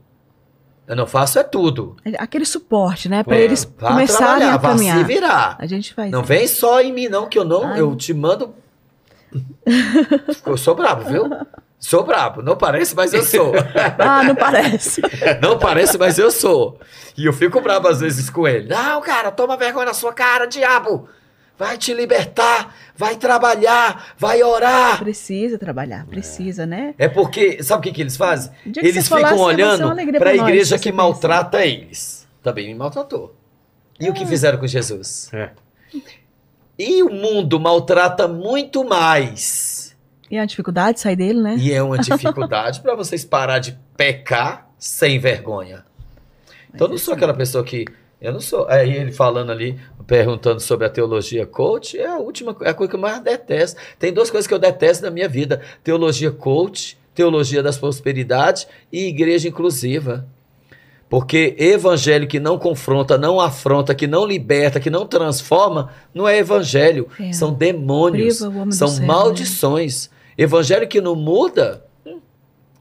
[0.90, 1.96] Eu não faço é tudo.
[2.18, 3.22] Aquele suporte, né?
[3.24, 5.06] Para É, eles começarem a vá se caminhar.
[5.06, 5.56] virar.
[5.60, 6.10] A gente faz.
[6.10, 7.64] Não vem só em mim, não, que eu não.
[7.64, 7.80] Ai.
[7.80, 8.56] Eu te mando.
[10.46, 11.30] Eu sou brabo, viu?
[11.78, 12.42] Sou brabo.
[12.42, 13.54] Não parece, mas eu sou.
[14.00, 15.00] Ah, não parece.
[15.42, 16.80] Não parece, mas eu sou.
[17.16, 18.68] E eu fico brabo às vezes com ele.
[18.68, 21.08] Não, cara, toma vergonha na sua cara, diabo.
[21.60, 24.98] Vai te libertar, vai trabalhar, vai orar.
[25.00, 26.96] Precisa trabalhar, precisa, né?
[26.98, 28.50] É porque, sabe o que, que eles fazem?
[28.72, 32.26] Que Eles ficam uma olhando para a igreja que maltrata eles.
[32.42, 33.36] Também me maltratou.
[34.00, 35.30] E o que fizeram com Jesus?
[35.34, 35.50] É.
[36.78, 39.98] E o mundo maltrata muito mais.
[40.32, 41.58] E a dificuldade de sair dele, né?
[41.58, 45.84] E é uma dificuldade para vocês parar de pecar sem vergonha.
[46.74, 47.84] Então eu não sou aquela pessoa que.
[48.22, 48.68] Eu não sou.
[48.68, 52.90] Aí ele falando ali, perguntando sobre a teologia coach, é a última é a coisa
[52.90, 53.80] que eu mais detesto.
[53.98, 59.08] Tem duas coisas que eu detesto na minha vida: teologia coach, teologia das prosperidades e
[59.08, 60.28] igreja inclusiva.
[61.10, 66.38] Porque evangelho que não confronta, não afronta, que não liberta, que não transforma, não é
[66.38, 67.08] evangelho.
[67.20, 67.34] É.
[67.34, 69.08] São demônios, são céu, né?
[69.08, 70.10] maldições.
[70.38, 72.20] Evangelho que não muda, hum,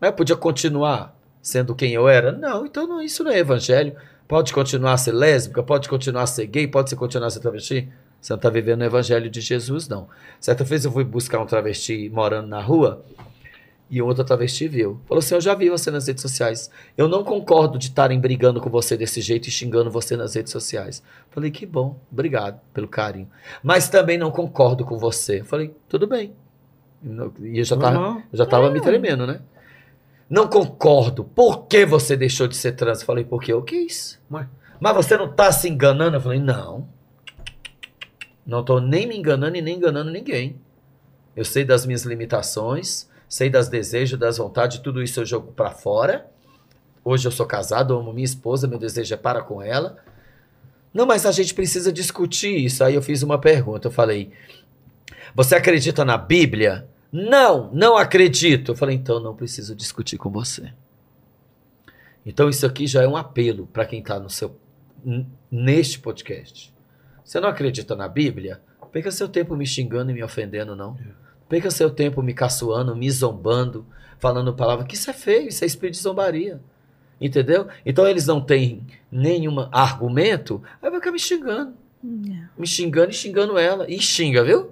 [0.01, 2.31] né, podia continuar sendo quem eu era?
[2.31, 3.97] Não, então não, isso não é evangelho.
[4.29, 7.89] Pode continuar a ser lésbica, pode continuar a ser gay, pode continuar a ser travesti.
[8.21, 10.07] Você não está vivendo o evangelho de Jesus, não.
[10.39, 13.03] Certa vez eu fui buscar um travesti morando na rua
[13.91, 15.01] e outra travesti viu.
[15.09, 16.71] Falou assim: Eu já vi você nas redes sociais.
[16.97, 20.53] Eu não concordo de estarem brigando com você desse jeito e xingando você nas redes
[20.53, 21.03] sociais.
[21.31, 23.29] Falei: Que bom, obrigado pelo carinho.
[23.63, 25.43] Mas também não concordo com você.
[25.43, 26.35] Falei: Tudo bem.
[27.41, 29.41] E eu já estava já tava me tremendo, né?
[30.29, 31.25] Não concordo.
[31.25, 33.01] Por que você deixou de ser trans?
[33.01, 34.21] Eu falei, porque eu quis.
[34.81, 36.17] Mas você não tá se enganando?
[36.17, 36.89] Eu falei, não.
[38.47, 40.61] Não tô nem me enganando e nem enganando ninguém.
[41.37, 45.71] Eu sei das minhas limitações, sei das desejos, das vontades, tudo isso eu jogo pra
[45.71, 46.27] fora.
[47.05, 49.99] Hoje eu sou casado, amo minha esposa, meu desejo é para com ela.
[50.93, 52.83] Não, mas a gente precisa discutir isso.
[52.83, 54.33] Aí eu fiz uma pergunta, eu falei:
[55.35, 56.89] Você acredita na Bíblia?
[57.11, 58.73] Não, não acredito.
[58.73, 60.73] Eu falei, então não preciso discutir com você.
[62.25, 64.59] Então isso aqui já é um apelo para quem está no seu
[65.51, 66.75] neste podcast.
[67.25, 68.61] Você não acredita na Bíblia?
[68.93, 70.97] Perca seu tempo me xingando e me ofendendo, não.
[71.49, 73.87] Perca seu tempo me caçoando, me zombando,
[74.19, 76.61] falando palavra que isso é feio, isso é espírito de zombaria.
[77.21, 77.69] Entendeu?
[77.85, 81.75] Então eles não têm nenhum argumento, aí vai ficar me xingando.
[82.03, 83.91] Me xingando e xingando ela.
[83.91, 84.71] E xinga, viu?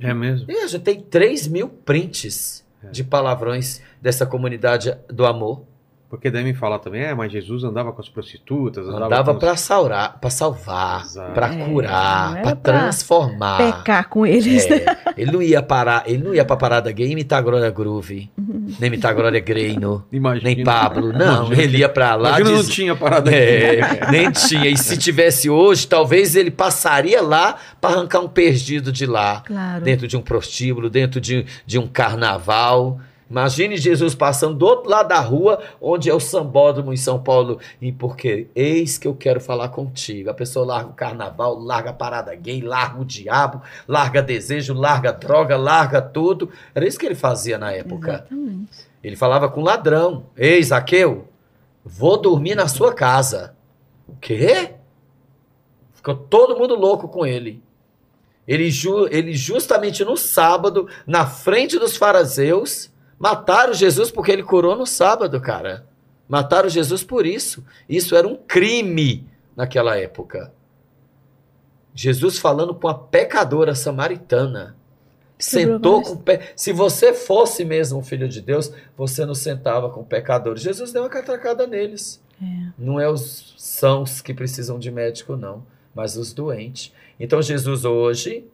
[0.00, 0.50] É mesmo.
[0.50, 5.64] E a gente tem 3 mil prints de palavrões dessa comunidade do amor.
[6.12, 9.44] Porque devem falar também, é, mas Jesus andava com as prostitutas, andava, Andava com os-
[9.44, 13.56] para salvar, para salvar, para É, não curar, para pra transformar.
[13.56, 14.68] Pecar com eles.
[14.68, 14.76] né?
[14.76, 18.30] É, ele não ia parar, ele não ia pra parada gay imitar Glória Groove,
[18.78, 20.50] nem imitar Glória Greino, Imagina.
[20.54, 21.14] nem Pablo.
[21.14, 24.68] Não, Imagina ele ia pra lá Imagina, não diz- tinha parada É, nem tinha.
[24.68, 29.42] E se tivesse hoje, talvez ele passaria lá para arrancar um perdido de lá.
[29.46, 29.82] Claro.
[29.82, 33.00] Dentro de um prostíbulo, dentro de, de um carnaval.
[33.32, 37.58] Imagine Jesus passando do outro lado da rua, onde é o sambódromo em São Paulo,
[37.80, 40.28] e porque eis que eu quero falar contigo.
[40.28, 45.10] A pessoa larga o carnaval, larga a parada gay, larga o diabo, larga desejo, larga
[45.14, 46.50] droga, larga tudo.
[46.74, 48.10] Era isso que ele fazia na época.
[48.26, 48.68] Exatamente.
[49.02, 51.26] Ele falava com ladrão: Ei, Zaqueu,
[51.82, 53.56] vou dormir na sua casa.
[54.06, 54.74] O quê?
[55.94, 57.62] Ficou todo mundo louco com ele.
[58.46, 62.91] Ele, ju- ele justamente no sábado, na frente dos fariseus,
[63.22, 65.86] mataram Jesus porque ele curou no sábado, cara.
[66.28, 67.64] Mataram Jesus por isso.
[67.88, 70.52] Isso era um crime naquela época.
[71.94, 74.74] Jesus falando com a pecadora samaritana.
[75.38, 76.52] Quebrou Sentou com o pé.
[76.56, 80.60] Se você fosse mesmo um filho de Deus, você não sentava com pecadores.
[80.60, 82.20] Jesus deu uma catracada neles.
[82.76, 86.92] Não é os sãos que precisam de médico, não, mas os doentes.
[87.20, 88.44] Então Jesus hoje,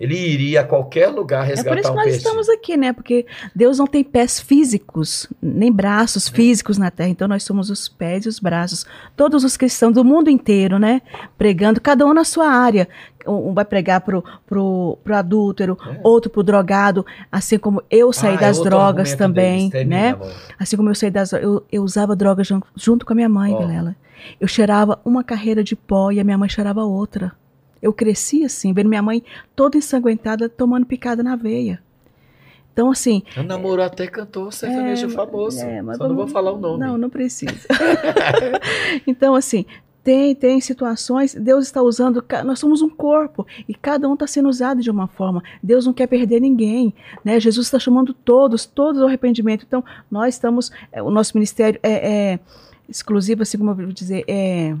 [0.00, 2.18] ele iria a qualquer lugar É por resgatar isso que um nós perdido.
[2.26, 2.92] estamos aqui, né?
[2.92, 7.08] Porque Deus não tem pés físicos, nem braços físicos na terra.
[7.10, 8.86] Então nós somos os pés e os braços.
[9.16, 11.02] Todos os cristãos do mundo inteiro, né?
[11.36, 12.88] Pregando, cada um na sua área.
[13.26, 16.00] Um um vai pregar pro, pro, pro adúltero, É.
[16.02, 19.88] outro pro drogado, assim como eu saí Ah, é das outro drogas também, deles.
[19.88, 20.16] Né?
[20.58, 23.52] Assim como eu saí das eu, eu usava drogas jun- junto com a minha mãe,
[23.52, 23.58] Ó.
[23.58, 23.94] Vilela.
[24.40, 27.32] Eu cheirava uma carreira de pó e a minha mãe cheirava outra.
[27.80, 29.22] Eu cresci assim, vendo minha mãe
[29.54, 31.82] toda ensanguentada, tomando picada na veia.
[32.72, 33.22] Então, assim.
[33.36, 35.60] Eu namorou até cantor sertanejo é, famoso.
[35.60, 36.78] é, mas Só não vou vamos- falar o nome.
[36.78, 37.66] Não, não precisa.
[39.06, 39.66] então, assim,
[40.04, 44.48] tem, tem situações, Deus está usando, nós somos um corpo e cada um está sendo
[44.48, 45.42] usado de uma forma.
[45.62, 47.40] Deus não quer perder ninguém, né?
[47.40, 49.64] Jesus está chamando todos, todos ao arrependimento.
[49.66, 52.40] Então, nós estamos, é, o nosso ministério é, é
[52.88, 54.74] exclusivo, assim como eu vou dizer, é.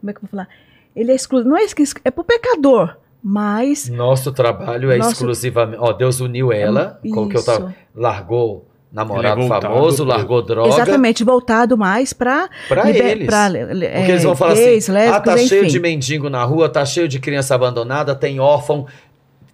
[0.00, 0.48] Como é que eu vou falar?
[0.94, 3.88] Ele é exclusivo, não é exclusivo, é para o pecador, mas.
[3.88, 5.78] Nosso trabalho é Nosso- exclusivamente.
[5.80, 7.74] Ó, Deus uniu ela, com o que eu tava.
[7.94, 10.68] Largou namorado é voltado famoso, largou droga.
[10.68, 13.26] Exatamente, voltado mais para Pra eles.
[13.26, 15.70] Porque Porque eles vão falar gays, assim: ah, lésbicas, tá cheio enfim.
[15.72, 18.86] de mendigo na rua, tá cheio de criança abandonada, tem órfão,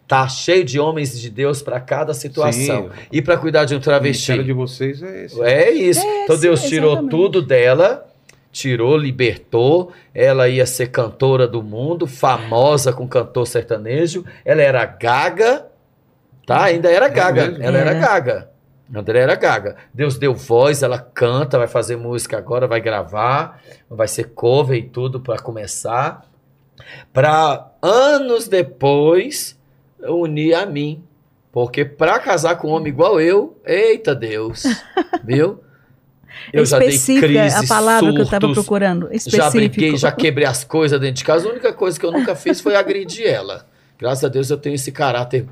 [0.06, 2.82] tá cheio de homens de Deus pra cada situação.
[2.82, 2.90] Sim.
[3.10, 4.42] E pra cuidar de um O travesti.
[4.42, 5.40] de vocês é esse.
[5.42, 6.06] É isso.
[6.24, 7.10] então sim, Deus tirou exatamente.
[7.10, 8.06] tudo dela,
[8.52, 9.92] tirou, libertou.
[10.14, 14.24] Ela ia ser cantora do mundo, famosa com cantor sertanejo.
[14.44, 15.66] Ela era gaga,
[16.46, 16.64] tá?
[16.64, 17.46] Ainda era gaga.
[17.48, 17.62] mesmo?
[17.64, 18.00] Ela era Era.
[18.00, 18.50] gaga.
[18.92, 19.76] André era gaga.
[19.94, 24.82] Deus deu voz, ela canta, vai fazer música agora, vai gravar, vai ser cover e
[24.82, 26.26] tudo para começar.
[27.12, 29.56] Para anos depois
[30.02, 31.04] unir a mim.
[31.52, 34.62] Porque para casar com um homem igual eu, eita Deus,
[35.22, 35.60] viu?
[36.52, 39.08] Específica é a palavra que eu estava surtos, procurando.
[39.08, 39.50] já Específico.
[39.50, 41.48] briguei, já quebrei as coisas dentro de casa.
[41.48, 43.66] A única coisa que eu nunca fiz foi agredir ela.
[43.98, 45.46] Graças a Deus eu tenho esse caráter.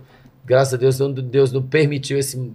[0.45, 2.53] Graças a Deus Deus não permitiu esse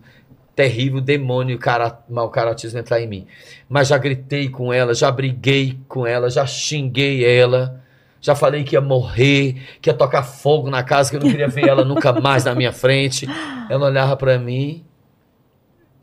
[0.55, 3.27] terrível demônio cara, mau caratismo entrar em mim.
[3.67, 7.81] Mas já gritei com ela, já briguei com ela, já xinguei ela.
[8.21, 11.47] Já falei que ia morrer, que ia tocar fogo na casa, que eu não queria
[11.47, 13.27] ver ela nunca mais na minha frente.
[13.69, 14.83] Ela olhava pra mim,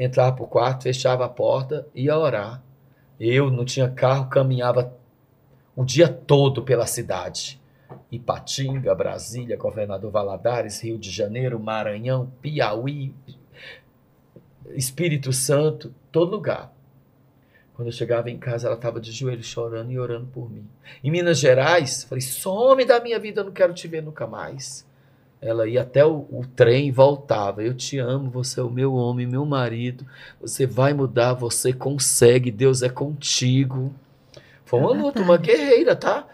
[0.03, 2.63] entrava pro quarto, fechava a porta e ia orar.
[3.19, 4.97] Eu não tinha carro, caminhava
[5.77, 7.61] o dia todo pela cidade.
[8.11, 13.15] Ipatinga, Brasília, Governador Valadares, Rio de Janeiro, Maranhão, Piauí,
[14.71, 16.73] Espírito Santo, todo lugar.
[17.75, 20.67] Quando eu chegava em casa, ela estava de joelho chorando e orando por mim.
[21.05, 24.87] Em Minas Gerais, falei: some da minha vida, eu não quero te ver nunca mais.
[25.41, 27.63] Ela ia até o, o trem e voltava.
[27.63, 30.05] Eu te amo, você é o meu homem, meu marido.
[30.41, 33.95] Você vai mudar, você consegue, Deus é contigo.
[34.65, 36.27] Foi uma luta, uma guerreira, tá?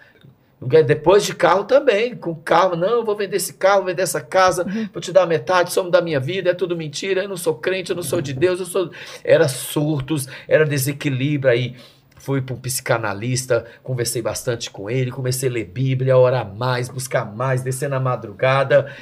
[0.86, 4.64] Depois de carro também, com carro, não, eu vou vender esse carro, vender essa casa,
[4.92, 7.90] vou te dar metade, some da minha vida, é tudo mentira, eu não sou crente,
[7.90, 8.90] eu não sou de Deus, eu sou.
[9.22, 11.76] Era surtos, era desequilíbrio aí.
[12.16, 17.24] Fui para um psicanalista, conversei bastante com ele, comecei a ler Bíblia, orar mais, buscar
[17.24, 18.92] mais, descer na madrugada.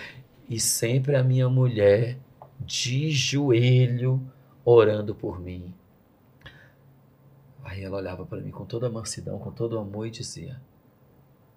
[0.48, 2.18] E sempre a minha mulher
[2.60, 4.20] de joelho
[4.64, 5.72] orando por mim.
[7.64, 10.60] Aí ela olhava para mim com toda a mansidão, com todo o amor e dizia: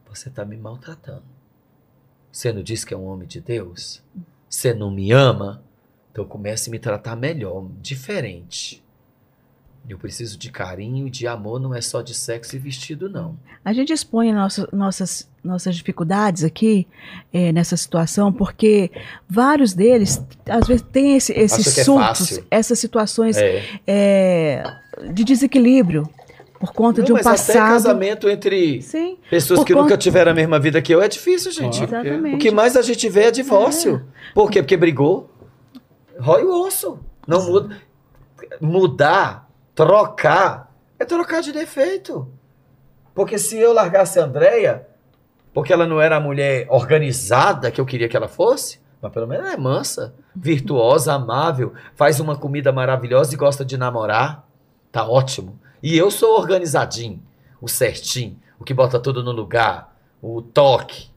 [0.10, 1.26] Você está me maltratando.
[2.32, 4.04] Você não diz que é um homem de Deus?
[4.48, 5.64] Você não me ama?
[6.12, 8.84] Então comece a me tratar melhor, diferente.
[9.90, 13.38] Eu preciso de carinho de amor, não é só de sexo e vestido, não.
[13.64, 16.86] A gente expõe nossa, nossas, nossas dificuldades aqui
[17.34, 18.92] eh, nessa situação, porque
[19.30, 22.46] vários deles, às vezes, têm esse, esses é surtos, fácil.
[22.52, 23.64] essas situações É.
[23.88, 24.64] eh,
[25.14, 26.04] de desequilíbrio
[26.60, 27.70] por conta Não, de um mas até passado.
[27.72, 31.50] casamento entre Sim, pessoas que conta- nunca tiveram a mesma vida que eu é difícil,
[31.52, 31.82] gente.
[31.84, 32.36] Exatamente.
[32.36, 34.06] O que mais a gente vê é divórcio.
[34.34, 34.62] Por quê?
[34.62, 35.30] Porque brigou.
[36.20, 37.00] Rói o osso.
[37.26, 37.78] Não muda.
[38.60, 39.47] Mudar,
[39.78, 42.28] trocar, é trocar de defeito.
[43.14, 44.88] Porque se eu largasse a Andréia,
[45.54, 49.28] porque ela não era a mulher organizada que eu queria que ela fosse, mas pelo
[49.28, 54.48] menos ela é mansa, virtuosa, amável, faz uma comida maravilhosa e gosta de namorar,
[54.92, 55.60] tá ótimo.
[55.82, 57.22] E eu sou organizadinho,
[57.62, 61.12] o certinho, o que bota tudo no lugar, o toque.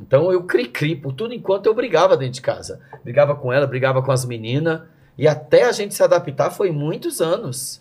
[0.00, 2.80] Então eu cri-cri por tudo enquanto eu brigava dentro de casa.
[3.04, 4.80] Brigava com ela, brigava com as meninas.
[5.16, 7.80] E até a gente se adaptar foi muitos anos.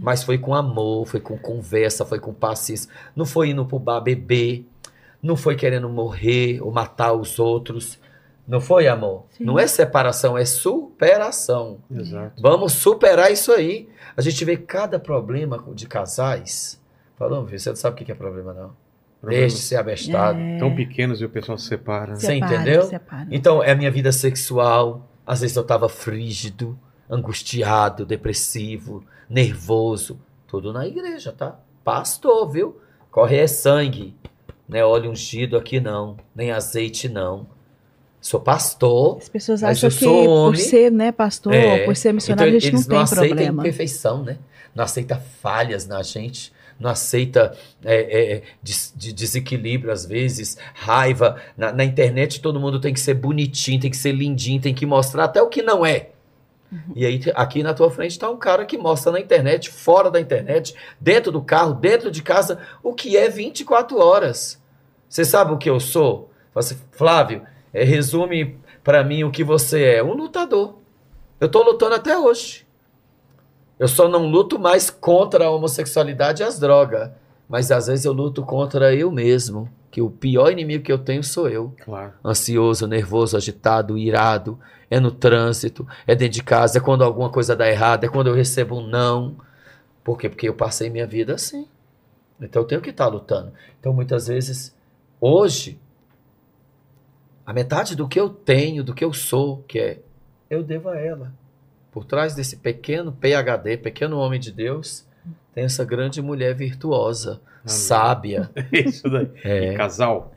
[0.00, 2.90] Mas foi com amor, foi com conversa, foi com paciência.
[3.16, 4.64] Não foi indo pro bar beber.
[5.22, 7.98] Não foi querendo morrer ou matar os outros.
[8.46, 9.26] Não foi, amor?
[9.30, 9.44] Sim.
[9.44, 11.78] Não é separação, é superação.
[11.90, 12.40] Exato.
[12.40, 13.88] Vamos superar isso aí.
[14.16, 16.80] A gente vê cada problema de casais.
[17.18, 18.70] Falando, você não sabe o que é problema, não.
[19.20, 20.38] Problemas Deixe ser abestado.
[20.38, 22.14] É, tão pequenos e o pessoal se separa.
[22.14, 22.82] Você separa, entendeu?
[22.84, 23.26] separa.
[23.30, 25.07] Então, é a minha vida sexual.
[25.28, 30.18] Às vezes eu tava frígido, angustiado, depressivo, nervoso.
[30.46, 31.60] Tudo na igreja, tá?
[31.84, 32.80] Pastor, viu?
[33.10, 34.14] Corre é sangue.
[34.66, 36.16] Não é óleo ungido aqui, não.
[36.34, 37.46] Nem azeite, não.
[38.20, 39.18] Sou pastor.
[39.18, 40.60] As pessoas Mas acham que sou por homem.
[40.60, 41.84] ser né, pastor, É.
[41.84, 43.62] por ser missionário, Então, a gente não eles tem aceitam problema.
[43.62, 44.38] imperfeição, né?
[44.74, 51.40] Não aceita falhas na gente, não aceita é, é, des- de desequilíbrio às vezes, raiva.
[51.56, 54.86] Na, na internet todo mundo tem que ser bonitinho, tem que ser lindinho, tem que
[54.86, 56.10] mostrar até o que não é.
[56.94, 60.20] E aí, aqui na tua frente está um cara que mostra na internet, fora da
[60.20, 64.62] internet, dentro do carro, dentro de casa, o que é 24 horas.
[65.08, 66.30] Você sabe o que eu sou?
[66.92, 67.42] Flávio,
[67.72, 70.02] é, resume para mim o que você é.
[70.04, 70.74] Um lutador.
[71.40, 72.66] Eu tô lutando até hoje.
[73.78, 77.10] Eu só não luto mais contra a homossexualidade e as drogas.
[77.48, 79.68] Mas às vezes eu luto contra eu mesmo.
[79.90, 81.74] Que o pior inimigo que eu tenho sou eu.
[81.84, 82.12] Claro.
[82.24, 84.58] Ansioso, nervoso, agitado, irado.
[84.90, 88.28] É no trânsito, é dentro de casa, é quando alguma coisa dá errado, é quando
[88.28, 89.36] eu recebo um não.
[90.02, 90.30] Por quê?
[90.30, 91.68] Porque eu passei minha vida assim.
[92.40, 93.52] Então eu tenho que estar lutando.
[93.78, 94.74] Então muitas vezes,
[95.20, 95.78] hoje,
[97.44, 99.98] a metade do que eu tenho, do que eu sou, que é
[100.48, 101.32] eu devo a ela.
[101.90, 105.06] Por trás desse pequeno PhD, pequeno homem de Deus,
[105.54, 108.50] tem essa grande mulher virtuosa, sábia.
[108.72, 109.30] Isso daí.
[109.42, 109.72] É.
[109.72, 110.32] E casal,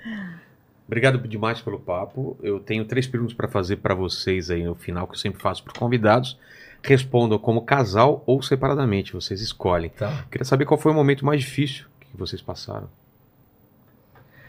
[0.88, 2.38] obrigado demais pelo papo.
[2.42, 5.64] Eu tenho três perguntas para fazer para vocês aí no final, que eu sempre faço
[5.64, 6.40] para convidados.
[6.84, 9.90] Respondam como casal ou separadamente, vocês escolhem.
[9.90, 10.26] Tá.
[10.32, 12.90] Queria saber qual foi o momento mais difícil que vocês passaram.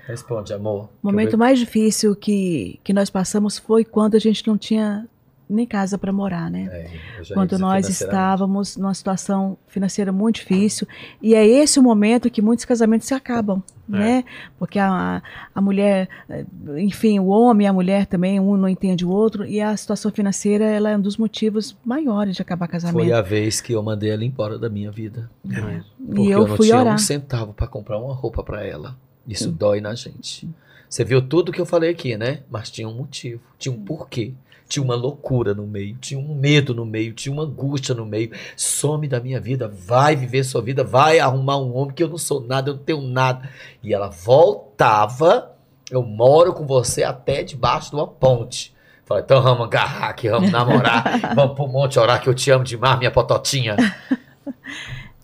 [0.07, 0.89] Responde, amor.
[1.03, 5.07] O momento mais difícil que, que nós passamos foi quando a gente não tinha
[5.53, 6.69] nem casa para morar, né?
[6.71, 10.87] É, quando nós estávamos numa situação financeira muito difícil.
[11.21, 13.99] E é esse o momento que muitos casamentos se acabam, É.
[13.99, 14.25] né?
[14.59, 15.23] Porque a,
[15.55, 16.45] a mulher, eh,
[16.79, 20.11] enfim, o homem e a mulher também, um não entende o outro, e a situação
[20.11, 23.05] financeira ela é um dos motivos maiores de acabar casamento.
[23.05, 25.31] Foi a vez que eu mandei ela embora da minha vida.
[25.43, 26.95] Porque e eu, eu não fui tinha orar.
[26.95, 28.97] um centavo para comprar uma roupa para ela.
[29.27, 30.49] Isso dói na gente.
[30.89, 32.41] Você viu tudo que eu falei aqui, né?
[32.51, 34.35] Mas tinha um motivo, tinha um porquê.
[34.73, 38.31] Tinha uma loucura no meio, tinha um medo no meio, tinha uma angústia no meio.
[38.57, 42.17] Some da minha vida, vai viver sua vida, vai arrumar um homem que eu não
[42.17, 43.51] sou nada, eu não tenho nada.
[43.83, 45.52] E ela voltava,
[45.91, 48.75] eu moro com você até debaixo de uma ponte.
[49.05, 52.65] Falei, então vamos agarrar aqui, vamos namorar, vamos pro monte orar que eu te amo
[52.65, 53.76] demais, minha pototinha.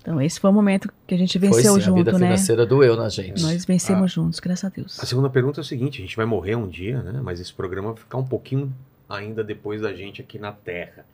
[0.01, 2.29] Então, esse foi o momento que a gente Foi venceu sim, a vida junto, né?
[2.29, 3.43] financeira doeu na gente.
[3.43, 4.99] Nós vencemos juntos, graças a Deus.
[4.99, 7.21] A segunda pergunta é o seguinte: a gente vai morrer um dia, né?
[7.23, 8.73] Mas esse programa vai ficar um pouquinho
[9.09, 11.07] ainda depois da gente aqui na Terra.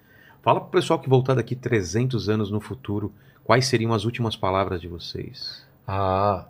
[0.43, 3.13] Fala pro pessoal que voltar daqui 300 anos no futuro,
[3.45, 5.65] quais seriam as últimas palavras de vocês?
[5.87, 6.47] Ah,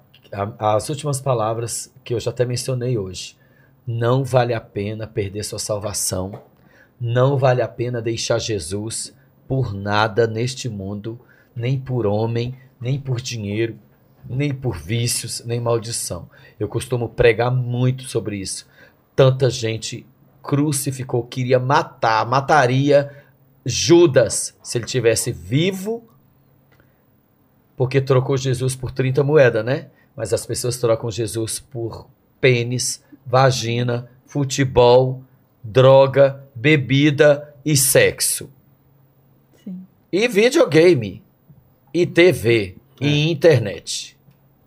[0.58, 3.36] as últimas palavras que eu já até mencionei hoje.
[3.86, 6.42] Não vale a pena perder sua salvação.
[7.00, 9.14] Não vale a pena deixar Jesus
[9.46, 11.20] por nada neste mundo,
[11.54, 13.78] nem por homem, nem por dinheiro,
[14.28, 16.28] nem por vícios, nem maldição.
[16.58, 18.66] Eu costumo pregar muito sobre isso.
[19.14, 20.06] Tanta gente
[20.44, 23.10] crucificou, queria matar, mataria
[23.64, 26.08] Judas se ele tivesse vivo
[27.76, 29.88] porque trocou Jesus por 30 moedas, né?
[30.14, 32.08] Mas as pessoas trocam Jesus por
[32.40, 35.22] pênis, vagina, futebol,
[35.62, 38.48] droga, bebida e sexo.
[39.64, 39.84] Sim.
[40.12, 41.22] E videogame,
[41.92, 44.16] e TV, e internet.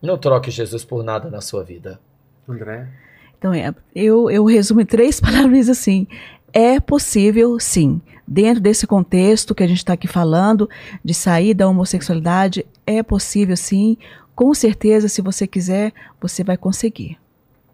[0.02, 2.00] Não troque Jesus por nada na sua vida.
[2.48, 2.90] André?
[3.38, 6.08] Então, é, eu, eu resumo em três palavras assim.
[6.54, 8.02] É possível, sim.
[8.28, 10.70] Dentro desse contexto que a gente está aqui falando,
[11.04, 13.98] de sair da homossexualidade, é possível, sim.
[14.36, 17.18] Com certeza, se você quiser, você vai conseguir.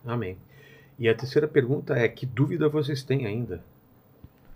[0.06, 0.38] Amém.
[1.00, 3.64] E a terceira pergunta é: que dúvida vocês têm ainda?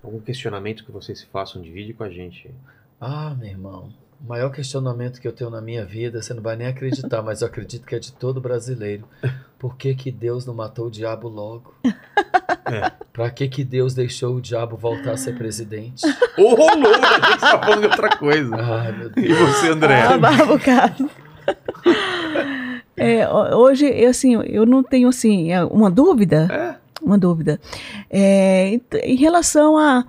[0.03, 2.51] Algum questionamento que vocês façam, divide com a gente.
[2.99, 3.89] Ah, meu irmão,
[4.23, 7.41] o maior questionamento que eu tenho na minha vida, você não vai nem acreditar, mas
[7.41, 9.03] eu acredito que é de todo brasileiro.
[9.59, 11.73] Por que, que Deus não matou o diabo logo?
[11.83, 12.91] É.
[13.13, 16.05] Pra que, que Deus deixou o diabo voltar a ser presidente?
[16.37, 18.55] Ô, louco, a gente tá falando de outra coisa.
[18.55, 19.37] Ai, meu E Deus.
[19.39, 20.01] você, André?
[20.03, 21.11] Ah, Carlos.
[22.95, 26.47] É, ho- hoje, eu, assim, eu não tenho assim, é, uma dúvida.
[26.51, 26.75] É.
[27.01, 27.59] Uma dúvida.
[28.09, 30.03] É, em relação a.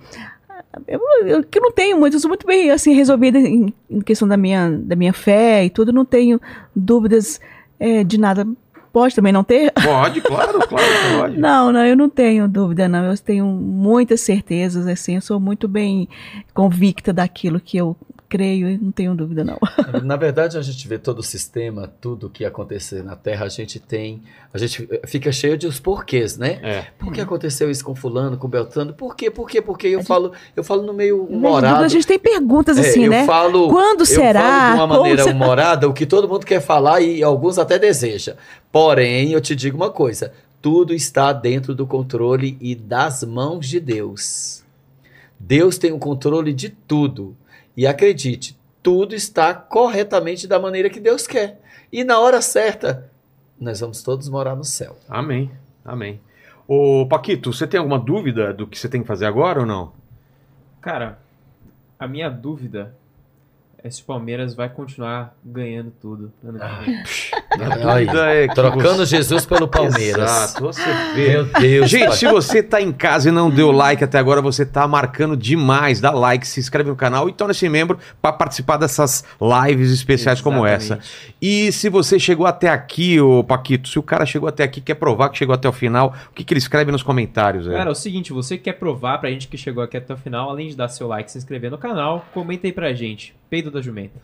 [0.87, 4.01] Eu, eu, que eu não tenho muito, eu sou muito bem assim, resolvida em, em
[4.01, 6.41] questão da minha, da minha fé e tudo, não tenho
[6.75, 7.41] dúvidas
[7.79, 8.47] é, de nada.
[8.93, 9.73] Pode também não ter?
[9.83, 11.39] Pode, claro, claro que pode.
[11.39, 13.05] Não, não, eu não tenho dúvida, não.
[13.05, 16.09] Eu tenho muitas certezas, assim, eu sou muito bem
[16.55, 17.95] convicta daquilo que eu
[18.29, 19.59] creio e não tenho dúvida, não.
[20.05, 23.81] Na verdade, a gente vê todo o sistema, tudo que acontecer na Terra, a gente
[23.81, 24.23] tem.
[24.53, 26.59] A gente fica cheio de os porquês, né?
[26.63, 26.87] É.
[26.99, 28.93] Por que aconteceu isso com fulano, com Beltrano?
[28.93, 29.31] Por quê?
[29.31, 29.63] Por quê?
[29.63, 31.83] Porque eu gente- falo, eu falo no meio humorado.
[31.85, 33.25] a gente tem perguntas É, assim, eu né?
[33.27, 34.41] Falo, Quando eu será?
[34.41, 35.35] falo de uma Como maneira será?
[35.35, 38.37] humorada o que todo mundo quer falar e alguns até deseja.
[38.71, 43.81] Porém, eu te digo uma coisa: tudo está dentro do controle e das mãos de
[43.81, 44.63] Deus.
[45.41, 47.37] Deus tem o controle de tudo.
[47.79, 51.61] E acredite, tudo está corretamente da maneira que Deus quer.
[51.93, 53.09] E na hora certa,
[53.57, 54.97] nós vamos todos morar no céu.
[55.09, 55.49] Amém,
[55.85, 56.21] amém.
[56.67, 59.93] Ô, Paquito, você tem alguma dúvida do que você tem que fazer agora ou não?
[60.81, 61.21] Cara,
[61.97, 62.97] a minha dúvida
[63.81, 67.03] é se o Palmeiras vai continuar ganhando tudo ano que vem.
[67.51, 68.07] Aí,
[68.45, 70.31] é trocando você- Jesus pelo Palmeiras.
[70.31, 70.83] Exato, você
[71.15, 71.29] vê.
[71.31, 71.91] Meu Deus.
[71.91, 72.17] Gente, pai.
[72.17, 76.01] se você tá em casa e não deu like até agora, você tá marcando demais.
[76.01, 79.25] Dá like, se inscreve no canal e torna-se membro para participar dessas
[79.67, 80.95] lives especiais como essa.
[80.95, 81.35] Exatamente.
[81.41, 84.95] E se você chegou até aqui, ô Paquito, se o cara chegou até aqui, quer
[84.95, 87.67] provar que chegou até o final, o que, que ele escreve nos comentários?
[87.67, 87.75] aí?
[87.75, 90.17] Cara, é o seguinte, você que quer provar pra gente que chegou aqui até o
[90.19, 93.35] final, além de dar seu like e se inscrever no canal, comenta aí pra gente.
[93.49, 94.21] Peido da Jumenta.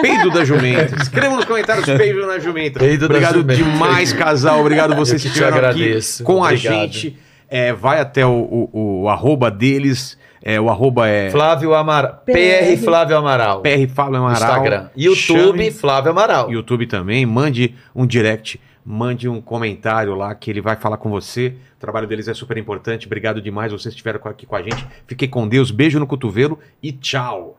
[0.00, 0.96] Peido da Jumenta.
[1.00, 2.78] Escreva nos comentários Peido da Jumenta.
[2.80, 3.54] Peido da Obrigado Jumenta.
[3.62, 4.60] demais, casal.
[4.60, 6.72] Obrigado vocês que estiveram aqui com a Obrigado.
[6.92, 7.18] gente.
[7.48, 8.30] É, vai até o,
[8.72, 10.18] o, o arroba deles.
[10.42, 12.22] É, o arroba é Flávio Amaral.
[12.26, 12.32] PR.
[12.32, 13.60] PR Flávio Amaral.
[13.62, 14.34] PR Fábio Amaral.
[14.34, 14.88] Instagram.
[14.96, 16.50] YouTube Chame- Flávio Amaral.
[16.52, 17.24] YouTube também.
[17.24, 21.54] Mande um direct, mande um comentário lá que ele vai falar com você.
[21.76, 23.06] O trabalho deles é super importante.
[23.06, 23.72] Obrigado demais.
[23.72, 24.86] Vocês estiveram aqui com a gente.
[25.06, 25.70] Fiquem com Deus.
[25.70, 27.58] Beijo no cotovelo e tchau.